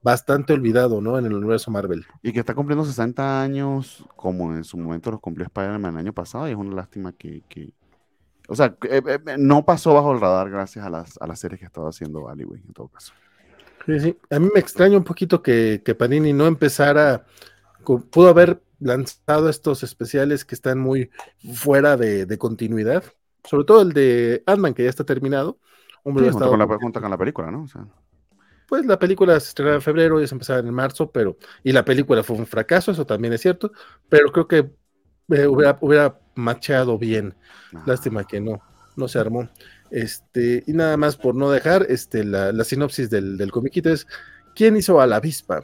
bastante 0.03 0.53
olvidado, 0.53 1.01
¿no? 1.01 1.17
En 1.17 1.25
el 1.25 1.33
universo 1.33 1.71
Marvel. 1.71 2.05
Y 2.21 2.33
que 2.33 2.39
está 2.39 2.53
cumpliendo 2.53 2.85
60 2.85 3.41
años, 3.41 4.05
como 4.15 4.53
en 4.53 4.63
su 4.63 4.77
momento 4.77 5.09
los 5.09 5.21
cumplió 5.21 5.45
Spider-Man 5.45 5.93
el 5.93 5.99
año 5.99 6.13
pasado, 6.13 6.47
y 6.47 6.51
es 6.51 6.57
una 6.57 6.75
lástima 6.75 7.13
que. 7.13 7.41
o 8.47 8.55
sea, 8.55 8.75
eh, 8.89 9.01
eh, 9.05 9.19
no 9.37 9.65
pasó 9.65 9.93
bajo 9.93 10.11
el 10.11 10.19
radar 10.19 10.49
gracias 10.49 10.85
a 10.85 10.89
las, 10.89 11.17
a 11.19 11.25
las 11.25 11.39
series 11.39 11.59
que 11.59 11.65
estaba 11.65 11.89
haciendo 11.89 12.29
Aliwin, 12.29 12.63
en 12.67 12.73
todo 12.73 12.89
caso. 12.89 13.13
Sí, 13.85 13.99
sí. 13.99 14.17
A 14.29 14.39
mí 14.39 14.49
me 14.53 14.59
extraña 14.59 14.97
un 14.97 15.03
poquito 15.03 15.41
que, 15.41 15.81
que 15.83 15.95
Panini 15.95 16.33
no 16.33 16.45
empezara. 16.45 17.25
Pudo 17.83 18.29
haber 18.29 18.61
lanzado 18.79 19.49
estos 19.49 19.83
especiales 19.83 20.45
que 20.45 20.55
están 20.55 20.79
muy 20.79 21.09
fuera 21.53 21.97
de, 21.97 22.37
continuidad, 22.37 23.03
sobre 23.43 23.65
todo 23.65 23.81
el 23.81 23.93
de 23.93 24.43
Ant-Man, 24.45 24.73
que 24.73 24.83
ya 24.83 24.89
está 24.89 25.03
terminado. 25.03 25.57
Hombre, 26.03 26.29
junto, 26.29 26.49
con 26.49 26.59
la, 26.59 26.67
con 26.67 27.09
la 27.09 27.17
película, 27.17 27.51
¿no? 27.51 27.65
Pues 28.73 28.87
la 28.87 28.97
película 28.97 29.39
se 29.39 29.49
estrenó 29.49 29.75
en 29.75 29.83
febrero 29.83 30.19
y 30.19 30.27
se 30.27 30.33
empezaba 30.33 30.57
en 30.57 30.73
marzo, 30.73 31.11
pero. 31.11 31.37
Y 31.63 31.71
la 31.73 31.85
película 31.85 32.23
fue 32.23 32.37
un 32.37 32.47
fracaso, 32.47 32.89
eso 32.89 33.05
también 33.05 33.31
es 33.31 33.41
cierto, 33.41 33.71
pero 34.09 34.31
creo 34.31 34.47
que 34.47 34.57
eh, 35.29 35.45
hubiera, 35.45 35.77
hubiera 35.79 36.19
machado 36.33 36.97
bien. 36.97 37.35
Lástima 37.85 38.23
que 38.23 38.41
no, 38.41 38.63
no 38.95 39.07
se 39.07 39.19
armó. 39.19 39.47
Este, 39.91 40.63
y 40.65 40.73
nada 40.73 40.97
más 40.97 41.17
por 41.17 41.35
no 41.35 41.51
dejar, 41.51 41.85
este, 41.87 42.23
la, 42.23 42.63
sinopsis 42.63 43.11
del, 43.11 43.37
del 43.37 43.51
comiquito 43.51 43.91
es: 43.91 44.07
¿Quién 44.55 44.75
hizo 44.75 44.99
a 44.99 45.05
la 45.05 45.17
avispa? 45.17 45.61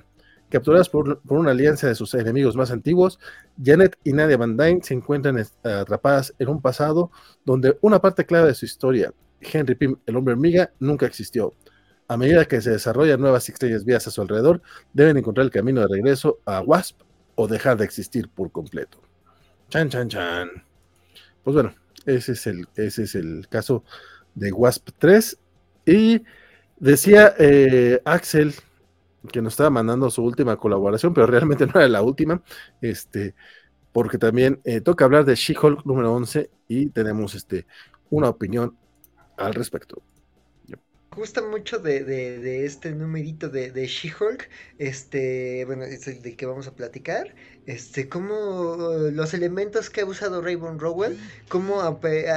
Capturadas 0.51 0.89
por, 0.89 1.19
una 1.29 1.49
alianza 1.49 1.87
de 1.87 1.95
sus 1.95 2.13
enemigos 2.13 2.55
más 2.55 2.69
antiguos, 2.69 3.19
Janet 3.59 3.97
y 4.03 4.13
Nadia 4.13 4.37
Van 4.37 4.55
Dyne 4.55 4.81
se 4.83 4.93
encuentran 4.93 5.43
atrapadas 5.63 6.35
en 6.37 6.47
un 6.47 6.61
pasado 6.61 7.09
donde 7.43 7.75
una 7.81 7.99
parte 7.99 8.23
clave 8.23 8.49
de 8.49 8.53
su 8.53 8.65
historia, 8.65 9.11
Henry 9.41 9.73
Pym, 9.73 9.97
el 10.05 10.15
hombre 10.15 10.35
hormiga, 10.35 10.71
nunca 10.77 11.07
existió. 11.07 11.55
A 12.09 12.17
medida 12.17 12.45
que 12.45 12.59
se 12.59 12.71
desarrollan 12.71 13.21
nuevas 13.21 13.47
estrellas 13.49 13.85
vías 13.85 14.07
a 14.07 14.11
su 14.11 14.19
alrededor, 14.19 14.63
deben 14.93 15.17
encontrar 15.17 15.45
el 15.45 15.51
camino 15.51 15.81
de 15.81 15.87
regreso 15.87 16.39
a 16.43 16.59
Wasp 16.59 16.99
o 17.35 17.47
dejar 17.47 17.77
de 17.77 17.85
existir 17.85 18.27
por 18.29 18.51
completo. 18.51 18.99
Chan, 19.69 19.89
chan, 19.89 20.09
chan. 20.09 20.49
Pues 21.43 21.53
bueno, 21.53 21.75
ese 22.07 22.31
es 22.31 22.47
el, 22.47 22.67
ese 22.75 23.03
es 23.03 23.13
el 23.13 23.47
caso 23.47 23.83
de 24.33 24.51
Wasp 24.51 24.89
3. 24.97 25.37
Y 25.85 26.23
decía 26.79 27.35
eh, 27.37 28.01
Axel 28.05 28.55
que 29.31 29.43
nos 29.43 29.53
estaba 29.53 29.69
mandando 29.69 30.09
su 30.09 30.23
última 30.23 30.57
colaboración, 30.57 31.13
pero 31.13 31.27
realmente 31.27 31.67
no 31.67 31.73
era 31.75 31.87
la 31.87 32.01
última, 32.01 32.41
este, 32.81 33.35
porque 33.91 34.17
también 34.17 34.61
eh, 34.63 34.81
toca 34.81 35.05
hablar 35.05 35.25
de 35.25 35.35
She-Hulk 35.35 35.85
número 35.85 36.11
11 36.11 36.49
y 36.67 36.89
tenemos 36.89 37.35
este, 37.35 37.67
una 38.09 38.29
opinión 38.29 38.75
al 39.37 39.53
respecto 39.53 40.01
gusta 41.11 41.41
mucho 41.41 41.79
de, 41.79 42.03
de, 42.03 42.65
este 42.65 42.91
numerito 42.91 43.49
de, 43.49 43.71
de 43.71 43.87
She-Hulk, 43.87 44.49
este, 44.77 45.65
bueno, 45.65 45.83
es 45.83 46.07
el 46.07 46.21
de 46.21 46.35
que 46.35 46.45
vamos 46.45 46.67
a 46.67 46.75
platicar, 46.75 47.35
este, 47.69 48.09
como 48.09 48.77
los 49.11 49.35
elementos 49.35 49.91
que 49.91 50.01
ha 50.01 50.05
usado 50.05 50.41
Raven 50.41 50.79
Rowell, 50.79 51.19
como 51.49 51.81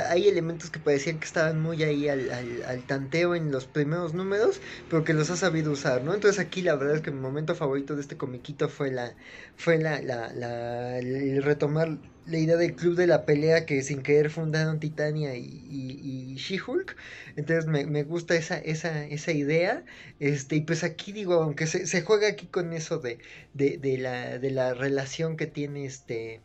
hay 0.09 0.29
elementos 0.29 0.69
que 0.69 0.79
parecían 0.79 1.19
que 1.21 1.25
estaban 1.25 1.59
muy 1.59 1.83
ahí 1.83 2.07
al, 2.09 2.31
al, 2.31 2.83
tanteo 2.87 3.35
en 3.35 3.51
los 3.51 3.65
primeros 3.65 4.13
números, 4.13 4.61
pero 4.91 5.05
que 5.05 5.15
los 5.15 5.31
ha 5.31 5.37
sabido 5.37 5.73
usar, 5.73 6.05
¿no? 6.05 6.13
Entonces 6.13 6.39
aquí 6.39 6.61
la 6.61 6.75
verdad 6.77 6.97
es 6.97 7.01
que 7.01 7.11
mi 7.11 7.21
momento 7.21 7.55
favorito 7.55 7.95
de 7.95 8.03
este 8.03 8.19
comiquito 8.19 8.69
fue 8.69 8.91
la, 8.91 9.15
fue 9.57 9.79
la, 9.79 10.03
la, 10.03 10.33
la 10.35 10.99
el 10.99 11.43
retomar 11.43 11.97
la 12.27 12.39
idea 12.39 12.57
del 12.57 12.75
club 12.75 12.97
de 12.97 13.07
la 13.07 13.25
pelea 13.25 13.67
que 13.67 13.83
sin 13.83 14.03
querer 14.03 14.31
fundaron 14.31 14.79
Titania 14.81 15.35
y, 15.35 15.67
y, 15.69 16.37
She-Hulk. 16.37 16.97
Entonces 17.37 17.67
me, 17.67 17.85
me, 17.87 18.05
gusta 18.05 18.35
esa, 18.37 18.59
esa, 18.59 19.05
esa 19.07 19.33
idea. 19.33 19.85
Este, 20.21 20.57
y 20.57 20.61
pues 20.63 20.85
aquí 20.85 21.13
digo, 21.13 21.35
aunque 21.35 21.67
se, 21.67 21.87
se 21.87 22.03
juega 22.03 22.29
aquí 22.29 22.47
con 22.47 22.73
eso 22.73 22.99
de, 22.99 23.19
de, 23.55 23.79
de, 23.79 23.99
la, 23.99 24.39
de 24.39 24.51
la 24.51 24.75
relación 24.75 25.22
que 25.37 25.47
tiene 25.47 25.85
este 25.87 26.43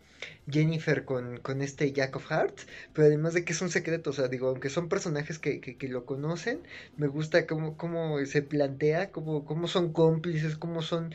Jennifer 0.50 1.04
con, 1.04 1.38
con 1.38 1.62
este 1.62 1.92
Jack 1.92 2.16
of 2.16 2.30
Hearts, 2.32 2.68
pero 2.94 3.08
además 3.08 3.34
de 3.34 3.44
que 3.44 3.54
es 3.54 3.62
un 3.62 3.70
secreto, 3.70 4.12
o 4.12 4.14
sea, 4.14 4.28
digo, 4.28 4.48
aunque 4.48 4.70
son 4.70 4.88
personajes 4.88 5.40
que, 5.40 5.60
que, 5.60 5.88
lo 5.90 6.06
conocen, 6.06 6.62
me 6.96 7.08
gusta 7.08 7.46
cómo, 7.48 7.78
cómo 7.78 8.24
se 8.26 8.42
plantea, 8.42 9.12
cómo, 9.12 9.46
cómo 9.46 9.68
son 9.68 9.92
cómplices, 9.92 10.56
cómo 10.58 10.82
son, 10.82 11.14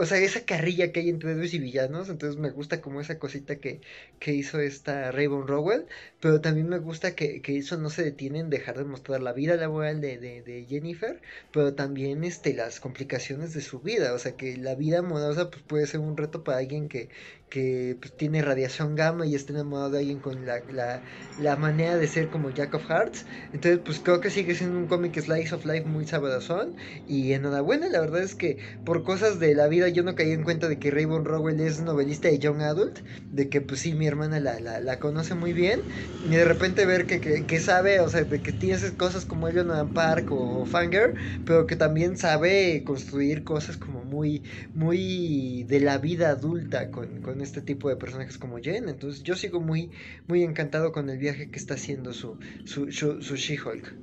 o 0.00 0.06
sea, 0.06 0.18
esa 0.18 0.44
carrilla 0.44 0.92
que 0.92 1.00
hay 1.00 1.10
entre 1.10 1.32
héroes 1.32 1.54
y 1.54 1.58
villanos, 1.58 2.08
entonces 2.08 2.40
me 2.40 2.50
gusta 2.50 2.80
como 2.80 3.00
esa 3.00 3.18
cosita 3.18 3.56
que, 3.56 3.80
que 4.18 4.32
hizo 4.32 4.60
esta 4.60 5.12
Raven 5.12 5.46
Rowell, 5.46 5.86
pero 6.20 6.40
también 6.40 6.68
me 6.68 6.78
gusta 6.78 7.14
que, 7.14 7.40
que 7.40 7.58
eso 7.58 7.76
no 7.78 7.90
se 7.90 8.02
detiene 8.02 8.40
en 8.40 8.50
dejar 8.50 8.78
de 8.78 8.84
mostrar 8.84 9.22
la 9.22 9.32
vida 9.32 9.56
laboral 9.56 10.00
de, 10.00 10.18
de, 10.18 10.42
de 10.42 10.66
Jennifer, 10.68 11.20
pero 11.52 11.74
también 11.74 12.24
este, 12.24 12.54
las 12.54 12.80
complicaciones 12.80 13.54
de 13.54 13.60
su 13.60 13.80
vida, 13.80 14.12
o 14.12 14.18
sea, 14.18 14.36
que 14.36 14.56
la 14.56 14.74
vida 14.74 14.98
amorosa 14.98 15.50
pues, 15.50 15.62
puede 15.62 15.86
ser 15.86 16.00
un 16.00 16.16
reto 16.16 16.42
para 16.44 16.58
alguien 16.58 16.88
que, 16.88 17.08
que 17.52 17.98
pues, 18.00 18.16
tiene 18.16 18.40
radiación 18.40 18.94
gamma 18.96 19.26
y 19.26 19.34
está 19.34 19.52
enamorado 19.52 19.90
de 19.90 19.98
alguien 19.98 20.20
con 20.20 20.46
la, 20.46 20.62
la, 20.72 21.02
la, 21.38 21.54
manera 21.56 21.98
de 21.98 22.08
ser 22.08 22.28
como 22.28 22.48
Jack 22.48 22.72
of 22.72 22.88
Hearts. 22.88 23.26
Entonces, 23.52 23.78
pues 23.84 24.00
creo 24.02 24.22
que 24.22 24.30
sigue 24.30 24.54
siendo 24.54 24.78
un 24.78 24.86
cómic 24.86 25.20
Slice 25.20 25.54
of 25.54 25.66
Life 25.66 25.84
muy 25.84 26.06
sabrosón. 26.06 26.76
Y 27.06 27.34
enhorabuena, 27.34 27.90
la 27.90 28.00
verdad 28.00 28.22
es 28.22 28.34
que 28.34 28.56
por 28.86 29.04
cosas 29.04 29.38
de 29.38 29.54
la 29.54 29.68
vida 29.68 29.90
yo 29.90 30.02
no 30.02 30.14
caí 30.14 30.32
en 30.32 30.44
cuenta 30.44 30.66
de 30.66 30.78
que 30.78 30.90
Raymond 30.90 31.26
Rowell 31.26 31.60
es 31.60 31.82
novelista 31.82 32.28
de 32.28 32.38
Young 32.38 32.62
Adult. 32.62 33.00
De 33.32 33.50
que, 33.50 33.60
pues 33.60 33.80
sí, 33.80 33.92
mi 33.92 34.06
hermana 34.06 34.40
la, 34.40 34.58
la, 34.58 34.80
la 34.80 34.98
conoce 34.98 35.34
muy 35.34 35.52
bien. 35.52 35.82
Y 36.24 36.30
de 36.30 36.46
repente 36.46 36.86
ver 36.86 37.04
que, 37.04 37.20
que, 37.20 37.44
que, 37.44 37.60
sabe, 37.60 38.00
o 38.00 38.08
sea, 38.08 38.24
de 38.24 38.40
que 38.40 38.52
tiene 38.52 38.76
esas 38.76 38.92
cosas 38.92 39.26
como 39.26 39.46
Eleanor 39.46 39.92
Park 39.92 40.32
o 40.32 40.64
Fanger, 40.64 41.16
pero 41.44 41.66
que 41.66 41.76
también 41.76 42.16
sabe 42.16 42.82
construir 42.86 43.44
cosas 43.44 43.76
como 43.76 44.02
muy, 44.04 44.42
muy 44.72 45.64
de 45.64 45.80
la 45.80 45.98
vida 45.98 46.30
adulta 46.30 46.90
con, 46.90 47.20
con 47.20 47.41
este 47.42 47.62
tipo 47.62 47.88
de 47.88 47.96
personajes 47.96 48.38
como 48.38 48.58
Jen. 48.58 48.88
Entonces 48.88 49.22
yo 49.22 49.34
sigo 49.34 49.60
muy, 49.60 49.90
muy 50.26 50.42
encantado 50.42 50.92
con 50.92 51.08
el 51.10 51.18
viaje 51.18 51.50
que 51.50 51.58
está 51.58 51.74
haciendo 51.74 52.12
su, 52.12 52.38
su, 52.64 52.90
su, 52.90 53.36
She-Hulk. 53.36 53.94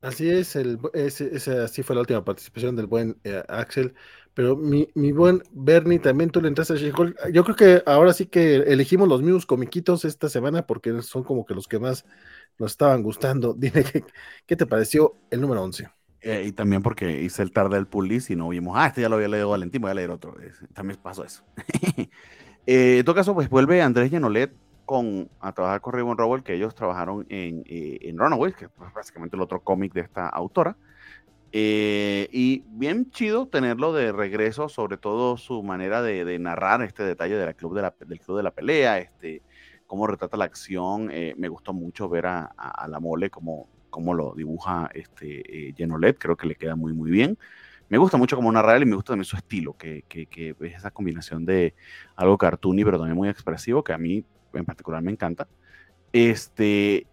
Así 0.00 0.30
es, 0.30 0.54
el, 0.54 0.78
así 0.94 1.82
fue 1.82 1.96
la 1.96 2.00
última 2.00 2.24
participación 2.24 2.76
del 2.76 2.86
buen 2.86 3.16
eh, 3.24 3.42
Axel. 3.48 3.94
Pero 4.34 4.54
mi, 4.54 4.86
mi, 4.94 5.12
buen 5.12 5.42
Bernie, 5.50 5.98
también 5.98 6.30
tú 6.30 6.42
le 6.42 6.48
entraste 6.48 6.74
a 6.74 6.76
She-Hulk. 6.76 7.32
Yo 7.32 7.42
creo 7.42 7.56
que 7.56 7.82
ahora 7.86 8.12
sí 8.12 8.26
que 8.26 8.56
elegimos 8.56 9.08
los 9.08 9.22
mismos 9.22 9.46
comiquitos 9.46 10.04
esta 10.04 10.28
semana 10.28 10.66
porque 10.66 11.00
son 11.02 11.24
como 11.24 11.46
que 11.46 11.54
los 11.54 11.66
que 11.66 11.78
más 11.78 12.04
nos 12.58 12.72
estaban 12.72 13.02
gustando. 13.02 13.54
Dime, 13.58 13.82
¿qué, 13.84 14.04
qué 14.46 14.56
te 14.56 14.66
pareció 14.66 15.16
el 15.30 15.40
número 15.40 15.62
11? 15.62 15.88
Eh, 16.22 16.44
y 16.46 16.52
también 16.52 16.82
porque 16.82 17.22
hice 17.22 17.42
el 17.42 17.52
tarde 17.52 17.76
del 17.76 17.86
pulis 17.86 18.30
y 18.30 18.36
no 18.36 18.48
vimos, 18.48 18.76
ah, 18.76 18.86
este 18.86 19.02
ya 19.02 19.08
lo 19.08 19.16
había 19.16 19.28
leído 19.28 19.50
Valentín, 19.50 19.82
voy 19.82 19.90
a 19.90 19.94
leer 19.94 20.10
otro. 20.10 20.34
también 20.72 20.98
pasó 21.02 21.24
eso. 21.24 21.44
eh, 22.66 22.98
en 22.98 23.04
todo 23.04 23.14
caso, 23.14 23.34
pues 23.34 23.48
vuelve 23.48 23.82
Andrés 23.82 24.10
Genolet 24.10 24.52
con, 24.84 25.28
a 25.40 25.52
trabajar 25.52 25.80
con 25.80 25.92
Raymond 25.92 26.18
Rowell, 26.18 26.42
que 26.42 26.54
ellos 26.54 26.74
trabajaron 26.74 27.26
en, 27.28 27.62
eh, 27.66 27.98
en 28.02 28.18
Runaways, 28.18 28.56
que 28.56 28.64
es 28.66 28.70
pues, 28.74 28.92
básicamente 28.94 29.36
el 29.36 29.42
otro 29.42 29.60
cómic 29.60 29.92
de 29.92 30.00
esta 30.00 30.28
autora. 30.28 30.76
Eh, 31.52 32.28
y 32.32 32.64
bien 32.68 33.10
chido 33.10 33.46
tenerlo 33.46 33.92
de 33.92 34.12
regreso, 34.12 34.68
sobre 34.68 34.96
todo 34.96 35.36
su 35.36 35.62
manera 35.62 36.02
de, 36.02 36.24
de 36.24 36.38
narrar 36.38 36.82
este 36.82 37.02
detalle 37.02 37.36
de 37.36 37.46
la 37.46 37.54
club 37.54 37.74
de 37.74 37.82
la, 37.82 37.94
del 38.04 38.20
club 38.20 38.36
de 38.36 38.42
la 38.42 38.50
pelea, 38.50 38.98
este, 38.98 39.42
cómo 39.86 40.06
retrata 40.06 40.36
la 40.36 40.44
acción. 40.44 41.06
me 41.06 41.48
gustó 41.48 41.72
mucho 41.72 42.08
ver 42.08 42.26
a, 42.26 42.46
a 42.56 42.88
la 42.88 43.00
mole 43.00 43.30
como 43.30 43.68
cómo 43.96 44.12
lo 44.12 44.34
dibuja 44.34 44.90
este, 44.92 45.68
eh, 45.68 45.74
Genolet, 45.74 46.18
creo 46.18 46.36
que 46.36 46.46
le 46.46 46.54
queda 46.54 46.76
muy, 46.76 46.92
muy 46.92 47.10
bien. 47.10 47.38
Me 47.88 47.96
gusta 47.96 48.18
mucho 48.18 48.36
como 48.36 48.52
narrar 48.52 48.82
y 48.82 48.84
me 48.84 48.94
gusta 48.94 49.12
también 49.12 49.24
su 49.24 49.38
estilo, 49.38 49.74
que, 49.74 50.04
que, 50.06 50.26
que, 50.26 50.54
es 50.60 50.74
esa 50.74 50.90
combinación 50.90 51.46
de 51.46 51.72
algo 52.14 52.36
cartoony, 52.36 52.84
pero 52.84 52.98
también 52.98 53.16
muy 53.16 53.30
expresivo, 53.30 53.82
que 53.82 53.94
a 53.94 53.98
mí 53.98 54.22
en 54.52 54.64
particular 54.66 55.00
me 55.02 55.12
encanta. 55.12 55.48
Este, 56.12 57.06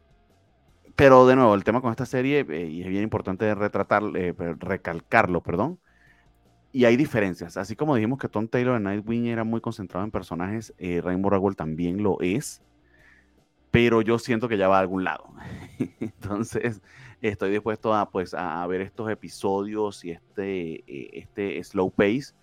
pero 0.97 1.25
de 1.25 1.37
nuevo, 1.37 1.55
el 1.55 1.63
tema 1.63 1.79
con 1.79 1.91
esta 1.91 2.05
serie, 2.05 2.45
eh, 2.49 2.67
y 2.67 2.81
es 2.81 2.89
bien 2.89 3.03
importante 3.03 3.55
retratar, 3.55 4.03
eh, 4.15 4.33
recalcarlo, 4.59 5.41
perdón, 5.41 5.79
y 6.73 6.83
hay 6.83 6.97
diferencias. 6.97 7.55
Así 7.55 7.77
como 7.77 7.95
dijimos 7.95 8.19
que 8.19 8.27
Tom 8.27 8.49
Taylor 8.49 8.75
en 8.75 8.83
Nightwing 8.83 9.27
era 9.27 9.45
muy 9.45 9.61
concentrado 9.61 10.03
en 10.03 10.11
personajes, 10.11 10.73
Rainbow 10.77 11.29
Rowell 11.29 11.55
también 11.55 12.03
lo 12.03 12.19
es 12.19 12.61
pero 13.73 14.03
yo 14.03 14.19
siento 14.19 14.47
que 14.47 14.55
ya 14.55 14.67
va 14.67 14.77
a 14.77 14.81
algún 14.81 15.03
lado. 15.03 15.33
Entonces, 15.99 16.79
estoy 17.21 17.49
dispuesto 17.49 17.91
a, 17.95 18.11
pues, 18.11 18.35
a 18.35 18.65
ver 18.67 18.81
estos 18.81 19.09
episodios 19.09 20.05
y 20.05 20.11
este, 20.11 20.83
eh, 20.85 21.09
este 21.13 21.63
slow 21.63 21.89
pace 21.89 22.35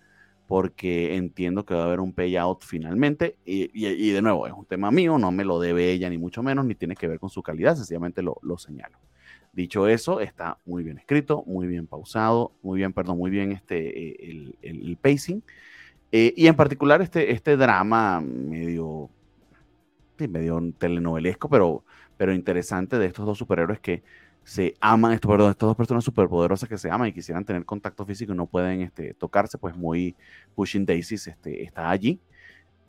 porque 0.45 1.15
entiendo 1.15 1.63
que 1.63 1.73
va 1.73 1.83
a 1.83 1.85
haber 1.85 2.01
un 2.01 2.11
payout 2.11 2.65
finalmente. 2.65 3.37
Y, 3.45 4.11
de 4.11 4.21
nuevo, 4.21 4.45
es 4.45 4.51
un 4.51 4.65
tema 4.65 4.91
mío, 4.91 5.17
no 5.17 5.31
me 5.31 5.45
lo 5.45 5.61
debe 5.61 5.89
ella 5.89 6.09
ni 6.09 6.17
mucho 6.17 6.43
menos, 6.43 6.65
ni 6.65 6.75
tiene 6.75 6.97
que 6.97 7.07
ver 7.07 7.17
con 7.17 7.29
su 7.29 7.41
calidad, 7.41 7.77
sencillamente 7.77 8.21
lo, 8.21 8.37
lo 8.41 8.57
señalo. 8.57 8.99
Dicho 9.53 9.87
eso, 9.87 10.19
está 10.19 10.57
muy 10.65 10.83
bien 10.83 10.97
escrito, 10.97 11.45
muy 11.47 11.67
bien 11.67 11.87
pausado, 11.87 12.51
muy 12.61 12.79
bien, 12.79 12.91
perdón, 12.91 13.19
muy 13.19 13.31
bien 13.31 13.53
este, 13.53 14.09
eh, 14.09 14.17
el, 14.19 14.57
el, 14.61 14.97
pacing. 14.97 15.41
Eh, 16.11 16.33
y 16.35 16.47
en 16.47 16.55
particular 16.55 17.01
este, 17.01 17.31
este 17.31 17.55
drama 17.55 18.19
medio, 18.19 19.09
medio 20.27 20.59
telenovelesco, 20.77 21.49
pero, 21.49 21.83
pero 22.17 22.33
interesante 22.33 22.97
de 22.97 23.07
estos 23.07 23.25
dos 23.25 23.37
superhéroes 23.37 23.79
que 23.79 24.03
se 24.43 24.75
aman, 24.81 25.13
esto, 25.13 25.27
perdón, 25.27 25.51
estas 25.51 25.67
dos 25.67 25.77
personas 25.77 26.03
superpoderosas 26.03 26.67
que 26.67 26.77
se 26.77 26.89
aman 26.89 27.09
y 27.09 27.13
quisieran 27.13 27.45
tener 27.45 27.65
contacto 27.65 28.05
físico 28.05 28.33
y 28.33 28.35
no 28.35 28.47
pueden 28.47 28.81
este, 28.81 29.13
tocarse, 29.13 29.57
pues 29.57 29.75
muy 29.75 30.15
Pushing 30.55 30.85
Daisies 30.85 31.27
este, 31.27 31.63
está 31.63 31.89
allí. 31.89 32.19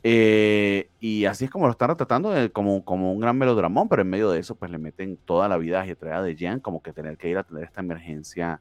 Eh, 0.05 0.89
y 0.99 1.25
así 1.25 1.45
es 1.45 1.51
como 1.51 1.65
lo 1.65 1.71
están 1.71 1.89
retratando, 1.89 2.35
eh, 2.35 2.51
como, 2.51 2.83
como 2.83 3.13
un 3.13 3.19
gran 3.21 3.37
melodramón, 3.37 3.87
pero 3.87 4.01
en 4.01 4.09
medio 4.09 4.29
de 4.31 4.39
eso, 4.39 4.55
pues 4.55 4.69
le 4.71 4.77
meten 4.77 5.17
toda 5.17 5.47
la 5.47 5.57
vida 5.57 5.81
ajetreada 5.81 6.23
de 6.23 6.35
Jan, 6.37 6.59
como 6.59 6.81
que 6.81 6.91
tener 6.91 7.17
que 7.17 7.29
ir 7.29 7.37
a 7.37 7.43
tener 7.43 7.63
esta 7.63 7.81
emergencia 7.81 8.59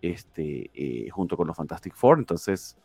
este, 0.00 0.70
eh, 0.74 1.10
junto 1.10 1.36
con 1.36 1.46
los 1.46 1.56
Fantastic 1.56 1.94
Four. 1.94 2.18
Entonces, 2.18 2.78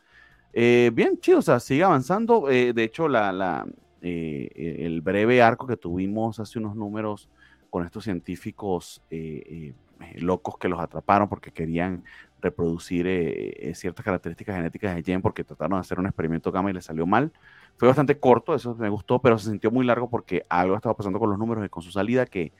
bien, 0.52 1.18
chido, 1.20 1.38
o 1.38 1.42
sea, 1.42 1.60
sigue 1.60 1.84
avanzando. 1.84 2.46
de 2.46 2.84
hecho, 2.84 3.08
la 3.08 3.66
el 4.04 5.00
breve 5.00 5.42
arco 5.42 5.66
que 5.66 5.76
tuvimos 5.76 6.38
hace 6.40 6.58
unos 6.58 6.76
números 6.76 7.28
con 7.74 7.84
estos 7.84 8.04
científicos 8.04 9.02
eh, 9.10 9.74
eh, 10.00 10.20
locos 10.20 10.58
que 10.58 10.68
los 10.68 10.78
atraparon 10.78 11.28
porque 11.28 11.50
querían 11.50 12.04
reproducir 12.40 13.04
eh, 13.08 13.72
ciertas 13.74 14.04
características 14.04 14.54
genéticas 14.54 14.94
de 14.94 15.02
Jen 15.02 15.20
porque 15.20 15.42
trataron 15.42 15.78
de 15.78 15.80
hacer 15.80 15.98
un 15.98 16.06
experimento 16.06 16.52
gamma 16.52 16.70
y 16.70 16.74
les 16.74 16.84
salió 16.84 17.04
mal. 17.04 17.32
Fue 17.76 17.88
bastante 17.88 18.16
corto, 18.20 18.54
eso 18.54 18.76
me 18.76 18.88
gustó, 18.88 19.20
pero 19.20 19.38
se 19.38 19.50
sintió 19.50 19.72
muy 19.72 19.84
largo 19.84 20.08
porque 20.08 20.46
algo 20.48 20.76
estaba 20.76 20.96
pasando 20.96 21.18
con 21.18 21.30
los 21.30 21.36
números 21.36 21.66
y 21.66 21.68
con 21.68 21.82
su 21.82 21.90
salida 21.90 22.26
que 22.26 22.52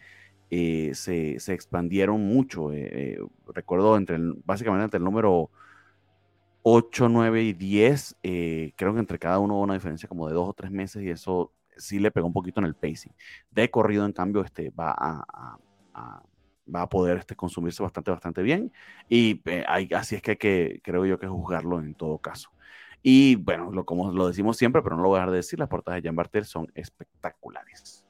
se, 0.50 1.38
se, 1.38 1.54
expandieron 1.54 2.20
mucho. 2.20 2.70
recuerdo 3.54 3.96
entre 3.96 4.18
básicamente 4.44 4.86
entre 4.86 4.98
el 4.98 5.04
número 5.04 5.48
8, 6.66 7.08
9 7.10 7.42
y 7.42 7.52
10, 7.52 8.16
creo 8.22 8.94
que 8.94 8.98
entre 8.98 9.18
cada 9.18 9.38
uno 9.38 9.54
hubo 9.54 9.62
una 9.62 9.74
diferencia 9.74 10.08
como 10.08 10.26
de 10.26 10.34
dos 10.34 10.48
o 10.48 10.54
tres 10.54 10.70
meses 10.70 11.02
y 11.02 11.10
eso 11.10 11.52
sí 11.76 11.98
le 11.98 12.10
pegó 12.10 12.26
un 12.26 12.32
poquito 12.32 12.60
en 12.60 12.66
el 12.66 12.74
pacing. 12.74 13.12
De 13.50 13.70
corrido, 13.70 14.06
en 14.06 14.12
cambio, 14.12 14.42
este, 14.42 14.70
va 14.70 14.94
a, 14.96 15.58
va 16.72 16.82
a 16.82 16.88
poder 16.88 17.18
este, 17.18 17.36
consumirse 17.36 17.82
bastante, 17.82 18.10
bastante 18.10 18.42
bien. 18.42 18.72
Y 19.08 19.42
eh, 19.46 19.64
así 19.94 20.16
es 20.16 20.22
que 20.22 20.38
que, 20.38 20.80
creo 20.82 21.04
yo, 21.04 21.18
que 21.18 21.26
juzgarlo 21.26 21.78
en 21.80 21.94
todo 21.94 22.18
caso. 22.18 22.50
Y 23.02 23.36
bueno, 23.36 23.84
como 23.84 24.10
lo 24.12 24.28
decimos 24.28 24.56
siempre, 24.56 24.82
pero 24.82 24.96
no 24.96 25.02
lo 25.02 25.08
voy 25.10 25.18
a 25.18 25.20
dejar 25.20 25.32
de 25.32 25.36
decir, 25.38 25.58
las 25.58 25.68
portadas 25.68 26.02
de 26.02 26.08
Jan 26.08 26.16
Bartel 26.16 26.46
son 26.46 26.72
espectaculares. 26.74 28.06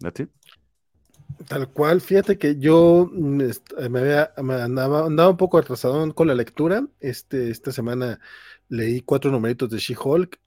That's 0.00 0.20
it. 0.20 0.30
Tal 1.46 1.68
cual, 1.70 2.00
fíjate 2.00 2.36
que 2.36 2.56
yo 2.58 3.08
mm, 3.12 3.42
me, 3.90 4.00
había, 4.00 4.32
andaba, 4.36 5.06
andaba, 5.06 5.30
un 5.30 5.36
poco 5.36 5.58
atrasado 5.58 6.14
con 6.14 6.26
la 6.26 6.34
lectura. 6.34 6.86
Este, 7.00 7.50
esta 7.50 7.70
semana 7.72 8.20
leí 8.68 9.00
cuatro 9.02 9.30
numeritos 9.30 9.70
de 9.70 9.78
She-Hulk 9.78 10.38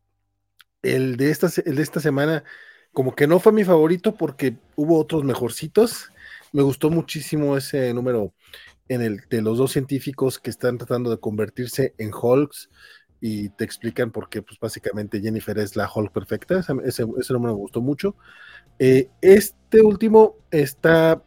el 0.81 1.17
de, 1.17 1.29
esta, 1.29 1.47
el 1.65 1.75
de 1.75 1.83
esta 1.83 1.99
semana, 1.99 2.43
como 2.91 3.15
que 3.15 3.27
no 3.27 3.39
fue 3.39 3.51
mi 3.51 3.63
favorito 3.63 4.15
porque 4.15 4.57
hubo 4.75 4.99
otros 4.99 5.23
mejorcitos. 5.23 6.11
Me 6.51 6.63
gustó 6.63 6.89
muchísimo 6.89 7.55
ese 7.55 7.93
número 7.93 8.33
en 8.87 9.01
el 9.01 9.21
de 9.29 9.41
los 9.41 9.57
dos 9.57 9.71
científicos 9.71 10.39
que 10.39 10.49
están 10.49 10.77
tratando 10.77 11.09
de 11.09 11.19
convertirse 11.19 11.93
en 11.97 12.11
Hulks 12.13 12.69
y 13.21 13.49
te 13.49 13.63
explican 13.63 14.11
por 14.11 14.29
qué, 14.29 14.41
pues 14.41 14.59
básicamente 14.59 15.21
Jennifer 15.21 15.57
es 15.59 15.75
la 15.75 15.89
Hulk 15.93 16.11
perfecta. 16.11 16.59
Ese, 16.59 17.05
ese, 17.17 17.33
número 17.33 17.53
me 17.53 17.59
gustó 17.59 17.79
mucho. 17.81 18.15
Eh, 18.79 19.09
este 19.21 19.60
último 19.79 20.35
está, 20.51 21.23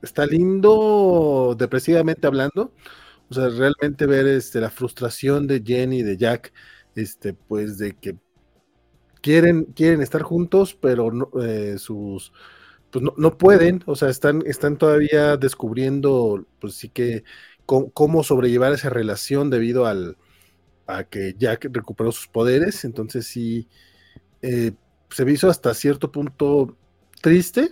está 0.00 0.24
lindo, 0.24 1.54
depresivamente 1.58 2.26
hablando. 2.26 2.72
O 3.28 3.34
sea, 3.34 3.50
realmente 3.50 4.06
ver 4.06 4.26
este, 4.26 4.60
la 4.60 4.70
frustración 4.70 5.46
de 5.46 5.62
Jenny 5.64 5.98
y 5.98 6.02
de 6.02 6.16
Jack, 6.16 6.52
este, 6.94 7.34
pues 7.34 7.76
de 7.76 7.94
que 7.94 8.16
quieren, 9.20 9.64
quieren 9.74 10.00
estar 10.00 10.22
juntos, 10.22 10.74
pero 10.80 11.12
no, 11.12 11.28
eh, 11.42 11.76
sus 11.78 12.32
pues 12.90 13.04
no, 13.16 13.36
pueden, 13.36 13.82
o 13.86 13.96
sea, 13.96 14.08
están, 14.08 14.42
están 14.46 14.78
todavía 14.78 15.36
descubriendo, 15.36 16.46
pues 16.58 16.74
sí 16.74 16.88
que 16.88 17.24
cómo, 17.66 18.24
sobrellevar 18.24 18.72
esa 18.72 18.88
relación 18.88 19.50
debido 19.50 19.86
al 19.86 20.16
a 20.86 21.04
que 21.04 21.34
Jack 21.38 21.68
recuperó 21.70 22.12
sus 22.12 22.28
poderes, 22.28 22.84
entonces 22.84 23.26
sí 23.26 23.68
eh, 24.40 24.72
se 25.10 25.30
hizo 25.30 25.50
hasta 25.50 25.74
cierto 25.74 26.10
punto 26.10 26.78
triste 27.20 27.70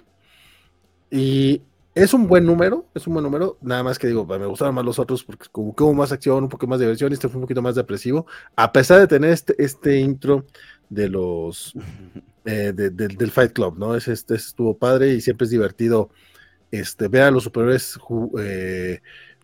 y 1.11 1.62
es 1.94 2.12
un 2.12 2.26
buen 2.26 2.44
número, 2.44 2.86
es 2.94 3.07
un 3.07 3.14
buen 3.14 3.24
número, 3.24 3.57
nada 3.62 3.82
más 3.82 3.99
que 3.99 4.07
digo, 4.07 4.26
me 4.26 4.44
gustaron 4.44 4.74
más 4.74 4.84
los 4.84 4.99
otros 4.99 5.24
porque 5.24 5.47
como 5.51 5.74
que 5.74 5.82
hubo 5.82 5.94
más 5.94 6.12
acción, 6.12 6.44
un 6.44 6.49
poco 6.51 6.66
más 6.66 6.78
de 6.78 6.84
diversión, 6.84 7.12
este 7.12 7.28
fue 7.28 7.36
un 7.36 7.42
poquito 7.44 7.62
más 7.62 7.74
depresivo, 7.74 8.26
a 8.55 8.70
pesar 8.70 9.01
de 9.01 9.07
tener 9.07 9.30
este, 9.30 9.55
este 9.59 9.99
intro 9.99 10.44
de 10.90 11.09
los 11.09 11.74
eh, 12.44 12.72
del 12.74 13.30
Fight 13.30 13.53
Club, 13.53 13.78
¿no? 13.78 13.97
Ese, 13.97 14.12
este 14.12 14.34
estuvo 14.34 14.76
padre 14.76 15.14
y 15.14 15.20
siempre 15.20 15.47
es 15.47 15.51
divertido 15.51 16.11
este, 16.70 17.09
ver 17.09 17.22
a 17.22 17.30
los 17.30 17.44
superiores 17.44 17.99
eh, 18.40 19.01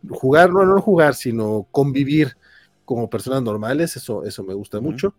jugar, 0.09 0.51
no, 0.51 0.65
no 0.67 0.81
jugar, 0.81 1.15
sino 1.15 1.67
convivir 1.71 2.37
como 2.85 3.09
personas 3.09 3.43
normales, 3.43 3.97
eso, 3.97 4.25
eso 4.25 4.43
me 4.45 4.55
gusta 4.55 4.81
mucho. 4.81 5.15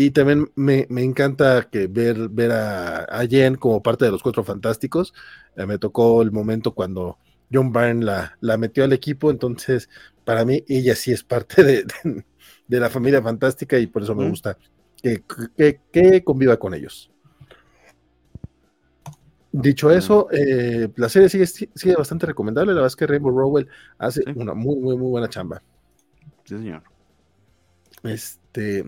Y 0.00 0.12
también 0.12 0.48
me, 0.54 0.86
encanta 1.02 1.68
que 1.72 1.88
ver, 1.88 2.28
ver 2.28 2.52
a, 2.52 2.98
a, 3.06 3.26
Jen 3.26 3.56
como 3.56 3.82
parte 3.82 4.04
de 4.04 4.12
los 4.12 4.22
Cuatro 4.22 4.44
Fantásticos. 4.44 5.12
Eh, 5.56 5.66
me 5.66 5.76
tocó 5.76 6.22
el 6.22 6.30
momento 6.30 6.72
cuando 6.72 7.18
John 7.52 7.72
Byrne 7.72 8.04
la, 8.04 8.38
la, 8.40 8.56
metió 8.58 8.84
al 8.84 8.92
equipo, 8.92 9.28
entonces 9.28 9.90
para 10.24 10.44
mí 10.44 10.62
ella 10.68 10.94
sí 10.94 11.10
es 11.10 11.24
parte 11.24 11.64
de, 11.64 11.84
de, 12.68 12.78
la 12.78 12.88
familia 12.90 13.20
fantástica 13.20 13.76
y 13.76 13.88
por 13.88 14.04
eso 14.04 14.14
me 14.14 14.28
gusta 14.28 14.56
que, 15.02 16.22
conviva 16.22 16.56
con 16.58 16.74
ellos. 16.74 17.10
Dicho 19.50 19.90
eso, 19.90 20.28
eh, 20.30 20.92
la 20.94 21.08
serie 21.08 21.28
sigue, 21.28 21.46
sigue, 21.48 21.96
bastante 21.96 22.26
recomendable. 22.26 22.70
La 22.70 22.82
verdad 22.82 22.86
es 22.86 22.94
que 22.94 23.08
Rainbow 23.08 23.36
Rowell 23.36 23.66
hace 23.98 24.22
una 24.36 24.54
muy, 24.54 24.76
muy, 24.76 24.96
muy 24.96 25.10
buena 25.10 25.28
chamba. 25.28 25.60
Sí, 26.44 26.56
señor. 26.56 26.84
Este. 28.04 28.84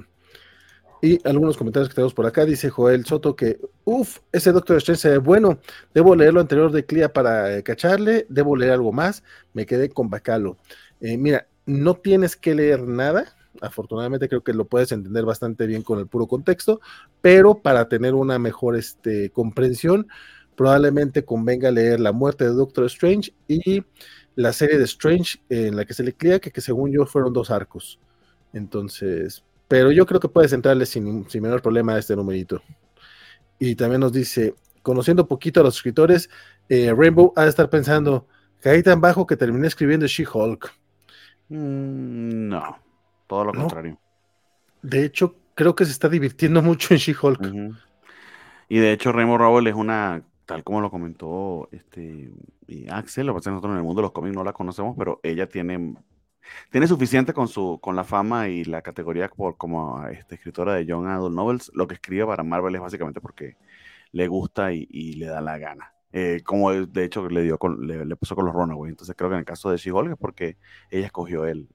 Y 1.02 1.18
algunos 1.26 1.56
comentarios 1.56 1.88
que 1.88 1.94
tenemos 1.94 2.14
por 2.14 2.26
acá. 2.26 2.44
Dice 2.44 2.70
Joel 2.70 3.04
Soto 3.06 3.34
que, 3.34 3.58
uff, 3.84 4.18
ese 4.32 4.52
Doctor 4.52 4.76
Strange 4.76 5.00
se 5.00 5.10
ve 5.10 5.18
bueno. 5.18 5.58
Debo 5.94 6.14
leer 6.14 6.34
lo 6.34 6.40
anterior 6.40 6.70
de 6.70 6.84
Clea 6.84 7.12
para 7.12 7.56
eh, 7.56 7.62
cacharle. 7.62 8.26
Debo 8.28 8.56
leer 8.56 8.72
algo 8.72 8.92
más. 8.92 9.22
Me 9.54 9.66
quedé 9.66 9.88
con 9.88 10.10
Bacalo. 10.10 10.58
Eh, 11.00 11.16
mira, 11.16 11.46
no 11.66 11.94
tienes 11.94 12.36
que 12.36 12.54
leer 12.54 12.82
nada 12.82 13.34
afortunadamente 13.60 14.28
creo 14.28 14.42
que 14.42 14.52
lo 14.52 14.66
puedes 14.66 14.92
entender 14.92 15.24
bastante 15.24 15.66
bien 15.66 15.82
con 15.82 15.98
el 15.98 16.06
puro 16.06 16.26
contexto, 16.26 16.80
pero 17.20 17.58
para 17.58 17.88
tener 17.88 18.14
una 18.14 18.38
mejor 18.38 18.76
este, 18.76 19.30
comprensión, 19.30 20.06
probablemente 20.56 21.24
convenga 21.24 21.70
leer 21.70 22.00
La 22.00 22.12
muerte 22.12 22.44
de 22.44 22.50
Doctor 22.50 22.86
Strange 22.86 23.32
y 23.48 23.82
la 24.34 24.52
serie 24.52 24.78
de 24.78 24.84
Strange 24.84 25.40
en 25.48 25.76
la 25.76 25.84
que 25.84 25.94
se 25.94 26.02
le 26.02 26.14
cría, 26.14 26.38
que, 26.38 26.50
que 26.50 26.60
según 26.60 26.92
yo 26.92 27.06
fueron 27.06 27.32
dos 27.32 27.50
arcos. 27.50 27.98
Entonces, 28.52 29.44
pero 29.70 29.92
yo 29.92 30.04
creo 30.04 30.18
que 30.18 30.28
puedes 30.28 30.52
entrarle 30.52 30.84
sin, 30.84 31.30
sin 31.30 31.42
menor 31.44 31.62
problema 31.62 31.94
a 31.94 31.98
este 32.00 32.16
numerito. 32.16 32.60
Y 33.60 33.76
también 33.76 34.00
nos 34.00 34.12
dice, 34.12 34.56
conociendo 34.82 35.28
poquito 35.28 35.60
a 35.60 35.62
los 35.62 35.76
escritores, 35.76 36.28
eh, 36.68 36.92
Rainbow 36.92 37.32
ha 37.36 37.44
de 37.44 37.50
estar 37.50 37.70
pensando, 37.70 38.26
caí 38.58 38.82
tan 38.82 39.00
bajo 39.00 39.28
que 39.28 39.36
terminé 39.36 39.68
escribiendo 39.68 40.08
She-Hulk. 40.08 40.72
Mm, 41.50 42.48
no. 42.48 42.78
Todo 43.28 43.44
lo 43.44 43.52
contrario. 43.52 43.96
De 44.82 45.04
hecho, 45.04 45.36
creo 45.54 45.76
que 45.76 45.84
se 45.84 45.92
está 45.92 46.08
divirtiendo 46.08 46.62
mucho 46.62 46.92
en 46.92 46.98
She-Hulk. 46.98 47.40
Y 48.68 48.78
de 48.80 48.92
hecho, 48.92 49.12
Remo 49.12 49.38
Rowell 49.38 49.68
es 49.68 49.74
una, 49.76 50.20
tal 50.46 50.64
como 50.64 50.80
lo 50.80 50.90
comentó 50.90 51.68
este 51.70 52.32
Axel, 52.90 53.28
lo 53.28 53.34
que 53.34 53.38
pasa 53.38 53.50
es 53.50 53.52
que 53.52 53.54
nosotros 53.54 53.70
en 53.74 53.78
el 53.78 53.84
mundo 53.84 54.00
de 54.00 54.06
los 54.06 54.12
cómics 54.12 54.34
no 54.34 54.42
la 54.42 54.52
conocemos, 54.52 54.96
pero 54.98 55.20
ella 55.22 55.48
tiene, 55.48 55.94
tiene 56.70 56.86
suficiente 56.86 57.32
con 57.32 57.48
su, 57.48 57.78
con 57.80 57.96
la 57.96 58.04
fama 58.04 58.48
y 58.48 58.64
la 58.64 58.82
categoría 58.82 59.28
por, 59.28 59.56
como 59.56 60.06
este, 60.08 60.36
escritora 60.36 60.74
de 60.74 60.86
Young 60.86 61.06
Adult 61.06 61.34
Novels. 61.34 61.70
Lo 61.74 61.86
que 61.86 61.94
escribe 61.94 62.26
para 62.26 62.42
Marvel 62.42 62.74
es 62.74 62.80
básicamente 62.80 63.20
porque 63.20 63.56
le 64.12 64.28
gusta 64.28 64.72
y, 64.72 65.14
le 65.14 65.26
da 65.26 65.40
la 65.40 65.58
gana. 65.58 65.94
Eh, 66.12 66.42
como 66.44 66.72
de 66.72 67.04
hecho 67.04 67.28
le 67.28 67.42
dio 67.42 67.58
le, 67.78 68.16
puso 68.16 68.34
con 68.34 68.46
los 68.46 68.54
Runaways. 68.54 68.90
Entonces 68.90 69.14
creo 69.16 69.30
que 69.30 69.34
en 69.34 69.40
el 69.40 69.44
caso 69.44 69.70
de 69.70 69.76
She-Hulk 69.76 70.12
es 70.12 70.18
porque 70.18 70.56
ella 70.90 71.06
escogió 71.06 71.46
el, 71.46 71.68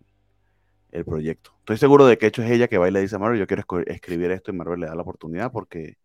el 0.91 1.05
proyecto. 1.05 1.51
Estoy 1.59 1.77
seguro 1.77 2.05
de 2.05 2.17
que 2.17 2.27
hecho 2.27 2.43
es 2.43 2.51
ella 2.51 2.67
que 2.67 2.77
va 2.77 2.87
y 2.87 2.91
le 2.91 3.01
dice 3.01 3.15
a 3.15 3.19
Marvel, 3.19 3.39
yo 3.39 3.47
quiero 3.47 3.63
escribir 3.87 4.31
esto 4.31 4.51
y 4.51 4.55
Marvel 4.55 4.81
le 4.81 4.87
da 4.87 4.95
la 4.95 5.01
oportunidad 5.01 5.51
porque 5.51 5.97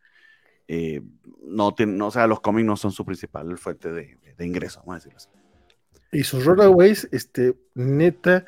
eh, 0.68 1.02
no, 1.42 1.74
tiene, 1.74 2.00
o 2.02 2.10
sea, 2.10 2.26
los 2.26 2.40
cómics 2.40 2.66
no 2.66 2.76
son 2.76 2.92
su 2.92 3.04
principal 3.04 3.58
fuente 3.58 3.90
de, 3.92 4.18
de 4.36 4.46
ingresos, 4.46 4.82
vamos 4.84 4.92
a 4.92 4.98
decirlo 4.98 5.16
así. 5.16 5.49
Y 6.12 6.24
sus 6.24 6.44
Runaways, 6.44 7.08
este, 7.12 7.56
neta, 7.74 8.44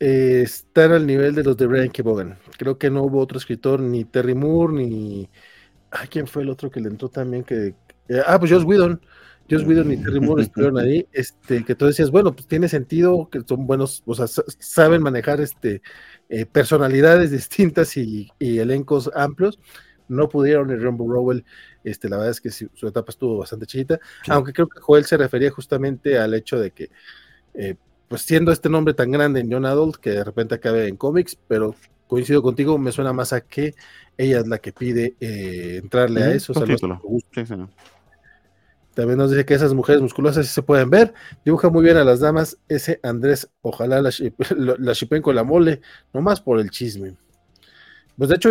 eh, 0.00 0.42
están 0.44 0.92
al 0.92 1.06
nivel 1.06 1.34
de 1.34 1.44
los 1.44 1.56
de 1.56 1.66
Brian 1.66 1.90
K. 1.90 2.02
Vaughan. 2.02 2.38
Creo 2.58 2.78
que 2.78 2.90
no 2.90 3.02
hubo 3.02 3.20
otro 3.20 3.38
escritor, 3.38 3.80
ni 3.80 4.04
Terry 4.04 4.34
Moore, 4.34 4.72
ni. 4.74 5.28
Ay, 5.90 6.08
¿quién 6.08 6.26
fue 6.26 6.42
el 6.42 6.48
otro 6.50 6.70
que 6.70 6.80
le 6.80 6.88
entró 6.88 7.08
también? 7.08 7.44
Que, 7.44 7.74
eh, 8.08 8.22
ah, 8.26 8.38
pues 8.38 8.50
Joss 8.50 8.64
Whedon. 8.64 9.00
Joss 9.50 9.64
Whedon 9.64 9.92
y 9.92 9.96
Terry 9.96 10.20
Moore 10.20 10.42
estuvieron 10.44 10.78
ahí. 10.78 11.06
Este, 11.12 11.64
que 11.64 11.74
tú 11.74 11.86
decías, 11.86 12.10
bueno, 12.10 12.32
pues 12.32 12.46
tiene 12.46 12.68
sentido, 12.68 13.28
que 13.30 13.40
son 13.40 13.66
buenos, 13.66 14.02
o 14.06 14.14
sea, 14.14 14.26
saben 14.26 15.02
manejar 15.02 15.40
este, 15.40 15.82
eh, 16.28 16.46
personalidades 16.46 17.30
distintas 17.32 17.96
y, 17.96 18.30
elencos 18.38 19.10
amplios. 19.14 19.58
No 20.08 20.28
pudieron, 20.28 20.70
el 20.70 20.82
Rumble 20.82 21.08
Rowell, 21.08 21.44
este, 21.84 22.08
la 22.08 22.16
verdad 22.16 22.30
es 22.32 22.40
que 22.40 22.50
su, 22.50 22.86
etapa 22.86 23.10
estuvo 23.10 23.38
bastante 23.38 23.66
chiquita, 23.66 23.98
aunque 24.28 24.52
creo 24.52 24.68
que 24.68 24.80
Joel 24.80 25.04
se 25.04 25.16
refería 25.16 25.50
justamente 25.50 26.18
al 26.18 26.34
hecho 26.34 26.58
de 26.58 26.70
que 26.70 26.90
pues 28.10 28.22
siendo 28.22 28.50
este 28.50 28.68
nombre 28.68 28.92
tan 28.92 29.12
grande 29.12 29.38
en 29.38 29.48
Young 29.48 29.66
Adult, 29.66 29.94
que 29.94 30.10
de 30.10 30.24
repente 30.24 30.56
acabe 30.56 30.88
en 30.88 30.96
cómics, 30.96 31.38
pero 31.46 31.76
coincido 32.08 32.42
contigo, 32.42 32.76
me 32.76 32.90
suena 32.90 33.12
más 33.12 33.32
a 33.32 33.40
que 33.40 33.76
ella 34.18 34.40
es 34.40 34.48
la 34.48 34.58
que 34.58 34.72
pide 34.72 35.14
eh, 35.20 35.78
entrarle 35.80 36.24
a 36.24 36.34
eso. 36.34 36.52
También 38.94 39.16
nos 39.16 39.30
dice 39.30 39.46
que 39.46 39.54
esas 39.54 39.74
mujeres 39.74 40.02
musculosas 40.02 40.44
sí 40.44 40.52
se 40.52 40.62
pueden 40.62 40.90
ver. 40.90 41.14
Dibuja 41.44 41.70
muy 41.70 41.84
bien 41.84 41.98
a 41.98 42.02
las 42.02 42.18
damas. 42.18 42.58
Ese 42.68 42.98
Andrés, 43.04 43.48
ojalá 43.62 44.02
la, 44.02 44.10
la 44.78 44.92
shipen 44.92 45.22
con 45.22 45.36
la 45.36 45.44
mole, 45.44 45.80
nomás 46.12 46.40
por 46.40 46.58
el 46.58 46.68
chisme. 46.70 47.14
Pues 48.20 48.28
de 48.28 48.36
hecho, 48.36 48.50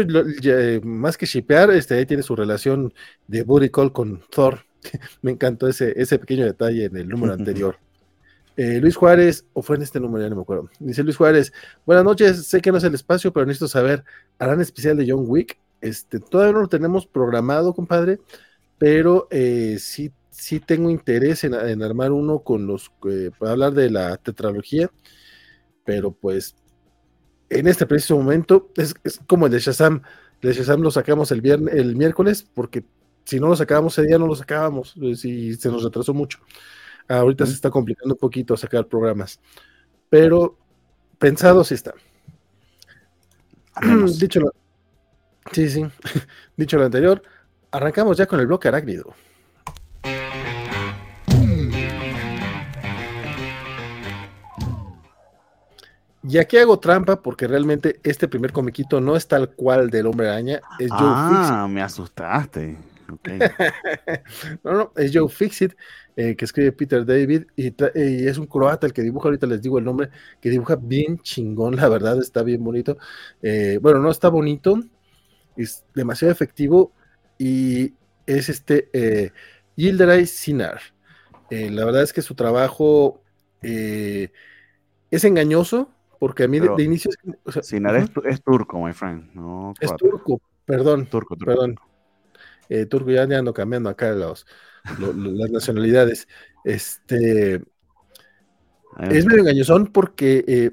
más 0.81 1.15
que 1.15 1.27
shipear, 1.27 1.69
este, 1.69 1.93
ahí 1.93 2.07
tiene 2.07 2.23
su 2.23 2.35
relación 2.35 2.91
de 3.27 3.43
booty 3.43 3.69
call 3.69 3.93
con 3.93 4.19
Thor. 4.31 4.65
Me 5.21 5.29
encantó 5.29 5.67
ese, 5.67 5.93
ese 5.95 6.17
pequeño 6.17 6.43
detalle 6.43 6.85
en 6.85 6.97
el 6.97 7.07
número 7.07 7.33
anterior. 7.35 7.77
Eh, 8.57 8.79
Luis 8.81 8.95
Juárez, 8.95 9.45
o 9.53 9.61
fue 9.61 9.75
en 9.75 9.83
este 9.83 9.99
número, 9.99 10.23
ya 10.23 10.29
no 10.31 10.37
me 10.37 10.41
acuerdo. 10.41 10.71
Dice 10.79 11.03
Luis 11.03 11.17
Juárez, 11.17 11.53
buenas 11.85 12.03
noches, 12.03 12.47
sé 12.47 12.61
que 12.61 12.71
no 12.71 12.79
es 12.79 12.83
el 12.83 12.95
espacio, 12.95 13.31
pero 13.31 13.45
necesito 13.45 13.67
saber, 13.67 14.03
¿harán 14.39 14.59
especial 14.59 14.97
de 14.97 15.05
John 15.07 15.25
Wick? 15.27 15.59
Este, 15.81 16.19
todavía 16.19 16.53
no 16.53 16.61
lo 16.61 16.67
tenemos 16.67 17.05
programado, 17.05 17.75
compadre, 17.75 18.17
pero 18.79 19.27
eh, 19.29 19.77
sí, 19.79 20.11
sí 20.31 20.59
tengo 20.59 20.89
interés 20.89 21.43
en, 21.43 21.53
armar 21.83 22.11
uno 22.11 22.39
con 22.39 22.65
los, 22.65 22.91
eh, 23.07 23.29
para 23.37 23.51
hablar 23.51 23.73
de 23.73 23.91
la 23.91 24.17
tetralogía, 24.17 24.89
pero 25.85 26.11
pues 26.11 26.55
en 27.49 27.67
este 27.67 27.85
preciso 27.85 28.17
momento 28.17 28.69
es, 28.75 28.93
como 29.27 29.47
el 29.47 29.51
de 29.51 29.59
Shazam, 29.59 30.01
el 30.41 30.49
de 30.49 30.55
Shazam 30.55 30.81
lo 30.81 30.91
sacamos 30.91 31.31
el, 31.31 31.41
viernes, 31.41 31.73
el 31.73 31.95
miércoles, 31.95 32.47
porque 32.53 32.83
si 33.25 33.39
no 33.39 33.47
lo 33.47 33.55
sacábamos 33.55 33.97
ese 33.97 34.07
día 34.07 34.17
no 34.17 34.27
lo 34.27 34.35
sacábamos, 34.35 34.95
y 34.97 35.53
se 35.55 35.69
nos 35.69 35.83
retrasó 35.83 36.13
mucho. 36.13 36.39
Ahorita 37.07 37.45
se 37.45 37.53
está 37.53 37.69
complicando 37.69 38.13
un 38.13 38.19
poquito 38.19 38.55
sacar 38.55 38.87
programas, 38.87 39.39
pero 40.09 40.57
pensado 41.17 41.63
sí 41.63 41.73
está. 41.73 41.93
Dicho 44.19 44.39
lo, 44.39 44.53
sí, 45.51 45.69
sí. 45.69 45.85
Dicho 46.57 46.77
lo 46.77 46.85
anterior, 46.85 47.21
arrancamos 47.71 48.17
ya 48.17 48.27
con 48.27 48.39
el 48.39 48.47
bloque 48.47 48.67
arácnido. 48.67 49.13
Y 56.29 56.37
aquí 56.37 56.57
hago 56.57 56.77
trampa 56.79 57.21
porque 57.21 57.47
realmente 57.47 57.99
este 58.03 58.27
primer 58.27 58.51
comiquito 58.51 59.01
no 59.01 59.15
es 59.15 59.27
tal 59.27 59.49
cual 59.49 59.89
del 59.89 60.05
hombre 60.05 60.29
araña. 60.29 60.61
Es 60.77 60.91
Joe 60.91 60.99
ah, 61.01 61.67
me 61.67 61.81
asustaste. 61.81 62.77
no, 64.63 64.73
no, 64.73 64.93
es 64.95 65.11
Joe 65.11 65.27
Fixit, 65.27 65.73
eh, 66.15 66.35
que 66.35 66.45
escribe 66.45 66.71
Peter 66.71 67.03
David, 67.03 67.45
y, 67.55 67.73
es 67.95 68.37
un 68.37 68.45
croata 68.45 68.85
el 68.85 68.93
que 68.93 69.01
dibuja, 69.01 69.29
ahorita 69.29 69.47
les 69.47 69.61
digo 69.61 69.79
el 69.79 69.85
nombre, 69.85 70.09
que 70.39 70.51
dibuja 70.51 70.75
bien 70.75 71.17
chingón, 71.19 71.75
la 71.75 71.89
verdad, 71.89 72.19
está 72.19 72.43
bien 72.43 72.63
bonito. 72.63 72.97
Eh, 73.41 73.79
bueno, 73.81 73.99
no 73.99 74.11
está 74.11 74.29
bonito, 74.29 74.79
es 75.55 75.83
demasiado 75.95 76.31
efectivo, 76.31 76.91
y 77.39 77.93
es 78.27 78.49
este 78.49 78.89
eh, 78.93 79.31
Yildiray 79.75 80.27
Sinar. 80.27 80.79
Eh, 81.49 81.71
la 81.71 81.85
verdad 81.85 82.03
es 82.03 82.13
que 82.13 82.21
su 82.21 82.35
trabajo 82.35 83.23
es 83.61 85.23
engañoso, 85.25 85.89
porque 86.19 86.43
a 86.43 86.47
mí 86.47 86.59
de, 86.59 86.83
inicio... 86.83 87.09
Sinar 87.61 87.95
es, 87.95 88.41
turco, 88.43 88.79
my 88.79 88.93
friend. 88.93 89.31
es 89.79 89.95
turco, 89.95 90.41
perdón. 90.65 91.07
Turco, 91.07 91.35
turco. 91.35 91.45
Perdón 91.45 91.75
eh, 92.69 92.85
turco, 92.85 93.09
ya, 93.09 93.23
ando 93.23 93.53
cambiando 93.53 93.89
acá 93.89 94.11
los, 94.11 94.45
las 94.99 95.49
nacionalidades. 95.51 96.27
Este 96.63 97.55
es 98.97 99.25
medio 99.25 99.41
engañosón 99.41 99.87
porque 99.87 100.43
eh, 100.47 100.71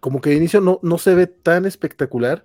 como 0.00 0.20
que 0.20 0.30
de 0.30 0.36
inicio 0.36 0.60
no, 0.60 0.78
no 0.82 0.98
se 0.98 1.14
ve 1.14 1.26
tan 1.26 1.66
espectacular, 1.66 2.44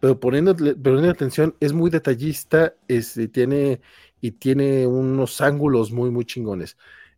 pero 0.00 0.20
poniendo, 0.20 0.54
poniendo 0.54 1.10
atención, 1.10 1.56
es 1.60 1.72
muy 1.72 1.90
detallista, 1.90 2.74
este, 2.88 3.28
tiene, 3.28 3.80
y 4.20 4.32
tiene 4.32 4.86
unos 4.86 5.40
ángulos 5.40 5.90
muy, 5.92 6.10
muy 6.10 6.24
chingones. 6.24 6.76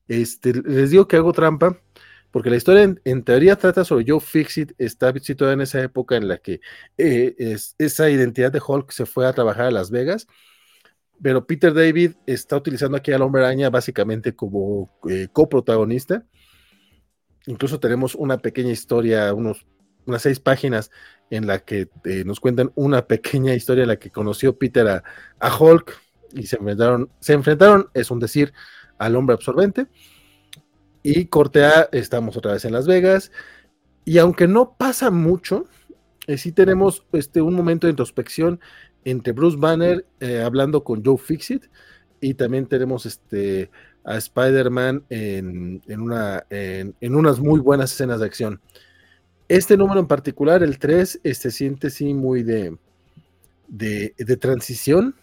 Este, 0.09 0.53
les 0.55 0.91
digo 0.91 1.09
que 1.09 1.17
hago 1.17 1.33
trampa, 1.33 1.81
porque 2.31 2.51
la 2.51 2.57
historia 2.57 2.95
en, 3.05 3.23
teoría 3.25 3.57
trata 3.57 3.85
sobre 3.85 4.05
Joe 4.07 4.21
Fixit, 4.21 4.73
está 4.79 5.13
situada 5.21 5.53
en 5.53 5.63
esa 5.63 5.83
época 5.83 6.17
en 6.17 6.29
la 6.29 6.39
que 6.39 6.61
eh, 6.99 7.35
es, 7.39 7.75
esa 7.79 8.09
identidad 8.11 8.53
de 8.53 8.63
Hulk 8.65 8.91
se 8.91 9.07
fue 9.07 9.27
a 9.27 9.33
trabajar 9.33 9.67
a 9.67 9.71
Las 9.71 9.91
Vegas 9.91 10.27
pero 11.23 11.47
Peter 11.47 11.73
David 11.75 12.13
está 12.27 12.57
utilizando 12.57 12.97
aquí 12.97 13.13
al 13.13 13.23
hombre 13.23 13.45
araña 13.45 13.71
básicamente 13.71 14.35
como 14.35 14.91
eh, 15.09 15.29
coprotagonista. 15.33 16.25
Incluso 17.47 17.79
tenemos 17.81 18.15
una 18.15 18.39
pequeña 18.39 18.71
historia, 18.71 19.33
unos, 19.35 19.67
unas 20.07 20.23
seis 20.23 20.41
páginas 20.41 20.91
en 21.31 21.47
la 21.47 21.61
que 21.61 21.89
eh, 22.05 22.25
nos 22.25 22.41
cuentan 22.41 22.73
una 22.75 23.07
pequeña 23.07 23.55
historia 23.55 23.83
en 23.83 23.89
la 23.89 23.99
que 23.99 24.11
conoció 24.11 24.59
Peter 24.59 25.03
a, 25.39 25.57
Hulk 25.59 26.01
y 26.33 26.47
se 26.47 26.57
enfrentaron, 26.57 27.11
se 27.21 27.33
enfrentaron, 27.35 27.91
es 27.93 28.11
un 28.11 28.19
decir, 28.19 28.53
al 28.99 29.17
hombre 29.17 29.35
absorbente. 29.35 29.89
Y 31.03 31.27
Cortea, 31.27 31.89
estamos 31.93 32.37
otra 32.37 32.53
vez 32.53 32.65
en 32.65 32.73
Las 32.73 32.87
Vegas. 32.87 33.33
Y 34.05 34.19
aunque 34.19 34.47
no 34.47 34.75
pasa 34.77 35.11
mucho, 35.11 35.67
eh, 36.27 36.37
sí 36.37 36.53
tenemos 36.53 37.07
este, 37.13 37.41
un 37.41 37.55
momento 37.55 37.87
de 37.87 37.93
introspección 37.93 38.61
entre 39.05 39.33
Bruce 39.33 39.57
Banner 39.59 40.05
eh, 40.21 40.43
hablando 40.43 40.85
con 40.85 41.03
Joe 41.05 41.17
Fixit 41.17 41.67
y 42.21 42.35
también 42.35 42.67
tenemos 42.67 43.07
este 43.07 43.71
a 44.05 44.17
Spider-Man 44.17 45.05
en, 45.11 45.83
una, 46.01 46.45
en, 46.49 47.15
unas 47.15 47.39
muy 47.39 47.61
buenas 47.61 47.93
escenas 47.93 48.21
de 48.21 48.27
acción. 48.27 48.61
Este 49.49 49.77
número 49.77 50.01
en 50.01 50.07
particular, 50.07 50.63
el 50.63 50.79
3, 50.79 51.09
se 51.11 51.21
este, 51.23 51.51
siente 51.51 51.91
sí 51.91 52.15
muy 52.15 52.43
de, 52.43 52.79
de, 53.69 54.37
transición. 54.39 55.17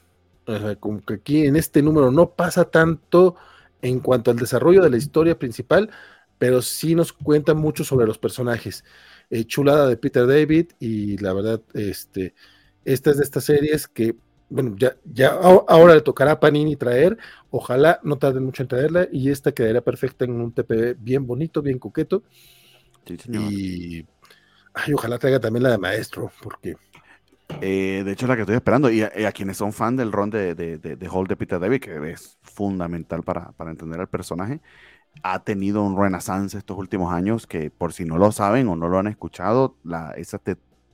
como 0.80 1.04
que 1.04 1.16
aquí 1.16 1.46
en 1.46 1.56
este 1.56 1.82
número 1.82 2.12
no 2.12 2.30
pasa 2.30 2.66
tanto 2.66 3.36
en 3.82 4.00
cuanto 4.00 4.32
al 4.32 4.38
desarrollo 4.38 4.82
de 4.82 4.90
la 4.90 4.98
historia 4.98 5.38
principal, 5.38 5.90
pero 6.38 6.62
sí 6.62 6.96
nos 6.96 7.14
cuenta 7.14 7.54
mucho 7.54 7.84
sobre 7.84 8.08
los 8.08 8.18
personajes. 8.18 8.84
Eh, 9.30 9.46
chulada 9.46 9.88
de 9.88 9.98
Peter 9.98 10.26
David 10.26 10.72
y 10.80 11.18
la 11.18 11.34
verdad, 11.34 11.62
este, 11.74 12.34
esta 12.86 13.12
es 13.12 13.18
de 13.18 13.24
estas 13.24 13.44
series 13.44 13.88
que, 13.88 14.16
bueno, 14.50 14.76
ya, 14.78 14.96
ya 15.04 15.30
ahora 15.30 15.96
le 15.96 16.02
tocará 16.02 16.34
a 16.34 16.40
Panini 16.40 16.76
traer. 16.76 17.18
Ojalá 17.50 18.00
no 18.04 18.18
tarden 18.18 18.46
mucho 18.46 18.64
en 18.64 18.70
traerla 18.70 19.08
y 19.12 19.30
esta 19.30 19.52
quedaría 19.52 19.82
perfecta 19.82 20.26
en 20.26 20.32
un 20.40 20.54
TPB 20.54 20.96
bien 21.00 21.28
bonito, 21.28 21.62
bien 21.62 21.80
coqueto. 21.80 22.24
Y 23.28 24.06
ay, 24.74 24.94
ojalá 24.94 25.18
traiga 25.18 25.40
también 25.40 25.64
la 25.64 25.72
de 25.72 25.78
Maestro, 25.78 26.32
porque. 26.42 26.76
Eh, 27.62 28.04
de 28.06 28.12
hecho, 28.12 28.26
es 28.26 28.30
la 28.30 28.36
que 28.36 28.42
estoy 28.42 28.56
esperando. 28.56 28.90
Y 28.92 29.02
a, 29.02 29.32
quienes 29.32 29.58
son 29.58 29.74
fan 29.74 29.96
del 29.96 30.12
ron 30.12 30.30
de, 30.30 30.56
de, 30.56 30.78
de, 30.78 31.10
Hall 31.10 31.28
de 31.28 31.36
Peter 31.36 31.60
David, 31.60 31.82
que 31.82 32.12
es 32.12 32.38
fundamental 32.42 33.24
para, 33.24 33.52
para 33.54 33.72
entender 33.72 34.00
al 34.00 34.08
personaje, 34.08 34.62
ha 35.24 35.44
tenido 35.44 35.84
un 35.84 35.98
renaissance 35.98 36.58
estos 36.58 36.78
últimos 36.78 37.14
años 37.14 37.48
que, 37.48 37.72
por 37.72 37.94
si 37.94 38.06
no 38.06 38.18
lo 38.18 38.32
saben 38.32 38.68
o 38.68 38.76
no 38.76 38.90
lo 38.90 39.00
han 39.00 39.08
escuchado, 39.08 39.76
la, 39.84 40.12
esa 40.12 40.40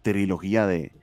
trilogía 0.01 0.67
de, 0.67 0.93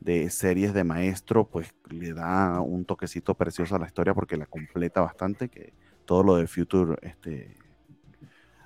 de 0.00 0.30
series 0.30 0.74
de 0.74 0.84
maestro, 0.84 1.48
pues 1.48 1.74
le 1.88 2.12
da 2.12 2.60
un 2.60 2.84
toquecito 2.84 3.34
precioso 3.34 3.76
a 3.76 3.78
la 3.78 3.86
historia 3.86 4.14
porque 4.14 4.36
la 4.36 4.46
completa 4.46 5.00
bastante, 5.00 5.48
que 5.48 5.72
todo 6.04 6.22
lo 6.22 6.36
de 6.36 6.46
Future, 6.46 6.96
este... 7.02 7.56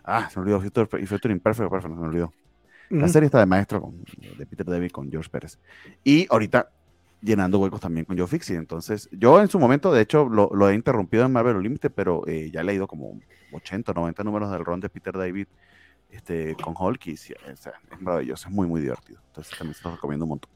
Ah, 0.05 0.29
se 0.29 0.39
me 0.39 0.43
olvidó, 0.43 0.61
Future, 0.61 1.07
Future 1.07 1.33
Imperfect, 1.33 1.71
perfecto, 1.71 1.95
se 1.95 2.01
me 2.01 2.09
olvidó. 2.09 2.33
La 2.93 3.09
serie 3.09 3.27
está 3.27 3.39
de 3.39 3.47
maestro 3.47 3.81
con, 3.81 4.05
de 4.39 4.47
Peter 4.47 4.67
David 4.67 4.91
con 4.91 5.11
George 5.11 5.31
Pérez. 5.31 5.59
Y 6.05 6.27
ahorita 6.31 6.69
llenando 7.23 7.59
huecos 7.59 7.81
también 7.81 8.05
con 8.05 8.19
Joe 8.19 8.27
Fixie. 8.27 8.57
Entonces, 8.57 9.09
yo 9.13 9.41
en 9.41 9.49
su 9.49 9.59
momento, 9.59 9.93
de 9.93 10.03
hecho, 10.03 10.29
lo, 10.29 10.51
lo 10.53 10.69
he 10.69 10.75
interrumpido 10.75 11.25
en 11.25 11.33
Marvel 11.33 11.57
Unlimited, 11.57 11.93
pero 11.95 12.27
eh, 12.27 12.51
ya 12.53 12.61
he 12.61 12.65
leído 12.65 12.87
como 12.87 13.19
80, 13.53 13.93
90 13.93 14.25
números 14.25 14.51
del 14.51 14.65
ron 14.65 14.81
de 14.81 14.89
Peter 14.89 15.17
David 15.17 15.47
este, 16.11 16.55
con 16.63 16.75
Hulk 16.79 17.07
y 17.07 17.13
es 17.13 17.33
maravilloso, 18.01 18.49
es 18.49 18.55
muy, 18.55 18.67
muy 18.67 18.81
divertido. 18.81 19.21
Entonces, 19.29 19.57
también 19.57 19.75
se 19.75 19.85
lo 19.85 19.95
recomiendo 19.95 20.25
un 20.27 20.29
montón. 20.31 20.51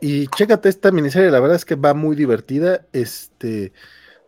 y 0.00 0.26
chécate 0.28 0.68
esta 0.68 0.90
miniserie, 0.90 1.30
la 1.30 1.40
verdad 1.40 1.56
es 1.56 1.64
que 1.64 1.74
va 1.74 1.92
muy 1.92 2.16
divertida. 2.16 2.86
Este, 2.92 3.72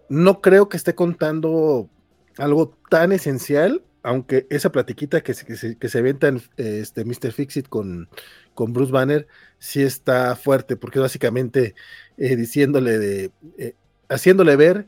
no 0.09 0.41
creo 0.41 0.69
que 0.69 0.77
esté 0.77 0.95
contando 0.95 1.89
algo 2.37 2.75
tan 2.91 3.13
esencial, 3.13 3.83
aunque 4.03 4.47
esa 4.51 4.73
platiquita 4.73 5.23
que 5.23 5.35
se, 5.35 5.45
que 5.45 5.57
se, 5.57 5.77
que 5.77 5.89
se 5.89 6.03
venta 6.03 6.29
en 6.29 6.43
este, 6.57 7.05
Mr. 7.05 7.33
Fixit 7.33 7.69
con, 7.69 8.09
con 8.55 8.73
Bruce 8.73 8.93
Banner 8.93 9.27
sí 9.59 9.83
está 9.83 10.37
fuerte, 10.37 10.77
porque 10.77 10.99
básicamente 10.99 11.75
eh, 12.17 12.37
diciéndole 12.37 12.99
de, 12.99 13.33
eh, 13.59 13.75
haciéndole 14.09 14.57
ver 14.57 14.87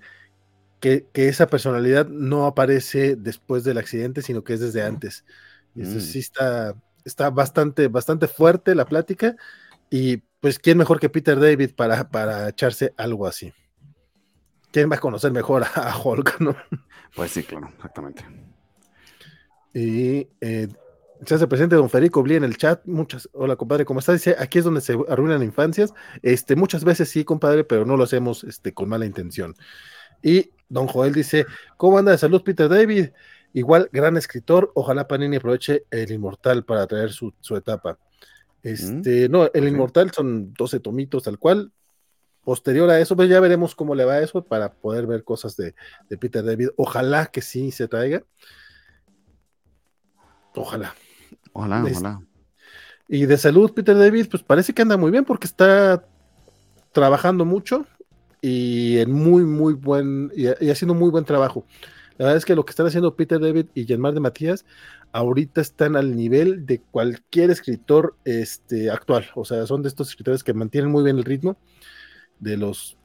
que, 0.80 1.06
que, 1.12 1.28
esa 1.28 1.47
personalidad 1.47 2.09
no 2.09 2.47
aparece 2.47 3.16
después 3.16 3.64
del 3.64 3.78
accidente, 3.78 4.22
sino 4.22 4.43
que 4.43 4.55
es 4.55 4.60
desde 4.60 4.82
antes. 4.82 5.24
Y 5.74 5.82
eso 5.82 6.01
sí 6.01 6.18
está, 6.18 6.74
está 7.05 7.30
bastante, 7.30 7.89
bastante 7.89 8.26
fuerte 8.28 8.74
la 8.74 8.84
plática. 8.84 9.36
Y 9.90 10.18
pues, 10.40 10.59
¿quién 10.59 10.78
mejor 10.78 10.98
que 10.98 11.09
Peter 11.09 11.39
David 11.39 11.70
para, 11.76 12.09
para 12.10 12.48
echarse 12.48 12.93
algo 12.97 13.26
así? 13.26 13.52
¿Quién 14.72 14.90
va 14.90 14.97
a 14.97 15.01
conocer 15.01 15.30
mejor 15.32 15.64
a 15.74 15.97
Hulk, 15.97 16.36
no? 16.40 16.56
Pues 17.14 17.30
sí, 17.30 17.43
claro, 17.43 17.70
exactamente. 17.76 18.24
Y 19.74 20.28
eh, 20.40 20.69
se 21.27 21.35
hace 21.35 21.47
presente 21.47 21.77
don 21.77 21.89
Federico 21.89 22.23
Bli 22.23 22.36
en 22.36 22.44
el 22.44 22.57
chat. 22.57 22.85
Muchas, 22.85 23.28
hola 23.32 23.57
compadre, 23.57 23.85
¿cómo 23.85 24.01
estás? 24.01 24.16
Dice, 24.16 24.36
aquí 24.39 24.59
es 24.59 24.65
donde 24.65 24.81
se 24.81 24.99
arruinan 25.09 25.43
infancias. 25.43 25.93
Este, 26.23 26.57
muchas 26.57 26.85
veces 26.85 27.09
sí, 27.09 27.24
compadre, 27.24 27.65
pero 27.65 27.85
no 27.85 27.97
lo 27.97 28.05
hacemos 28.05 28.44
este, 28.44 28.74
con 28.74 28.89
mala 28.89 29.07
intención. 29.07 29.55
Y 30.23 30.51
don 30.69 30.86
Joel 30.86 31.12
dice, 31.12 31.47
¿cómo 31.77 31.99
anda 31.99 32.12
de 32.12 32.19
salud 32.19 32.43
Peter 32.43 32.69
David? 32.69 33.11
Igual, 33.53 33.89
gran 33.93 34.16
escritor, 34.16 34.73
ojalá 34.74 35.07
Panini 35.07 35.36
aproveche 35.36 35.85
el 35.90 36.11
inmortal 36.11 36.65
para 36.65 36.86
traer 36.86 37.11
su, 37.11 37.35
su 37.40 37.55
etapa. 37.57 37.99
Este, 38.62 39.28
mm, 39.28 39.32
no, 39.32 39.44
el 39.44 39.51
okay. 39.51 39.69
inmortal 39.69 40.11
son 40.12 40.55
12 40.55 40.81
tomitos 40.81 41.24
tal 41.24 41.39
cual. 41.39 41.73
Posterior 42.44 42.90
a 42.90 42.99
eso, 42.99 43.15
pues 43.15 43.28
ya 43.28 43.39
veremos 43.39 43.77
cómo 43.77 43.94
le 43.94 44.05
va 44.05 44.15
a 44.15 44.23
eso 44.23 44.43
para 44.43 44.73
poder 44.73 45.07
ver 45.07 45.23
cosas 45.23 45.57
de, 45.57 45.74
de 46.09 46.19
Peter 46.19 46.44
David. 46.44 46.70
Ojalá 46.77 47.27
que 47.27 47.40
sí 47.40 47.70
se 47.70 47.86
traiga. 47.86 48.24
Ojalá. 50.54 50.94
Ojalá, 51.52 51.84
ojalá. 51.84 52.22
Y 53.08 53.26
de 53.26 53.36
salud, 53.36 53.72
Peter 53.72 53.96
David, 53.96 54.28
pues 54.30 54.42
parece 54.42 54.72
que 54.72 54.82
anda 54.82 54.96
muy 54.96 55.10
bien 55.10 55.24
porque 55.24 55.46
está 55.46 56.04
trabajando 56.92 57.44
mucho 57.44 57.86
y 58.40 58.98
en 58.98 59.12
muy, 59.12 59.44
muy 59.44 59.74
buen, 59.74 60.32
y, 60.34 60.46
y 60.64 60.70
haciendo 60.70 60.94
muy 60.94 61.10
buen 61.10 61.24
trabajo. 61.24 61.66
La 62.18 62.26
verdad 62.26 62.38
es 62.38 62.44
que 62.44 62.54
lo 62.54 62.64
que 62.64 62.70
están 62.70 62.86
haciendo 62.86 63.16
Peter 63.16 63.40
David 63.40 63.66
y 63.74 63.84
Yanmar 63.84 64.14
de 64.14 64.20
Matías 64.20 64.64
ahorita 65.12 65.60
están 65.60 65.96
al 65.96 66.16
nivel 66.16 66.66
de 66.66 66.80
cualquier 66.80 67.50
escritor 67.50 68.16
este, 68.24 68.90
actual. 68.90 69.30
O 69.34 69.44
sea, 69.44 69.66
son 69.66 69.82
de 69.82 69.88
estos 69.88 70.08
escritores 70.08 70.42
que 70.42 70.54
mantienen 70.54 70.90
muy 70.90 71.04
bien 71.04 71.18
el 71.18 71.24
ritmo, 71.24 71.56
de 72.40 72.56
los 72.56 72.96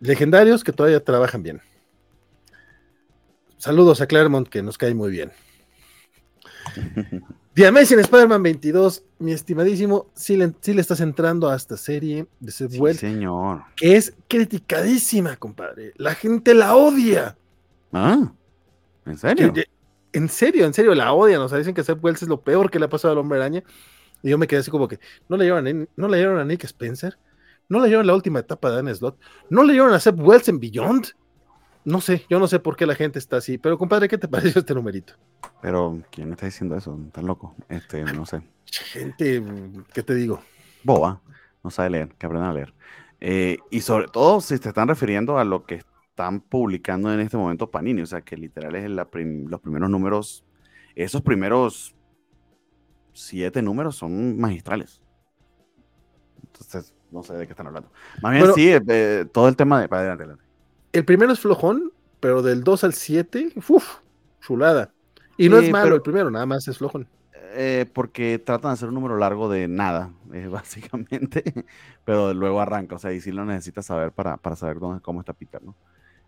legendarios 0.00 0.62
que 0.62 0.72
todavía 0.72 1.02
trabajan 1.02 1.42
bien. 1.42 1.60
Saludos 3.56 4.00
a 4.00 4.06
Claremont, 4.06 4.48
que 4.48 4.62
nos 4.62 4.76
cae 4.76 4.94
muy 4.94 5.10
bien. 5.10 5.32
The 7.54 7.66
Amazing 7.66 8.00
Spider-Man 8.00 8.42
22, 8.42 9.04
mi 9.20 9.32
estimadísimo, 9.32 10.10
sí 10.14 10.36
le, 10.36 10.52
sí 10.60 10.74
le, 10.74 10.80
estás 10.80 11.00
entrando 11.00 11.48
a 11.48 11.54
esta 11.54 11.76
serie 11.76 12.26
de 12.40 12.50
Seth 12.50 12.72
sí, 12.72 12.80
Wells, 12.80 12.98
señor. 12.98 13.62
que 13.76 13.96
es 13.96 14.12
criticadísima, 14.26 15.36
compadre. 15.36 15.92
La 15.96 16.14
gente 16.16 16.52
la 16.52 16.74
odia. 16.74 17.36
Ah, 17.92 18.32
¿en 19.06 19.16
serio? 19.16 19.52
Que, 19.52 19.66
en 20.12 20.28
serio, 20.28 20.66
en 20.66 20.74
serio, 20.74 20.94
la 20.94 21.12
odian. 21.12 21.42
O 21.42 21.48
sea, 21.48 21.58
dicen 21.58 21.74
que 21.74 21.84
Seth 21.84 22.02
Wells 22.02 22.22
es 22.22 22.28
lo 22.28 22.40
peor 22.40 22.70
que 22.70 22.80
le 22.80 22.86
ha 22.86 22.88
pasado 22.88 23.12
al 23.12 23.18
hombre 23.18 23.38
araña. 23.38 23.62
Y 24.22 24.30
yo 24.30 24.38
me 24.38 24.48
quedé 24.48 24.60
así 24.60 24.70
como 24.70 24.88
que, 24.88 24.98
¿no 25.28 25.36
leyeron 25.36 25.66
a, 25.66 25.86
¿no 25.96 26.08
leyeron 26.08 26.38
a 26.38 26.44
Nick 26.44 26.64
Spencer? 26.64 27.18
¿No 27.68 27.80
leyeron 27.80 28.06
la 28.06 28.14
última 28.14 28.40
etapa 28.40 28.70
de 28.70 28.76
Dan 28.76 28.94
Slot? 28.94 29.18
¿No 29.48 29.62
leyeron 29.62 29.92
a 29.92 30.00
Seth 30.00 30.18
Wells 30.18 30.48
en 30.48 30.58
Beyond? 30.58 31.08
No 31.84 32.00
sé, 32.00 32.24
yo 32.30 32.38
no 32.38 32.46
sé 32.46 32.60
por 32.60 32.76
qué 32.76 32.86
la 32.86 32.94
gente 32.94 33.18
está 33.18 33.36
así, 33.36 33.58
pero 33.58 33.76
compadre, 33.76 34.08
¿qué 34.08 34.16
te 34.16 34.28
pareció 34.28 34.60
este 34.60 34.74
numerito? 34.74 35.14
Pero, 35.60 36.00
¿quién 36.10 36.32
está 36.32 36.46
diciendo 36.46 36.76
eso? 36.76 36.98
¿Estás 37.06 37.24
loco? 37.24 37.54
Este, 37.68 38.02
no 38.04 38.24
sé. 38.24 38.42
Gente, 38.66 39.42
¿qué 39.92 40.02
te 40.02 40.14
digo? 40.14 40.40
Boba, 40.82 41.20
no 41.62 41.70
sabe 41.70 41.90
leer, 41.90 42.08
que 42.18 42.26
aprendan 42.26 42.50
a 42.50 42.54
leer. 42.54 42.74
Eh, 43.20 43.58
y 43.70 43.80
sobre 43.80 44.08
todo 44.08 44.40
si 44.40 44.58
te 44.58 44.68
están 44.68 44.88
refiriendo 44.88 45.38
a 45.38 45.44
lo 45.44 45.64
que 45.64 45.82
están 46.10 46.40
publicando 46.40 47.12
en 47.12 47.20
este 47.20 47.36
momento 47.36 47.70
Panini, 47.70 48.02
o 48.02 48.06
sea, 48.06 48.22
que 48.22 48.36
literal 48.36 48.74
es 48.76 48.88
la 48.90 49.06
prim 49.06 49.46
los 49.48 49.60
primeros 49.60 49.88
números, 49.90 50.44
esos 50.94 51.22
primeros 51.22 51.94
siete 53.12 53.62
números 53.62 53.96
son 53.96 54.38
magistrales. 54.38 55.02
Entonces, 56.42 56.94
no 57.10 57.22
sé 57.22 57.34
de 57.34 57.46
qué 57.46 57.52
están 57.52 57.66
hablando. 57.66 57.90
Más 58.22 58.32
bien, 58.32 58.42
bueno, 58.42 58.54
sí, 58.54 58.70
eh, 58.70 59.26
todo 59.32 59.48
el 59.48 59.56
tema 59.56 59.80
de... 59.80 59.88
Para 59.88 60.02
adelante, 60.02 60.24
adelante 60.24 60.43
el 60.94 61.04
primero 61.04 61.32
es 61.32 61.40
flojón, 61.40 61.92
pero 62.20 62.40
del 62.40 62.62
2 62.62 62.84
al 62.84 62.94
7, 62.94 63.52
uff, 63.68 63.96
chulada. 64.40 64.92
Y 65.36 65.48
no 65.48 65.58
eh, 65.58 65.66
es 65.66 65.72
malo 65.72 65.84
pero, 65.86 65.96
el 65.96 66.02
primero, 66.02 66.30
nada 66.30 66.46
más 66.46 66.66
es 66.68 66.78
flojón. 66.78 67.08
Eh, 67.56 67.86
porque 67.92 68.38
tratan 68.38 68.70
de 68.70 68.74
hacer 68.74 68.88
un 68.88 68.94
número 68.94 69.18
largo 69.18 69.48
de 69.48 69.66
nada, 69.66 70.12
eh, 70.32 70.46
básicamente, 70.46 71.42
pero 72.04 72.32
luego 72.32 72.60
arranca, 72.60 72.94
o 72.94 72.98
sea, 72.98 73.12
y 73.12 73.20
sí 73.20 73.32
lo 73.32 73.44
necesitas 73.44 73.86
saber 73.86 74.12
para, 74.12 74.36
para 74.36 74.54
saber 74.56 74.78
dónde, 74.78 75.02
cómo 75.02 75.20
está 75.20 75.32
Peter, 75.32 75.62
¿no? 75.62 75.74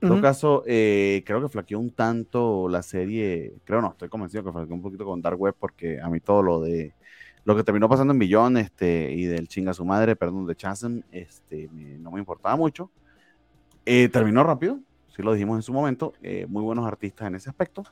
En 0.00 0.08
uh 0.08 0.10
-huh. 0.10 0.14
todo 0.14 0.22
caso, 0.22 0.62
eh, 0.66 1.22
creo 1.24 1.40
que 1.40 1.48
flaqueó 1.48 1.78
un 1.78 1.90
tanto 1.90 2.68
la 2.68 2.82
serie, 2.82 3.54
creo 3.64 3.80
no, 3.80 3.92
estoy 3.92 4.08
convencido 4.08 4.44
que 4.44 4.52
flaqueó 4.52 4.74
un 4.74 4.82
poquito 4.82 5.04
con 5.04 5.22
Dark 5.22 5.40
Web, 5.40 5.54
porque 5.58 6.00
a 6.00 6.10
mí 6.10 6.20
todo 6.20 6.42
lo 6.42 6.60
de 6.60 6.92
lo 7.44 7.54
que 7.54 7.62
terminó 7.62 7.88
pasando 7.88 8.12
en 8.12 8.18
Billón 8.18 8.56
este, 8.56 9.12
y 9.12 9.24
del 9.26 9.46
chinga 9.46 9.72
su 9.72 9.84
madre, 9.84 10.16
perdón, 10.16 10.46
de 10.46 10.56
Chasm, 10.56 11.02
este, 11.12 11.68
me, 11.72 11.96
no 11.98 12.10
me 12.10 12.18
importaba 12.18 12.56
mucho. 12.56 12.90
Eh, 13.86 14.08
terminó 14.08 14.42
rápido, 14.42 14.80
sí 15.14 15.22
lo 15.22 15.32
dijimos 15.32 15.56
en 15.56 15.62
su 15.62 15.72
momento, 15.72 16.12
eh, 16.22 16.46
muy 16.48 16.62
buenos 16.62 16.86
artistas 16.86 17.28
en 17.28 17.36
ese 17.36 17.48
aspecto. 17.48 17.84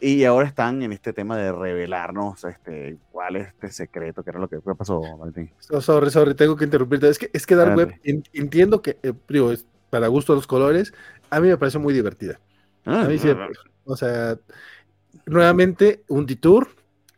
Y 0.00 0.24
ahora 0.24 0.48
están 0.48 0.82
en 0.82 0.92
este 0.92 1.12
tema 1.12 1.36
de 1.36 1.52
revelarnos 1.52 2.44
este, 2.44 2.96
cuál 3.12 3.36
es 3.36 3.48
este 3.48 3.70
secreto, 3.70 4.24
que 4.24 4.30
era 4.30 4.40
lo 4.40 4.48
que 4.48 4.58
pasó, 4.58 5.00
Valentín. 5.18 5.50
So, 5.60 5.80
sorry, 5.80 6.10
sorry, 6.10 6.34
tengo 6.34 6.56
que 6.56 6.64
interrumpirte. 6.64 7.08
Es 7.08 7.18
que, 7.18 7.30
es 7.32 7.46
que 7.46 7.54
Dark 7.54 7.76
Web, 7.76 8.00
entiendo 8.02 8.82
que, 8.82 8.98
eh, 9.02 9.12
digo, 9.28 9.52
para 9.90 10.08
gusto 10.08 10.32
de 10.32 10.38
los 10.38 10.46
colores, 10.46 10.92
a 11.30 11.40
mí 11.40 11.48
me 11.48 11.56
parece 11.56 11.78
muy 11.78 11.94
divertida. 11.94 12.40
Ah, 12.84 13.02
a 13.02 13.08
mí 13.08 13.16
ah, 13.24 13.48
o 13.84 13.96
sea, 13.96 14.36
nuevamente, 15.26 16.02
un 16.08 16.26
detour, 16.26 16.68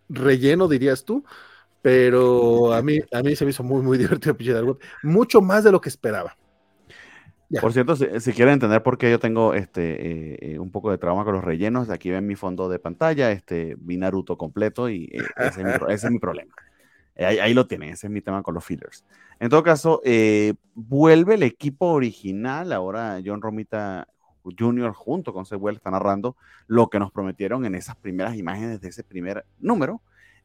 relleno, 0.09 0.69
dirías 0.69 1.05
tú, 1.05 1.25
pero 1.81 2.75
a 2.75 2.83
mí, 2.83 2.99
a 3.13 3.23
mí 3.23 3.37
se 3.37 3.45
me 3.45 3.53
hizo 3.53 3.63
muy, 3.63 3.83
muy 3.83 3.97
divertido 3.99 4.55
Dark 4.55 4.67
Web, 4.67 4.79
mucho 5.03 5.41
más 5.41 5.65
de 5.65 5.73
lo 5.73 5.81
que 5.81 5.89
esperaba. 5.89 6.37
Ya. 7.49 7.61
Por 7.61 7.73
cierto, 7.73 7.95
si, 7.95 8.07
si, 8.21 8.33
quieren 8.33 8.55
entender 8.55 8.83
por 8.83 8.99
qué 8.99 9.11
yo 9.11 9.21
tengo 9.21 9.55
este 9.55 10.55
eh, 10.55 10.59
un 10.59 10.73
poco 10.73 10.91
de 10.91 10.99
trauma 10.99 11.25
con 11.25 11.35
los 11.35 11.45
rellenos, 11.45 11.91
aquí 11.91 12.11
ven 12.11 12.27
mi 12.27 12.35
fondo 12.35 12.69
de 12.69 12.81
pantalla, 12.81 13.31
este, 13.31 13.77
vi 13.79 13.97
Naruto 13.97 14.37
completo 14.37 14.91
y 14.91 15.05
eh, 15.13 15.23
ese, 15.37 15.61
es 15.61 15.65
mi, 15.65 15.71
ese, 15.93 16.07
es 16.07 16.13
mi, 16.13 16.19
problema. 16.19 16.53
Ahí, 17.17 17.39
ahí, 17.39 17.55
lo 17.55 17.67
tienen, 17.67 17.91
ese 17.91 18.09
es 18.09 18.13
mi 18.13 18.21
tema 18.21 18.43
con 18.43 18.55
los 18.55 18.65
fillers. 18.65 19.05
En 19.39 19.49
todo 19.49 19.63
caso, 19.63 20.01
eh, 20.05 20.55
vuelve 20.75 21.35
el 21.35 21.45
equipo 21.45 21.87
original, 21.87 22.73
ahora 22.73 23.21
John 23.25 23.41
Romita 23.41 24.09
Jr. 24.59 24.93
junto 24.93 25.33
con 25.33 25.47
Sewell 25.47 25.77
está 25.77 25.91
narrando 25.91 26.37
lo 26.67 26.89
que 26.89 26.99
nos 26.99 27.11
prometieron 27.11 27.65
en 27.65 27.75
esas 27.75 27.97
primeras 27.97 28.37
imágenes 28.37 28.81
de 28.81 28.89
ese 28.89 29.05
primer 29.05 29.45
número 29.59 30.03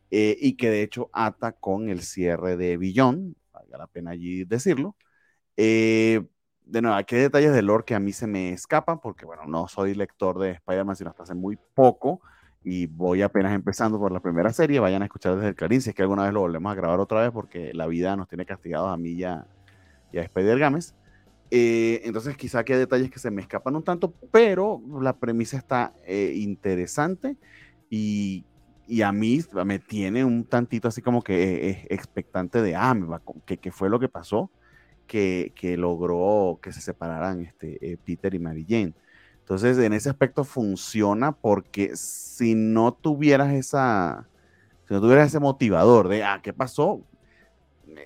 eh, 0.10 0.38
y 0.40 0.58
que 0.58 0.70
de 0.70 0.84
hecho 0.84 1.10
ata 1.14 1.54
con 1.54 1.90
el 1.90 2.02
cierre 2.02 2.58
de 2.58 2.78
Billón, 2.78 3.36
valga 3.54 3.78
la 3.78 3.88
pena 3.88 4.12
allí 4.12 4.44
decirlo. 4.46 4.96
Eh, 5.58 6.26
de 6.66 6.82
nuevo, 6.82 6.96
aquí 6.96 7.16
hay 7.16 7.22
detalles 7.24 7.54
de 7.54 7.62
lore 7.62 7.84
que 7.86 7.96
a 7.96 8.00
mí 8.00 8.14
se 8.14 8.28
me 8.28 8.54
escapan 8.54 9.00
porque, 9.00 9.26
bueno, 9.26 9.44
no 9.46 9.68
soy 9.68 9.94
lector 9.94 10.40
de 10.40 10.52
Spider-Man 10.52 10.96
sino 10.96 11.10
hasta 11.10 11.24
hace 11.24 11.36
muy 11.36 11.58
poco 11.74 12.22
y 12.64 12.86
voy 12.88 13.22
apenas 13.22 13.54
empezando 13.54 14.00
por 14.00 14.12
la 14.12 14.20
primera 14.20 14.54
serie. 14.54 14.80
Vayan 14.80 15.02
a 15.02 15.06
escuchar 15.06 15.36
desde 15.36 15.50
el 15.50 15.56
Clarín 15.56 15.82
si 15.82 15.90
es 15.90 15.96
que 15.96 16.04
alguna 16.04 16.24
vez 16.24 16.34
lo 16.34 16.42
volvemos 16.42 16.72
a 16.72 16.76
grabar 16.76 17.00
otra 17.00 17.22
vez 17.22 17.32
porque 17.32 17.74
la 17.74 17.88
vida 17.88 18.16
nos 18.16 18.28
tiene 18.28 18.46
castigados 18.46 18.92
a 18.92 18.98
mí 18.98 19.16
ya 19.16 19.48
y 20.12 20.20
a 20.20 20.24
Spider-Games. 20.24 20.96
Eh, 21.50 22.02
entonces, 22.06 22.38
quizá 22.38 22.64
que 22.64 22.74
hay 22.74 22.80
detalles 22.80 23.12
que 23.12 23.20
se 23.20 23.30
me 23.30 23.42
escapan 23.42 23.76
un 23.76 23.84
tanto, 23.84 24.14
pero 24.32 24.82
la 25.02 25.18
premisa 25.18 25.58
está 25.58 25.94
eh, 26.06 26.34
interesante 26.38 27.36
y, 27.90 28.46
a 29.04 29.12
mí 29.12 29.40
me 29.66 29.80
tiene 29.80 30.26
un 30.26 30.44
tantito 30.44 30.90
así 30.90 31.02
como 31.02 31.22
que 31.22 31.70
eh, 31.70 31.88
expectante 31.90 32.62
de, 32.62 32.76
ah, 32.76 32.94
¿qué, 33.46 33.58
¿qué 33.58 33.72
fue 33.72 33.90
lo 33.90 34.00
que 34.00 34.10
pasó? 34.10 34.52
Que, 35.12 35.52
que 35.56 35.76
logró 35.76 36.58
que 36.62 36.72
se 36.72 36.80
separaran 36.80 37.42
este, 37.42 37.78
eh, 37.86 37.98
Peter 37.98 38.34
y 38.34 38.40
Mary 38.40 38.66
Jane. 38.66 38.94
Entonces, 39.40 39.78
en 39.78 39.92
ese 39.92 40.10
aspecto 40.10 40.46
funciona 40.46 41.34
porque 41.34 41.98
si 41.98 42.56
no 42.56 42.94
tuvieras 42.94 43.52
esa, 43.52 44.30
si 44.88 44.94
no 44.94 45.02
tuvieras 45.02 45.28
ese 45.28 45.42
motivador 45.42 46.08
de, 46.08 46.24
ah, 46.24 46.40
¿qué 46.42 46.54
pasó? 46.54 47.04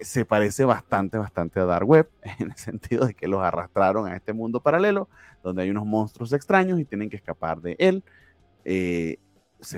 Se 0.01 0.25
parece 0.25 0.65
bastante, 0.65 1.19
bastante 1.19 1.59
a 1.59 1.65
Dark 1.65 1.87
Web, 1.87 2.09
en 2.39 2.47
el 2.49 2.55
sentido 2.55 3.05
de 3.05 3.13
que 3.13 3.27
los 3.27 3.39
arrastraron 3.39 4.07
a 4.07 4.15
este 4.15 4.33
mundo 4.33 4.59
paralelo, 4.59 5.07
donde 5.43 5.61
hay 5.61 5.69
unos 5.69 5.85
monstruos 5.85 6.33
extraños 6.33 6.79
y 6.79 6.85
tienen 6.85 7.11
que 7.11 7.17
escapar 7.17 7.61
de 7.61 7.75
él. 7.77 8.03
Eh, 8.63 9.19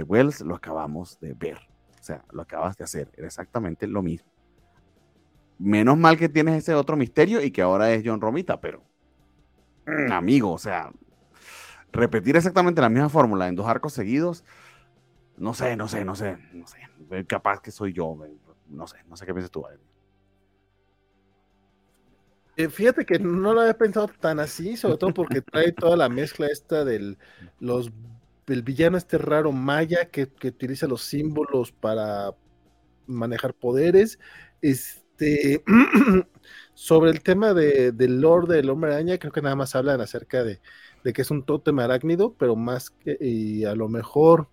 Wells 0.06 0.40
lo 0.40 0.56
acabamos 0.56 1.20
de 1.20 1.34
ver, 1.34 1.58
o 1.99 2.04
sea, 2.04 2.24
lo 2.32 2.44
acabas 2.44 2.78
de 2.78 2.86
hacer, 2.86 3.12
era 3.18 3.28
exactamente 3.28 3.86
lo 3.86 4.02
mismo. 4.02 4.32
Menos 5.60 5.98
mal 5.98 6.18
que 6.18 6.30
tienes 6.30 6.56
ese 6.56 6.74
otro 6.74 6.98
misterio 6.98 7.42
y 7.42 7.52
que 7.52 7.62
ahora 7.62 7.92
es 7.92 8.04
John 8.06 8.22
Romita, 8.22 8.60
pero 8.62 8.84
mm, 9.86 10.12
amigo, 10.12 10.52
o 10.52 10.58
sea, 10.58 10.92
repetir 11.92 12.36
exactamente 12.36 12.82
la 12.82 12.90
misma 12.90 13.10
fórmula 13.10 13.48
en 13.48 13.56
dos 13.56 13.68
arcos 13.68 13.94
seguidos, 13.94 14.44
no 15.38 15.54
sé, 15.54 15.76
no 15.76 15.88
sé, 15.88 16.04
no 16.04 16.16
sé, 16.16 16.38
no 16.54 16.68
sé, 16.68 16.80
capaz 17.28 17.62
que 17.62 17.72
soy 17.72 17.94
yo, 17.94 18.18
no 18.68 18.88
sé, 18.88 18.98
no 19.08 19.16
sé 19.16 19.26
qué 19.26 19.34
piensas 19.34 19.52
tú. 19.52 19.66
Eh, 22.56 22.70
fíjate 22.70 23.06
que 23.06 23.20
no 23.20 23.54
lo 23.54 23.62
había 23.62 23.78
pensado 23.78 24.08
tan 24.08 24.40
así, 24.40 24.78
sobre 24.78 24.98
todo 24.98 25.14
porque 25.14 25.42
trae 25.42 25.72
toda 25.72 25.96
la 25.96 26.10
mezcla 26.10 26.48
esta 26.48 26.84
del 26.84 27.20
los 27.60 27.92
el 28.48 28.62
villano 28.64 28.98
este 28.98 29.18
raro 29.18 29.52
maya 29.52 30.06
que, 30.10 30.24
utiliza 30.24 30.88
los 30.88 31.04
símbolos 31.04 31.72
para 31.72 32.34
manejar 33.06 33.54
poderes. 33.54 34.20
Este 35.19 35.64
sobre 36.73 37.10
el 37.11 37.22
tema 37.22 37.53
de, 37.53 37.91
del 37.91 38.22
lore 38.22 38.56
del 38.56 38.69
hombre 38.69 38.94
araña, 38.94 39.18
creo 39.18 39.31
que 39.31 39.41
nada 39.41 39.56
más 39.56 39.76
hablan 39.76 39.99
acerca 39.99 40.44
de, 40.44 40.61
de 41.03 41.14
que 41.14 41.23
es 41.23 41.31
un 41.31 41.44
tótem 41.44 41.80
arácnido, 41.80 42.35
pero 42.38 42.56
más 42.56 42.91
que 42.91 43.18
y 43.19 43.65
a 43.65 43.73
lo 43.73 43.89
mejor 43.89 44.48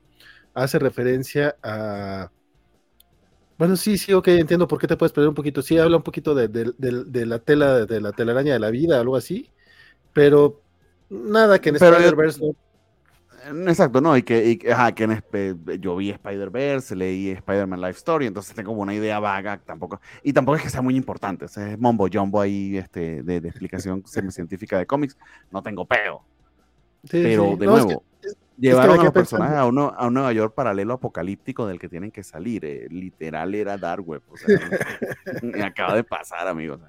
hace 0.55 0.79
referencia 0.79 1.57
a 1.63 2.31
bueno, 3.57 3.77
sí, 3.77 3.99
sí, 3.99 4.13
ok, 4.13 4.29
entiendo 4.29 4.67
por 4.67 4.81
qué 4.81 4.89
te 4.89 4.97
puedes 4.97 5.13
perder 5.13 5.29
un 5.29 5.35
poquito. 5.35 5.63
Sí, 5.63 5.79
habla 5.79 5.97
un 5.97 6.03
poquito 6.03 6.35
de, 6.35 6.49
la 7.27 7.39
tela, 7.39 7.87
de 7.87 8.01
la 8.01 8.11
telaraña 8.11 8.53
de 8.53 8.59
la 8.59 8.71
vida, 8.71 8.99
algo 8.99 9.15
así, 9.15 9.49
pero 10.13 10.61
nada 11.09 11.61
que 11.61 11.69
en 11.69 11.77
Spider-Verse 11.77 12.41
Exacto, 13.67 14.01
no, 14.01 14.17
y 14.17 14.23
que, 14.23 14.59
ajá, 14.73 14.93
que 14.93 15.05
en, 15.05 15.81
yo 15.81 15.97
vi 15.97 16.11
Spider-Verse, 16.11 16.97
leí 16.97 17.31
Spider-Man 17.31 17.81
Life 17.81 17.99
Story, 17.99 18.27
entonces 18.27 18.55
tengo 18.55 18.71
como 18.71 18.83
una 18.83 18.95
idea 18.95 19.19
vaga, 19.21 19.59
tampoco, 19.59 20.01
y 20.23 20.33
tampoco 20.33 20.57
es 20.57 20.63
que 20.63 20.71
sea 20.71 20.83
muy 20.83 20.97
importante, 20.97 21.45
es 21.45 21.79
mombo 21.79 22.09
jumbo 22.13 22.41
ahí 22.41 22.79
este, 22.79 23.23
de, 23.23 23.41
de 23.41 23.49
explicación 23.49 24.03
científica 24.07 24.79
de 24.79 24.87
cómics, 24.87 25.19
no 25.51 25.63
tengo 25.63 25.85
peo. 25.85 26.25
pero 27.11 27.57
de 27.57 27.67
nuevo, 27.67 28.03
Llevaron 28.57 29.01
a 29.01 29.05
los 29.05 29.13
personajes 29.13 29.57
a, 29.57 29.67
uno, 29.67 29.93
a 29.97 30.07
un 30.07 30.15
Nueva 30.15 30.33
York 30.33 30.55
paralelo 30.55 30.95
apocalíptico 30.95 31.67
del 31.67 31.81
que 31.81 31.89
tienen 31.89 32.13
que 32.13 32.23
salir. 32.23 32.65
Eh, 32.65 32.87
literal 32.89 33.55
era 33.55 33.77
Dark 33.77 34.07
Web. 34.09 34.23
O 34.29 34.37
sea, 34.37 34.47
me 35.43 35.63
acaba 35.65 35.97
de 35.97 36.05
pasar, 36.05 36.47
amigos. 36.47 36.81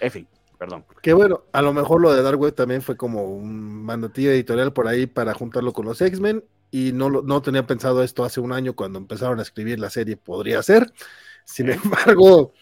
En 0.00 0.10
fin, 0.10 0.28
perdón. 0.64 0.84
Que 1.02 1.12
bueno, 1.12 1.44
a 1.52 1.60
lo 1.60 1.74
mejor 1.74 2.00
lo 2.00 2.14
de 2.14 2.22
Dark 2.22 2.40
Web 2.40 2.54
también 2.54 2.80
fue 2.80 2.96
como 2.96 3.24
un 3.24 3.84
mandatillo 3.84 4.30
editorial 4.30 4.72
por 4.72 4.88
ahí 4.88 5.06
para 5.06 5.34
juntarlo 5.34 5.72
con 5.72 5.84
los 5.84 6.00
X-Men. 6.00 6.42
Y 6.70 6.92
no, 6.92 7.10
no 7.10 7.42
tenía 7.42 7.66
pensado 7.66 8.02
esto 8.02 8.24
hace 8.24 8.40
un 8.40 8.52
año 8.52 8.74
cuando 8.74 8.98
empezaron 8.98 9.38
a 9.38 9.42
escribir 9.42 9.78
la 9.78 9.90
serie, 9.90 10.16
podría 10.16 10.62
ser. 10.62 10.92
Sin 11.44 11.68
embargo, 11.70 12.52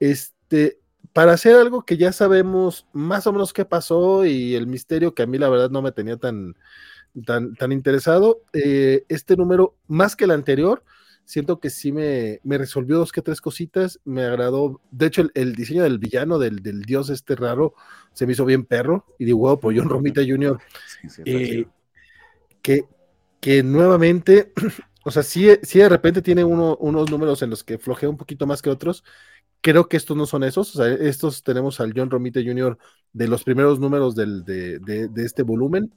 este, 0.00 0.80
para 1.12 1.32
hacer 1.34 1.54
algo 1.54 1.84
que 1.84 1.96
ya 1.96 2.12
sabemos 2.12 2.86
más 2.92 3.26
o 3.26 3.32
menos 3.32 3.52
qué 3.52 3.64
pasó 3.64 4.26
y 4.26 4.56
el 4.56 4.66
misterio 4.66 5.14
que 5.14 5.22
a 5.22 5.26
mí 5.26 5.38
la 5.38 5.48
verdad 5.48 5.70
no 5.70 5.82
me 5.82 5.92
tenía 5.92 6.16
tan, 6.16 6.56
tan, 7.24 7.72
interesado. 7.72 8.42
Eh, 8.52 9.04
este 9.08 9.36
número, 9.36 9.76
más 9.86 10.16
que 10.16 10.24
el 10.24 10.32
anterior, 10.32 10.82
siento 11.26 11.58
que 11.60 11.68
sí 11.70 11.92
me, 11.92 12.40
resolvió 12.44 12.96
dos 12.96 13.12
que 13.12 13.20
tres 13.20 13.40
cositas, 13.40 14.00
me 14.04 14.24
agradó. 14.24 14.80
De 14.90 15.06
hecho, 15.06 15.28
el, 15.34 15.54
diseño 15.54 15.82
del 15.82 15.98
villano, 15.98 16.38
del, 16.38 16.62
dios 16.82 17.10
este 17.10 17.34
raro, 17.34 17.74
se 18.14 18.26
me 18.26 18.32
hizo 18.32 18.46
bien 18.46 18.64
perro. 18.64 19.04
Y 19.18 19.26
digo, 19.26 19.40
wow, 19.40 19.60
por 19.60 19.76
John 19.76 19.90
Romita 19.90 20.22
Jr., 20.26 20.58
eh, 21.26 21.66
que, 22.62 22.84
que 23.40 23.62
nuevamente, 23.62 24.52
o 25.04 25.10
sea, 25.10 25.22
sí, 25.22 25.44
de 25.44 25.88
repente 25.88 26.22
tiene 26.22 26.44
unos 26.44 27.10
números 27.10 27.42
en 27.42 27.50
los 27.50 27.62
que 27.62 27.76
flojea 27.76 28.08
un 28.08 28.16
poquito 28.16 28.46
más 28.46 28.62
que 28.62 28.70
otros. 28.70 29.04
Creo 29.60 29.88
que 29.88 29.96
estos 29.96 30.16
no 30.16 30.26
son 30.26 30.44
esos, 30.44 30.76
o 30.76 30.84
sea, 30.84 30.94
estos 30.94 31.42
tenemos 31.42 31.80
al 31.80 31.92
John 31.94 32.10
Romita 32.10 32.40
Jr. 32.40 32.78
de 33.12 33.28
los 33.28 33.42
primeros 33.42 33.80
números 33.80 34.14
del, 34.14 34.44
de, 34.44 34.78
de 34.78 35.24
este 35.24 35.42
volumen 35.42 35.92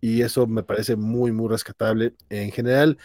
y 0.00 0.22
eso 0.22 0.46
me 0.46 0.62
parece 0.62 0.96
muy, 0.96 1.30
muy 1.30 1.48
rescatable. 1.48 2.14
En 2.28 2.50
general, 2.50 2.98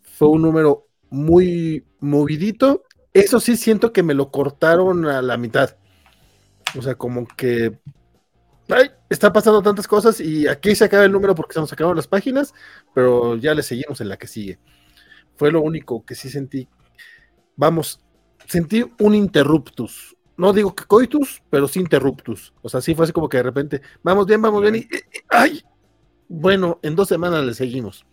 fue 0.00 0.28
un 0.28 0.42
número 0.42 0.87
muy 1.10 1.84
movidito. 2.00 2.84
Eso 3.12 3.40
sí, 3.40 3.56
siento 3.56 3.92
que 3.92 4.02
me 4.02 4.14
lo 4.14 4.30
cortaron 4.30 5.06
a 5.06 5.22
la 5.22 5.36
mitad. 5.36 5.76
O 6.76 6.82
sea, 6.82 6.94
como 6.94 7.26
que 7.26 7.78
está 9.08 9.32
pasando 9.32 9.62
tantas 9.62 9.88
cosas 9.88 10.20
y 10.20 10.46
aquí 10.46 10.74
se 10.74 10.84
acaba 10.84 11.04
el 11.04 11.12
número 11.12 11.34
porque 11.34 11.54
se 11.54 11.60
nos 11.60 11.72
acabaron 11.72 11.96
las 11.96 12.06
páginas, 12.06 12.52
pero 12.94 13.36
ya 13.36 13.54
le 13.54 13.62
seguimos 13.62 14.00
en 14.00 14.08
la 14.08 14.18
que 14.18 14.26
sigue. 14.26 14.58
Fue 15.36 15.50
lo 15.50 15.62
único 15.62 16.04
que 16.04 16.14
sí 16.14 16.28
sentí. 16.28 16.68
Vamos, 17.56 18.00
sentí 18.46 18.84
un 19.00 19.14
interruptus. 19.14 20.16
No 20.36 20.52
digo 20.52 20.74
que 20.74 20.84
coitus, 20.84 21.42
pero 21.50 21.66
sí 21.66 21.80
interruptus. 21.80 22.52
O 22.62 22.68
sea, 22.68 22.80
sí 22.80 22.94
fue 22.94 23.04
así 23.04 23.12
como 23.12 23.28
que 23.28 23.38
de 23.38 23.42
repente, 23.42 23.82
vamos 24.02 24.26
bien, 24.26 24.40
vamos 24.40 24.62
bien, 24.62 24.76
y, 24.76 24.88
¡ay! 25.28 25.62
Bueno, 26.28 26.78
en 26.82 26.94
dos 26.94 27.08
semanas 27.08 27.44
le 27.44 27.54
seguimos. 27.54 28.06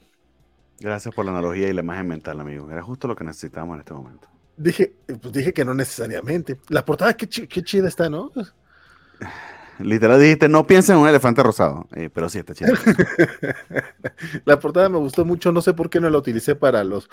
Gracias 0.80 1.14
por 1.14 1.26
la 1.26 1.32
analogía 1.32 1.70
y 1.70 1.74
la 1.74 1.82
imagen 1.82 2.08
mental, 2.08 2.40
amigo. 2.40 2.70
Era 2.70 2.82
justo 2.82 3.08
lo 3.08 3.16
que 3.16 3.24
necesitábamos 3.24 3.76
en 3.76 3.80
este 3.80 3.94
momento. 3.94 4.28
Dije, 4.58 4.94
pues 5.08 5.34
dije 5.34 5.54
que 5.54 5.66
no 5.66 5.74
necesariamente. 5.74 6.60
La 6.70 6.86
portada, 6.86 7.16
qué, 7.16 7.28
chida 7.28 7.88
está, 7.88 8.10
¿no? 8.10 8.32
Literal 9.80 10.22
dijiste, 10.22 10.48
no 10.48 10.66
piensen 10.66 10.96
en 10.96 11.02
un 11.02 11.10
elefante 11.10 11.44
rosado, 11.44 11.88
eh, 11.96 12.10
pero 12.14 12.30
sí 12.30 12.40
está 12.40 12.54
chida. 12.54 12.72
la 14.46 14.60
portada 14.60 14.88
me 14.88 14.98
gustó 14.98 15.26
mucho, 15.26 15.52
no 15.52 15.62
sé 15.62 15.74
por 15.74 15.90
qué 15.90 16.00
no 16.00 16.10
la 16.10 16.18
utilicé 16.18 16.56
para 16.56 16.84
los, 16.86 17.10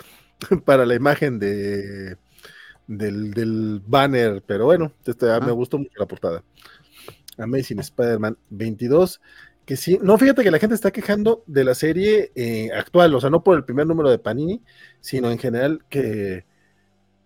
para 0.65 0.85
la 0.85 0.95
imagen 0.95 1.39
de 1.39 2.17
del, 2.87 3.81
banner, 3.85 4.43
pero 4.45 4.65
bueno, 4.65 4.93
este, 5.05 5.25
me 5.41 5.51
gustó 5.51 5.77
mucho 5.77 5.91
la 5.97 6.05
portada. 6.05 6.43
Amazing 7.37 7.79
Spider-Man 7.79 8.37
22 8.49 9.19
que 9.65 9.77
sí, 9.77 9.99
no, 10.01 10.17
fíjate 10.17 10.43
que 10.43 10.51
la 10.51 10.59
gente 10.59 10.75
está 10.75 10.91
quejando 10.91 11.43
de 11.47 11.63
la 11.63 11.75
serie 11.75 12.31
eh, 12.35 12.69
actual, 12.75 13.15
o 13.15 13.21
sea, 13.21 13.29
no 13.29 13.43
por 13.43 13.57
el 13.57 13.63
primer 13.63 13.87
número 13.87 14.09
de 14.09 14.19
Panini, 14.19 14.61
sino 14.99 15.31
en 15.31 15.39
general 15.39 15.83
que, 15.89 16.45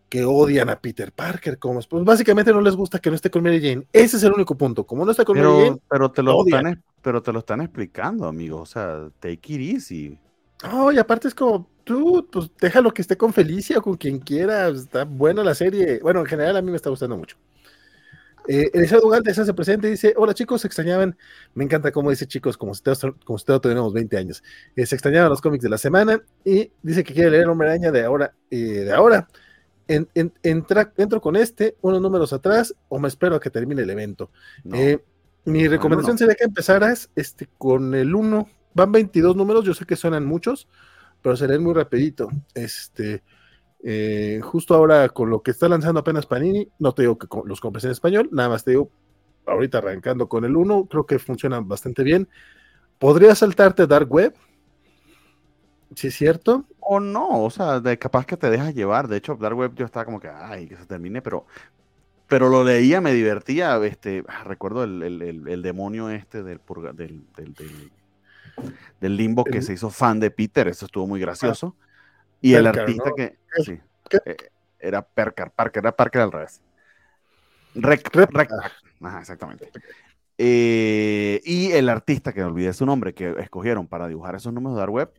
que 0.10 0.24
odian 0.24 0.70
a 0.70 0.80
Peter 0.80 1.12
Parker, 1.12 1.58
como 1.58 1.82
pues 1.82 2.06
básicamente 2.06 2.52
no 2.52 2.62
les 2.62 2.76
gusta 2.76 3.00
que 3.00 3.10
no 3.10 3.16
esté 3.16 3.30
con 3.30 3.44
Mary 3.44 3.62
Jane. 3.62 3.88
Ese 3.92 4.18
es 4.18 4.24
el 4.24 4.34
único 4.34 4.56
punto. 4.56 4.86
Como 4.86 5.04
no 5.04 5.12
está 5.12 5.26
con 5.26 5.36
pero, 5.36 5.54
Mary 5.54 5.66
Jane, 5.66 5.82
pero 5.90 6.12
te 6.12 6.24
lo 6.24 6.46
están, 6.46 6.84
pero 7.02 7.22
te 7.22 7.34
lo 7.34 7.40
están 7.40 7.62
explicando, 7.62 8.28
amigo. 8.28 8.62
O 8.62 8.66
sea, 8.66 9.10
take 9.20 9.54
it 9.54 9.76
easy. 9.76 10.20
No, 10.64 10.92
y 10.92 10.98
aparte 10.98 11.28
es 11.28 11.36
como, 11.36 11.70
tú, 11.84 12.28
pues 12.32 12.50
déjalo 12.60 12.94
que 12.94 13.02
esté 13.02 13.18
con 13.18 13.34
Felicia 13.34 13.80
o 13.80 13.82
con 13.82 13.98
quien 13.98 14.20
quiera. 14.20 14.70
Está 14.70 15.04
buena 15.04 15.44
la 15.44 15.56
serie. 15.56 16.00
Bueno, 16.02 16.22
en 16.22 16.26
general 16.26 16.58
a 16.58 16.62
mí 16.62 16.72
me 16.72 16.78
está 16.78 16.90
gustando 16.90 17.18
mucho. 17.18 17.38
Eh, 18.48 18.72
Eliseo 18.74 19.08
Gante 19.10 19.34
se 19.34 19.42
hace 19.42 19.54
presente 19.54 19.88
y 19.88 19.92
dice: 19.92 20.14
Hola 20.18 20.34
chicos, 20.34 20.62
se 20.62 20.68
extrañaban. 20.68 21.18
Me 21.54 21.64
encanta 21.64 21.92
cómo 21.92 22.10
dice 22.10 22.26
chicos, 22.28 22.58
como 22.58 22.74
si 22.74 22.82
todos, 22.82 23.06
como 23.26 23.40
tenemos 23.60 23.94
20 23.94 24.18
años. 24.18 24.44
Eh, 24.76 24.86
se 24.86 24.96
extrañaban 24.96 25.30
los 25.30 25.42
cómics 25.42 25.64
de 25.64 25.70
la 25.70 25.78
semana 25.78 26.22
y 26.44 26.72
dice 26.82 27.04
que 27.04 27.14
quiere 27.14 27.32
leer 27.32 27.48
Hombre 27.48 27.70
Araña 27.70 27.92
de 27.92 28.04
ahora. 28.04 28.34
Eh, 28.50 28.58
de 28.58 28.94
ahora. 28.94 29.28
En, 29.90 30.10
entra, 30.44 30.92
entro 30.98 31.22
con 31.22 31.38
este, 31.38 31.78
unos 31.82 32.02
números 32.02 32.34
atrás, 32.34 32.76
o 32.90 33.00
me 33.00 33.08
espero 33.08 33.36
a 33.36 33.40
que 33.40 33.50
termine 33.50 33.84
el 33.84 33.90
evento. 33.90 34.32
Eh, 34.74 35.00
mi 35.46 35.66
recomendación 35.68 36.18
sería 36.18 36.36
que 36.36 36.44
empezaras 36.44 37.10
este, 37.16 37.48
con 37.58 37.96
el 37.96 38.14
1. 38.14 38.50
Van 38.74 38.92
22 38.92 39.38
números, 39.38 39.64
yo 39.64 39.74
sé 39.74 39.86
que 39.86 39.96
suenan 39.96 40.26
muchos, 40.26 40.68
pero 41.22 41.38
serán 41.38 41.64
muy 41.64 41.74
rapidito. 41.74 42.30
Este. 42.54 43.24
Eh, 43.84 44.42
justo 44.44 44.74
ahora 44.74 45.10
con 45.10 45.30
lo 45.30 45.42
que 45.42 45.52
está 45.52 45.70
lanzando 45.70 46.00
apenas 46.00 46.26
Panini, 46.26 46.68
no 46.80 46.94
te 46.94 47.04
digo 47.04 47.18
que 47.18 47.28
los 47.46 47.62
compres 47.62 47.86
en 47.86 47.92
español, 47.92 48.28
nada 48.32 48.50
más 48.50 48.64
te 48.64 48.72
digo, 48.72 48.90
ahorita 49.46 49.78
arrancando 49.78 50.28
con 50.28 50.46
el 50.46 50.56
1, 50.56 50.86
creo 50.86 51.06
que 51.06 51.20
funcionan 51.20 51.68
bastante 51.68 52.04
bien. 52.04 52.28
¿Podría 53.00 53.36
saltarte 53.36 53.88
Dark 53.88 54.12
Web? 54.12 54.34
Si 55.96 56.08
es 56.08 56.16
cierto. 56.16 56.66
O 56.80 57.00
no, 57.00 57.44
o 57.44 57.50
sea, 57.50 57.80
de, 57.80 57.98
capaz 57.98 58.26
que 58.26 58.38
te 58.38 58.50
dejas 58.50 58.74
llevar. 58.74 59.08
De 59.08 59.18
hecho, 59.18 59.36
Dark 59.36 59.58
Web 59.58 59.76
yo 59.76 59.86
estaba 59.86 60.06
como 60.06 60.20
que, 60.20 60.30
ay, 60.30 60.68
que 60.68 60.78
se 60.78 60.86
termine, 60.86 61.22
pero, 61.22 61.46
pero 62.28 62.50
lo 62.50 62.64
leía, 62.64 63.02
me 63.02 63.14
divertía. 63.14 63.78
Este, 63.86 64.24
ah, 64.28 64.44
recuerdo 64.44 64.84
el, 64.84 65.62
demonio 65.62 66.10
este 66.10 66.44
del, 66.44 66.60
del, 66.96 67.26
del, 69.00 69.18
limbo 69.18 69.44
que 69.44 69.62
se 69.62 69.74
hizo 69.74 69.90
fan 69.90 70.20
de 70.20 70.32
Peter, 70.32 70.68
eso 70.68 70.86
estuvo 70.86 71.08
muy 71.08 71.20
gracioso. 71.20 71.76
Y 72.42 72.54
el 72.54 72.68
artista 72.68 73.12
que. 73.16 73.38
Sí, 73.64 73.80
eh, 74.26 74.36
era 74.80 75.02
Percar, 75.02 75.52
Parker, 75.52 75.82
era 75.82 75.96
Parker 75.96 76.22
al 76.22 76.32
revés. 76.32 76.62
Rec, 77.76 78.10
rec, 78.14 78.52
Ajá, 79.02 79.20
exactamente. 79.20 79.72
Eh, 80.40 81.42
y 81.46 81.72
el 81.72 81.90
artista, 81.90 82.32
que 82.32 82.44
olvidé 82.44 82.72
su 82.74 82.86
nombre, 82.86 83.14
que 83.14 83.36
escogieron 83.40 83.88
para 83.88 84.08
dibujar 84.08 84.36
esos 84.36 84.54
números 84.54 84.76
de 84.76 84.80
Dark 84.80 84.94
Web, 84.94 85.12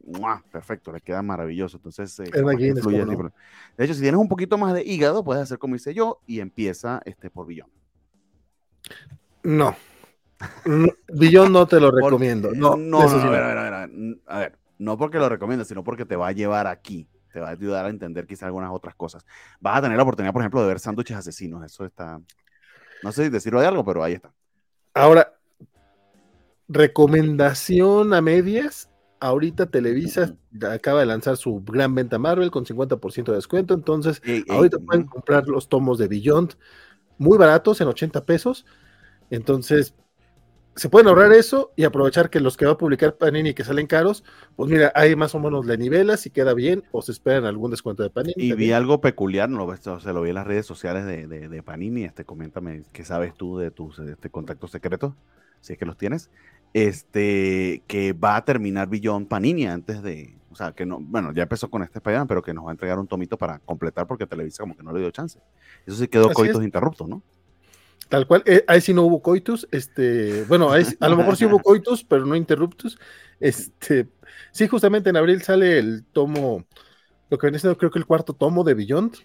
perfecto, 0.53 0.93
le 0.93 1.01
queda 1.01 1.23
maravilloso. 1.23 1.77
Entonces, 1.77 2.21
eh, 2.21 2.31
de 2.31 3.85
hecho, 3.85 3.95
si 3.95 4.01
tienes 4.01 4.21
un 4.21 4.29
poquito 4.29 4.59
más 4.59 4.75
de 4.75 4.85
hígado, 4.85 5.25
puedes 5.25 5.43
hacer 5.43 5.59
como 5.59 5.75
hice 5.75 5.93
yo 5.93 6.21
y 6.27 6.39
empieza 6.41 7.01
este 7.05 7.31
por 7.31 7.47
Billón. 7.47 7.69
No. 9.43 9.77
Billón 11.09 11.53
no 11.53 11.67
te 11.67 11.81
lo 11.81 11.91
recomiendo. 11.95 12.53
No, 12.53 12.77
no, 12.77 13.01
a 13.01 13.31
ver, 13.31 13.43
a 13.43 13.49
ver, 13.49 13.59
a 13.59 13.87
ver. 13.87 14.19
A 14.27 14.39
ver, 14.39 14.59
no 14.79 14.97
porque 14.97 15.19
lo 15.19 15.29
recomiendo, 15.29 15.65
sino 15.65 15.85
porque 15.85 16.05
te 16.05 16.17
va 16.17 16.29
a 16.29 16.33
llevar 16.33 16.67
aquí. 16.67 17.09
te 17.33 17.41
va 17.41 17.49
a 17.49 17.53
ayudar 17.53 17.85
a 17.85 17.91
entender 17.91 18.27
quizás 18.27 18.45
algunas 18.45 18.71
otras 18.73 18.95
cosas. 18.95 19.27
Vas 19.61 19.79
a 19.79 19.83
tener 19.83 19.97
la 19.97 20.03
oportunidad, 20.03 20.33
por 20.33 20.43
ejemplo, 20.43 20.63
de 20.63 20.69
ver 20.69 20.81
sándwiches 20.81 21.17
asesinos. 21.17 21.65
Eso 21.65 21.85
está. 21.85 22.21
No 23.03 23.13
sé 23.13 23.25
si 23.25 23.31
decirlo 23.31 23.61
de 23.61 23.67
algo, 23.67 23.85
pero 23.85 24.03
ahí 24.03 24.15
está. 24.15 24.33
Ahora, 24.95 25.39
recomendación 26.69 28.15
a 28.15 28.21
medias. 28.21 28.91
Ahorita 29.21 29.67
Televisa 29.67 30.37
acaba 30.71 31.01
de 31.01 31.07
lanzar 31.07 31.37
su 31.37 31.61
gran 31.65 31.95
venta 31.95 32.19
Marvel 32.19 32.53
con 32.53 32.65
50% 32.65 33.25
de 33.25 33.37
descuento. 33.37 33.75
Entonces, 33.75 34.23
ahorita 34.49 34.79
pueden 34.79 35.07
comprar 35.07 35.49
los 35.49 35.69
tomos 35.69 35.99
de 35.99 36.07
Beyond 36.07 36.55
muy 37.19 37.37
baratos 37.37 37.81
en 37.81 37.89
80 37.89 38.25
pesos. 38.25 38.65
Entonces, 39.31 39.95
se 40.79 40.89
pueden 40.89 41.09
ahorrar 41.09 41.33
eso 41.33 41.73
y 41.75 41.85
aprovechar 41.85 42.31
que 42.31 42.41
los 42.41 42.57
que 42.57 42.65
va 42.65 42.73
a 42.73 42.79
publicar 42.79 43.17
Panini 43.17 43.53
que 43.53 43.65
salen 43.65 43.89
caros, 43.89 44.23
pues 44.55 44.71
mira, 44.71 44.93
ahí 44.95 45.17
más 45.17 45.35
o 45.35 45.41
menos 45.41 45.67
le 45.67 45.77
nivelas 45.77 46.21
si 46.21 46.31
queda 46.31 46.55
bien 46.55 46.85
o 46.93 47.03
se 47.03 47.11
esperan 47.11 47.45
algún 47.45 47.73
descuento 47.73 48.05
de 48.05 48.11
Panini. 48.11 48.35
Y 48.37 48.53
vi 48.53 48.71
algo 48.71 49.01
peculiar, 49.01 49.49
no, 49.49 49.69
se 49.77 50.13
lo 50.13 50.23
vi 50.23 50.29
en 50.29 50.37
las 50.37 50.47
redes 50.47 50.67
sociales 50.67 51.05
de, 51.05 51.63
Panini, 51.65 52.05
este, 52.05 52.25
coméntame 52.25 52.83
qué 52.93 53.05
sabes 53.05 53.35
tú 53.35 53.59
de 53.59 53.73
tus 53.73 53.99
este, 53.99 54.31
contactos 54.31 54.71
secretos, 54.71 55.15
si 55.61 55.73
es 55.73 55.79
que 55.79 55.85
los 55.85 55.97
tienes, 55.97 56.31
este, 56.73 57.83
que 57.89 58.13
va 58.13 58.37
a 58.37 58.45
terminar 58.45 58.89
Billón 58.89 59.27
Panini 59.27 59.67
antes 59.67 60.01
de, 60.03 60.37
o 60.53 60.55
sea, 60.55 60.73
que 60.73 60.87
no, 60.87 61.01
bueno, 61.01 61.33
ya 61.33 61.43
empezó 61.43 61.69
con 61.69 61.83
este 61.83 61.99
spider 61.99 62.27
pero 62.29 62.43
que 62.43 62.55
nos 62.55 62.65
va 62.65 62.71
a 62.71 62.73
entregar 62.73 63.01
un 63.01 63.09
tomito 63.09 63.37
para 63.37 63.59
completar 63.59 64.07
porque 64.07 64.27
Televisa 64.27 64.63
como 64.63 64.77
que 64.77 64.85
no 64.85 64.93
le 64.93 65.01
dio 65.01 65.11
chance. 65.11 65.41
Eso 65.87 65.97
sí 65.97 66.07
quedó 66.07 66.31
coitos 66.33 66.63
interruptos, 66.63 67.09
¿no? 67.09 67.21
Tal 68.09 68.27
cual, 68.27 68.43
eh, 68.47 68.65
ahí 68.67 68.81
sí 68.81 68.95
no 68.95 69.03
hubo 69.03 69.21
coitus, 69.21 69.69
este, 69.71 70.45
bueno, 70.45 70.71
a 70.73 71.09
lo 71.09 71.17
mejor 71.17 71.37
sí 71.37 71.45
hubo 71.45 71.59
coitus, 71.63 72.05
pero 72.05 72.25
no 72.25 72.37
interruptus. 72.37 72.99
Este, 73.39 74.09
sí, 74.51 74.67
justamente 74.67 75.11
en 75.11 75.17
abril 75.17 75.43
sale 75.43 75.79
el 75.79 76.05
tomo, 76.13 76.65
lo 77.29 77.39
que 77.39 77.47
viene 77.47 77.59
siendo 77.59 77.77
creo 77.77 77.91
que 77.91 77.99
el 77.99 78.07
cuarto 78.07 78.33
tomo 78.33 78.65
de 78.65 78.75
Beyond. 78.75 79.17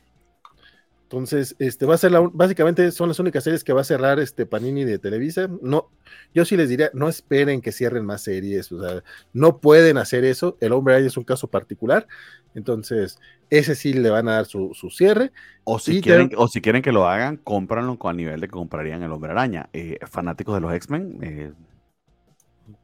Entonces, 1.04 1.56
este 1.60 1.86
va 1.86 1.94
a 1.94 1.98
ser 2.00 2.12
la, 2.12 2.22
básicamente 2.22 2.92
son 2.92 3.08
las 3.08 3.20
únicas 3.20 3.44
series 3.44 3.64
que 3.64 3.72
va 3.72 3.82
a 3.82 3.84
cerrar 3.84 4.20
este 4.20 4.48
Panini 4.48 4.84
de 4.84 4.98
Televisa. 4.98 5.48
No, 5.62 5.92
yo 6.34 6.44
sí 6.44 6.58
les 6.58 6.70
diría, 6.70 6.90
no 6.96 7.08
esperen 7.08 7.62
que 7.62 7.72
cierren 7.72 8.04
más 8.04 8.24
series, 8.24 8.72
o 8.72 8.82
sea, 8.82 9.04
no 9.32 9.60
pueden 9.60 10.00
hacer 10.00 10.26
eso. 10.26 10.58
El 10.60 10.72
hombre 10.72 10.96
ahí 10.96 11.06
es 11.06 11.16
un 11.16 11.24
caso 11.24 11.48
particular. 11.48 12.08
Entonces, 12.56 13.20
ese 13.50 13.76
sí 13.76 13.94
le 13.94 14.10
van 14.10 14.28
a 14.28 14.34
dar 14.34 14.46
su, 14.46 14.74
cierre. 14.92 15.32
O 15.64 15.80
si, 15.80 16.02
quieren, 16.02 16.32
o 16.38 16.48
si 16.48 16.62
quieren 16.62 16.82
que 16.82 16.92
lo 16.92 17.08
hagan, 17.08 17.38
cómpranlo 17.38 17.98
a 18.02 18.14
nivel 18.14 18.40
de 18.42 18.48
que 18.48 18.52
comprarían 18.52 19.04
el 19.04 19.12
hombre 19.12 19.32
araña. 19.32 19.70
Eh, 19.74 20.00
fanáticos 20.10 20.56
de 20.56 20.62
los 20.62 20.74
X-Men, 20.74 21.20
eh, 21.22 21.54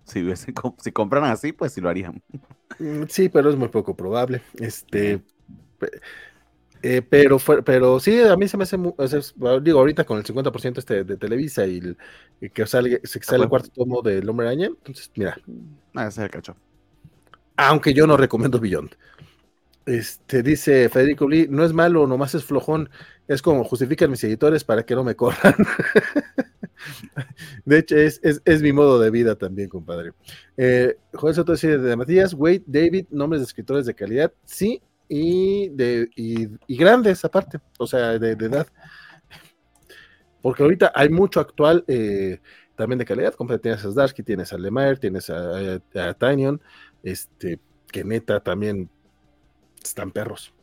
si, 0.04 0.26
si 0.36 0.92
compran 0.92 1.24
así, 1.26 1.52
pues 1.52 1.74
sí 1.74 1.82
lo 1.82 1.90
harían. 1.90 2.22
Mm, 2.80 3.04
sí, 3.08 3.30
pero 3.30 3.50
es 3.50 3.56
muy 3.56 3.68
poco 3.68 3.96
probable. 3.96 4.42
Este. 4.60 5.22
Eh, 6.82 7.02
pero, 7.02 7.38
pero 7.66 8.00
sí, 8.00 8.22
a 8.22 8.38
mí 8.38 8.48
se 8.48 8.56
me 8.56 8.64
hace, 8.64 8.78
digo, 9.62 9.80
ahorita 9.80 10.06
con 10.06 10.18
el 10.18 10.24
50% 10.24 10.78
este 10.78 11.04
de 11.04 11.18
Televisa 11.18 11.68
y, 11.68 11.96
que 12.54 12.66
sale, 12.66 13.02
sale 13.04 13.44
el 13.44 13.50
cuarto 13.50 13.70
tomo 13.70 14.02
del 14.02 14.30
Hombre 14.30 14.48
Araña, 14.48 14.68
entonces, 14.68 15.12
mira. 15.16 15.38
Ah, 15.94 16.08
ese 16.08 16.22
es 16.22 16.26
el 16.26 16.32
cacho. 16.32 16.56
Aunque 17.58 17.94
yo 17.94 18.08
no 18.08 18.16
recomiendo 18.16 18.60
Beyond. 18.60 18.96
Este, 19.90 20.44
dice 20.44 20.88
Federico 20.88 21.28
Lee, 21.28 21.48
no 21.50 21.66
es 21.66 21.74
malo, 21.74 22.06
nomás 22.06 22.36
es 22.36 22.46
flojón, 22.46 22.92
es 23.28 23.42
como 23.42 23.64
justifican 23.64 24.12
mis 24.12 24.24
editores 24.24 24.64
para 24.64 24.84
que 24.84 24.94
no 24.94 25.04
me 25.04 25.16
corran. 25.16 25.56
de 27.66 27.80
hecho, 27.80 27.98
es, 27.98 28.62
mi 28.62 28.72
modo 28.72 29.00
de 29.00 29.10
vida 29.10 29.36
también, 29.36 29.68
compadre. 29.68 30.12
Eh, 30.58 30.96
Joel 31.14 31.34
Soto 31.34 31.56
de 31.56 31.96
Matías, 31.96 32.36
Wade, 32.36 32.62
David, 32.68 33.08
nombres 33.10 33.42
de 33.42 33.46
escritores 33.46 33.88
de 33.88 33.96
calidad, 33.96 34.32
sí, 34.46 34.80
y, 35.08 35.70
de, 35.70 36.08
y, 36.16 36.78
grandes 36.78 37.26
aparte, 37.26 37.60
o 37.80 37.88
sea, 37.88 38.20
de, 38.20 38.34
edad. 38.34 38.68
Porque 40.44 40.62
ahorita 40.62 40.92
hay 40.94 41.10
mucho 41.10 41.40
actual 41.40 41.84
eh, 41.88 42.40
también 42.76 43.00
de 43.00 43.06
calidad, 43.06 43.34
como 43.34 43.58
tienes 43.58 43.84
a 43.84 43.92
Zdarsky, 43.92 44.22
tienes 44.22 44.54
a 44.54 44.58
Lemire, 44.60 44.98
tienes 44.98 45.32
a, 45.32 45.58
a, 45.58 46.16
este, 47.02 47.60
que 47.92 48.04
neta 48.04 48.40
también 48.40 48.88
están 49.84 50.12
perros. 50.12 50.54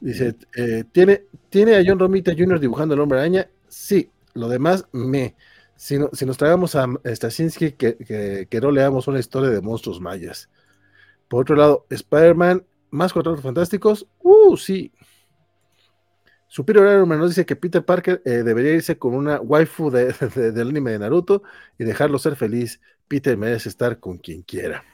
Dice, 0.00 0.34
eh, 0.56 0.84
¿tiene, 0.90 1.26
¿tiene 1.48 1.76
a 1.76 1.82
John 1.86 1.98
Romita 1.98 2.32
Jr. 2.36 2.58
dibujando 2.58 2.94
el 2.94 3.00
hombre 3.00 3.20
araña? 3.20 3.48
Sí, 3.68 4.10
lo 4.34 4.48
demás 4.48 4.86
me. 4.92 5.36
Si, 5.76 5.96
si 6.12 6.26
nos 6.26 6.36
traigamos 6.36 6.74
a 6.74 6.86
Stasinski, 7.04 7.72
que, 7.72 8.46
que, 8.48 8.60
no 8.60 8.70
leamos 8.70 9.06
una 9.08 9.20
historia 9.20 9.50
de 9.50 9.60
monstruos 9.60 10.00
mayas. 10.00 10.48
Por 11.28 11.42
otro 11.42 11.56
lado, 11.56 11.86
Spider-Man, 11.88 12.64
más 12.90 13.12
cuatro 13.12 13.36
fantásticos. 13.36 14.06
Uh, 14.20 14.56
sí. 14.56 14.92
Superior 16.48 16.86
Iron 16.88 17.08
Man 17.08 17.18
nos 17.18 17.30
dice 17.30 17.46
que 17.46 17.56
Peter 17.56 17.84
Parker 17.84 18.22
eh, 18.24 18.42
debería 18.42 18.74
irse 18.74 18.98
con 18.98 19.14
una 19.14 19.40
waifu 19.40 19.90
de, 19.90 20.12
del 20.52 20.68
anime 20.68 20.90
de 20.90 20.98
Naruto 20.98 21.42
y 21.78 21.84
dejarlo 21.84 22.18
ser 22.18 22.36
feliz. 22.36 22.80
Peter 23.08 23.36
merece 23.36 23.68
estar 23.68 23.98
con 24.00 24.18
quien 24.18 24.42
quiera. 24.42 24.84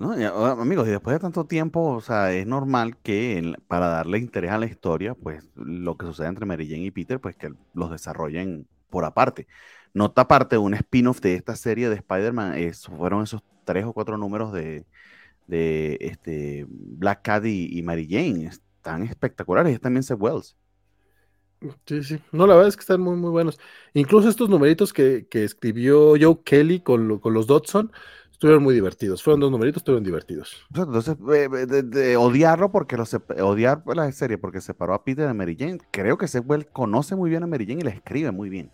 ¿No? 0.00 0.12
amigos, 0.12 0.88
y 0.88 0.90
después 0.90 1.14
de 1.14 1.20
tanto 1.20 1.44
tiempo, 1.44 1.94
o 1.94 2.00
sea, 2.00 2.32
es 2.32 2.46
normal 2.46 2.96
que 2.96 3.54
para 3.68 3.88
darle 3.88 4.18
interés 4.18 4.50
a 4.50 4.58
la 4.58 4.66
historia, 4.66 5.14
pues 5.14 5.48
lo 5.54 5.96
que 5.96 6.06
sucede 6.06 6.28
entre 6.28 6.46
Mary 6.46 6.68
Jane 6.68 6.86
y 6.86 6.90
Peter, 6.90 7.20
pues 7.20 7.36
que 7.36 7.52
los 7.74 7.90
desarrollen 7.90 8.66
por 8.88 9.04
aparte. 9.04 9.46
Nota 9.92 10.22
aparte, 10.22 10.58
un 10.58 10.74
spin-off 10.74 11.20
de 11.20 11.34
esta 11.34 11.54
serie 11.54 11.88
de 11.88 11.96
Spider-Man, 11.96 12.54
fueron 12.96 13.22
esos 13.22 13.42
tres 13.64 13.84
o 13.84 13.92
cuatro 13.92 14.16
números 14.16 14.52
de, 14.52 14.86
de 15.46 15.98
este, 16.00 16.64
Black 16.68 17.22
Cat 17.22 17.44
y, 17.44 17.82
Mary 17.82 18.06
Jane. 18.08 18.46
Están 18.46 19.02
espectaculares, 19.02 19.74
es 19.74 19.80
también 19.80 20.02
Seth 20.02 20.20
Wells. 20.20 20.56
Sí, 21.84 22.02
sí. 22.02 22.18
No, 22.32 22.46
la 22.46 22.54
verdad 22.54 22.68
es 22.68 22.76
que 22.76 22.80
están 22.80 23.02
muy, 23.02 23.16
muy 23.16 23.30
buenos. 23.30 23.58
Incluso 23.92 24.28
estos 24.30 24.48
numeritos 24.48 24.94
que, 24.94 25.26
escribió 25.30 26.14
Joe 26.18 26.38
Kelly 26.42 26.80
con, 26.80 27.18
con 27.18 27.34
los 27.34 27.46
Dodson, 27.46 27.92
estuvieron 28.40 28.62
muy 28.62 28.72
divertidos. 28.72 29.22
Fueron 29.22 29.40
dos 29.40 29.50
numeritos, 29.50 29.82
estuvieron 29.82 30.02
divertidos. 30.02 30.56
Entonces, 30.74 31.14
de, 31.18 32.16
odiarlo 32.16 32.72
porque 32.72 32.96
lo 32.96 33.04
odiar 33.44 33.82
la 33.94 34.10
serie 34.12 34.38
porque 34.38 34.62
separó 34.62 34.94
a 34.94 35.04
Peter 35.04 35.26
de 35.26 35.34
Mary 35.34 35.54
Jane. 35.58 35.76
Creo 35.90 36.16
que 36.16 36.26
Sewell 36.26 36.66
conoce 36.68 37.16
muy 37.16 37.28
bien 37.28 37.42
a 37.42 37.46
Mary 37.46 37.66
Jane 37.66 37.80
y 37.80 37.84
la 37.84 37.90
escribe 37.90 38.30
muy 38.30 38.48
bien. 38.48 38.70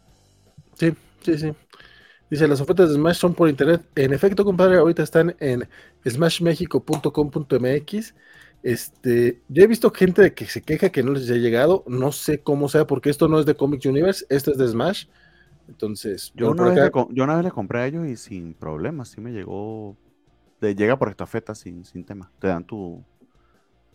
Sí, 0.74 0.94
sí, 1.20 1.36
sí. 1.36 1.52
Dice, 2.30 2.47
las 2.47 2.60
ofertas 2.60 2.90
de 2.90 2.94
Smash 2.94 3.16
son 3.16 3.34
por 3.34 3.48
internet. 3.48 3.82
En 3.97 4.12
efecto, 4.12 4.44
compadre, 4.44 4.76
ahorita 4.76 5.02
están 5.02 5.34
en 5.40 5.68
smashmexico.com.mx. 6.05 8.14
Este, 8.62 9.43
yo 9.48 9.64
he 9.64 9.66
visto 9.66 9.90
gente 9.90 10.32
que 10.32 10.47
se 10.47 10.62
queja 10.62 10.90
que 10.90 11.02
no 11.02 11.10
les 11.10 11.28
haya 11.28 11.40
llegado. 11.40 11.82
No 11.88 12.12
sé 12.12 12.38
cómo 12.38 12.68
sea, 12.68 12.86
porque 12.86 13.10
esto 13.10 13.26
no 13.26 13.40
es 13.40 13.47
de 13.47 13.56
Comics 13.56 13.84
Universe, 13.84 14.26
esto 14.28 14.52
es 14.52 14.59
de 14.59 14.68
Smash. 14.68 15.06
Entonces, 15.68 16.32
yo 16.34 16.52
una, 16.52 16.64
vez 16.64 16.74
le, 16.76 16.90
yo 17.10 17.24
una 17.24 17.34
vez 17.34 17.44
le 17.44 17.51
compré 17.51 17.80
a 17.80 17.86
ellos 17.86 18.06
y 18.06 18.16
sin 18.16 18.55
problemas, 18.55 19.09
sí 19.09 19.20
me 19.20 19.32
llegó. 19.32 19.97
Te 20.60 20.74
llega 20.74 20.98
por 20.98 21.09
estafeta 21.09 21.55
sin, 21.55 21.84
sin 21.84 22.05
tema. 22.05 22.30
Te 22.38 22.48
dan 22.48 22.64
tu. 22.64 23.05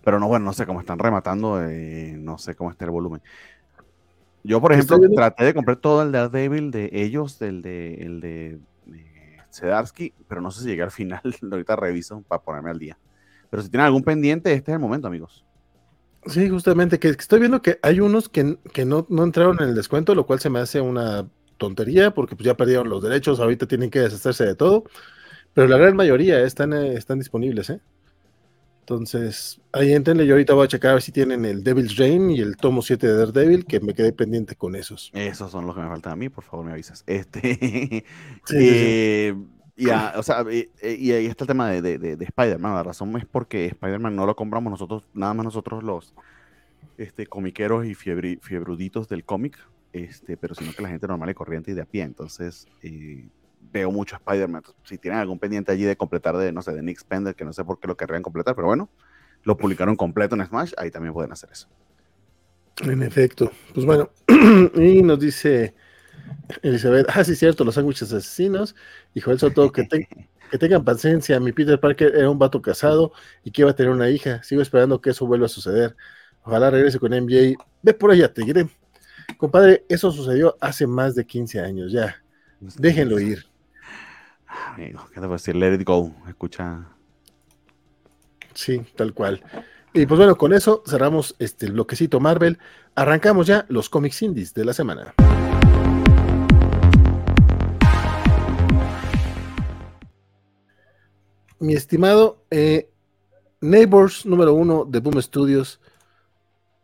Pero 0.03 0.19
no, 0.19 0.27
bueno, 0.27 0.45
no 0.45 0.53
sé 0.53 0.65
cómo 0.65 0.79
están 0.79 0.99
rematando, 0.99 1.63
eh, 1.63 2.15
no 2.17 2.37
sé 2.37 2.55
cómo 2.55 2.71
está 2.71 2.85
el 2.85 2.91
volumen. 2.91 3.21
Yo, 4.43 4.59
por 4.59 4.73
ejemplo, 4.73 4.99
traté 5.15 5.45
de 5.45 5.53
comprar 5.53 5.77
todo 5.77 6.01
el 6.01 6.11
de 6.11 6.17
Daredevil 6.17 6.71
de 6.71 6.89
ellos, 6.91 7.37
del 7.37 7.61
de, 7.61 7.93
el 7.95 8.19
de 8.19 8.59
Sedarsky, 9.51 10.13
pero 10.27 10.41
no 10.41 10.49
sé 10.49 10.61
si 10.61 10.69
llegué 10.69 10.83
al 10.83 10.91
final. 10.91 11.21
Ahorita 11.51 11.75
reviso 11.75 12.23
para 12.27 12.41
ponerme 12.41 12.71
al 12.71 12.79
día. 12.79 12.97
Pero 13.49 13.61
si 13.61 13.69
tienen 13.69 13.85
algún 13.85 14.03
pendiente, 14.03 14.51
este 14.53 14.71
es 14.71 14.75
el 14.75 14.79
momento, 14.79 15.07
amigos. 15.07 15.45
Sí, 16.25 16.49
justamente, 16.49 16.99
que, 16.99 17.09
estoy 17.09 17.39
viendo 17.39 17.61
que 17.61 17.79
hay 17.81 17.99
unos 17.99 18.29
que, 18.29 18.57
que 18.73 18.85
no, 18.85 19.05
no, 19.09 19.23
entraron 19.23 19.57
en 19.61 19.69
el 19.69 19.75
descuento, 19.75 20.15
lo 20.15 20.25
cual 20.25 20.39
se 20.39 20.49
me 20.49 20.59
hace 20.59 20.79
una 20.79 21.27
tontería 21.61 22.11
porque 22.11 22.35
pues 22.35 22.45
ya 22.45 22.57
perdieron 22.57 22.89
los 22.89 23.03
derechos, 23.03 23.39
ahorita 23.39 23.67
tienen 23.67 23.91
que 23.91 23.99
deshacerse 23.99 24.45
de 24.45 24.55
todo, 24.55 24.83
pero 25.53 25.67
la 25.67 25.77
gran 25.77 25.95
mayoría 25.95 26.41
están, 26.41 26.73
eh, 26.73 26.95
están 26.95 27.19
disponibles, 27.19 27.69
¿eh? 27.69 27.79
Entonces, 28.79 29.61
ahí 29.71 29.93
entrenle, 29.93 30.25
yo 30.25 30.33
ahorita 30.33 30.55
voy 30.55 30.65
a 30.65 30.67
checar 30.67 30.91
a 30.91 30.93
ver 30.95 31.03
si 31.03 31.11
tienen 31.11 31.45
el 31.45 31.63
Devil's 31.63 31.97
Reign 31.97 32.31
y 32.31 32.39
el 32.41 32.57
tomo 32.57 32.81
7 32.81 33.07
de 33.07 33.13
Daredevil, 33.13 33.65
que 33.65 33.79
me 33.79 33.93
quedé 33.93 34.11
pendiente 34.11 34.55
con 34.55 34.75
esos. 34.75 35.11
Esos 35.13 35.51
son 35.51 35.67
los 35.67 35.75
que 35.75 35.81
me 35.81 35.87
faltan 35.87 36.13
a 36.13 36.15
mí, 36.15 36.29
por 36.29 36.43
favor 36.43 36.65
me 36.65 36.71
avisas. 36.71 37.03
Este, 37.07 38.03
eh, 38.49 39.35
o 40.17 40.23
sea, 40.23 40.43
y, 40.51 41.11
ahí 41.11 41.27
está 41.27 41.43
el 41.43 41.47
tema 41.47 41.69
de, 41.69 41.97
de, 41.99 42.25
Spider-Man, 42.25 42.73
la 42.73 42.83
razón 42.83 43.15
es 43.17 43.25
porque 43.25 43.67
Spider-Man 43.67 44.15
no 44.15 44.25
lo 44.25 44.35
compramos 44.35 44.71
nosotros, 44.71 45.03
nada 45.13 45.33
más 45.35 45.45
nosotros 45.45 45.83
los 45.83 46.13
este, 46.97 47.27
comiqueros 47.27 47.85
y 47.85 47.93
fiebruditos 47.93 49.07
del 49.07 49.23
cómic, 49.23 49.57
este, 49.93 50.37
pero 50.37 50.55
sino 50.55 50.73
que 50.73 50.81
la 50.81 50.89
gente 50.89 51.07
normal 51.07 51.29
y 51.29 51.33
corriente 51.33 51.71
y 51.71 51.73
de 51.73 51.81
a 51.81 51.85
pie. 51.85 52.03
Entonces, 52.03 52.67
eh, 52.81 53.27
veo 53.71 53.91
mucho 53.91 54.15
Spider-Man. 54.15 54.63
Si 54.83 54.97
tienen 54.97 55.19
algún 55.19 55.39
pendiente 55.39 55.71
allí 55.71 55.83
de 55.83 55.95
completar 55.95 56.37
de, 56.37 56.51
no 56.51 56.61
sé, 56.61 56.73
de 56.73 56.81
Nick 56.81 56.99
Spender, 56.99 57.35
que 57.35 57.45
no 57.45 57.53
sé 57.53 57.63
por 57.63 57.79
qué 57.79 57.87
lo 57.87 57.97
querrían 57.97 58.21
completar, 58.21 58.55
pero 58.55 58.67
bueno, 58.67 58.89
lo 59.43 59.57
publicaron 59.57 59.95
completo 59.95 60.35
en 60.35 60.45
Smash, 60.45 60.73
ahí 60.77 60.91
también 60.91 61.13
pueden 61.13 61.31
hacer 61.31 61.49
eso. 61.51 61.67
En 62.81 63.03
efecto. 63.03 63.51
Pues 63.73 63.85
bueno, 63.85 64.09
y 64.75 65.01
nos 65.03 65.19
dice 65.19 65.75
Elizabeth, 66.61 67.07
ah, 67.09 67.23
sí, 67.23 67.35
cierto, 67.35 67.63
los 67.63 67.75
sándwiches 67.75 68.11
asesinos. 68.11 68.75
Y 69.13 69.21
Joel 69.21 69.39
Soto, 69.39 69.71
que, 69.71 69.87
que 70.51 70.57
tengan 70.57 70.83
paciencia. 70.83 71.39
Mi 71.39 71.51
Peter 71.51 71.79
Parker 71.79 72.15
era 72.15 72.29
un 72.29 72.39
vato 72.39 72.61
casado 72.61 73.13
y 73.43 73.51
que 73.51 73.61
iba 73.61 73.71
a 73.71 73.75
tener 73.75 73.91
una 73.91 74.09
hija. 74.09 74.41
Sigo 74.43 74.61
esperando 74.61 75.01
que 75.01 75.11
eso 75.11 75.25
vuelva 75.25 75.45
a 75.45 75.49
suceder. 75.49 75.95
Ojalá 76.43 76.71
regrese 76.71 76.99
con 76.99 77.11
NBA. 77.11 77.55
Ve 77.81 77.93
por 77.93 78.11
allá, 78.11 78.33
te 78.33 78.43
diré. 78.43 78.67
Compadre, 79.41 79.85
eso 79.89 80.11
sucedió 80.11 80.55
hace 80.61 80.85
más 80.85 81.15
de 81.15 81.25
15 81.25 81.61
años 81.61 81.91
ya. 81.91 82.15
Déjenlo 82.59 83.19
ir. 83.19 83.43
Amigo, 84.45 84.99
¿qué 85.07 85.15
te 85.15 85.21
puedo 85.21 85.31
decir? 85.31 85.55
Let 85.55 85.73
it 85.73 85.83
go. 85.83 86.13
Escucha. 86.27 86.85
Sí, 88.53 88.83
tal 88.95 89.15
cual. 89.15 89.41
Y 89.95 90.05
pues 90.05 90.19
bueno, 90.19 90.35
con 90.35 90.53
eso 90.53 90.83
cerramos 90.85 91.35
este 91.39 91.71
bloquecito 91.71 92.19
Marvel. 92.19 92.59
Arrancamos 92.93 93.47
ya 93.47 93.65
los 93.67 93.89
cómics 93.89 94.21
indies 94.21 94.53
de 94.53 94.63
la 94.63 94.73
semana. 94.73 95.15
Mi 101.57 101.73
estimado 101.73 102.45
eh, 102.51 102.91
Neighbors 103.59 104.23
número 104.27 104.53
uno 104.53 104.85
de 104.85 104.99
Boom 104.99 105.19
Studios, 105.19 105.81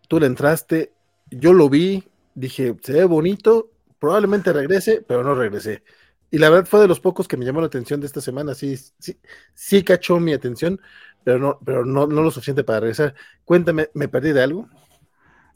tú 0.08 0.20
le 0.20 0.26
entraste, 0.26 0.92
yo 1.30 1.54
lo 1.54 1.70
vi, 1.70 2.04
dije, 2.38 2.76
se 2.82 2.94
ve 2.94 3.06
bonito, 3.06 3.72
probablemente 4.00 4.54
regrese, 4.54 5.04
pero 5.08 5.24
no 5.24 5.36
regresé. 5.36 5.84
Y 6.30 6.38
la 6.38 6.50
verdad 6.50 6.68
fue 6.68 6.82
de 6.82 6.88
los 6.88 7.00
pocos 7.00 7.28
que 7.28 7.38
me 7.38 7.46
llamó 7.46 7.62
la 7.62 7.68
atención 7.68 8.00
de 8.00 8.06
esta 8.06 8.22
semana, 8.22 8.54
sí, 8.54 8.78
sí, 9.00 9.20
sí 9.54 9.84
cachó 9.84 10.20
mi 10.20 10.34
atención, 10.34 10.80
pero 11.24 11.40
no, 11.40 11.60
pero 11.66 11.84
no, 11.84 12.06
no 12.06 12.22
lo 12.22 12.32
suficiente 12.32 12.64
para 12.64 12.82
regresar. 12.82 13.16
Cuéntame, 13.44 13.90
¿me 13.94 14.08
perdí 14.08 14.34
de 14.34 14.44
algo? 14.44 14.70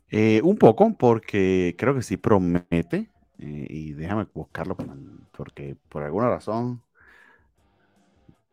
Eh, 0.09 0.41
un 0.43 0.57
poco, 0.57 0.95
porque 0.97 1.75
creo 1.77 1.93
que 1.93 2.01
sí 2.01 2.17
promete, 2.17 3.11
eh, 3.37 3.67
y 3.69 3.93
déjame 3.93 4.27
buscarlo, 4.33 4.75
porque 5.31 5.75
por 5.87 6.03
alguna 6.03 6.29
razón 6.29 6.81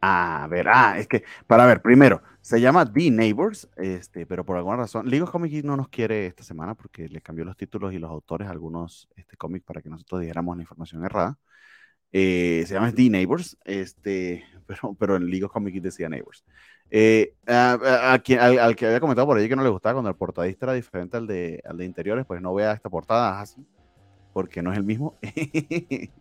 a 0.01 0.47
ver, 0.49 0.69
ah, 0.69 0.99
es 0.99 1.09
que, 1.09 1.25
para 1.47 1.67
ver, 1.67 1.83
primero, 1.83 2.23
se 2.49 2.63
llama 2.63 2.91
The 2.91 3.11
Neighbors, 3.11 3.69
este, 3.77 4.25
pero 4.25 4.43
por 4.43 4.57
alguna 4.57 4.79
razón, 4.79 5.07
League 5.07 5.23
of 5.23 5.31
Comics 5.31 5.63
no 5.65 5.77
nos 5.77 5.91
quiere 5.91 6.27
esta 6.27 6.43
semana 6.43 6.75
porque 6.75 7.07
le 7.07 7.21
cambió 7.21 7.45
los 7.45 7.59
títulos 7.59 7.93
y 7.93 7.99
los 7.99 8.11
autores 8.11 8.49
a 8.49 8.53
algunos 8.53 9.07
este, 9.17 9.37
cómics 9.37 9.67
para 9.67 9.83
que 9.83 9.91
nosotros 9.91 10.23
dijéramos 10.23 10.57
la 10.57 10.63
información 10.63 11.05
errada. 11.05 11.37
Eh, 12.11 12.65
se 12.67 12.73
llama 12.73 12.91
The 12.91 13.11
Neighbors, 13.11 13.59
este, 13.67 14.47
pero, 14.67 14.97
pero 14.99 15.17
en 15.17 15.29
League 15.29 15.45
of 15.45 15.53
Comics 15.53 15.83
decía 15.83 16.09
Neighbors. 16.09 16.43
Eh, 16.91 17.35
al, 17.45 18.23
que 18.23 18.39
había 18.39 19.01
comentado 19.01 19.27
por 19.27 19.37
ahí 19.37 19.47
que 19.47 19.55
no 19.55 19.63
le 19.63 19.69
gustaba 19.69 19.97
cuando 19.97 20.09
el 20.09 20.17
portadista 20.17 20.65
era 20.65 20.73
diferente 20.73 21.19
al 21.19 21.27
de, 21.27 21.63
al 21.67 21.77
de 21.77 21.85
interiores, 21.85 22.25
pues 22.25 22.41
no 22.41 22.55
vea 22.55 22.73
esta 22.73 22.89
portada 22.89 23.43
así, 23.43 23.63
porque 24.33 24.63
no 24.63 24.73
es 24.73 24.79
el 24.79 24.85
mismo. 24.85 25.19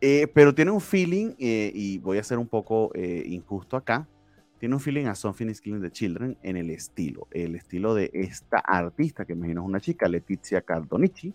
Eh, 0.00 0.28
pero 0.32 0.54
tiene 0.54 0.70
un 0.70 0.80
feeling, 0.80 1.34
eh, 1.40 1.72
y 1.74 1.98
voy 1.98 2.18
a 2.18 2.22
ser 2.22 2.38
un 2.38 2.46
poco 2.46 2.92
eh, 2.94 3.24
injusto 3.26 3.76
acá, 3.76 4.06
tiene 4.58 4.74
un 4.74 4.80
feeling 4.80 5.06
a 5.06 5.14
Something 5.14 5.46
is 5.48 5.60
Killing 5.60 5.82
the 5.82 5.90
Children 5.90 6.36
en 6.42 6.56
el 6.56 6.70
estilo, 6.70 7.28
el 7.30 7.54
estilo 7.54 7.94
de 7.94 8.10
esta 8.12 8.58
artista, 8.58 9.24
que 9.24 9.32
imagino 9.32 9.62
es 9.62 9.66
una 9.66 9.80
chica, 9.80 10.08
Letizia 10.08 10.60
Cardonici, 10.62 11.32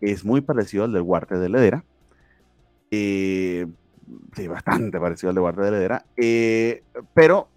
es 0.00 0.24
muy 0.24 0.40
parecido 0.40 0.84
al 0.84 0.92
del 0.92 1.02
Guarte 1.02 1.36
de 1.38 1.48
Ledera, 1.48 1.84
sí, 2.90 3.64
bastante 4.48 4.98
parecido 5.00 5.30
al 5.30 5.34
de 5.34 5.40
Guarte 5.40 5.62
de 5.62 5.70
Ledera, 5.70 6.04
pero 7.14 7.48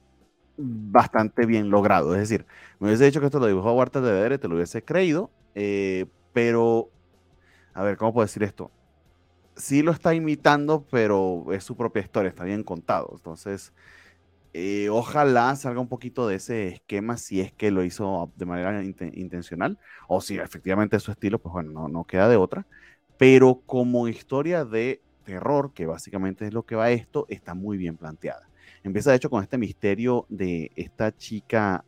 bastante 0.58 1.46
bien 1.46 1.70
logrado, 1.70 2.14
es 2.14 2.22
decir, 2.22 2.46
me 2.80 2.88
hubiese 2.88 3.06
dicho 3.06 3.20
que 3.20 3.26
esto 3.26 3.40
lo 3.40 3.48
dibujó 3.48 3.74
Guarte 3.74 4.02
de 4.02 4.12
Ledera 4.12 4.36
y 4.36 4.38
te 4.38 4.48
lo 4.48 4.56
hubiese 4.56 4.84
creído, 4.84 5.32
pero, 6.34 6.90
a 7.74 7.84
ver, 7.84 7.98
¿cómo 7.98 8.14
puedo 8.14 8.26
decir 8.26 8.44
esto? 8.44 8.72
sí 9.56 9.82
lo 9.82 9.92
está 9.92 10.14
imitando, 10.14 10.86
pero 10.90 11.46
es 11.52 11.64
su 11.64 11.76
propia 11.76 12.02
historia, 12.02 12.30
está 12.30 12.44
bien 12.44 12.64
contado. 12.64 13.12
Entonces, 13.16 13.74
eh, 14.54 14.90
ojalá 14.90 15.56
salga 15.56 15.80
un 15.80 15.88
poquito 15.88 16.28
de 16.28 16.36
ese 16.36 16.68
esquema 16.68 17.18
si 17.18 17.42
es 17.42 17.52
que 17.52 17.72
lo 17.72 17.84
hizo 17.84 18.32
de 18.36 18.46
manera 18.46 18.84
intencional 18.84 19.80
o 20.08 20.22
si 20.22 20.38
efectivamente 20.38 20.98
es 20.98 21.04
su 21.04 21.12
estilo, 21.12 21.40
pues 21.40 21.54
bueno, 21.54 21.72
no, 21.72 21.88
no 21.88 22.04
queda 22.06 22.30
de 22.30 22.38
otra. 22.38 22.66
Pero 23.18 23.62
como 23.66 24.08
historia 24.08 24.66
de 24.66 25.02
terror, 25.24 25.74
que 25.74 25.86
básicamente 25.86 26.46
es 26.46 26.54
lo 26.54 26.64
que 26.64 26.76
va 26.76 26.92
esto, 26.92 27.26
está 27.30 27.54
muy 27.54 27.78
bien 27.78 27.98
planteada. 27.98 28.48
Empieza 28.84 29.12
de 29.12 29.18
hecho 29.18 29.30
con 29.30 29.42
este 29.42 29.58
misterio 29.58 30.26
de 30.30 30.72
esta 30.76 31.16
chica 31.16 31.86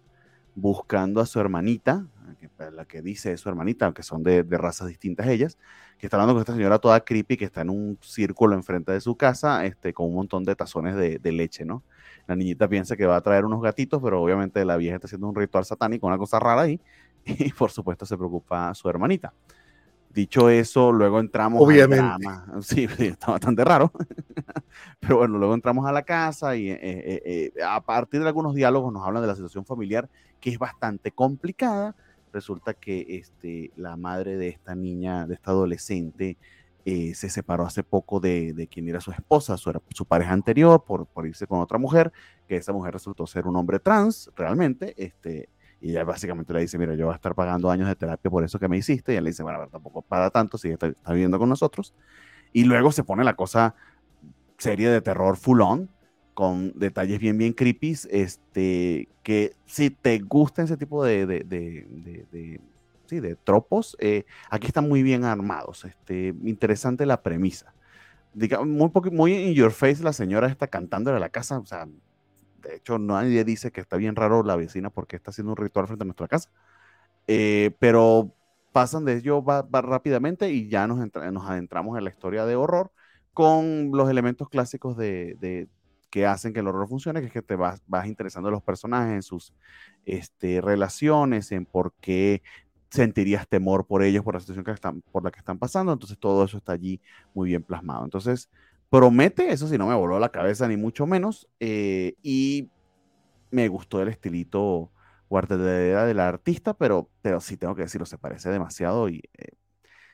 buscando 0.56 1.20
a 1.20 1.26
su 1.26 1.40
hermanita, 1.40 2.08
la 2.72 2.86
que 2.86 3.02
dice 3.02 3.36
su 3.38 3.50
hermanita, 3.50 3.86
aunque 3.86 4.04
son 4.04 4.24
de, 4.24 4.44
razas 4.44 4.88
distintas 4.88 5.28
ellas, 5.28 5.58
que 5.98 6.08
está 6.08 6.18
hablando 6.18 6.34
con 6.34 6.42
esta 6.42 6.54
señora 6.54 6.80
toda 6.80 7.02
creepy 7.02 7.38
que 7.38 7.46
está 7.46 7.62
en 7.62 7.70
un 7.70 7.98
círculo 8.02 8.56
enfrente 8.56 8.92
de 8.92 9.02
su 9.02 9.16
casa, 9.16 9.66
este, 9.66 9.94
con 9.94 10.08
un 10.08 10.16
montón 10.16 10.44
de 10.44 10.56
tazones 10.56 10.96
de, 10.96 11.32
leche, 11.32 11.66
¿no? 11.66 11.84
La 12.28 12.36
niñita 12.36 12.68
piensa 12.68 12.96
que 12.96 13.06
va 13.06 13.18
a 13.18 13.22
traer 13.22 13.46
unos 13.46 13.62
gatitos, 13.62 14.02
pero 14.02 14.22
obviamente 14.22 14.64
la 14.66 14.78
vieja 14.78 14.96
está 14.96 15.08
haciendo 15.08 15.28
un 15.28 15.36
ritual 15.36 15.66
satánico, 15.66 16.08
una 16.08 16.18
cosa 16.18 16.40
rara 16.40 16.62
ahí, 16.62 16.80
y 17.26 17.52
por 17.52 17.72
supuesto 17.72 18.06
se 18.06 18.18
preocupa 18.18 18.70
a 18.70 18.74
su 18.74 18.90
hermanita. 18.90 19.34
Dicho 20.16 20.50
eso, 20.50 20.94
luego 20.94 21.20
entramos 21.20 21.62
Obviamente. 21.62 21.98
drama. 21.98 22.46
Sí, 22.62 22.88
está 23.00 23.32
bastante 23.32 23.66
raro. 23.66 23.92
Pero 25.02 25.18
bueno, 25.18 25.38
luego 25.38 25.54
entramos 25.54 25.86
a 25.86 25.92
la 25.92 26.04
casa 26.04 26.56
y 26.56 26.70
eh, 26.70 26.80
eh, 26.82 27.52
eh, 27.58 27.64
a 27.64 27.82
partir 27.82 28.22
de 28.22 28.28
algunos 28.28 28.56
diálogos 28.56 28.94
nos 28.94 29.06
hablan 29.06 29.22
de 29.22 29.28
la 29.28 29.36
situación 29.36 29.66
familiar, 29.66 30.10
que 30.40 30.52
es 30.52 30.58
bastante 30.58 31.12
complicada, 31.12 31.96
resulta 32.32 32.74
que 32.74 33.06
este, 33.10 33.72
la 33.76 33.98
madre 33.98 34.38
de 34.38 34.48
esta 34.48 34.74
niña, 34.74 35.28
de 35.28 35.34
esta 35.34 35.52
adolescente, 35.52 36.38
eh, 36.88 37.16
se 37.16 37.32
separó 37.32 37.66
hace 37.66 37.84
poco 37.84 38.20
de, 38.20 38.54
de, 38.54 38.68
quien 38.68 38.88
era 38.88 39.02
su 39.02 39.10
esposa, 39.10 39.58
su, 39.58 39.74
su 39.90 40.06
pareja 40.06 40.34
anterior, 40.34 40.84
por, 40.86 41.08
por, 41.08 41.26
irse 41.26 41.48
con 41.48 41.60
otra 41.60 41.80
mujer, 41.80 42.14
que 42.48 42.58
esa 42.58 42.74
mujer 42.74 42.94
resultó 42.94 43.26
ser 43.26 43.48
un 43.48 43.56
hombre 43.56 43.80
trans, 43.80 44.30
realmente, 44.36 44.94
este, 45.04 45.50
y 45.82 45.90
ella 45.90 46.04
básicamente 46.04 46.54
le 46.54 46.62
dice, 46.62 46.78
mira, 46.78 46.94
yo 46.94 47.06
voy 47.06 47.14
a 47.14 47.16
estar 47.16 47.34
pagando 47.34 47.72
años 47.72 47.88
de 47.88 47.96
terapia 47.96 48.30
por 48.30 48.44
eso 48.44 48.60
que 48.60 48.68
me 48.68 48.78
hiciste, 48.78 49.14
y 49.14 49.16
él 49.16 49.24
le 49.24 49.32
dice, 49.32 49.42
bueno, 49.42 49.58
a 49.58 49.62
ver, 49.62 49.72
tampoco 49.72 50.04
paga 50.04 50.30
tanto, 50.30 50.60
si 50.60 50.70
está, 50.70 50.86
está 50.86 51.12
viviendo 51.12 51.40
con 51.40 51.50
nosotros, 51.50 51.96
y 52.54 52.66
luego 52.66 52.92
se 52.92 53.04
pone 53.04 53.24
la 53.24 53.36
cosa 53.36 53.74
serie 54.60 54.88
de 54.90 55.02
terror 55.02 55.38
full 55.38 55.62
on, 55.62 55.90
con 56.36 56.72
detalles 56.78 57.18
bien, 57.18 57.40
bien 57.40 57.54
creepy, 57.54 57.96
este, 58.12 59.10
que 59.24 59.56
si 59.66 59.90
te 59.90 60.20
gusta 60.20 60.62
ese 60.62 60.78
tipo 60.78 61.04
de, 61.04 61.26
de, 61.26 61.44
de, 61.46 62.28
de 62.32 62.62
de 63.06 63.36
tropos, 63.36 63.96
eh, 64.00 64.26
aquí 64.50 64.68
están 64.68 64.88
muy 64.88 65.04
bien 65.04 65.24
armados. 65.24 65.86
Este, 65.86 66.34
interesante 66.44 67.06
la 67.06 67.22
premisa. 67.22 67.74
Diga, 68.34 68.64
muy, 68.64 68.92
muy 69.12 69.34
in 69.34 69.54
your 69.54 69.72
face 69.72 70.04
la 70.04 70.14
señora 70.14 70.48
está 70.48 70.68
cantando 70.68 71.14
en 71.14 71.20
la 71.20 71.30
casa, 71.30 71.60
o 71.60 71.66
sea, 71.66 71.88
de 72.62 72.76
hecho 72.76 73.00
nadie 73.00 73.44
dice 73.46 73.72
que 73.72 73.80
está 73.82 73.96
bien 73.98 74.16
raro 74.16 74.44
la 74.44 74.56
vecina 74.56 74.90
porque 74.90 75.16
está 75.16 75.32
haciendo 75.32 75.52
un 75.54 75.58
ritual 75.58 75.88
frente 75.88 76.04
a 76.04 76.06
nuestra 76.06 76.28
casa, 76.28 76.50
eh, 77.28 77.76
pero 77.80 78.34
pasan 78.74 79.06
de 79.06 79.18
ello 79.18 79.42
va, 79.44 79.66
rápidamente 79.72 80.52
y 80.52 80.68
ya 80.68 80.86
nos, 80.88 81.02
entra, 81.02 81.32
nos 81.32 81.50
adentramos 81.50 81.98
en 81.98 82.04
la 82.04 82.10
historia 82.10 82.46
de 82.46 82.56
horror 82.58 82.92
con 83.34 83.92
los 83.94 84.10
elementos 84.10 84.50
clásicos 84.50 84.98
de, 84.98 85.36
de, 85.40 85.70
que 86.16 86.26
hacen 86.26 86.54
que 86.54 86.62
el 86.62 86.68
horror 86.70 86.88
funcione, 86.88 87.20
que 87.20 87.40
es 87.40 87.46
te 87.46 87.56
vas, 87.58 87.82
vas 87.88 88.08
interesando 88.08 88.48
en 88.48 88.54
los 88.54 88.64
personajes, 88.64 89.14
en 89.14 89.22
sus 89.22 89.54
este, 90.06 90.62
relaciones, 90.62 91.52
en 91.52 91.66
por 91.66 91.94
qué 92.00 92.42
sentirías 92.96 93.48
temor 93.48 93.86
por 93.86 94.04
ellos, 94.04 94.24
por 94.24 94.34
la 94.34 94.40
situación 94.40 94.66
que 94.66 94.72
están, 94.72 95.02
por 95.12 95.24
la 95.24 95.32
que 95.32 95.40
están 95.40 95.60
pasando. 95.60 95.94
Entonces 95.94 96.18
todo 96.18 96.44
eso 96.46 96.58
está 96.58 96.74
allí 96.74 97.02
muy 97.34 97.50
bien 97.50 97.64
plasmado. 97.64 98.04
Entonces 98.04 98.50
promete, 98.90 99.52
eso 99.52 99.68
sí, 99.68 99.78
no 99.78 99.88
me 99.88 99.96
voló 99.96 100.20
la 100.20 100.30
cabeza 100.30 100.68
ni 100.68 100.78
mucho 100.78 101.06
menos. 101.06 101.48
Eh, 101.60 102.16
y 102.24 102.70
me 103.52 103.68
gustó 103.68 104.02
el 104.02 104.10
estilito 104.10 104.92
guardería 105.30 106.06
del 106.06 106.20
artista, 106.20 106.74
pero, 106.74 107.10
pero 107.22 107.40
sí 107.42 107.58
tengo 107.58 107.76
que 107.76 107.84
decirlo, 107.84 108.06
se 108.06 108.18
parece 108.18 108.50
demasiado 108.50 109.10
y 109.10 109.24
eh, 109.38 109.50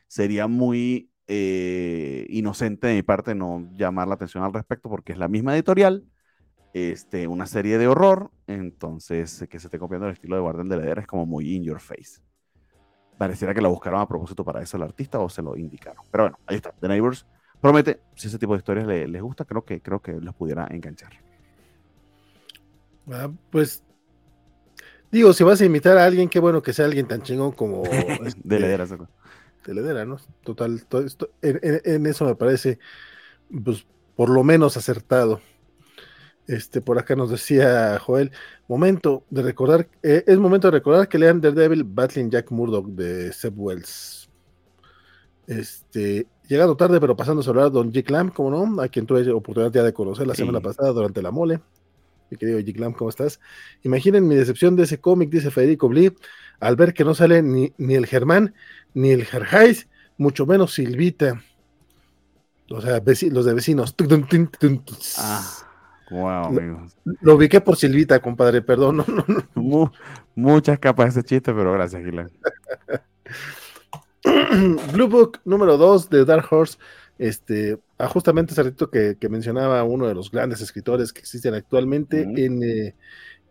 sería 0.08 0.46
muy 0.46 1.10
eh, 1.26 2.26
inocente 2.30 2.88
de 2.88 2.94
mi 2.94 3.02
parte 3.02 3.34
no 3.34 3.68
llamar 3.74 4.08
la 4.08 4.14
atención 4.14 4.42
al 4.44 4.52
respecto 4.52 4.88
porque 4.88 5.12
es 5.12 5.18
la 5.18 5.28
misma 5.28 5.54
editorial, 5.54 6.04
este, 6.72 7.26
una 7.26 7.46
serie 7.46 7.78
de 7.78 7.86
horror, 7.88 8.30
entonces 8.46 9.46
que 9.50 9.60
se 9.60 9.66
esté 9.66 9.78
copiando 9.78 10.06
el 10.06 10.14
estilo 10.14 10.36
de 10.36 10.42
Guardian 10.42 10.68
de 10.68 10.78
Leder 10.78 11.00
es 11.00 11.06
como 11.06 11.26
muy 11.26 11.54
in 11.54 11.64
your 11.64 11.80
face. 11.80 12.22
Pareciera 13.22 13.54
que 13.54 13.60
lo 13.60 13.70
buscaron 13.70 14.00
a 14.00 14.08
propósito 14.08 14.44
para 14.44 14.60
eso 14.60 14.76
el 14.76 14.82
artista 14.82 15.20
o 15.20 15.28
se 15.28 15.42
lo 15.42 15.56
indicaron. 15.56 16.04
Pero 16.10 16.24
bueno, 16.24 16.40
ahí 16.44 16.56
está. 16.56 16.72
The 16.80 16.88
Neighbors 16.88 17.24
promete, 17.60 18.00
si 18.16 18.26
ese 18.26 18.36
tipo 18.36 18.52
de 18.52 18.58
historias 18.58 18.84
les, 18.84 19.08
les 19.08 19.22
gusta, 19.22 19.44
creo 19.44 19.64
que, 19.64 19.80
creo 19.80 20.00
que 20.00 20.10
los 20.14 20.34
pudiera 20.34 20.66
enganchar. 20.68 21.12
Ah, 23.12 23.30
pues 23.50 23.84
digo, 25.12 25.32
si 25.32 25.44
vas 25.44 25.60
a 25.60 25.64
imitar 25.64 25.98
a 25.98 26.04
alguien, 26.04 26.28
qué 26.28 26.40
bueno 26.40 26.64
que 26.64 26.72
sea 26.72 26.86
alguien 26.86 27.06
tan 27.06 27.22
chingón 27.22 27.52
como 27.52 27.84
este, 28.26 28.40
de 28.42 28.58
Ledera, 28.58 30.04
¿no? 30.04 30.16
Total, 30.42 30.84
todo 30.86 31.02
esto, 31.02 31.30
en, 31.42 31.60
en, 31.62 31.80
en, 31.84 32.06
eso 32.06 32.24
me 32.24 32.34
parece, 32.34 32.80
pues, 33.62 33.86
por 34.16 34.30
lo 34.30 34.42
menos 34.42 34.76
acertado. 34.76 35.40
Este, 36.52 36.82
por 36.82 36.98
acá 36.98 37.16
nos 37.16 37.30
decía 37.30 37.98
Joel, 37.98 38.30
momento 38.68 39.24
de 39.30 39.40
recordar, 39.40 39.88
eh, 40.02 40.22
es 40.26 40.36
momento 40.36 40.68
de 40.68 40.72
recordar 40.72 41.08
que 41.08 41.18
lean 41.18 41.40
Daredevil 41.40 41.82
Battling 41.82 42.30
Jack 42.30 42.50
Murdoch 42.50 42.88
de 42.88 43.32
Seb 43.32 43.54
Wells. 43.56 44.28
Este, 45.46 46.26
llegando 46.46 46.76
tarde, 46.76 47.00
pero 47.00 47.16
pasando 47.16 47.40
a 47.40 47.48
hablar 47.48 47.72
Don 47.72 47.90
G. 47.90 48.04
Clam, 48.04 48.28
como 48.28 48.50
no, 48.50 48.82
a 48.82 48.88
quien 48.88 49.06
tuve 49.06 49.30
oportunidad 49.30 49.72
ya 49.72 49.82
de 49.82 49.94
conocer 49.94 50.26
la 50.26 50.34
semana 50.34 50.60
pasada 50.60 50.92
durante 50.92 51.22
la 51.22 51.30
mole. 51.30 51.62
Mi 52.28 52.36
querido 52.36 52.58
G. 52.58 52.74
Clam, 52.74 52.92
¿cómo 52.92 53.08
estás? 53.08 53.40
Imaginen 53.82 54.28
mi 54.28 54.34
decepción 54.34 54.76
de 54.76 54.82
ese 54.82 55.00
cómic, 55.00 55.30
dice 55.30 55.50
Federico 55.50 55.88
Blee, 55.88 56.12
al 56.60 56.76
ver 56.76 56.92
que 56.92 57.04
no 57.04 57.14
sale 57.14 57.42
ni, 57.42 57.72
ni 57.78 57.94
el 57.94 58.04
Germán, 58.04 58.52
ni 58.92 59.08
el 59.12 59.24
Gerhais, 59.24 59.88
mucho 60.18 60.44
menos 60.44 60.74
Silvita. 60.74 61.42
O 62.68 62.82
sea, 62.82 63.02
los 63.30 63.44
de 63.46 63.54
vecinos. 63.54 63.94
Ah, 65.16 65.71
wow, 66.12 66.44
amigos. 66.46 66.96
Lo, 67.20 67.34
ubiqué 67.34 67.60
por 67.60 67.76
Silvita, 67.76 68.20
compadre, 68.20 68.62
perdón. 68.62 69.04
muchas 70.34 70.78
capas 70.78 71.10
ese 71.10 71.24
chiste, 71.24 71.52
pero 71.52 71.72
gracias, 71.72 72.04
Gilan. 72.04 72.30
Blue 74.92 75.08
Book 75.08 75.40
número 75.44 75.76
2 75.76 76.10
de 76.10 76.24
Dark 76.24 76.46
Horse. 76.50 76.78
Este, 77.18 77.78
ah, 77.98 78.08
justamente 78.08 78.52
ese 78.52 78.62
ratito 78.62 78.90
que, 78.90 79.16
mencionaba 79.28 79.82
uno 79.84 80.06
de 80.06 80.14
los 80.14 80.30
grandes 80.30 80.60
escritores 80.60 81.12
que 81.12 81.20
existen 81.20 81.54
actualmente 81.54 82.22
en, 82.22 82.62
eh, 82.62 82.94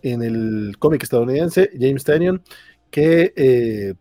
en, 0.02 0.24
el 0.24 0.76
cómic 0.80 1.04
estadounidense, 1.04 1.70
James 1.80 2.04
Tannion, 2.04 2.44
que 2.90 3.34
eh, 3.36 3.94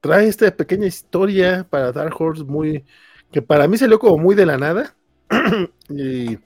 trae 0.00 0.26
esta 0.28 0.50
pequeña 0.50 0.86
historia 0.86 1.66
para 1.68 1.92
Dark 1.92 2.14
Horse 2.18 2.44
muy 2.44 2.84
que 3.30 3.42
para 3.42 3.68
mí 3.68 3.76
salió 3.76 3.98
como 3.98 4.18
muy 4.18 4.34
de 4.34 4.46
la 4.46 4.58
nada. 4.58 4.94
y, 5.90 6.38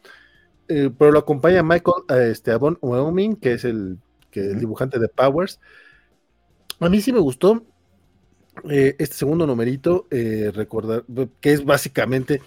eh, 0.72 0.90
pero 0.96 1.12
lo 1.12 1.18
acompaña 1.18 1.62
Michael 1.62 2.30
este, 2.30 2.50
Avon 2.50 2.78
Wyoming, 2.80 3.36
que 3.36 3.52
es 3.52 3.64
el, 3.64 3.98
que, 4.30 4.40
el 4.40 4.58
dibujante 4.58 4.98
de 4.98 5.08
Powers. 5.08 5.60
A 6.80 6.88
mí 6.88 7.00
sí 7.00 7.12
me 7.12 7.20
gustó 7.20 7.62
eh, 8.70 8.96
este 8.98 9.16
segundo 9.16 9.46
numerito, 9.46 10.06
eh, 10.10 10.50
recordar 10.54 11.04
que 11.40 11.52
es 11.52 11.64
básicamente, 11.64 12.40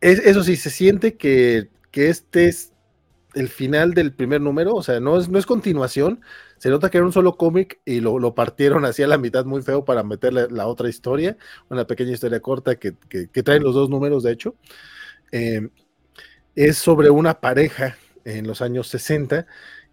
eso 0.00 0.42
sí, 0.42 0.56
se 0.56 0.70
siente 0.70 1.16
que, 1.16 1.68
que 1.90 2.08
este 2.08 2.48
es 2.48 2.72
el 3.34 3.48
final 3.48 3.94
del 3.94 4.12
primer 4.12 4.40
número, 4.40 4.74
o 4.74 4.82
sea, 4.82 5.00
no 5.00 5.18
es, 5.18 5.28
no 5.28 5.38
es 5.38 5.46
continuación, 5.46 6.20
se 6.58 6.70
nota 6.70 6.90
que 6.90 6.98
era 6.98 7.06
un 7.06 7.12
solo 7.12 7.36
cómic 7.36 7.80
y 7.84 8.00
lo, 8.00 8.34
partieron 8.34 8.84
hacia 8.84 9.06
la 9.06 9.18
mitad 9.18 9.44
muy 9.44 9.62
feo 9.62 9.84
para 9.84 10.02
meterle 10.02 10.48
la 10.50 10.66
otra 10.66 10.88
historia, 10.88 11.36
una 11.70 11.86
pequeña 11.86 12.12
historia 12.12 12.40
corta 12.40 12.76
que, 12.76 12.94
que, 13.08 13.42
traen 13.42 13.62
los 13.62 13.74
dos 13.74 13.88
números, 13.88 14.22
de 14.22 14.32
hecho. 14.32 14.54
Eh, 15.32 15.68
es 16.54 16.78
sobre 16.78 17.10
una 17.10 17.40
pareja 17.40 17.96
en 18.24 18.46
los 18.46 18.62
años 18.62 18.88
60 18.88 19.46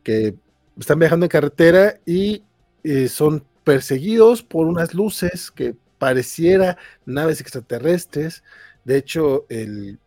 que 0.04 0.36
están 0.80 1.00
viajando 1.00 1.26
en 1.26 1.30
carretera 1.30 2.00
y 2.06 2.44
eh, 2.84 3.08
son 3.08 3.46
perseguidos 3.64 4.44
por 4.44 4.68
unas 4.68 4.94
luces 4.94 5.52
que 5.52 5.76
pareciera 5.98 6.78
naves 7.06 7.42
extraterrestres. 7.42 8.44
De 8.86 8.98
hecho, 8.98 9.46
el, 9.50 10.00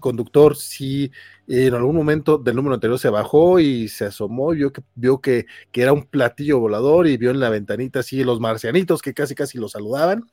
conductor 0.00 0.56
sí 0.56 1.10
en 1.46 1.74
algún 1.74 1.96
momento 1.96 2.36
del 2.36 2.56
número 2.56 2.74
anterior 2.74 2.98
se 2.98 3.08
bajó 3.08 3.60
y 3.60 3.88
se 3.88 4.06
asomó, 4.06 4.50
vio 4.50 4.72
que, 4.72 4.82
vio 4.94 5.20
que, 5.20 5.46
era 5.72 5.92
un 5.92 6.04
platillo 6.04 6.58
volador 6.58 7.06
y 7.06 7.16
vio 7.16 7.30
en 7.30 7.40
la 7.40 7.48
ventanita 7.48 8.00
así 8.00 8.22
los 8.24 8.40
marcianitos 8.40 9.00
que 9.00 9.14
casi 9.14 9.34
casi 9.34 9.58
lo 9.58 9.68
saludaban, 9.68 10.24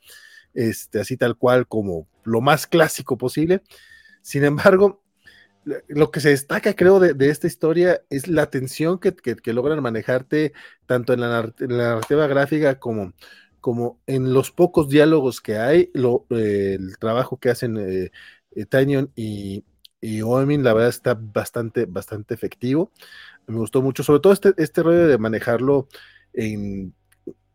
este, 0.54 1.00
así 1.00 1.16
tal 1.16 1.36
cual 1.36 1.66
como 1.66 2.08
lo 2.24 2.40
más 2.40 2.66
clásico 2.66 3.16
posible. 3.16 3.62
Sin 4.22 4.44
embargo, 4.44 5.02
lo 5.88 6.10
que 6.10 6.20
se 6.20 6.30
destaca, 6.30 6.74
creo, 6.74 7.00
de, 7.00 7.28
esta 7.28 7.46
historia 7.46 8.02
es 8.10 8.28
la 8.28 8.50
tensión 8.50 8.98
que, 8.98 9.14
logran 9.52 9.82
manejarte 9.82 10.52
tanto 10.86 11.12
en 11.12 11.20
la, 11.20 11.52
narrativa 11.58 12.26
gráfica 12.26 12.78
como, 12.78 13.12
como 13.60 14.00
en 14.06 14.32
los 14.32 14.50
pocos 14.50 14.88
diálogos 14.88 15.40
que 15.40 15.58
hay, 15.58 15.90
eh, 16.30 16.76
el 16.78 16.98
trabajo 16.98 17.38
que 17.38 17.50
hacen 17.50 17.76
eh, 17.78 18.10
eh 18.54 18.66
Tanyon 18.66 19.12
y, 19.14 19.64
y 20.00 20.22
Oemin, 20.22 20.62
la 20.62 20.74
verdad 20.74 20.90
está 20.90 21.14
bastante, 21.14 21.86
bastante 21.86 22.34
efectivo. 22.34 22.92
Me 23.46 23.56
gustó 23.56 23.82
mucho, 23.82 24.02
sobre 24.02 24.20
todo 24.20 24.32
este, 24.32 24.52
este 24.58 24.82
rollo 24.82 25.06
de 25.06 25.18
manejarlo 25.18 25.88
en, 26.32 26.94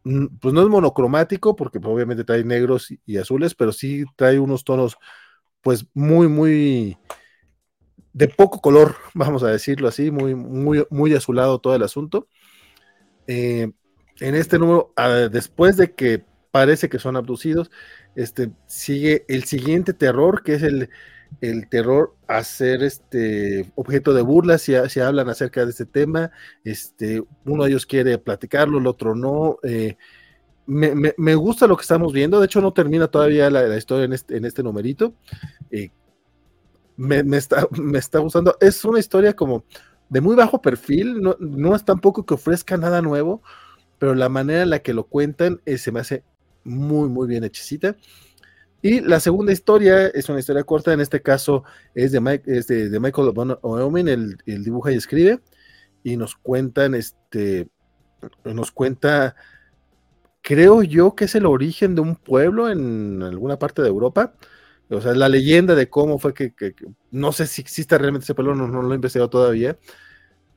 mm, 0.04 0.28
pues 0.40 0.54
no 0.54 0.62
es 0.62 0.68
monocromático, 0.68 1.56
porque 1.56 1.80
obviamente 1.84 2.24
trae 2.24 2.44
negros 2.44 2.94
y, 3.06 3.18
azules, 3.18 3.56
pero 3.56 3.72
sí 3.72 4.04
trae 4.16 4.40
unos 4.40 4.64
tonos, 4.64 4.98
pues 5.62 5.86
muy, 5.94 6.28
muy 6.28 6.98
de 8.14 8.28
poco 8.28 8.62
color, 8.62 8.96
vamos 9.14 9.44
a 9.44 9.48
decirlo 9.48 9.88
así, 9.88 10.12
muy, 10.12 10.36
muy, 10.36 10.86
muy 10.90 11.14
azulado 11.14 11.60
todo 11.60 11.76
el 11.76 11.84
asunto. 11.84 12.28
Eh, 13.28 13.72
en 14.20 14.36
este 14.36 14.60
número, 14.60 14.94
ah, 14.96 15.28
después 15.32 15.78
de 15.78 15.94
que 15.94 16.24
parece 16.52 16.88
que 16.88 17.00
son 17.00 17.16
abducidos, 17.16 17.72
este, 18.16 18.52
sigue 18.68 19.26
el 19.28 19.44
siguiente 19.46 19.94
terror, 19.94 20.44
que 20.44 20.54
es 20.54 20.64
el, 20.64 20.90
el 21.42 21.68
terror 21.68 22.16
a 22.28 22.44
ser 22.44 22.84
este 22.84 23.72
objeto 23.76 24.14
de 24.14 24.22
burla 24.22 24.58
si, 24.60 24.74
si, 24.90 25.00
hablan 25.00 25.30
acerca 25.30 25.66
de 25.66 25.72
este 25.72 25.86
tema. 25.86 26.32
Este, 26.64 27.24
uno 27.46 27.64
de 27.64 27.72
ellos 27.72 27.86
quiere 27.88 28.18
platicarlo, 28.20 28.78
el 28.78 28.88
otro 28.88 29.16
no. 29.16 29.58
Eh, 29.64 29.98
me, 30.66 31.36
gusta 31.36 31.68
lo 31.68 31.76
que 31.76 31.82
estamos 31.82 32.14
viendo. 32.14 32.40
De 32.40 32.46
hecho, 32.46 32.62
no 32.62 32.72
termina 32.72 33.08
todavía 33.08 33.50
la, 33.50 33.76
historia 33.76 34.06
en 34.06 34.14
este, 34.14 34.38
en 34.38 34.46
este 34.46 34.64
numerito. 34.64 35.16
Eh, 35.72 35.90
me, 36.98 37.38
está, 37.38 37.68
me 37.72 38.00
está 38.00 38.20
gustando. 38.20 38.58
Es 38.60 38.84
una 38.86 39.00
historia 39.00 39.36
como 39.36 39.64
de 40.10 40.22
muy 40.22 40.36
bajo 40.36 40.62
perfil. 40.62 41.22
No, 41.22 41.36
no 41.40 41.76
es 41.76 41.84
tampoco 41.84 42.26
que 42.26 42.34
ofrezca 42.34 42.78
nada 42.78 43.02
nuevo 43.02 43.42
pero 44.04 44.16
la 44.16 44.28
manera 44.28 44.64
en 44.64 44.70
la 44.70 44.80
que 44.80 44.94
lo 44.94 45.06
cuentan 45.06 45.62
eh, 45.66 45.78
se 45.78 45.94
me 45.94 46.02
hace 46.02 46.26
muy, 46.66 47.08
muy 47.08 47.26
bien 47.26 47.46
hechicita. 47.46 47.96
Y 48.82 49.00
la 49.00 49.22
segunda 49.22 49.54
historia 49.54 50.08
es 50.08 50.28
una 50.28 50.42
historia 50.42 50.66
corta, 50.66 50.92
en 50.92 51.00
este 51.00 51.22
caso 51.22 51.64
es 51.96 52.12
de, 52.12 52.20
Mike, 52.20 52.52
de, 52.52 53.00
Michael 53.00 53.32
Oeomin, 53.62 54.10
el, 54.10 54.38
el, 54.46 54.62
dibuja 54.66 54.92
y 54.92 54.96
escribe, 54.96 55.40
y 56.04 56.18
nos 56.18 56.36
cuentan, 56.36 56.96
este, 56.96 57.70
nos 58.44 58.74
cuenta, 58.74 59.38
creo 60.42 60.84
yo 60.84 61.16
que 61.16 61.24
es 61.24 61.36
el 61.36 61.46
origen 61.46 61.96
de 61.96 62.02
un 62.02 62.18
pueblo 62.18 62.70
en 62.70 63.24
alguna 63.24 63.58
parte 63.58 63.82
de 63.82 63.88
Europa, 63.88 64.34
o 64.90 65.02
sea, 65.02 65.14
la 65.14 65.30
leyenda 65.30 65.76
de 65.76 65.90
cómo 65.90 66.20
fue 66.20 66.34
que, 66.34 66.54
no 67.12 67.32
sé 67.32 67.48
si 67.48 67.62
existe 67.62 67.98
realmente 67.98 68.24
ese 68.24 68.36
pueblo, 68.36 68.56
no, 68.56 68.82
lo 68.82 68.92
he 68.92 68.96
investigado 68.96 69.30
todavía, 69.30 69.78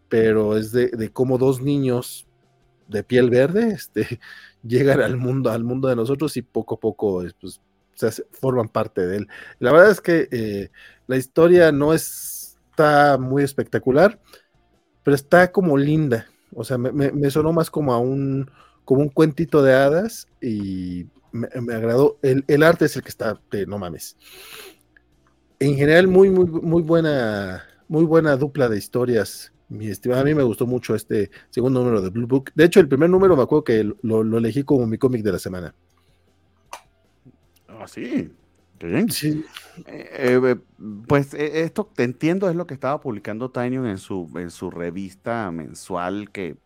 pero 0.08 0.56
es 0.56 0.72
de, 0.72 1.10
cómo 1.12 1.38
dos 1.38 1.60
niños 1.60 2.26
de 2.88 3.02
piel 3.02 3.30
verde 3.30 3.68
este, 3.68 4.20
llegan 4.62 5.00
al 5.00 5.16
mundo, 5.16 5.50
al 5.50 5.64
mundo 5.64 5.88
de 5.88 5.96
nosotros 5.96 6.36
y 6.36 6.42
poco 6.42 6.76
a 6.76 6.80
poco 6.80 7.24
pues, 7.40 7.60
forman 8.32 8.68
parte 8.68 9.06
de 9.06 9.18
él. 9.18 9.28
La 9.58 9.72
verdad 9.72 9.90
es 9.90 10.00
que 10.00 10.28
eh, 10.30 10.70
la 11.06 11.16
historia 11.16 11.72
no 11.72 11.94
está 11.94 13.18
muy 13.18 13.42
espectacular, 13.42 14.20
pero 15.02 15.14
está 15.14 15.50
como 15.50 15.76
linda. 15.76 16.26
O 16.54 16.64
sea, 16.64 16.78
me, 16.78 17.30
sonó 17.30 17.52
más 17.52 17.70
como 17.70 17.92
a 17.92 17.98
un, 17.98 18.50
como 18.84 19.02
un 19.02 19.08
cuentito 19.08 19.62
de 19.62 19.74
hadas 19.74 20.26
y 20.40 21.06
me, 21.36 21.74
agradó. 21.74 22.18
El, 22.22 22.44
el, 22.48 22.62
arte 22.62 22.86
es 22.86 22.96
el 22.96 23.02
que 23.02 23.10
está, 23.10 23.40
no 23.66 23.78
mames. 23.78 24.16
En 25.58 25.76
general, 25.76 26.08
muy, 26.08 26.30
muy, 26.30 26.46
muy 26.46 26.82
buena, 26.82 27.64
muy 27.88 28.04
buena 28.04 28.36
dupla 28.36 28.68
de 28.68 28.78
historias 28.78 29.52
mi 29.68 29.88
estimado, 29.88 30.22
a 30.22 30.24
mí 30.24 30.34
me 30.34 30.42
gustó 30.42 30.66
mucho 30.66 30.94
este 30.94 31.30
segundo 31.50 31.80
número 31.80 32.00
de 32.00 32.10
Blue 32.10 32.26
Book. 32.26 32.52
De 32.54 32.64
hecho, 32.64 32.80
el 32.80 32.88
primer 32.88 33.10
número 33.10 33.36
me 33.36 33.42
acuerdo 33.42 33.64
que 33.64 33.92
lo, 34.02 34.38
elegí 34.38 34.62
como 34.62 34.86
mi 34.86 34.98
cómic 34.98 35.22
de 35.22 35.32
la 35.32 35.38
semana. 35.38 35.74
Ah, 37.68 37.86
sí. 37.86 38.30
Qué 38.78 38.86
bien. 38.86 39.10
Sí. 39.10 39.44
Eh, 39.86 40.38
eh, 40.42 40.56
pues 41.08 41.34
eh, 41.34 41.62
esto, 41.62 41.90
te 41.94 42.04
entiendo, 42.04 42.48
es 42.48 42.56
lo 42.56 42.66
que 42.66 42.74
estaba 42.74 43.00
publicando 43.00 43.50
Tinyon 43.50 43.86
en 43.86 43.98
su, 43.98 44.30
en 44.36 44.50
su 44.50 44.70
revista 44.70 45.50
mensual, 45.50 46.30
que 46.30 46.56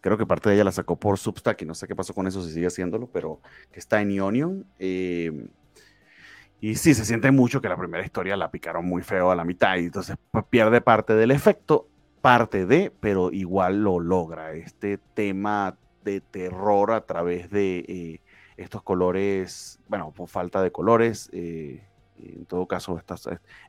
creo 0.00 0.18
que 0.18 0.26
parte 0.26 0.48
de 0.48 0.56
ella 0.56 0.64
la 0.64 0.72
sacó 0.72 0.96
por 0.96 1.18
Substack 1.18 1.62
y 1.62 1.64
no 1.64 1.74
sé 1.74 1.86
qué 1.86 1.96
pasó 1.96 2.14
con 2.14 2.26
eso, 2.26 2.42
si 2.42 2.52
sigue 2.52 2.66
haciéndolo, 2.66 3.08
pero 3.08 3.40
que 3.72 3.78
está 3.78 4.00
en 4.00 4.20
Onion. 4.20 4.66
y 4.78 6.74
sí, 6.74 6.94
se 6.94 7.04
siente 7.04 7.30
mucho 7.30 7.60
que 7.60 7.68
la 7.68 7.76
primera 7.76 8.04
historia 8.04 8.36
la 8.36 8.50
picaron 8.50 8.84
muy 8.86 9.02
feo 9.02 9.30
a 9.30 9.36
la 9.36 9.44
mitad 9.44 9.76
y 9.76 9.86
entonces 9.86 10.16
pues, 10.30 10.44
pierde 10.50 10.80
parte 10.80 11.14
del 11.14 11.30
efecto 11.30 11.88
parte 12.20 12.66
de, 12.66 12.92
pero 13.00 13.32
igual 13.32 13.82
lo 13.82 14.00
logra. 14.00 14.52
Este 14.52 14.98
tema 15.14 15.76
de 16.04 16.20
terror 16.20 16.92
a 16.92 17.06
través 17.06 17.50
de 17.50 17.84
eh, 17.88 18.20
estos 18.56 18.82
colores, 18.82 19.80
bueno, 19.88 20.12
por 20.12 20.28
falta 20.28 20.62
de 20.62 20.72
colores, 20.72 21.30
eh, 21.32 21.84
en 22.18 22.44
todo 22.46 22.66
caso, 22.66 23.00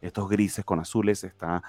estos 0.01 0.30
grises 0.30 0.65
con 0.65 0.80
azules 0.80 1.23
está 1.23 1.64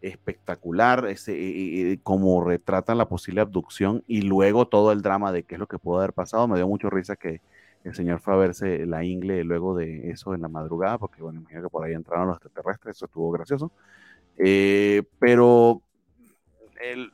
espectacular, 0.00 1.06
ese, 1.08 1.34
eh, 1.34 1.98
como 2.02 2.42
retratan 2.44 2.98
la 2.98 3.08
posible 3.08 3.40
abducción 3.40 4.04
y 4.06 4.22
luego 4.22 4.68
todo 4.68 4.92
el 4.92 5.02
drama 5.02 5.32
de 5.32 5.42
qué 5.42 5.56
es 5.56 5.58
lo 5.58 5.66
que 5.66 5.78
pudo 5.78 5.98
haber 5.98 6.12
pasado. 6.12 6.48
Me 6.48 6.56
dio 6.56 6.68
mucho 6.68 6.90
risa 6.90 7.16
que 7.16 7.40
el 7.84 7.94
señor 7.94 8.20
fue 8.20 8.34
a 8.34 8.36
verse 8.36 8.86
la 8.86 9.04
ingle 9.04 9.44
luego 9.44 9.74
de 9.76 10.10
eso 10.10 10.34
en 10.34 10.42
la 10.42 10.48
madrugada, 10.48 10.98
porque 10.98 11.22
bueno, 11.22 11.40
imagino 11.40 11.62
que 11.62 11.68
por 11.68 11.84
ahí 11.84 11.94
entraron 11.94 12.28
los 12.28 12.36
extraterrestres, 12.36 12.96
eso 12.96 13.06
estuvo 13.06 13.30
gracioso. 13.30 13.72
pero 15.18 15.82
el, 16.80 17.12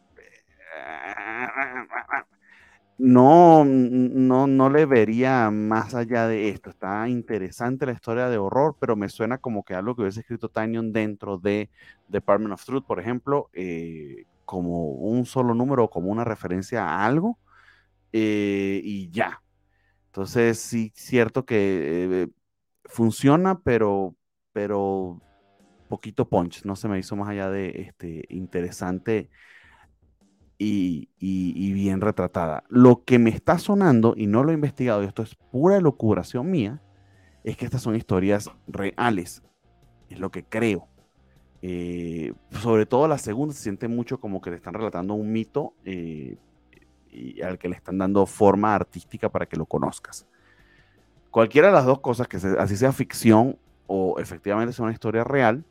no, 2.99 3.65
no, 3.65 4.47
no 4.47 4.71
le 4.71 4.87
vería 4.87 5.51
más 5.51 5.95
allá 5.95 6.29
de 6.29 6.49
esto. 6.49 6.71
Está 6.71 7.09
interesante 7.09 7.87
la 7.87 7.93
historia 7.93 8.29
de 8.29 8.39
horror, 8.39 8.77
pero 8.81 8.97
me 8.97 9.09
suena 9.09 9.39
como 9.39 9.65
que 9.65 9.75
algo 9.75 9.97
que 9.97 10.03
hubiese 10.03 10.21
escrito 10.21 10.49
Tanyon 10.49 10.93
dentro 10.93 11.39
de 11.39 11.71
Department 12.09 12.55
of 12.55 12.65
Truth, 12.65 12.85
por 12.87 13.01
ejemplo, 13.01 13.51
eh, 13.53 14.27
como 14.45 14.91
un 14.93 15.27
solo 15.27 15.55
número, 15.55 15.89
como 15.91 16.11
una 16.11 16.25
referencia 16.25 16.85
a 16.87 17.05
algo, 17.07 17.39
eh, 18.13 18.81
y 18.85 19.11
ya. 19.11 19.43
Entonces, 20.07 20.61
sí, 20.61 20.93
cierto 20.95 21.45
que 21.45 22.25
eh, 22.25 22.29
funciona, 22.87 23.61
pero, 23.61 24.17
pero 24.53 25.21
poquito 25.89 26.29
punch, 26.29 26.65
no 26.65 26.77
se 26.77 26.89
me 26.89 26.99
hizo 26.99 27.17
más 27.17 27.29
allá 27.29 27.51
de 27.51 27.83
este 27.89 28.25
interesante 28.31 29.31
y, 30.59 31.73
bien 31.73 32.01
retratada. 32.01 32.65
Lo 32.69 33.05
que 33.05 33.19
me 33.19 33.31
está 33.31 33.59
sonando, 33.59 34.15
y 34.17 34.27
no 34.27 34.45
lo 34.45 34.51
he 34.51 34.55
investigado, 34.55 35.03
y 35.03 35.07
esto 35.07 35.23
es 35.23 35.35
pura 35.35 35.81
locuración 35.81 36.51
mía, 36.51 36.81
es 37.43 37.57
que 37.57 37.65
estas 37.65 37.83
son 37.83 37.97
historias 37.97 38.51
reales. 38.67 39.43
Es 40.09 40.19
lo 40.19 40.31
que 40.31 40.45
creo. 40.45 40.89
Eh, 41.63 42.35
sobre 42.61 42.87
todo 42.87 43.09
la 43.09 43.19
segunda 43.19 43.55
se 43.55 43.63
siente 43.63 43.89
mucho 43.89 44.21
como 44.21 44.41
que 44.41 44.51
le 44.51 44.57
están 44.57 44.75
relatando 44.75 45.15
un 45.15 45.33
mito 45.33 45.73
eh, 45.87 46.37
y 47.11 47.41
al 47.41 47.59
que 47.59 47.71
le 47.71 47.77
están 47.77 47.97
dando 47.97 48.27
forma 48.27 48.75
artística 48.75 49.31
para 49.31 49.47
que 49.47 49.57
lo 49.57 49.65
conozcas. 49.65 50.27
Cualquiera 51.31 51.69
de 51.69 51.75
las 51.75 51.87
dos 51.87 52.01
cosas, 52.01 52.29
que 52.29 52.37
así 52.37 52.77
sea 52.77 52.93
ficción 52.93 53.59
o 53.87 54.19
efectivamente 54.19 54.73
sea 54.73 54.85
una 54.85 54.93
historia 54.93 55.25
real, 55.25 55.65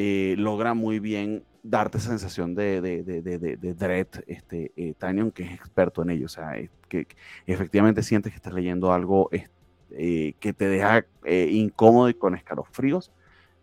eh, 0.00 0.36
logra 0.38 0.74
muy 0.74 1.00
bien 1.00 1.42
darte 1.64 1.98
esa 1.98 2.10
sensación 2.10 2.54
de, 2.54 2.80
de, 2.80 3.02
de, 3.02 3.20
de, 3.38 3.74
dread, 3.74 4.06
este, 4.28 4.70
eh, 4.76 4.94
que 5.34 5.42
es 5.42 5.50
experto 5.50 6.02
en 6.02 6.10
ello, 6.10 6.26
o 6.26 6.28
sea, 6.28 6.52
que, 6.88 7.08
efectivamente 7.46 8.04
sientes 8.04 8.32
que 8.32 8.36
estás 8.36 8.52
leyendo 8.52 8.92
algo 8.92 9.28
eh, 9.32 10.34
que 10.38 10.52
te 10.52 10.68
deja 10.68 11.04
eh, 11.24 11.48
incómodo 11.50 12.08
y 12.08 12.14
con 12.14 12.36
escalofríos, 12.36 13.10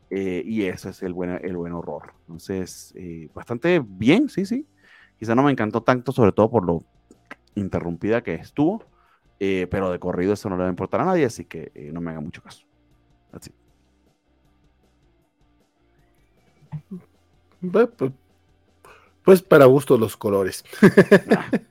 y 0.09 0.63
eso 0.63 0.89
es 0.89 1.01
el 1.03 1.13
buen, 1.13 1.39
el 1.41 1.55
buen 1.55 1.71
horror. 1.71 2.13
Entonces, 2.21 2.93
bastante 3.33 3.81
bien, 3.85 4.29
sí, 4.29 4.45
sí. 4.45 4.65
Quizá 5.17 5.35
no 5.35 5.43
me 5.43 5.51
encantó 5.51 5.83
tanto, 5.83 6.11
sobre 6.11 6.31
todo 6.33 6.49
por 6.49 6.65
lo 6.65 6.83
interrumpida 7.55 8.23
que 8.23 8.35
estuvo, 8.35 8.83
pero 9.39 9.89
de 9.89 9.99
corrido 9.99 10.33
eso 10.33 10.49
no 10.49 10.57
le 10.57 10.63
va 10.63 10.67
a 10.67 10.71
importar 10.71 11.01
a 11.01 11.05
nadie, 11.05 11.25
así 11.25 11.45
que 11.45 11.89
no 11.93 12.01
me 12.01 12.11
haga 12.11 12.21
mucho 12.21 12.41
caso. 12.41 12.65
Pues, 17.72 17.89
pues, 19.23 19.41
para 19.41 19.65
gusto 19.65 19.97
los 19.97 20.18
colores. 20.18 20.64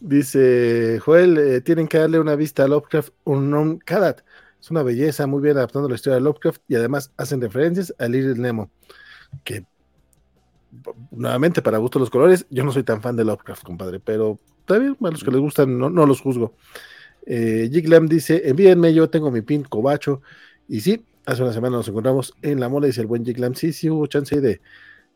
Dice 0.00 0.98
Joel, 0.98 1.38
eh, 1.38 1.60
tienen 1.60 1.86
que 1.86 1.98
darle 1.98 2.18
una 2.18 2.34
vista 2.34 2.64
a 2.64 2.68
Lovecraft 2.68 3.12
un 3.24 3.78
Kadat. 3.84 4.22
Es 4.60 4.70
una 4.70 4.82
belleza, 4.82 5.26
muy 5.26 5.42
bien 5.42 5.56
adaptando 5.56 5.88
la 5.88 5.96
historia 5.96 6.16
de 6.16 6.22
Lovecraft 6.22 6.62
y 6.68 6.76
además 6.76 7.12
hacen 7.16 7.40
referencias 7.40 7.94
a 7.98 8.06
Little 8.06 8.36
Nemo. 8.36 8.70
Que 9.44 9.64
nuevamente 11.10 11.62
para 11.62 11.78
gusto 11.78 11.98
los 11.98 12.10
colores, 12.10 12.46
yo 12.50 12.64
no 12.64 12.72
soy 12.72 12.82
tan 12.82 13.02
fan 13.02 13.16
de 13.16 13.24
Lovecraft, 13.24 13.62
compadre, 13.62 14.00
pero 14.00 14.38
también 14.64 14.96
a 15.02 15.10
los 15.10 15.22
que 15.22 15.30
les 15.30 15.40
gustan 15.40 15.78
no, 15.78 16.06
los 16.06 16.20
juzgo. 16.20 16.54
Eh, 17.26 17.68
Jiglam 17.72 18.08
dice, 18.08 18.48
envíenme, 18.48 18.94
yo 18.94 19.10
tengo 19.10 19.30
mi 19.30 19.42
pin 19.42 19.64
cobacho. 19.64 20.22
Y 20.68 20.80
sí, 20.80 21.04
hace 21.26 21.42
una 21.42 21.52
semana 21.52 21.76
nos 21.76 21.88
encontramos 21.88 22.34
en 22.42 22.60
la 22.60 22.68
mola, 22.68 22.86
dice 22.86 23.00
el 23.00 23.06
buen 23.06 23.24
Jiglam, 23.24 23.54
sí, 23.54 23.72
sí 23.72 23.88
hubo 23.90 24.06
chance 24.06 24.40
de, 24.40 24.60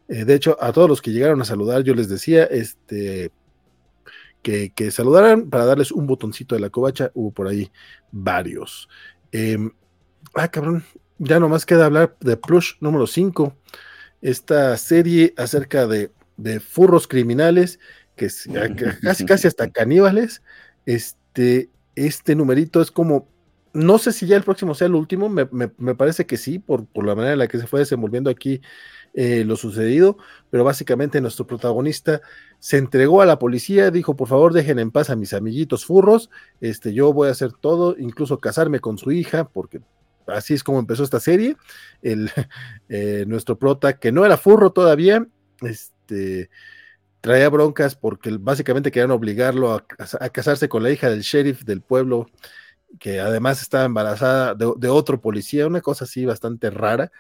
eh, 0.08 0.24
de 0.24 0.34
hecho, 0.34 0.56
a 0.60 0.72
todos 0.72 0.88
los 0.88 1.02
que 1.02 1.12
llegaron 1.12 1.40
a 1.40 1.44
saludar, 1.44 1.82
yo 1.82 1.94
les 1.94 2.08
decía, 2.08 2.44
este, 2.44 3.30
que, 4.42 4.70
que 4.70 4.90
saludaran 4.90 5.50
para 5.50 5.64
darles 5.64 5.90
un 5.90 6.06
botoncito 6.06 6.54
de 6.54 6.60
la 6.60 6.70
covacha, 6.70 7.10
hubo 7.14 7.32
por 7.32 7.48
ahí 7.48 7.70
varios. 8.12 8.88
Em, 9.32 9.72
ah, 10.34 10.48
cabrón, 10.48 10.84
ya 11.18 11.40
nomás 11.40 11.66
queda 11.66 11.86
hablar 11.86 12.16
de 12.20 12.36
Plush 12.36 12.74
número 12.80 13.06
5, 13.06 13.56
esta 14.22 14.76
serie 14.76 15.34
acerca 15.36 15.86
de, 15.86 16.12
de 16.36 16.60
furros 16.60 17.08
criminales, 17.08 17.80
que 18.14 18.26
es, 18.26 18.48
casi, 19.02 19.26
casi 19.26 19.46
hasta 19.48 19.70
caníbales, 19.70 20.42
este, 20.86 21.68
este 21.96 22.34
numerito 22.34 22.80
es 22.80 22.90
como 22.90 23.28
no 23.76 23.98
sé 23.98 24.12
si 24.12 24.26
ya 24.26 24.36
el 24.36 24.42
próximo 24.42 24.74
sea 24.74 24.86
el 24.86 24.94
último, 24.94 25.28
me, 25.28 25.46
parece 25.94 26.26
que 26.26 26.36
sí, 26.36 26.58
por, 26.58 26.86
la 26.94 27.14
manera 27.14 27.34
en 27.34 27.38
la 27.38 27.48
que 27.48 27.58
se 27.58 27.66
fue 27.66 27.80
desenvolviendo 27.80 28.30
aquí 28.30 28.60
eh, 29.14 29.44
lo 29.44 29.56
sucedido, 29.56 30.16
pero 30.50 30.64
básicamente 30.64 31.20
nuestro 31.20 31.46
protagonista 31.46 32.22
se 32.58 32.78
entregó 32.78 33.22
a 33.22 33.26
la 33.26 33.38
policía, 33.38 33.90
dijo, 33.90 34.16
por 34.16 34.28
favor, 34.28 34.52
dejen 34.52 34.78
en 34.78 34.90
paz 34.90 35.10
a 35.10 35.16
mis 35.16 35.34
amiguitos 35.34 35.84
furros, 35.84 36.30
este, 36.60 36.94
yo 36.94 37.12
voy 37.12 37.28
a 37.28 37.32
hacer 37.32 37.52
todo, 37.52 37.96
incluso 37.98 38.38
casarme 38.38 38.80
con 38.80 38.98
su 38.98 39.12
hija, 39.12 39.48
porque 39.48 39.80
así 40.26 40.54
es 40.54 40.64
como 40.64 40.78
empezó 40.78 41.04
esta 41.04 41.20
serie. 41.20 41.56
El, 42.02 42.30
eh, 42.88 43.24
nuestro 43.26 43.58
prota, 43.58 43.98
que 43.98 44.10
no 44.10 44.24
era 44.24 44.38
furro 44.38 44.70
todavía, 44.70 45.26
este, 45.60 46.50
traía 47.20 47.48
broncas 47.48 47.94
porque 47.94 48.36
básicamente 48.38 48.90
querían 48.90 49.10
obligarlo 49.10 49.72
a 49.72 49.86
casarse 50.30 50.68
con 50.68 50.82
la 50.82 50.90
hija 50.90 51.10
del 51.10 51.22
sheriff 51.22 51.64
del 51.64 51.82
pueblo 51.82 52.26
que 52.98 53.20
además 53.20 53.62
estaba 53.62 53.85
embarazada 53.85 54.55
de, 54.55 54.89
otro 54.89 55.20
policía, 55.20 55.66
una 55.66 55.81
cosa 55.81 56.05
así 56.05 56.24
bastante 56.24 56.70
rara. 56.70 57.10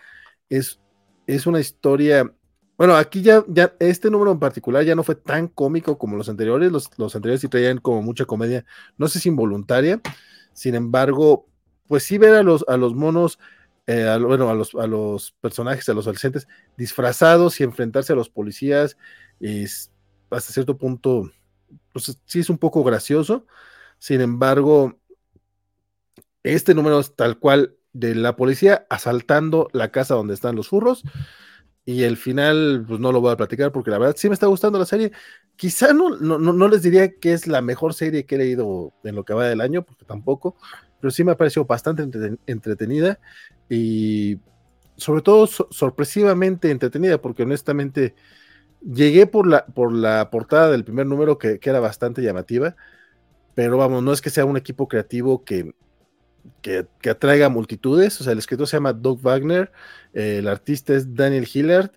Es, 0.48 0.80
es 1.26 1.46
una 1.46 1.60
historia. 1.60 2.32
Bueno, 2.76 2.96
aquí 2.96 3.22
ya, 3.22 3.44
ya, 3.48 3.74
este 3.80 4.10
número 4.10 4.32
en 4.32 4.38
particular 4.38 4.84
ya 4.84 4.94
no 4.94 5.02
fue 5.02 5.14
tan 5.14 5.48
cómico 5.48 5.98
como 5.98 6.16
los 6.16 6.28
anteriores. 6.28 6.72
Los, 6.72 7.16
anteriores 7.16 7.40
sí 7.40 7.48
traían 7.48 7.78
como 7.78 8.02
mucha 8.02 8.24
comedia, 8.24 8.64
no 8.98 9.08
sé 9.08 9.20
si 9.20 9.28
involuntaria. 9.28 10.00
Sin 10.52 10.74
embargo, 10.74 11.46
pues 11.86 12.04
sí 12.04 12.18
ver 12.18 12.34
a 12.34 12.42
los, 12.42 12.64
a 12.68 12.76
los 12.76 12.94
monos, 12.94 13.38
eh, 13.86 14.16
bueno, 14.20 14.50
a 14.50 14.54
los, 14.54 14.74
a 14.74 14.86
los 14.86 15.32
personajes, 15.40 15.88
a 15.88 15.94
los 15.94 16.06
adolescentes 16.06 16.48
disfrazados 16.76 17.60
y 17.60 17.64
enfrentarse 17.64 18.12
a 18.12 18.16
los 18.16 18.28
policías 18.28 18.96
es 19.40 19.90
hasta 20.30 20.52
cierto 20.52 20.76
punto, 20.76 21.30
pues 21.92 22.18
sí 22.24 22.40
es 22.40 22.50
un 22.50 22.58
poco 22.58 22.82
gracioso. 22.82 23.46
Sin 23.98 24.20
embargo, 24.20 24.98
este 26.54 26.74
número 26.74 27.00
es 27.00 27.14
tal 27.14 27.38
cual 27.38 27.76
de 27.92 28.14
la 28.14 28.36
policía 28.36 28.86
asaltando 28.90 29.68
la 29.72 29.90
casa 29.90 30.14
donde 30.14 30.34
están 30.34 30.54
los 30.54 30.68
furros. 30.68 31.02
Y 31.84 32.02
el 32.02 32.16
final, 32.16 32.84
pues 32.86 32.98
no 32.98 33.12
lo 33.12 33.20
voy 33.20 33.32
a 33.32 33.36
platicar 33.36 33.70
porque 33.70 33.90
la 33.90 33.98
verdad 33.98 34.16
sí 34.18 34.28
me 34.28 34.34
está 34.34 34.46
gustando 34.46 34.78
la 34.78 34.86
serie. 34.86 35.12
Quizá 35.54 35.92
no, 35.92 36.10
no, 36.10 36.68
les 36.68 36.82
diría 36.82 37.12
que 37.14 37.32
es 37.32 37.46
la 37.46 37.62
mejor 37.62 37.94
serie 37.94 38.26
que 38.26 38.34
he 38.34 38.38
leído 38.38 38.92
en 39.04 39.14
lo 39.14 39.24
que 39.24 39.34
va 39.34 39.46
del 39.46 39.60
año, 39.60 39.82
porque 39.82 40.04
tampoco, 40.04 40.56
pero 41.00 41.12
sí 41.12 41.22
me 41.22 41.32
ha 41.32 41.36
parecido 41.36 41.64
bastante 41.64 42.04
entretenida 42.46 43.20
y 43.70 44.38
sobre 44.96 45.22
todo 45.22 45.46
sorpresivamente 45.46 46.70
entretenida, 46.70 47.22
porque 47.22 47.44
honestamente 47.44 48.14
llegué 48.82 49.26
por 49.26 49.46
la, 49.46 49.64
por 49.66 49.92
la 49.92 50.28
portada 50.30 50.70
del 50.70 50.84
primer 50.84 51.06
número 51.06 51.38
que, 51.38 51.60
que, 51.60 51.70
era 51.70 51.80
bastante 51.80 52.22
llamativa, 52.22 52.76
pero 53.54 53.78
vamos, 53.78 54.02
no 54.02 54.12
es 54.12 54.20
que 54.20 54.30
sea 54.30 54.44
un 54.44 54.56
equipo 54.56 54.88
creativo 54.88 55.44
que, 55.44 55.72
que, 56.62 56.86
atraiga 57.08 57.48
multitudes. 57.48 58.20
O 58.20 58.24
sea, 58.24 58.32
el 58.32 58.38
escritor 58.38 58.66
se 58.66 58.76
llama 58.76 58.92
Doug 58.92 59.20
Wagner, 59.20 59.72
eh, 60.12 60.38
el 60.38 60.48
artista 60.48 60.94
es 60.94 61.14
Daniel 61.14 61.48
Hillard, 61.52 61.90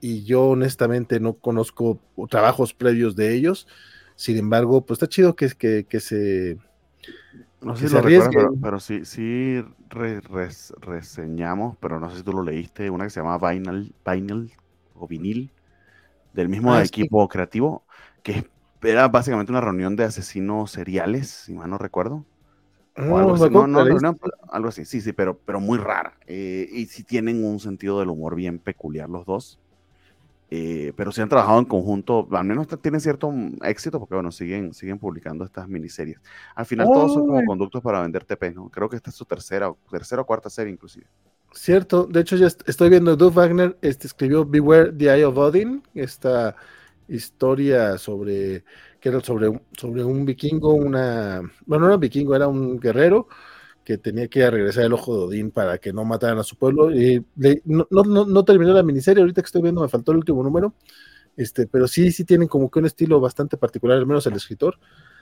y 0.00 0.24
yo 0.24 0.48
honestamente 0.48 1.20
no 1.20 1.34
conozco 1.34 2.00
trabajos 2.28 2.74
previos 2.74 3.14
de 3.16 3.34
ellos. 3.34 3.68
Sin 4.16 4.36
embargo, 4.36 4.84
pues 4.84 4.96
está 4.96 5.08
chido 5.08 5.34
que, 5.36 5.48
que, 5.50 5.84
que 5.84 6.00
se. 6.00 6.58
No 7.60 7.76
sé 7.76 7.88
si 7.88 7.94
lo 7.94 8.02
recuerdas, 8.02 8.50
pero, 8.60 8.80
sí, 8.80 9.04
sí 9.04 9.64
reseñamos, 10.84 11.76
pero 11.80 12.00
no 12.00 12.10
sé 12.10 12.18
si 12.18 12.22
tú 12.24 12.32
lo 12.32 12.42
leíste, 12.42 12.90
una 12.90 13.04
que 13.04 13.10
se 13.10 13.20
llama 13.20 13.38
Vinyl, 13.38 13.94
Vinyl 14.04 14.52
o 14.96 15.06
Vinil, 15.06 15.52
del 16.32 16.48
mismo 16.48 16.74
ah, 16.74 16.82
equipo 16.82 17.28
creativo, 17.28 17.84
que 18.24 18.48
era 18.82 19.06
básicamente 19.06 19.52
una 19.52 19.60
reunión 19.60 19.94
de 19.94 20.04
asesinos 20.04 20.72
seriales, 20.72 21.28
si 21.28 21.54
mal 21.54 21.70
no 21.70 21.78
recuerdo. 21.78 22.24
O 22.96 23.16
algo, 23.16 23.34
así. 23.34 23.50
No, 23.50 23.66
no, 23.66 24.18
algo 24.50 24.68
así, 24.68 24.84
sí, 24.84 25.00
sí, 25.00 25.12
pero, 25.12 25.38
pero 25.38 25.60
muy 25.60 25.78
rara. 25.78 26.14
Eh, 26.26 26.68
y 26.70 26.86
sí 26.86 27.04
tienen 27.04 27.44
un 27.44 27.58
sentido 27.58 27.98
del 28.00 28.10
humor 28.10 28.34
bien 28.34 28.58
peculiar 28.58 29.08
los 29.08 29.24
dos. 29.24 29.58
Eh, 30.54 30.92
pero 30.96 31.10
sí 31.12 31.22
han 31.22 31.30
trabajado 31.30 31.60
en 31.60 31.64
conjunto, 31.64 32.28
al 32.30 32.44
menos 32.44 32.66
tienen 32.82 33.00
cierto 33.00 33.32
éxito 33.62 33.98
porque, 33.98 34.14
bueno, 34.14 34.30
siguen, 34.30 34.74
siguen 34.74 34.98
publicando 34.98 35.46
estas 35.46 35.66
miniseries. 35.66 36.20
Al 36.54 36.66
final 36.66 36.88
todos 36.92 37.14
son 37.14 37.26
como 37.26 37.42
conductos 37.46 37.80
para 37.82 38.02
vender 38.02 38.26
TP, 38.26 38.52
¿no? 38.54 38.68
Creo 38.68 38.86
que 38.90 38.96
esta 38.96 39.08
es 39.08 39.16
su 39.16 39.24
tercera, 39.24 39.72
tercera 39.90 40.20
o 40.20 40.26
cuarta 40.26 40.50
serie 40.50 40.70
inclusive. 40.70 41.06
Cierto, 41.52 42.04
de 42.04 42.20
hecho 42.20 42.36
ya 42.36 42.48
estoy 42.66 42.90
viendo, 42.90 43.16
Doug 43.16 43.32
Wagner 43.32 43.78
este, 43.80 44.06
escribió 44.06 44.44
Beware 44.44 44.92
the 44.92 45.06
Eye 45.06 45.24
of 45.24 45.38
Odin, 45.38 45.82
esta 45.94 46.54
historia 47.08 47.96
sobre 47.96 48.62
que 49.02 49.08
era 49.08 49.20
sobre, 49.20 49.50
sobre 49.76 50.04
un 50.04 50.24
vikingo, 50.24 50.74
una, 50.74 51.42
bueno, 51.66 51.80
no 51.80 51.86
era 51.86 51.94
un 51.96 52.00
vikingo, 52.00 52.36
era 52.36 52.46
un 52.46 52.78
guerrero 52.78 53.26
que 53.84 53.98
tenía 53.98 54.28
que 54.28 54.48
regresar 54.48 54.84
el 54.84 54.92
ojo 54.92 55.16
de 55.16 55.24
Odín 55.24 55.50
para 55.50 55.78
que 55.78 55.92
no 55.92 56.04
mataran 56.04 56.38
a 56.38 56.44
su 56.44 56.54
pueblo. 56.54 56.94
Y 56.94 57.26
no, 57.64 57.88
no, 57.90 58.04
no, 58.24 58.44
terminó 58.44 58.72
la 58.72 58.84
miniserie, 58.84 59.20
ahorita 59.20 59.42
que 59.42 59.46
estoy 59.46 59.60
viendo 59.60 59.80
me 59.80 59.88
faltó 59.88 60.12
el 60.12 60.18
último 60.18 60.44
número, 60.44 60.74
este, 61.36 61.66
pero 61.66 61.88
sí, 61.88 62.12
sí 62.12 62.24
tienen 62.24 62.46
como 62.46 62.70
que 62.70 62.78
un 62.78 62.86
estilo 62.86 63.20
bastante 63.20 63.56
particular, 63.56 63.98
al 63.98 64.06
menos 64.06 64.24
el 64.28 64.34
escritor. 64.34 64.78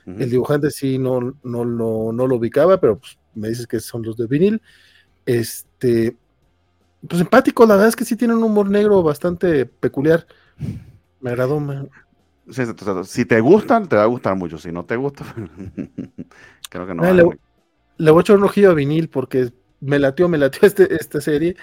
El 0.07 0.29
dibujante 0.29 0.71
sí 0.71 0.99
no, 0.99 1.21
no, 1.43 1.65
no, 1.65 2.13
no, 2.13 2.27
lo 2.27 2.37
ubicaba, 2.37 2.79
pero 2.81 2.99
pues, 2.99 3.19
me 3.35 3.49
dices 3.49 3.67
que 3.67 3.81
son 3.81 4.03
los 4.03 4.17
de 4.17 4.27
vinil. 4.27 4.61
Este, 5.25 6.17
pues 7.09 7.23
empático, 7.23 7.65
la 7.65 7.77
verdad 7.77 7.89
es 7.89 7.97
que 7.97 8.05
sí 8.05 8.17
tienen 8.17 8.39
un 8.39 8.45
humor 8.45 8.69
negro 8.69 9.03
bastante 9.03 9.65
peculiar. 9.65 10.27
Me 11.21 11.31
agradó. 11.31 11.61
Si 13.05 13.25
te 13.25 13.41
gustan, 13.41 13.89
te 13.89 13.97
va 13.97 14.03
a 14.03 14.07
gustar 14.07 14.37
mucho. 14.37 14.59
Si 14.59 14.73
no 14.73 14.85
te 14.85 14.97
gusta, 14.97 15.25
creo 16.71 16.87
que 16.87 16.95
no. 16.95 17.03
Ah, 17.05 17.13
le, 17.13 17.23
voy 18.11 18.19
a 18.19 18.21
echar 18.21 18.37
un 18.37 18.45
ojillo 18.45 18.71
a 18.71 18.75
vinil 18.75 19.09
porque 19.09 19.53
me 19.81 19.99
latió, 19.99 20.29
me 20.29 20.39
latió 20.39 20.61
este, 20.67 20.95
esta 20.95 21.21
serie. 21.21 21.57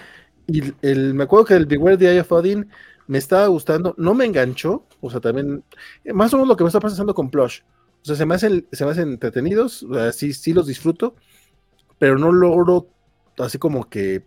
Y 0.46 0.72
el, 0.82 1.14
me 1.14 1.24
acuerdo 1.24 1.46
que 1.46 1.54
el 1.54 1.66
Beware 1.66 1.98
the 1.98 2.10
Eye 2.10 2.20
of 2.20 2.32
Odin 2.32 2.68
me 3.06 3.18
estaba 3.18 3.46
gustando, 3.46 3.94
no 3.96 4.14
me 4.14 4.26
enganchó, 4.26 4.84
o 5.00 5.10
sea, 5.10 5.20
también, 5.20 5.64
más 6.12 6.32
o 6.32 6.36
menos 6.36 6.48
lo 6.48 6.56
que 6.56 6.64
me 6.64 6.68
está 6.68 6.78
pasando 6.78 7.14
con 7.14 7.30
Plush. 7.30 7.60
O 8.02 8.04
sea, 8.04 8.16
se 8.16 8.26
me 8.26 8.34
hacen, 8.34 8.66
se 8.70 8.84
me 8.84 8.90
hacen 8.90 9.08
entretenidos, 9.08 9.84
sí, 10.12 10.32
sí 10.32 10.52
los 10.52 10.66
disfruto, 10.66 11.16
pero 11.98 12.18
no 12.18 12.30
logro 12.32 12.88
así 13.38 13.58
como 13.58 13.88
que, 13.88 14.24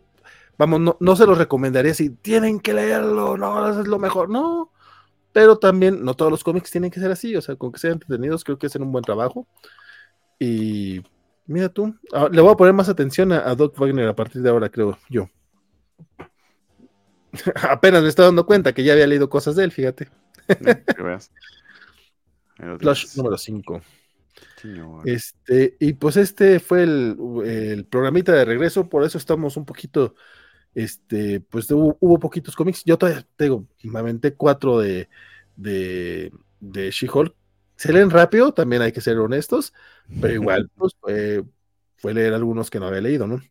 vamos, 0.58 0.96
no, 1.00 1.16
se 1.16 1.26
los 1.26 1.38
recomendaría 1.38 1.94
si 1.94 2.10
tienen 2.10 2.60
que 2.60 2.74
leerlo, 2.74 3.38
no, 3.38 3.82
es 3.82 3.88
lo 3.88 4.00
mejor, 4.00 4.30
no. 4.30 4.71
Pero 5.34 5.58
también, 5.58 6.04
no 6.04 6.14
todos 6.14 6.32
los 6.32 6.44
cómics 6.44 6.72
tienen 6.72 6.92
que 6.92 7.00
ser 7.00 7.12
así, 7.12 7.36
o 7.36 7.42
sea, 7.42 7.56
con 7.56 7.72
que 7.72 7.80
sean 7.80 7.94
entretenidos, 7.94 8.44
creo 8.44 8.58
que 8.58 8.68
hacen 8.68 8.84
un 8.84 8.92
buen 8.92 9.04
trabajo. 9.04 9.48
Y 10.40 11.02
mira 11.46 11.70
tú, 11.70 11.96
ah, 12.14 12.30
le 12.32 12.42
voy 12.42 12.52
a 12.52 12.58
poner 12.58 12.74
más 12.74 12.90
atención 12.90 13.32
a, 13.32 13.50
a 13.50 13.56
Doc 13.56 13.78
Wagner 13.78 14.08
a 14.08 14.16
partir 14.16 14.42
de 14.42 14.50
ahora, 14.50 14.70
creo 14.70 14.98
yo. 15.10 15.30
Apenas 17.70 18.02
me 18.04 18.10
estoy 18.10 18.26
dando 18.26 18.46
cuenta 18.46 18.74
que 18.74 18.84
ya 18.84 18.94
había 18.94 19.08
leído 19.08 19.30
cosas 19.30 19.56
de 19.56 19.64
él, 19.64 19.72
fíjate. 19.72 20.10
Flash 22.80 23.16
número 23.16 23.38
5. 23.38 23.82
Este, 25.06 25.76
y 25.80 25.94
pues 25.94 26.18
este 26.18 26.60
fue 26.60 26.84
el, 26.84 27.88
programita 27.90 28.34
de 28.34 28.46
regreso, 28.46 28.90
por 28.90 29.04
eso 29.04 29.18
estamos 29.18 29.58
un 29.58 29.66
poquito, 29.66 30.16
este, 30.76 31.42
pues 31.42 31.70
hubo, 31.72 32.20
poquitos 32.20 32.56
cómics. 32.56 32.84
Yo 32.86 32.98
todavía 32.98 33.26
tengo, 33.36 33.68
me 33.84 34.00
aventé 34.00 34.34
cuatro 34.34 34.80
de, 34.80 35.10
de, 35.56 36.32
de 36.60 36.92
She-Hulk. 36.92 37.36
Se 37.76 37.92
leen 37.92 38.10
rápido, 38.10 38.54
también 38.54 38.82
hay 38.82 38.92
que 38.92 39.02
ser 39.02 39.18
honestos, 39.18 39.74
pero 40.22 40.34
igual, 40.34 40.70
pues 40.76 40.94
fue, 41.00 41.44
fue 41.98 42.14
leer 42.14 42.34
algunos 42.34 42.70
que 42.70 42.80
no 42.80 42.88
había 42.88 43.02
leído, 43.02 43.28
¿no? 43.28 43.42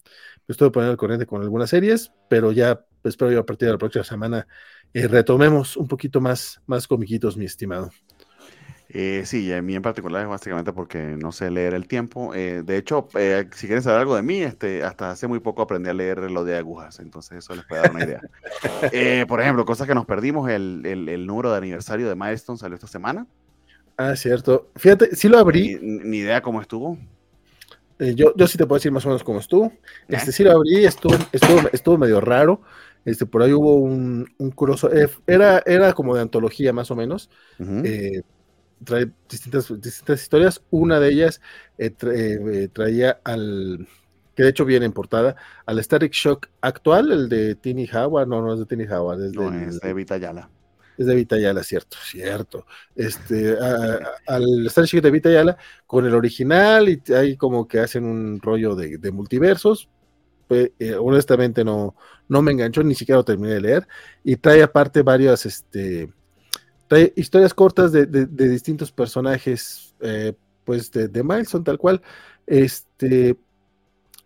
Estoy 0.46 0.70
poniendo 0.70 0.92
al 0.92 0.96
corriente 0.96 1.26
con 1.26 1.42
algunas 1.42 1.70
series, 1.70 2.12
pero 2.28 2.52
ya 2.52 2.84
espero 3.04 3.30
yo 3.30 3.40
a 3.40 3.46
partir 3.46 3.66
de 3.66 3.72
la 3.72 3.78
próxima 3.78 4.04
semana 4.04 4.46
eh, 4.92 5.06
retomemos 5.06 5.76
un 5.76 5.86
poquito 5.86 6.20
más, 6.20 6.60
más 6.66 6.88
comiquitos, 6.88 7.36
mi 7.36 7.44
estimado. 7.44 7.90
Eh, 8.92 9.22
sí, 9.24 9.52
a 9.52 9.62
mí 9.62 9.76
en 9.76 9.82
particular 9.82 10.22
es 10.22 10.28
básicamente 10.28 10.72
porque 10.72 10.98
no 10.98 11.30
sé 11.30 11.48
leer 11.50 11.74
el 11.74 11.86
tiempo. 11.86 12.34
Eh, 12.34 12.62
de 12.64 12.76
hecho, 12.76 13.08
eh, 13.14 13.48
si 13.54 13.68
quieren 13.68 13.84
saber 13.84 14.00
algo 14.00 14.16
de 14.16 14.22
mí, 14.22 14.42
este, 14.42 14.82
hasta 14.82 15.12
hace 15.12 15.28
muy 15.28 15.38
poco 15.38 15.62
aprendí 15.62 15.88
a 15.88 15.94
leer 15.94 16.28
lo 16.28 16.44
de 16.44 16.56
agujas, 16.56 16.98
entonces 16.98 17.38
eso 17.38 17.54
les 17.54 17.64
puede 17.66 17.82
dar 17.82 17.92
una 17.92 18.04
idea. 18.04 18.20
por 19.28 19.40
ejemplo, 19.40 19.64
cosas 19.64 19.86
que 19.86 19.94
nos 19.94 20.06
perdimos, 20.06 20.50
el, 20.50 20.82
el, 20.84 21.24
número 21.24 21.52
de 21.52 21.58
aniversario 21.58 22.08
de 22.08 22.16
Milestone 22.16 22.58
salió 22.58 22.74
esta 22.74 22.88
semana. 22.88 23.28
Ah, 23.96 24.16
cierto. 24.16 24.70
Fíjate, 24.74 25.14
sí 25.14 25.28
lo 25.28 25.38
abrí. 25.38 25.78
Ni, 25.80 26.18
idea 26.18 26.42
cómo 26.42 26.60
estuvo. 26.60 26.98
yo, 28.00 28.34
yo 28.34 28.46
sí 28.48 28.58
te 28.58 28.66
puedo 28.66 28.78
decir 28.78 28.90
más 28.90 29.04
o 29.06 29.10
menos 29.10 29.22
cómo 29.22 29.38
estuvo. 29.38 29.72
Este 30.08 30.32
sí 30.32 30.42
lo 30.42 30.50
abrí, 30.50 30.84
estuvo, 30.84 31.14
estuvo, 31.30 31.60
estuvo 31.72 31.96
medio 31.96 32.20
raro. 32.20 32.62
Este, 33.04 33.24
por 33.24 33.42
ahí 33.42 33.52
hubo 33.52 33.76
un, 33.76 34.26
un 34.38 34.54
era, 35.28 35.62
era 35.64 35.92
como 35.92 36.16
de 36.16 36.22
antología 36.22 36.72
más 36.72 36.90
o 36.90 36.96
menos. 36.96 37.30
eh, 37.84 38.22
trae 38.84 39.10
distintas, 39.28 39.68
distintas 39.80 40.22
historias. 40.22 40.62
Una 40.70 41.00
de 41.00 41.08
ellas 41.08 41.40
eh, 41.78 41.92
eh, 42.02 42.68
traía 42.72 43.20
al, 43.24 43.86
que 44.34 44.42
de 44.42 44.48
hecho 44.50 44.64
viene 44.64 44.86
en 44.86 44.92
portada, 44.92 45.36
al 45.66 45.82
Static 45.82 46.12
Shock 46.12 46.48
actual, 46.60 47.12
el 47.12 47.28
de 47.28 47.54
Tini 47.54 47.88
Howard, 47.92 48.28
no, 48.28 48.42
no 48.42 48.54
es 48.54 48.60
de 48.60 48.66
Tini 48.66 48.84
Howard, 48.84 49.24
es, 49.24 49.32
no, 49.32 49.50
de, 49.50 49.64
es 49.66 49.80
de 49.80 49.94
Vita 49.94 50.16
Es 50.96 51.06
de 51.06 51.14
Vita 51.14 51.36
cierto, 51.62 51.96
cierto. 52.02 52.66
Este, 52.94 53.56
al 54.26 54.70
Static 54.70 54.90
Shock 54.90 55.02
de 55.02 55.10
Vita 55.10 55.58
con 55.86 56.06
el 56.06 56.14
original 56.14 56.88
y 56.88 57.02
ahí 57.12 57.36
como 57.36 57.66
que 57.66 57.80
hacen 57.80 58.04
un 58.04 58.40
rollo 58.40 58.74
de, 58.74 59.10
multiversos. 59.10 59.88
Eh, 60.52 60.96
honestamente 60.98 61.62
no, 61.64 61.94
no 62.26 62.42
me 62.42 62.50
enganchó, 62.50 62.82
ni 62.82 62.96
siquiera 62.96 63.18
lo 63.18 63.24
terminé 63.24 63.54
de 63.54 63.60
leer. 63.60 63.88
Y 64.24 64.36
trae 64.36 64.62
aparte 64.62 65.02
varias, 65.02 65.46
este, 65.46 66.10
historias 67.16 67.54
cortas 67.54 67.92
de, 67.92 68.06
distintos 68.26 68.90
personajes, 68.90 69.94
eh, 70.00 70.32
pues 70.64 70.90
de, 70.90 71.08
de 71.08 71.44
son 71.44 71.64
tal 71.64 71.78
cual. 71.78 72.02
Este, 72.46 73.36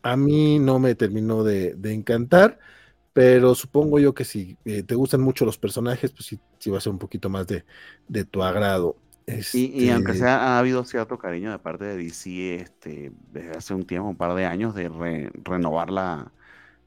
a 0.03 0.16
mí 0.16 0.59
no 0.59 0.78
me 0.78 0.95
terminó 0.95 1.45
de, 1.45 1.77
encantar, 1.85 2.59
pero 3.12 3.55
supongo 3.55 3.99
yo 3.99 4.15
que 4.15 4.24
si 4.24 4.57
eh, 4.65 4.82
te 4.82 4.95
gustan 4.95 5.20
mucho 5.20 5.45
los 5.45 5.59
personajes, 5.59 6.12
pues 6.12 6.39
sí, 6.59 6.70
va 6.70 6.78
a 6.78 6.81
ser 6.81 6.93
un 6.93 6.99
poquito 6.99 7.28
más 7.28 7.47
de, 7.47 7.65
tu 8.24 8.43
agrado. 8.43 8.97
Y, 9.55 9.89
aunque 9.89 10.12
este 10.12 10.24
sea, 10.24 10.36
ha 10.39 10.59
habido 10.59 10.85
cierto 10.85 11.19
cariño 11.19 11.51
de 11.51 11.59
parte 11.59 11.85
de 11.86 11.97
DC 11.97 12.57
este, 12.57 13.12
desde 13.32 13.51
hace 13.53 13.73
un 13.73 13.86
tiempo, 13.86 14.09
un 14.09 14.16
par 14.16 14.35
de 14.35 14.45
años, 14.45 14.74
de 14.74 15.31
renovar 15.43 15.91
la, 15.91 16.31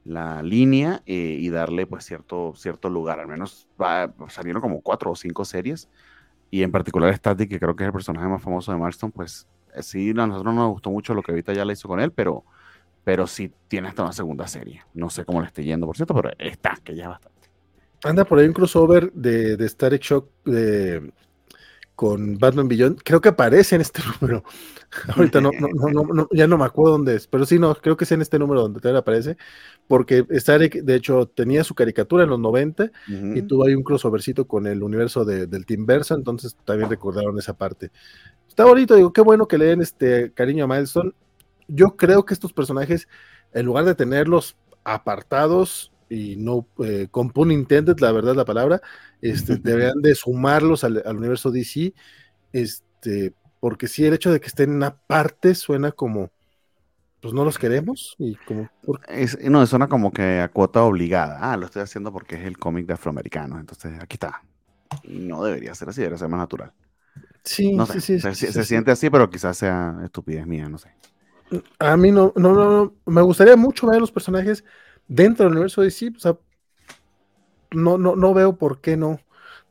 la 0.08 0.42
línea 0.42 1.02
eh, 1.06 1.36
y 1.38 1.50
darle 1.50 1.86
pues 1.86 2.04
cierto, 2.04 2.54
cierto 2.56 2.88
lugar. 2.88 3.20
Al 3.20 3.28
menos 3.28 3.68
salieron 4.28 4.62
como 4.62 4.80
cuatro 4.80 5.10
o 5.10 5.16
cinco 5.16 5.44
series 5.44 5.88
y 6.50 6.62
en 6.62 6.72
particular 6.72 7.14
Static, 7.14 7.48
que 7.50 7.60
creo 7.60 7.76
que 7.76 7.84
es 7.84 7.88
el 7.88 7.92
personaje 7.92 8.26
más 8.26 8.42
famoso 8.42 8.72
de 8.72 8.78
Marston, 8.78 9.12
pues 9.12 9.46
eh, 9.74 9.82
sí, 9.82 10.10
a 10.10 10.26
nosotros 10.26 10.54
nos 10.54 10.70
gustó 10.70 10.90
mucho 10.90 11.14
lo 11.14 11.22
que 11.22 11.32
ahorita 11.32 11.52
ya 11.52 11.64
le 11.64 11.74
hizo 11.74 11.88
con 11.88 12.00
él, 12.00 12.10
pero, 12.10 12.44
pero 13.04 13.26
sí 13.26 13.52
tiene 13.68 13.88
hasta 13.88 14.02
una 14.02 14.12
segunda 14.12 14.48
serie. 14.48 14.82
No 14.94 15.10
sé 15.10 15.24
cómo 15.24 15.40
le 15.40 15.48
esté 15.48 15.62
yendo, 15.62 15.86
por 15.86 15.96
cierto, 15.96 16.14
pero 16.14 16.30
está, 16.38 16.78
que 16.82 16.96
ya 16.96 17.04
es 17.04 17.08
bastante. 17.10 17.38
Anda 18.04 18.24
por 18.24 18.38
ahí 18.38 18.46
un 18.46 18.54
crossover 18.54 19.12
de, 19.12 19.56
de 19.56 19.68
Static 19.68 20.02
Shock 20.02 20.30
de, 20.44 21.12
con 21.98 22.38
Batman 22.38 22.68
Beyond, 22.68 23.00
creo 23.04 23.20
que 23.20 23.30
aparece 23.30 23.74
en 23.74 23.80
este 23.80 24.00
número. 24.20 24.44
Ahorita 25.16 25.40
no, 25.40 25.50
no, 25.50 26.04
no, 26.04 26.28
ya 26.30 26.46
no 26.46 26.56
me 26.56 26.64
acuerdo 26.64 26.92
dónde 26.92 27.16
es, 27.16 27.26
pero 27.26 27.44
sí, 27.44 27.58
no, 27.58 27.74
creo 27.74 27.96
que 27.96 28.04
es 28.04 28.12
en 28.12 28.22
este 28.22 28.38
número 28.38 28.62
donde 28.62 28.78
te 28.78 28.96
aparece, 28.96 29.36
porque 29.88 30.24
Starek, 30.30 30.84
de 30.84 30.94
hecho, 30.94 31.26
tenía 31.26 31.64
su 31.64 31.74
caricatura 31.74 32.22
en 32.22 32.30
los 32.30 32.38
90 32.38 32.92
y 33.34 33.42
tuvo 33.42 33.66
ahí 33.66 33.74
un 33.74 33.82
crossovercito 33.82 34.46
con 34.46 34.68
el 34.68 34.84
universo 34.84 35.24
del 35.24 35.66
Team 35.66 35.86
Versa, 35.86 36.14
entonces 36.14 36.56
también 36.64 36.88
recordaron 36.88 37.36
esa 37.36 37.54
parte. 37.54 37.90
Está 38.46 38.64
bonito, 38.64 38.94
digo, 38.94 39.12
qué 39.12 39.20
bueno 39.20 39.48
que 39.48 39.58
le 39.58 39.64
den 39.64 39.80
este 39.82 40.32
cariño 40.34 40.66
a 40.66 40.68
Milestone. 40.68 41.10
Yo 41.66 41.96
creo 41.96 42.24
que 42.24 42.32
estos 42.32 42.52
personajes, 42.52 43.08
en 43.52 43.66
lugar 43.66 43.84
de 43.84 43.96
tenerlos 43.96 44.56
apartados 44.84 45.90
y 46.08 46.36
no 46.36 46.66
eh, 46.84 47.08
con 47.10 47.30
pun 47.30 47.50
intended, 47.50 47.98
la 48.00 48.12
verdad 48.12 48.34
la 48.34 48.44
palabra, 48.44 48.80
este, 49.20 49.56
deberían 49.62 50.00
de 50.00 50.14
sumarlos 50.14 50.84
al, 50.84 51.02
universo 51.06 51.50
DC, 51.50 51.92
este, 52.52 53.34
porque 53.60 53.88
si 53.88 54.04
el 54.04 54.14
hecho 54.14 54.32
de 54.32 54.40
que 54.40 54.46
estén 54.46 54.70
en 54.70 54.76
una 54.76 54.96
parte 54.96 55.54
suena 55.54 55.92
como, 55.92 56.30
pues 57.20 57.34
no 57.34 57.44
los 57.44 57.58
queremos 57.58 58.14
y 58.18 58.36
como... 58.36 58.70
no, 59.50 59.66
suena 59.66 59.88
como 59.88 60.12
que 60.12 60.40
a 60.40 60.48
cuota 60.48 60.84
obligada. 60.84 61.38
Ah, 61.40 61.56
lo 61.56 61.66
estoy 61.66 61.82
haciendo 61.82 62.12
porque 62.12 62.36
es 62.36 62.44
el 62.44 62.58
cómic 62.58 62.86
de 62.86 62.94
afroamericanos, 62.94 63.58
entonces 63.58 63.92
aquí 64.00 64.14
está. 64.14 64.42
No 65.04 65.44
debería 65.44 65.74
ser 65.74 65.88
así, 65.88 66.00
debería 66.00 66.18
ser 66.18 66.28
más 66.28 66.38
natural. 66.38 66.72
Sí, 67.44 67.76
sí, 67.92 68.00
sí, 68.00 68.20
se, 68.20 68.64
siente 68.64 68.90
así, 68.90 69.08
pero 69.10 69.30
quizás 69.30 69.56
sea 69.56 69.96
estupidez 70.04 70.46
mía, 70.46 70.68
no 70.68 70.78
sé. 70.78 70.90
A 71.78 71.96
mí 71.96 72.12
no, 72.12 72.32
no, 72.36 72.52
no, 72.52 72.94
me 73.06 73.22
gustaría 73.22 73.56
mucho 73.56 73.86
ver 73.86 74.00
los 74.00 74.12
personajes 74.12 74.64
dentro 75.08 75.44
del 75.44 75.52
universo 75.52 75.80
de 75.80 75.86
DC, 75.86 76.12
o 76.16 76.20
sea, 76.20 76.38
no, 77.72 77.98
no, 77.98 78.14
no 78.14 78.34
veo 78.34 78.56
por 78.56 78.80
qué 78.80 78.96
no. 78.96 79.20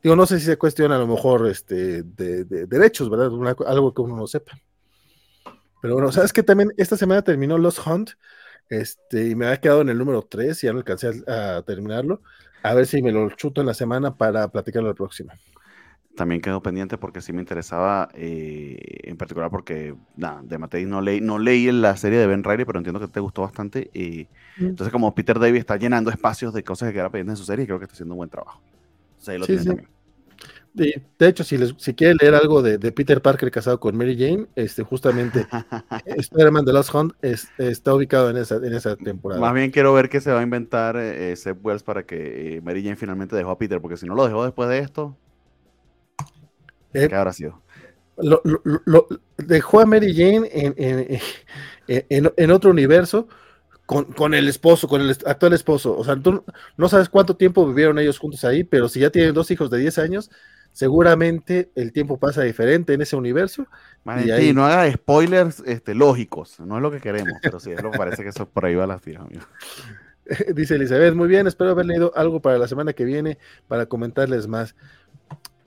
Digo, 0.04 0.16
no 0.16 0.26
sé 0.26 0.40
si 0.40 0.46
se 0.46 0.58
cuestiona 0.58 0.96
a 0.96 1.00
lo 1.00 1.08
mejor 1.08 1.48
este, 1.48 2.04
de, 2.04 2.44
derechos, 2.44 3.10
¿verdad? 3.10 3.32
algo 3.66 3.94
que 3.94 4.02
uno 4.02 4.16
no 4.16 4.28
sepa. 4.28 4.60
Pero 5.82 5.96
bueno, 5.96 6.12
sabes 6.12 6.34
que 6.34 6.44
también 6.44 6.74
esta 6.78 6.98
semana 6.98 7.22
terminó 7.22 7.58
Lost 7.58 7.86
Hunt, 7.86 8.12
este, 8.70 9.30
y 9.30 9.36
me 9.36 9.46
había 9.46 9.62
quedado 9.62 9.82
en 9.82 9.90
el 9.90 9.98
número 9.98 10.24
3 10.24 10.64
y 10.64 10.68
ya 10.68 10.74
no 10.74 10.80
alcancé 10.80 11.12
a, 11.28 11.62
terminarlo. 11.66 12.22
A 12.64 12.74
ver 12.74 12.86
si 12.86 13.02
me 13.02 13.12
lo 13.12 13.30
chuto 13.32 13.62
en 13.62 13.68
la 13.68 13.74
semana 13.74 14.16
para 14.18 14.48
platicarlo 14.50 14.90
la 14.90 14.96
próxima 14.96 15.34
también 16.18 16.41
quedó 16.41 16.61
pendiente 16.61 16.98
porque 16.98 17.22
sí 17.22 17.31
me 17.31 17.39
interesaba, 17.39 18.10
eh, 18.14 18.77
en 19.03 19.15
particular 19.15 19.49
porque, 19.49 19.95
nada, 20.18 20.41
de 20.44 20.57
Matei 20.57 20.85
no 20.85 20.99
leí, 20.99 21.22
no 21.22 21.39
leí 21.39 21.72
la 21.72 21.95
serie 21.95 22.19
de 22.19 22.27
Ben 22.27 22.44
Riley, 22.44 22.65
pero 22.65 22.80
entiendo 22.80 22.99
que 22.99 23.07
te 23.07 23.22
gustó 23.22 23.44
bastante. 23.44 23.89
y 23.94 24.27
mm. 24.57 24.65
Entonces, 24.65 24.91
como 24.91 25.15
Peter 25.15 25.39
David 25.39 25.60
está 25.60 25.77
llenando 25.77 26.11
espacios 26.11 26.53
de 26.53 26.64
cosas 26.64 26.89
que 26.89 26.94
quedaron 26.94 27.14
pendientes 27.14 27.39
en 27.39 27.45
su 27.45 27.45
serie, 27.45 27.65
creo 27.65 27.80
que 27.80 27.85
está 27.85 27.94
haciendo 27.94 28.15
un 28.15 28.18
buen 28.18 28.30
trabajo. 28.30 28.61
sí, 29.19 29.60
sí. 29.60 29.69
De, 30.73 31.27
hecho, 31.27 31.44
si, 31.44 31.57
les, 31.57 31.73
si 31.77 31.95
quieren 31.95 32.18
leer 32.22 32.35
algo 32.35 32.61
de, 32.61 32.77
Peter 32.91 33.19
Parker 33.19 33.49
casado 33.49 33.80
con 33.80 33.98
Mary 33.98 34.15
Jane, 34.15 34.45
este, 34.56 34.84
justamente 34.84 35.48
Spider-Man 36.06 36.65
The 36.65 36.73
Lost 36.73 36.94
Hunt 36.94 37.14
está 37.23 37.95
ubicado 37.95 38.30
en 38.30 38.38
esa, 38.38 38.57
en 38.57 38.73
esa 38.73 38.95
temporada. 38.95 39.41
Más 39.41 39.56
bien 39.56 39.72
quiero 39.72 39.91
ver 39.94 40.07
qué 40.07 40.22
se 40.22 40.31
va 40.31 40.39
a 40.39 40.44
inventar 40.44 40.95
eh, 40.98 41.35
Seth 41.35 41.57
Wells 41.64 41.81
para 41.81 42.03
que 42.03 42.57
eh, 42.57 42.61
Mary 42.61 42.84
Jane 42.84 42.95
finalmente 42.95 43.35
dejó 43.35 43.49
a 43.49 43.57
Peter, 43.57 43.81
porque 43.81 43.98
si 43.98 44.06
no 44.06 44.14
lo 44.14 44.27
dejó 44.27 44.44
después 44.44 44.69
de 44.69 44.77
esto, 44.77 45.18
¿Qué 46.92 47.14
habrá 47.14 47.34
sido? 47.34 47.62
lo, 48.18 48.42
lo, 48.86 49.08
dejó 49.38 49.80
a 49.80 49.86
Mary 49.86 50.14
Jane 50.14 50.50
en, 50.52 51.20
en, 51.88 52.34
en, 52.36 52.52
otro 52.52 52.72
universo 52.72 53.28
con, 53.86 54.06
con, 54.06 54.34
el 54.34 54.48
esposo, 54.48 54.88
con 54.88 55.02
el 55.02 55.12
actual 55.26 55.54
esposo. 55.54 55.96
O 55.96 56.04
sea, 56.04 56.16
tú 56.16 56.44
no 56.78 56.90
sabes 56.90 57.10
cuánto 57.10 57.36
tiempo 57.36 57.68
vivieron 57.68 58.00
ellos 58.00 58.18
juntos 58.18 58.44
ahí, 58.44 58.64
pero 58.64 58.90
si 58.90 59.02
ya 59.02 59.12
tienen 59.12 59.34
dos 59.34 59.52
hijos 59.52 59.70
de 59.70 59.78
10 59.78 60.00
años, 60.00 60.32
seguramente 60.72 61.72
el 61.76 61.92
tiempo 61.92 62.18
pasa 62.18 62.42
diferente 62.42 62.94
en 62.94 63.02
ese 63.02 63.16
universo. 63.16 63.68
y 64.26 64.32
ahí... 64.32 64.54
no 64.54 64.66
haga 64.66 64.92
spoilers 64.92 65.62
este, 65.66 65.94
lógicos, 65.94 66.60
no 66.60 66.78
es 66.78 66.82
lo 66.82 66.92
que 66.92 67.00
queremos, 67.00 67.34
pero 67.42 67.60
sí, 67.60 67.72
es 67.72 67.82
lo 67.82 67.92
que 67.92 67.98
parece 67.98 68.24
que 68.24 68.30
eso 68.30 68.50
por 68.50 68.66
ahí 68.66 68.76
va 68.76 68.88
la 68.88 69.00
tira, 69.00 69.22
amigo. 69.22 69.46
Dice 70.56 70.76
Elizabeth, 70.76 71.14
muy 71.14 71.28
bien, 71.28 71.48
espero 71.48 71.72
haber 71.72 71.86
leído 71.86 72.12
algo 72.16 72.42
para 72.42 72.58
la 72.58 72.68
semana 72.68 72.94
que 72.94 73.06
viene 73.06 73.38
para 73.68 73.86
comentarles 73.86 74.48
más. 74.48 74.76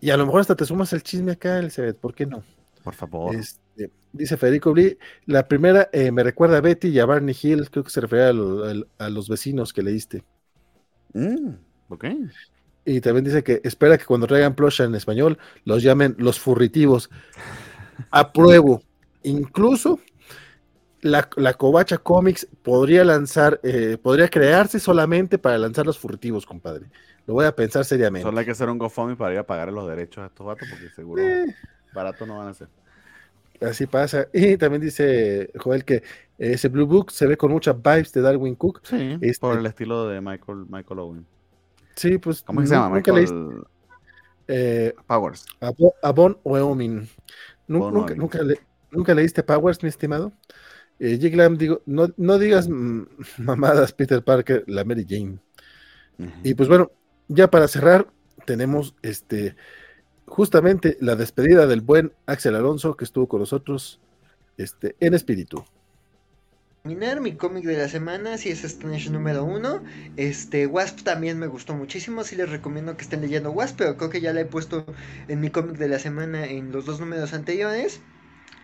Y 0.00 0.10
a 0.10 0.16
lo 0.16 0.26
mejor 0.26 0.40
hasta 0.40 0.56
te 0.56 0.64
sumas 0.64 0.92
el 0.92 1.02
chisme 1.02 1.32
acá, 1.32 1.58
Elizabeth, 1.58 1.98
¿por 1.98 2.14
qué 2.14 2.26
no? 2.26 2.42
Por 2.82 2.94
favor. 2.94 3.34
Este, 3.34 3.90
dice 4.12 4.36
Federico 4.36 4.72
Bli, 4.72 4.96
la 5.26 5.46
primera 5.46 5.90
eh, 5.92 6.10
me 6.10 6.22
recuerda 6.22 6.58
a 6.58 6.60
Betty 6.60 6.88
y 6.88 6.98
a 6.98 7.06
Barney 7.06 7.36
Hill, 7.40 7.68
creo 7.70 7.84
que 7.84 7.90
se 7.90 8.00
refiere 8.00 8.24
a, 8.24 9.08
los 9.10 9.28
vecinos 9.28 9.72
que 9.72 9.82
leíste. 9.82 10.24
Mm, 11.12 11.50
ok. 11.88 12.04
Y 12.86 13.00
también 13.00 13.24
dice 13.24 13.44
que 13.44 13.60
espera 13.62 13.98
que 13.98 14.06
cuando 14.06 14.26
traigan 14.26 14.54
plush 14.54 14.80
en 14.80 14.94
español 14.94 15.38
los 15.64 15.82
llamen 15.82 16.16
los 16.18 16.40
furritivos. 16.40 17.10
Apruebo. 18.10 18.82
Incluso 19.22 20.00
la, 21.02 21.28
la 21.36 21.54
Covacha 21.54 21.98
Comics 21.98 22.46
podría 22.62 23.04
lanzar, 23.04 23.60
eh, 23.62 23.98
podría 24.02 24.28
crearse 24.28 24.80
solamente 24.80 25.36
para 25.38 25.58
lanzar 25.58 25.84
los 25.84 25.98
furritivos, 25.98 26.46
compadre. 26.46 26.86
Lo 27.26 27.34
voy 27.34 27.46
a 27.46 27.54
pensar 27.54 27.84
seriamente. 27.84 28.24
Solo 28.24 28.38
hay 28.38 28.44
que 28.44 28.52
hacer 28.52 28.68
un 28.68 28.78
GoFundMe 28.78 29.16
para 29.16 29.32
ir 29.32 29.38
a 29.38 29.46
pagar 29.46 29.72
los 29.72 29.88
derechos 29.88 30.24
a 30.24 30.26
estos 30.26 30.46
vatos, 30.46 30.68
porque 30.68 30.88
seguro 30.90 31.22
eh. 31.22 31.54
barato 31.92 32.26
no 32.26 32.38
van 32.38 32.48
a 32.48 32.54
ser. 32.54 32.68
Así 33.60 33.86
pasa. 33.86 34.28
Y 34.32 34.56
también 34.56 34.80
dice 34.80 35.50
Joel 35.58 35.84
que 35.84 36.02
ese 36.38 36.68
Blue 36.68 36.86
Book 36.86 37.10
se 37.10 37.26
ve 37.26 37.36
con 37.36 37.52
muchas 37.52 37.76
vibes 37.76 38.12
de 38.12 38.22
Darwin 38.22 38.54
Cook. 38.54 38.80
Sí, 38.84 39.18
este 39.20 39.40
por 39.40 39.58
el 39.58 39.66
estilo 39.66 40.08
de 40.08 40.20
Michael, 40.20 40.64
Michael 40.68 41.00
Owen. 41.00 41.26
Sí, 41.94 42.18
pues. 42.18 42.42
¿Cómo 42.42 42.62
se 42.62 42.74
llama? 42.74 42.96
Michael 42.96 43.64
eh, 44.48 44.94
Powers. 45.06 45.46
Abon 46.02 46.38
Wyoming. 46.42 47.06
Nunca, 47.68 48.14
nunca, 48.14 48.40
nunca, 48.90 49.14
leíste 49.14 49.44
Powers, 49.44 49.82
mi 49.82 49.88
estimado? 49.88 50.32
Eh, 50.98 51.18
digo, 51.18 51.82
no, 51.86 52.08
no 52.16 52.38
digas 52.38 52.68
mamadas, 53.38 53.92
Peter 53.92 54.22
Parker, 54.24 54.64
la 54.66 54.84
Mary 54.84 55.06
Jane. 55.08 55.38
Y 56.42 56.54
pues 56.54 56.68
bueno, 56.68 56.90
ya 57.30 57.48
para 57.48 57.68
cerrar, 57.68 58.08
tenemos 58.44 58.94
este 59.02 59.56
justamente 60.26 60.96
la 61.00 61.16
despedida 61.16 61.66
del 61.66 61.80
buen 61.80 62.12
Axel 62.26 62.56
Alonso 62.56 62.96
que 62.96 63.04
estuvo 63.04 63.28
con 63.28 63.40
nosotros 63.40 64.00
este, 64.58 64.96
en 65.00 65.14
espíritu. 65.14 65.64
Terminar 66.82 67.20
mi 67.20 67.34
cómic 67.34 67.64
de 67.64 67.76
la 67.76 67.88
semana, 67.88 68.38
si 68.38 68.48
es 68.48 68.64
Strange 68.64 69.10
número 69.10 69.44
uno. 69.44 69.82
Este, 70.16 70.66
Wasp 70.66 71.02
también 71.02 71.38
me 71.38 71.46
gustó 71.46 71.74
muchísimo. 71.74 72.24
Sí 72.24 72.36
les 72.36 72.48
recomiendo 72.48 72.96
que 72.96 73.02
estén 73.02 73.20
leyendo 73.20 73.50
Wasp, 73.50 73.76
pero 73.78 73.96
creo 73.96 74.10
que 74.10 74.20
ya 74.20 74.32
la 74.32 74.40
he 74.40 74.46
puesto 74.46 74.86
en 75.28 75.40
mi 75.40 75.50
cómic 75.50 75.76
de 75.76 75.88
la 75.88 75.98
semana 75.98 76.46
en 76.46 76.72
los 76.72 76.86
dos 76.86 76.98
números 77.00 77.32
anteriores. 77.32 78.00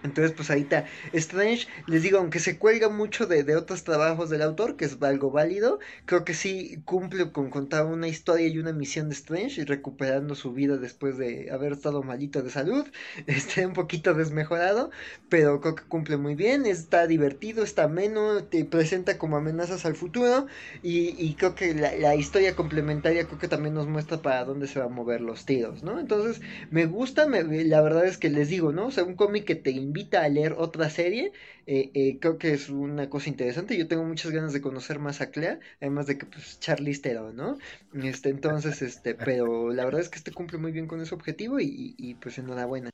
Entonces, 0.03 0.33
pues 0.33 0.51
está. 0.51 0.85
Strange, 1.13 1.67
les 1.87 2.03
digo, 2.03 2.19
aunque 2.19 2.39
se 2.39 2.59
cuelga 2.59 2.89
mucho 2.89 3.27
de, 3.27 3.43
de, 3.43 3.57
otros 3.57 3.85
trabajos 3.85 4.31
del 4.31 4.43
autor, 4.43 4.77
que 4.77 4.85
es 4.85 4.97
algo 5.03 5.31
válido, 5.31 5.79
creo 6.05 6.25
que 6.25 6.35
sí 6.35 6.81
cumple 6.85 7.33
con 7.33 7.51
contar 7.51 7.87
una 7.87 8.09
historia 8.09 8.47
y 8.47 8.59
una 8.59 8.73
misión 8.73 9.09
de 9.09 9.15
Strange 9.15 9.61
y 9.61 9.65
recuperando 9.65 10.35
su 10.35 10.53
vida 10.53 10.77
después 10.77 11.19
de 11.19 11.51
haber 11.51 11.73
estado 11.73 12.03
malito 12.03 12.43
de 12.43 12.51
salud, 12.51 12.87
este, 13.27 13.67
un 13.67 13.73
poquito 13.73 14.15
desmejorado, 14.15 14.91
pero 15.29 15.61
creo 15.61 15.75
que 15.75 15.85
cumple 15.85 16.17
muy 16.17 16.35
bien, 16.35 16.67
está 16.67 17.07
divertido, 17.07 17.63
está 17.65 17.85
ameno, 17.85 18.45
te 18.45 18.65
presenta 18.65 19.19
como 19.19 19.37
amenazas 19.37 19.85
al 19.87 19.97
futuro 19.97 20.47
y, 20.83 21.15
y 21.19 21.35
creo 21.35 21.55
que 21.55 21.75
la, 21.75 21.95
la, 21.97 22.15
historia 22.17 22.57
complementaria 22.57 23.25
creo 23.27 23.39
que 23.39 23.49
también 23.49 23.75
nos 23.75 23.87
muestra 23.87 24.23
para 24.23 24.45
dónde 24.45 24.67
se 24.67 24.79
van 24.79 24.89
a 24.89 24.95
mover 24.95 25.21
los 25.21 25.45
tiros, 25.45 25.83
¿no? 25.83 26.01
Entonces, 26.01 26.41
me 26.71 26.87
gusta, 26.87 27.27
me, 27.27 27.43
la 27.65 27.81
verdad 27.83 28.07
es 28.07 28.19
que 28.19 28.31
les 28.31 28.49
digo, 28.49 28.73
¿no? 28.73 28.87
O 28.87 28.91
sea, 28.91 29.05
un 29.05 29.15
cómic 29.15 29.45
que 29.45 29.55
te 29.55 29.71
invita 29.87 30.23
a 30.23 30.29
leer 30.29 30.55
otra 30.59 30.91
serie, 30.91 31.33
eh, 31.67 31.91
eh, 31.95 32.19
creo 32.21 32.39
que 32.39 32.53
es 32.53 32.69
una 32.69 33.09
cosa 33.09 33.29
interesante. 33.29 33.79
Yo 33.79 33.87
tengo 33.87 34.05
muchas 34.05 34.33
ganas 34.33 34.53
de 34.53 34.61
conocer 34.61 34.99
más 34.99 35.21
a 35.21 35.31
Clea, 35.31 35.61
además 35.81 36.07
de 36.07 36.19
que 36.19 36.27
pues 36.27 36.59
Charlie 36.61 36.99
Theron, 36.99 37.37
¿no? 37.37 37.59
Este, 37.95 38.31
entonces, 38.31 38.83
este, 38.83 39.15
pero 39.27 39.73
la 39.73 39.85
verdad 39.85 40.01
es 40.01 40.09
que 40.09 40.19
este 40.19 40.33
cumple 40.33 40.59
muy 40.59 40.73
bien 40.73 40.87
con 40.87 41.01
ese 41.01 41.15
objetivo 41.15 41.61
y, 41.61 41.95
y 41.97 42.15
pues 42.15 42.39
enhorabuena. 42.39 42.91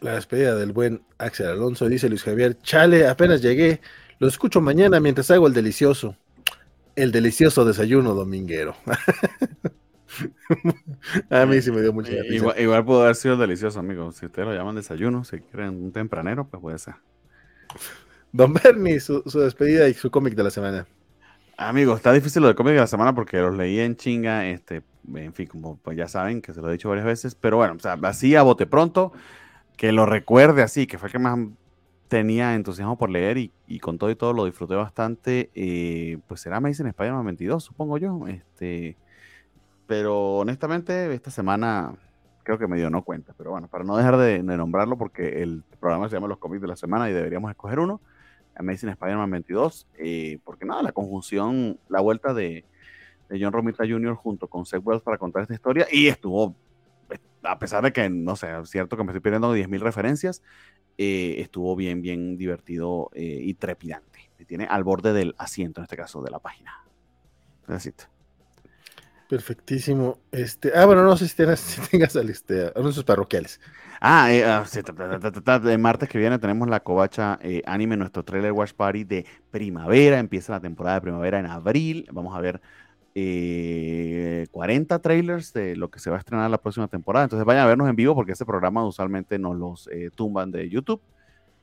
La 0.00 0.14
despedida 0.14 0.56
del 0.56 0.72
buen 0.72 1.02
Axel 1.18 1.46
Alonso, 1.46 1.88
dice 1.88 2.08
Luis 2.08 2.22
Javier, 2.22 2.56
chale, 2.62 3.06
apenas 3.06 3.42
llegué, 3.42 3.80
lo 4.18 4.28
escucho 4.28 4.62
mañana 4.62 4.98
mientras 4.98 5.30
hago 5.30 5.46
el 5.46 5.52
delicioso, 5.52 6.16
el 6.96 7.12
delicioso 7.12 7.66
desayuno 7.66 8.14
dominguero. 8.14 8.76
a 11.30 11.46
mí 11.46 11.60
sí 11.62 11.70
me 11.70 11.80
dio 11.82 11.92
mucha 11.92 12.12
igual, 12.12 12.58
igual, 12.58 12.84
pudo 12.84 13.02
haber 13.02 13.16
sido 13.16 13.36
delicioso, 13.36 13.78
amigo. 13.78 14.10
Si 14.12 14.26
ustedes 14.26 14.48
lo 14.48 14.54
llaman 14.54 14.74
desayuno, 14.74 15.24
si 15.24 15.40
quieren 15.40 15.82
un 15.82 15.92
tempranero, 15.92 16.46
pues 16.46 16.60
puede 16.60 16.78
ser. 16.78 16.94
Don 18.32 18.52
Bernie, 18.52 19.00
su, 19.00 19.22
despedida 19.22 19.88
y 19.88 19.94
su 19.94 20.10
cómic 20.10 20.34
de 20.34 20.44
la 20.44 20.50
semana. 20.50 20.86
Amigo, 21.56 21.94
está 21.94 22.12
difícil 22.12 22.42
lo 22.42 22.48
del 22.48 22.56
cómic 22.56 22.74
de 22.74 22.80
la 22.80 22.86
semana 22.86 23.14
porque 23.14 23.38
los 23.38 23.54
leí 23.54 23.80
en 23.80 23.96
chinga, 23.96 24.48
este, 24.48 24.82
en 25.14 25.34
fin, 25.34 25.46
como 25.46 25.76
pues 25.76 25.96
ya 25.96 26.08
saben, 26.08 26.40
que 26.40 26.54
se 26.54 26.60
lo 26.60 26.68
he 26.68 26.72
dicho 26.72 26.88
varias 26.88 27.06
veces, 27.06 27.34
pero 27.34 27.58
bueno, 27.58 27.74
o 27.76 27.80
sea, 27.80 27.98
así 28.02 28.34
a 28.34 28.42
bote 28.42 28.66
pronto, 28.66 29.12
que 29.76 29.92
lo 29.92 30.06
recuerde 30.06 30.62
así, 30.62 30.86
que 30.86 30.96
fue 30.96 31.08
el 31.08 31.12
que 31.12 31.18
más 31.18 31.38
tenía 32.08 32.54
entusiasmo 32.54 32.96
por 32.96 33.10
leer 33.10 33.38
y, 33.38 33.52
y 33.66 33.78
con 33.78 33.98
todo 33.98 34.10
y 34.10 34.16
todo 34.16 34.32
lo 34.32 34.44
disfruté 34.44 34.74
bastante, 34.74 35.50
eh, 35.54 36.18
pues 36.26 36.40
será 36.40 36.56
Amazing 36.56 36.86
Spider-Man 36.88 37.26
22, 37.26 37.62
supongo 37.62 37.98
yo, 37.98 38.26
este, 38.26 38.96
pero 39.90 40.36
honestamente, 40.36 41.12
esta 41.12 41.32
semana 41.32 41.96
creo 42.44 42.58
que 42.60 42.68
me 42.68 42.76
dio 42.76 42.90
no 42.90 43.02
cuenta. 43.02 43.34
Pero 43.36 43.50
bueno, 43.50 43.66
para 43.66 43.82
no 43.82 43.96
dejar 43.96 44.18
de, 44.18 44.40
nombrarlo, 44.40 44.96
porque 44.96 45.42
el 45.42 45.64
programa 45.80 46.08
se 46.08 46.14
llama 46.14 46.28
Los 46.28 46.38
cómics 46.38 46.62
de 46.62 46.68
la 46.68 46.76
semana 46.76 47.10
y 47.10 47.12
deberíamos 47.12 47.50
escoger 47.50 47.80
uno. 47.80 48.00
Amazing 48.54 48.90
Spider-Man 48.90 49.28
22. 49.32 49.88
Eh, 49.98 50.38
porque 50.44 50.64
nada, 50.64 50.84
la 50.84 50.92
conjunción, 50.92 51.80
la 51.88 52.00
vuelta 52.00 52.32
de, 52.32 52.64
John 53.30 53.52
Romita 53.52 53.82
Jr. 53.84 54.14
junto 54.14 54.46
con 54.46 54.64
Seth 54.64 54.80
Wells 54.84 55.02
para 55.02 55.18
contar 55.18 55.42
esta 55.42 55.54
historia. 55.54 55.88
Y 55.90 56.06
estuvo, 56.06 56.54
a 57.42 57.58
pesar 57.58 57.82
de 57.82 57.92
que, 57.92 58.08
no 58.08 58.36
sé, 58.36 58.60
es 58.60 58.70
cierto 58.70 58.96
que 58.96 59.02
me 59.02 59.10
estoy 59.10 59.22
pidiendo 59.22 59.56
10.000 59.56 59.80
referencias, 59.80 60.40
eh, 60.98 61.34
estuvo 61.38 61.74
bien, 61.74 62.00
bien 62.00 62.36
divertido 62.36 63.10
eh, 63.12 63.40
y 63.42 63.54
trepidante. 63.54 64.30
Me 64.38 64.44
tiene 64.44 64.66
al 64.66 64.84
borde 64.84 65.12
del 65.12 65.34
asiento, 65.36 65.80
en 65.80 65.86
este 65.86 65.96
caso, 65.96 66.22
de 66.22 66.30
la 66.30 66.38
página. 66.38 66.84
Necesito. 67.66 68.04
Perfectísimo. 69.30 70.18
Este, 70.32 70.72
ah, 70.74 70.86
bueno, 70.86 71.04
no 71.04 71.16
sé 71.16 71.28
si 71.28 71.36
tengas, 71.36 71.60
si 71.60 71.80
tengas 71.82 72.16
este, 72.16 72.72
anuncios 72.74 73.04
parroquiales. 73.04 73.60
Ah, 74.00 74.32
eh, 74.32 74.44
ah 74.44 74.64
sí, 74.66 74.80
de 75.62 75.78
martes 75.78 76.08
que 76.08 76.18
viene 76.18 76.36
tenemos 76.40 76.68
la 76.68 76.80
Covacha 76.80 77.38
eh, 77.40 77.62
Anime, 77.64 77.96
nuestro 77.96 78.24
trailer 78.24 78.50
Watch 78.50 78.72
Party 78.72 79.04
de 79.04 79.24
primavera. 79.52 80.18
Empieza 80.18 80.52
la 80.52 80.58
temporada 80.58 80.96
de 80.96 81.02
primavera 81.02 81.38
en 81.38 81.46
abril. 81.46 82.08
Vamos 82.10 82.36
a 82.36 82.40
ver 82.40 82.60
eh, 83.14 84.48
40 84.50 84.98
trailers 84.98 85.52
de 85.52 85.76
lo 85.76 85.92
que 85.92 86.00
se 86.00 86.10
va 86.10 86.16
a 86.16 86.18
estrenar 86.18 86.50
la 86.50 86.58
próxima 86.58 86.88
temporada. 86.88 87.22
Entonces 87.22 87.46
vayan 87.46 87.62
a 87.62 87.68
vernos 87.68 87.88
en 87.88 87.94
vivo 87.94 88.16
porque 88.16 88.32
este 88.32 88.44
programa 88.44 88.84
usualmente 88.84 89.38
nos 89.38 89.56
los 89.56 89.88
eh, 89.92 90.10
tumban 90.12 90.50
de 90.50 90.68
YouTube. 90.68 91.00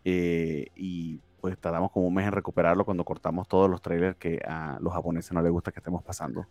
Eh, 0.05 0.67
y 0.73 1.19
pues 1.41 1.57
tardamos 1.57 1.91
como 1.91 2.07
un 2.07 2.13
mes 2.13 2.27
en 2.27 2.31
recuperarlo 2.31 2.85
cuando 2.85 3.03
cortamos 3.03 3.45
todos 3.49 3.69
los 3.69 3.81
trailers 3.81 4.15
que 4.15 4.39
a 4.47 4.77
los 4.79 4.93
japoneses 4.93 5.33
no 5.33 5.41
les 5.41 5.51
gusta 5.51 5.73
que 5.73 5.81
estemos 5.81 6.01
pasando 6.01 6.47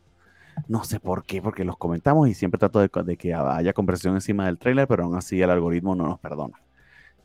no 0.68 0.84
sé 0.84 1.00
por 1.00 1.24
qué, 1.24 1.42
porque 1.42 1.64
los 1.64 1.76
comentamos 1.76 2.28
y 2.28 2.34
siempre 2.34 2.58
trato 2.58 2.80
de, 2.80 3.16
que 3.16 3.34
haya 3.34 3.72
conversación 3.72 4.14
encima 4.14 4.46
del 4.46 4.58
trailer, 4.58 4.88
pero 4.88 5.04
aún 5.04 5.16
así 5.16 5.40
el 5.40 5.50
algoritmo 5.50 5.94
no 5.94 6.06
nos 6.06 6.18
perdona. 6.18 6.60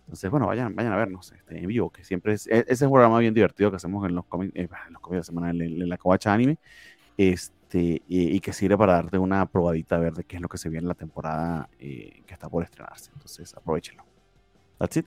Entonces, 0.02 0.30
bueno, 0.30 0.48
vayan, 0.48 0.76
vayan 0.76 0.91
a 0.94 0.98
vernos 0.98 1.32
este, 1.32 1.60
en 1.60 1.68
vivo, 1.68 1.90
que 1.90 2.03
siempre 2.03 2.34
es, 2.34 2.45
e, 2.48 2.60
ese 2.60 2.74
es 2.74 2.82
un 2.82 2.91
programa 2.91 3.20
bien 3.20 3.34
divertido 3.34 3.72
que 3.72 3.78
hacemos 3.78 4.06
en 4.08 4.16
los 4.16 4.26
cómics, 4.26 4.53
de 4.53 5.24
semana, 5.24 5.52
en, 5.52 5.88
la 5.88 5.98
Covacha 5.98 6.34
Anime, 6.34 6.58
este, 7.18 8.02
y, 8.08 8.40
que 8.41 8.52
sirve 8.52 8.78
para 8.78 8.94
darte 8.94 9.18
una 9.18 9.45
probadita 9.45 9.95
a 9.95 9.99
ver 9.99 10.14
de 10.14 10.26
qué 10.26 10.36
es 10.36 10.41
lo 10.41 10.49
que 10.49 10.58
se 10.58 10.70
viene 10.70 10.84
en 10.84 10.90
la 10.90 10.95
temporada 10.95 11.70
eh, 11.80 12.24
que 12.26 12.34
está 12.34 12.49
por 12.49 12.64
estrenarse. 12.64 13.12
Entonces, 13.14 13.53
aprovechenlo. 13.56 14.03
That's 14.78 14.98
it. 14.98 15.06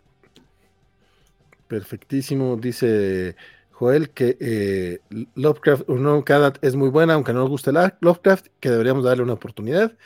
Perfectísimo, 1.69 2.57
dice 2.57 3.37
Joel, 3.75 4.11
que 4.11 4.37
eh, 4.41 5.01
Lovecraft 5.35 5.89
Unknown 5.89 6.23
Cadat 6.23 6.59
es 6.63 6.77
muy 6.77 6.91
buena, 6.91 7.15
aunque 7.15 7.33
no 7.33 7.41
nos 7.41 7.51
guste 7.51 7.73
la 7.73 7.99
Lovecraft, 8.01 8.47
que 8.61 8.71
deberíamos 8.71 9.03
darle 9.03 9.25
una 9.25 9.33
oportunidad. 9.33 9.97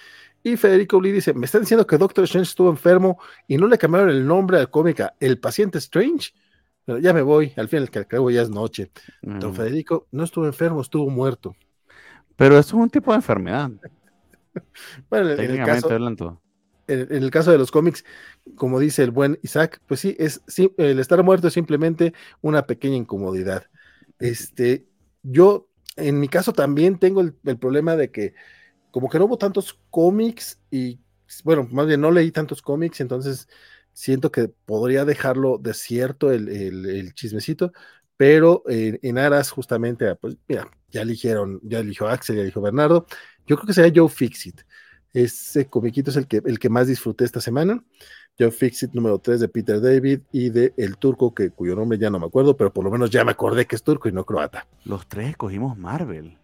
Y 0.43 0.57
Federico 0.57 1.01
Lee 1.01 1.13
dice: 1.13 1.35
Me 1.35 1.45
están 1.45 1.61
diciendo 1.61 1.87
que 1.87 1.99
Doctor 1.99 2.25
Strange 2.25 2.49
estuvo 2.49 2.71
enfermo 2.71 3.19
y 3.47 3.59
no 3.59 3.67
le 3.67 3.77
cambiaron 3.77 4.09
el 4.09 4.27
nombre 4.27 4.59
al 4.59 4.71
cómica 4.71 5.15
El 5.21 5.39
paciente 5.39 5.77
Strange. 5.79 6.33
Pero 6.87 6.99
ya 6.99 7.13
me 7.13 7.21
voy, 7.21 7.53
al 7.57 7.69
fin 7.69 7.87
que 7.87 8.07
cabo 8.07 8.31
ya 8.31 8.41
es 8.41 8.49
noche. 8.49 8.91
Don 9.21 9.55
Federico 9.55 10.07
no 10.13 10.25
estuvo 10.25 10.47
enfermo, 10.47 10.81
estuvo 10.81 11.11
muerto. 11.11 11.55
Pero 12.37 12.59
es 12.59 12.73
un 12.73 12.89
tipo 12.89 13.11
de 13.11 13.17
enfermedad. 13.17 13.71
bueno, 15.11 15.31
en 15.33 15.51
el 15.51 15.67
caso, 15.67 15.91
en, 16.89 17.23
el 17.23 17.31
caso 17.31 17.53
de 17.53 17.59
los 17.59 17.71
cómics, 17.71 18.05
como 18.57 18.81
dice 18.81 19.03
el 19.03 19.11
buen 19.11 19.39
Isaac, 19.43 19.81
pues 19.87 20.01
sí, 20.01 20.17
es 20.19 20.43
sí, 20.47 20.73
el 20.79 20.99
estar 20.99 21.23
muerto 21.23 21.49
es 21.49 21.55
simplemente 21.55 22.15
una 22.41 22.67
pequeña 22.67 22.97
incomodidad. 22.97 23.65
Este, 24.19 24.87
yo, 25.23 25.69
en 25.97 26.19
mi 26.19 26.29
caso, 26.29 26.53
también 26.53 26.99
tengo 26.99 27.21
el, 27.21 27.35
problema 27.59 27.97
de 27.97 28.11
que, 28.11 28.35
como 28.91 29.09
que 29.09 29.19
no 29.19 29.27
hubo 29.27 29.39
tantos 29.39 29.79
cómics 29.91 30.61
y, 30.71 31.01
bueno, 31.45 31.69
más 31.71 31.87
bien 31.87 32.01
no 32.01 32.11
leí 32.11 32.33
tantos 32.33 32.63
cómics, 32.63 33.01
entonces 33.01 33.49
siento 33.93 34.33
que 34.33 34.49
podría 34.49 35.05
dejarlo 35.05 35.59
desierto 35.59 36.33
el, 36.33 37.13
chismecito, 37.15 37.73
pero 38.17 38.63
en 38.67 39.19
aras 39.19 39.51
justamente, 39.51 40.15
pues 40.17 40.37
mira, 40.49 40.69
ya 40.91 41.03
eligieron, 41.03 41.61
ya 41.63 41.81
eligió 41.81 42.09
Axel, 42.09 42.37
ya 42.37 42.43
eligió 42.43 42.63
Bernardo, 42.63 43.07
yo 43.47 43.57
creo 43.57 43.67
que 43.67 43.75
sería 43.75 43.93
Joe 43.95 44.09
Fixit. 44.09 44.63
Ese 45.25 45.67
comiquito 45.67 46.11
es 46.11 46.17
el 46.17 46.29
que, 46.29 46.41
el 46.45 46.61
que 46.61 46.69
más 46.69 46.87
disfruté 46.87 47.25
esta 47.25 47.41
semana. 47.41 47.83
Joe 48.39 48.53
Fixit 48.53 48.93
número 48.93 49.19
3 49.19 49.41
de 49.41 49.49
Peter 49.49 49.81
David 49.81 50.21
y 50.31 50.51
de 50.51 50.73
El 50.77 50.97
Turco, 50.97 51.35
que, 51.35 51.51
cuyo 51.51 51.75
nombre 51.75 51.99
ya 51.99 52.09
no 52.09 52.21
me 52.21 52.27
acuerdo, 52.27 52.57
pero 52.57 52.73
por 52.73 52.85
lo 52.85 52.91
menos 52.93 53.11
ya 53.11 53.25
me 53.25 53.33
acordé 53.33 53.67
que 53.67 53.75
es 53.75 53.83
turco 53.83 54.09
y 54.09 54.13
no 54.13 54.25
croata. 54.25 54.69
Los 54.85 55.09
tres 55.09 55.37
cogimos 55.37 55.77
Marvel. 55.77 56.39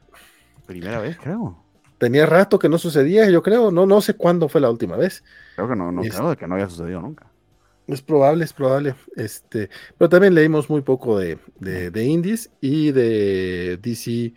Primera 0.66 0.98
vez, 0.98 1.16
creo. 1.18 1.62
Tenía 1.98 2.26
rato 2.26 2.58
que 2.58 2.68
no 2.68 2.78
sucedía, 2.78 3.30
yo 3.30 3.44
creo. 3.44 3.70
No, 3.70 3.86
no 3.86 4.00
sé 4.00 4.14
cuándo 4.14 4.48
fue 4.48 4.60
la 4.60 4.70
última 4.70 4.96
vez. 4.96 5.22
Creo 5.54 5.68
que 5.68 5.76
no, 5.76 5.92
no 5.92 6.02
creo 6.02 6.36
que 6.36 6.48
no 6.48 6.56
haya 6.56 6.68
sucedido 6.68 7.00
nunca. 7.00 7.30
Es 7.86 8.02
probable, 8.02 8.44
es 8.44 8.52
probable. 8.52 8.96
Este, 9.14 9.70
pero 9.96 10.08
también 10.08 10.34
leímos 10.34 10.68
muy 10.68 10.80
poco 10.80 11.16
de, 11.16 11.38
de, 11.60 11.92
de 11.92 12.04
indies 12.04 12.50
y 12.60 12.90
de 12.90 13.78
DC 13.80 14.34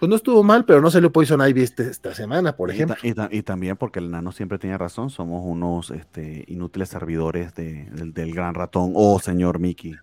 pues 0.00 0.08
no 0.08 0.16
estuvo 0.16 0.42
mal, 0.42 0.64
pero 0.64 0.80
no 0.80 0.90
salió 0.90 1.12
Poison 1.12 1.46
Ivy 1.46 1.62
este, 1.62 1.86
esta 1.88 2.14
semana, 2.14 2.56
por 2.56 2.70
ejemplo. 2.70 2.96
Y, 3.02 3.42
también 3.42 3.76
porque 3.76 3.98
el 3.98 4.10
nano 4.10 4.32
siempre 4.32 4.58
tenía 4.58 4.78
razón, 4.78 5.10
somos 5.10 5.42
unos 5.44 5.90
este, 5.90 6.44
inútiles 6.48 6.88
servidores 6.88 7.54
del, 7.54 8.32
gran 8.34 8.54
ratón 8.54 8.92
o 8.94 9.20
señor 9.20 9.58
Mickey. 9.58 9.94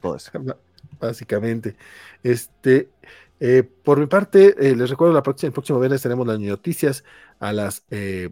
todo 0.00 0.16
eso. 0.16 0.32
Básicamente. 0.98 1.76
Este, 2.22 2.88
eh, 3.38 3.62
por 3.84 4.00
mi 4.00 4.06
parte, 4.06 4.54
eh, 4.58 4.74
les 4.74 4.88
recuerdo 4.88 5.12
la 5.12 5.22
próxima, 5.22 5.48
el 5.48 5.52
próximo 5.52 5.78
viernes 5.78 6.00
tenemos 6.00 6.26
las 6.26 6.40
noticias 6.40 7.04
a 7.38 7.52
las 7.52 7.84
eh, 7.90 8.30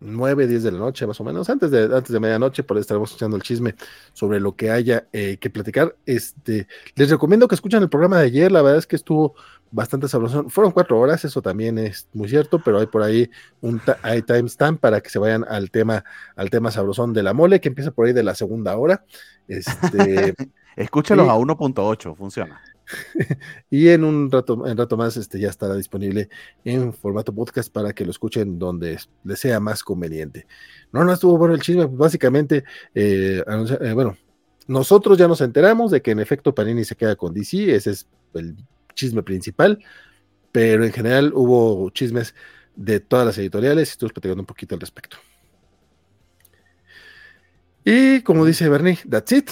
9, 0.00 0.46
10 0.46 0.62
de 0.62 0.72
la 0.72 0.78
noche, 0.78 1.06
más 1.06 1.20
o 1.20 1.24
menos, 1.24 1.48
antes 1.50 1.70
de, 1.70 1.84
antes 1.84 2.08
de 2.08 2.20
medianoche, 2.20 2.62
por 2.62 2.76
ahí 2.76 2.82
estaremos 2.82 3.10
escuchando 3.10 3.36
el 3.36 3.42
chisme 3.42 3.74
sobre 4.12 4.40
lo 4.40 4.54
que 4.54 4.70
haya 4.70 5.08
eh, 5.12 5.38
que 5.40 5.50
platicar. 5.50 5.96
Este, 6.06 6.68
les 6.94 7.10
recomiendo 7.10 7.48
que 7.48 7.54
escuchen 7.54 7.82
el 7.82 7.88
programa 7.88 8.18
de 8.18 8.26
ayer, 8.26 8.52
la 8.52 8.62
verdad 8.62 8.78
es 8.78 8.86
que 8.86 8.96
estuvo 8.96 9.34
bastante 9.70 10.08
sabroso. 10.08 10.48
Fueron 10.48 10.72
cuatro 10.72 10.98
horas, 10.98 11.24
eso 11.24 11.42
también 11.42 11.78
es 11.78 12.08
muy 12.12 12.28
cierto, 12.28 12.60
pero 12.62 12.78
hay 12.78 12.86
por 12.86 13.02
ahí 13.02 13.30
un 13.60 13.80
hay 14.02 14.22
timestamp 14.22 14.80
para 14.80 15.00
que 15.00 15.10
se 15.10 15.18
vayan 15.18 15.44
al 15.48 15.70
tema, 15.70 16.04
al 16.36 16.50
tema 16.50 16.70
sabrosón 16.70 17.12
de 17.12 17.22
la 17.22 17.34
mole, 17.34 17.60
que 17.60 17.68
empieza 17.68 17.90
por 17.90 18.06
ahí 18.06 18.12
de 18.12 18.22
la 18.22 18.34
segunda 18.34 18.76
hora. 18.76 19.04
Este, 19.46 20.34
Escúchelos 20.76 21.28
a 21.28 21.34
1.8, 21.34 22.16
funciona. 22.16 22.62
y 23.70 23.88
en 23.88 24.04
un 24.04 24.30
rato, 24.30 24.66
en 24.66 24.76
rato 24.76 24.96
más 24.96 25.16
este, 25.16 25.38
ya 25.38 25.48
estará 25.48 25.74
disponible 25.74 26.28
en 26.64 26.92
formato 26.92 27.34
podcast 27.34 27.72
para 27.72 27.92
que 27.92 28.04
lo 28.04 28.10
escuchen 28.10 28.58
donde 28.58 28.98
les 29.24 29.38
sea 29.38 29.60
más 29.60 29.82
conveniente. 29.82 30.46
No, 30.92 31.04
no 31.04 31.12
estuvo 31.12 31.36
bueno 31.38 31.54
el 31.54 31.60
chisme, 31.60 31.86
pues, 31.86 31.98
básicamente, 31.98 32.64
eh, 32.94 33.42
eh, 33.80 33.92
bueno, 33.92 34.16
nosotros 34.66 35.18
ya 35.18 35.28
nos 35.28 35.40
enteramos 35.40 35.90
de 35.90 36.02
que 36.02 36.10
en 36.10 36.20
efecto 36.20 36.54
Panini 36.54 36.84
se 36.84 36.96
queda 36.96 37.16
con 37.16 37.32
DC, 37.32 37.74
ese 37.74 37.90
es 37.90 38.06
el 38.34 38.56
chisme 38.94 39.22
principal, 39.22 39.78
pero 40.52 40.84
en 40.84 40.92
general 40.92 41.32
hubo 41.34 41.90
chismes 41.90 42.34
de 42.76 43.00
todas 43.00 43.26
las 43.26 43.38
editoriales 43.38 43.88
y 43.88 43.92
estuve 43.92 44.10
platicando 44.10 44.42
un 44.42 44.46
poquito 44.46 44.74
al 44.74 44.80
respecto. 44.80 45.16
Y 47.84 48.20
como 48.22 48.44
dice 48.44 48.68
Bernie, 48.68 48.98
that's 49.08 49.32
it. 49.32 49.50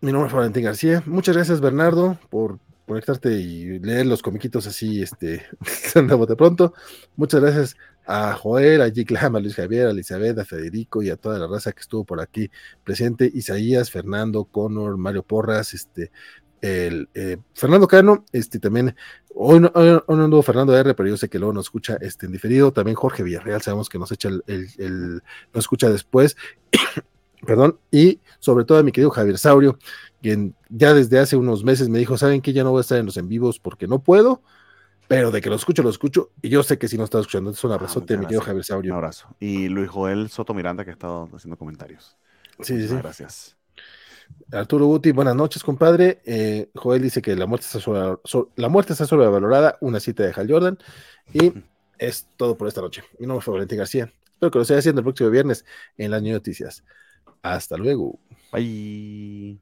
Mi 0.00 0.12
nombre 0.12 0.28
es 0.28 0.34
Valentín 0.34 0.64
García. 0.64 1.02
Muchas 1.06 1.36
gracias, 1.36 1.60
Bernardo, 1.60 2.18
por 2.30 2.58
conectarte 2.86 3.32
y 3.32 3.78
leer 3.80 4.06
los 4.06 4.22
comiquitos 4.22 4.66
así, 4.66 5.02
este, 5.02 5.44
de 5.94 6.36
pronto. 6.36 6.72
Muchas 7.16 7.40
gracias 7.40 7.76
a 8.06 8.34
Joel, 8.34 8.80
a 8.82 8.90
Giclam, 8.90 9.36
a 9.36 9.40
Luis 9.40 9.56
Javier, 9.56 9.88
a 9.88 9.90
Elizabeth, 9.90 10.38
a 10.38 10.44
Federico 10.44 11.02
y 11.02 11.10
a 11.10 11.16
toda 11.16 11.38
la 11.38 11.48
raza 11.48 11.72
que 11.72 11.80
estuvo 11.80 12.04
por 12.04 12.20
aquí 12.20 12.50
presente, 12.84 13.30
Isaías, 13.32 13.90
Fernando, 13.90 14.44
Conor, 14.44 14.96
Mario 14.96 15.24
Porras, 15.24 15.74
este, 15.74 16.12
el 16.60 17.08
eh, 17.14 17.38
Fernando 17.54 17.88
Cano, 17.88 18.24
este 18.32 18.60
también, 18.60 18.94
hoy 19.34 19.60
no, 19.60 19.72
hoy 19.74 20.00
no 20.06 20.42
Fernando 20.42 20.76
R, 20.76 20.94
pero 20.94 21.08
yo 21.08 21.16
sé 21.16 21.28
que 21.28 21.38
luego 21.38 21.52
nos 21.52 21.66
escucha 21.66 21.98
este, 22.00 22.26
en 22.26 22.32
diferido, 22.32 22.72
también 22.72 22.94
Jorge 22.94 23.24
Villarreal, 23.24 23.60
sabemos 23.60 23.88
que 23.88 23.98
nos 23.98 24.12
echa 24.12 24.28
el, 24.28 24.42
el 24.46 25.22
nos 25.52 25.64
escucha 25.64 25.90
después, 25.90 26.36
perdón, 27.46 27.78
y 27.90 28.20
sobre 28.38 28.64
todo 28.64 28.78
a 28.78 28.82
mi 28.82 28.92
querido 28.92 29.10
Javier 29.10 29.38
Saurio, 29.38 29.78
quien 30.20 30.54
ya 30.68 30.92
desde 30.92 31.18
hace 31.18 31.36
unos 31.36 31.64
meses 31.64 31.88
me 31.88 31.98
dijo, 31.98 32.18
¿saben 32.18 32.42
que 32.42 32.52
Ya 32.52 32.64
no 32.64 32.70
voy 32.70 32.78
a 32.78 32.82
estar 32.82 32.98
en 32.98 33.06
los 33.06 33.16
en 33.16 33.28
vivos 33.28 33.58
porque 33.58 33.86
no 33.86 34.00
puedo, 34.00 34.42
pero 35.08 35.30
de 35.30 35.40
que 35.40 35.48
lo 35.48 35.56
escucho, 35.56 35.82
lo 35.82 35.90
escucho, 35.90 36.30
y 36.42 36.48
yo 36.48 36.62
sé 36.62 36.78
que 36.78 36.88
si 36.88 36.98
no 36.98 37.04
está 37.04 37.20
escuchando, 37.20 37.50
es 37.50 37.62
un 37.62 37.72
ah, 37.72 37.76
abrazote, 37.76 38.16
mi 38.16 38.24
querido 38.26 38.40
Javier 38.40 38.64
Saurio. 38.64 38.92
Un 38.92 38.98
abrazo. 38.98 39.28
Y 39.38 39.68
Luis 39.68 39.88
Joel 39.88 40.28
Soto 40.30 40.52
Miranda, 40.52 40.84
que 40.84 40.90
ha 40.90 40.94
estado 40.94 41.28
haciendo 41.34 41.56
comentarios. 41.56 42.16
Sí, 42.60 42.80
sí, 42.80 42.88
sí. 42.88 42.96
Gracias. 42.96 43.56
Arturo 44.50 44.86
Guti, 44.86 45.12
buenas 45.12 45.36
noches, 45.36 45.62
compadre. 45.62 46.20
Eh, 46.24 46.70
Joel 46.74 47.02
dice 47.02 47.22
que 47.22 47.36
la 47.36 47.46
muerte 47.46 47.66
está 47.66 47.78
sobre, 47.78 48.18
la 48.56 48.68
muerte 48.68 48.92
está 48.92 49.06
sobrevalorada, 49.06 49.78
una 49.80 50.00
cita 50.00 50.24
de 50.24 50.32
Hal 50.34 50.50
Jordan. 50.50 50.78
Y 51.32 51.52
es 51.98 52.26
todo 52.36 52.56
por 52.56 52.66
esta 52.66 52.80
noche. 52.80 53.04
Mi 53.20 53.26
nombre 53.26 53.44
es 53.44 53.52
Valentín 53.52 53.78
García. 53.78 54.12
Espero 54.32 54.50
que 54.50 54.58
lo 54.58 54.62
esté 54.62 54.76
haciendo 54.76 55.00
el 55.00 55.04
próximo 55.04 55.30
viernes 55.30 55.64
en 55.96 56.10
las 56.10 56.22
noticias. 56.22 56.84
Hasta 57.42 57.76
luego. 57.76 58.18
Bye. 58.52 59.58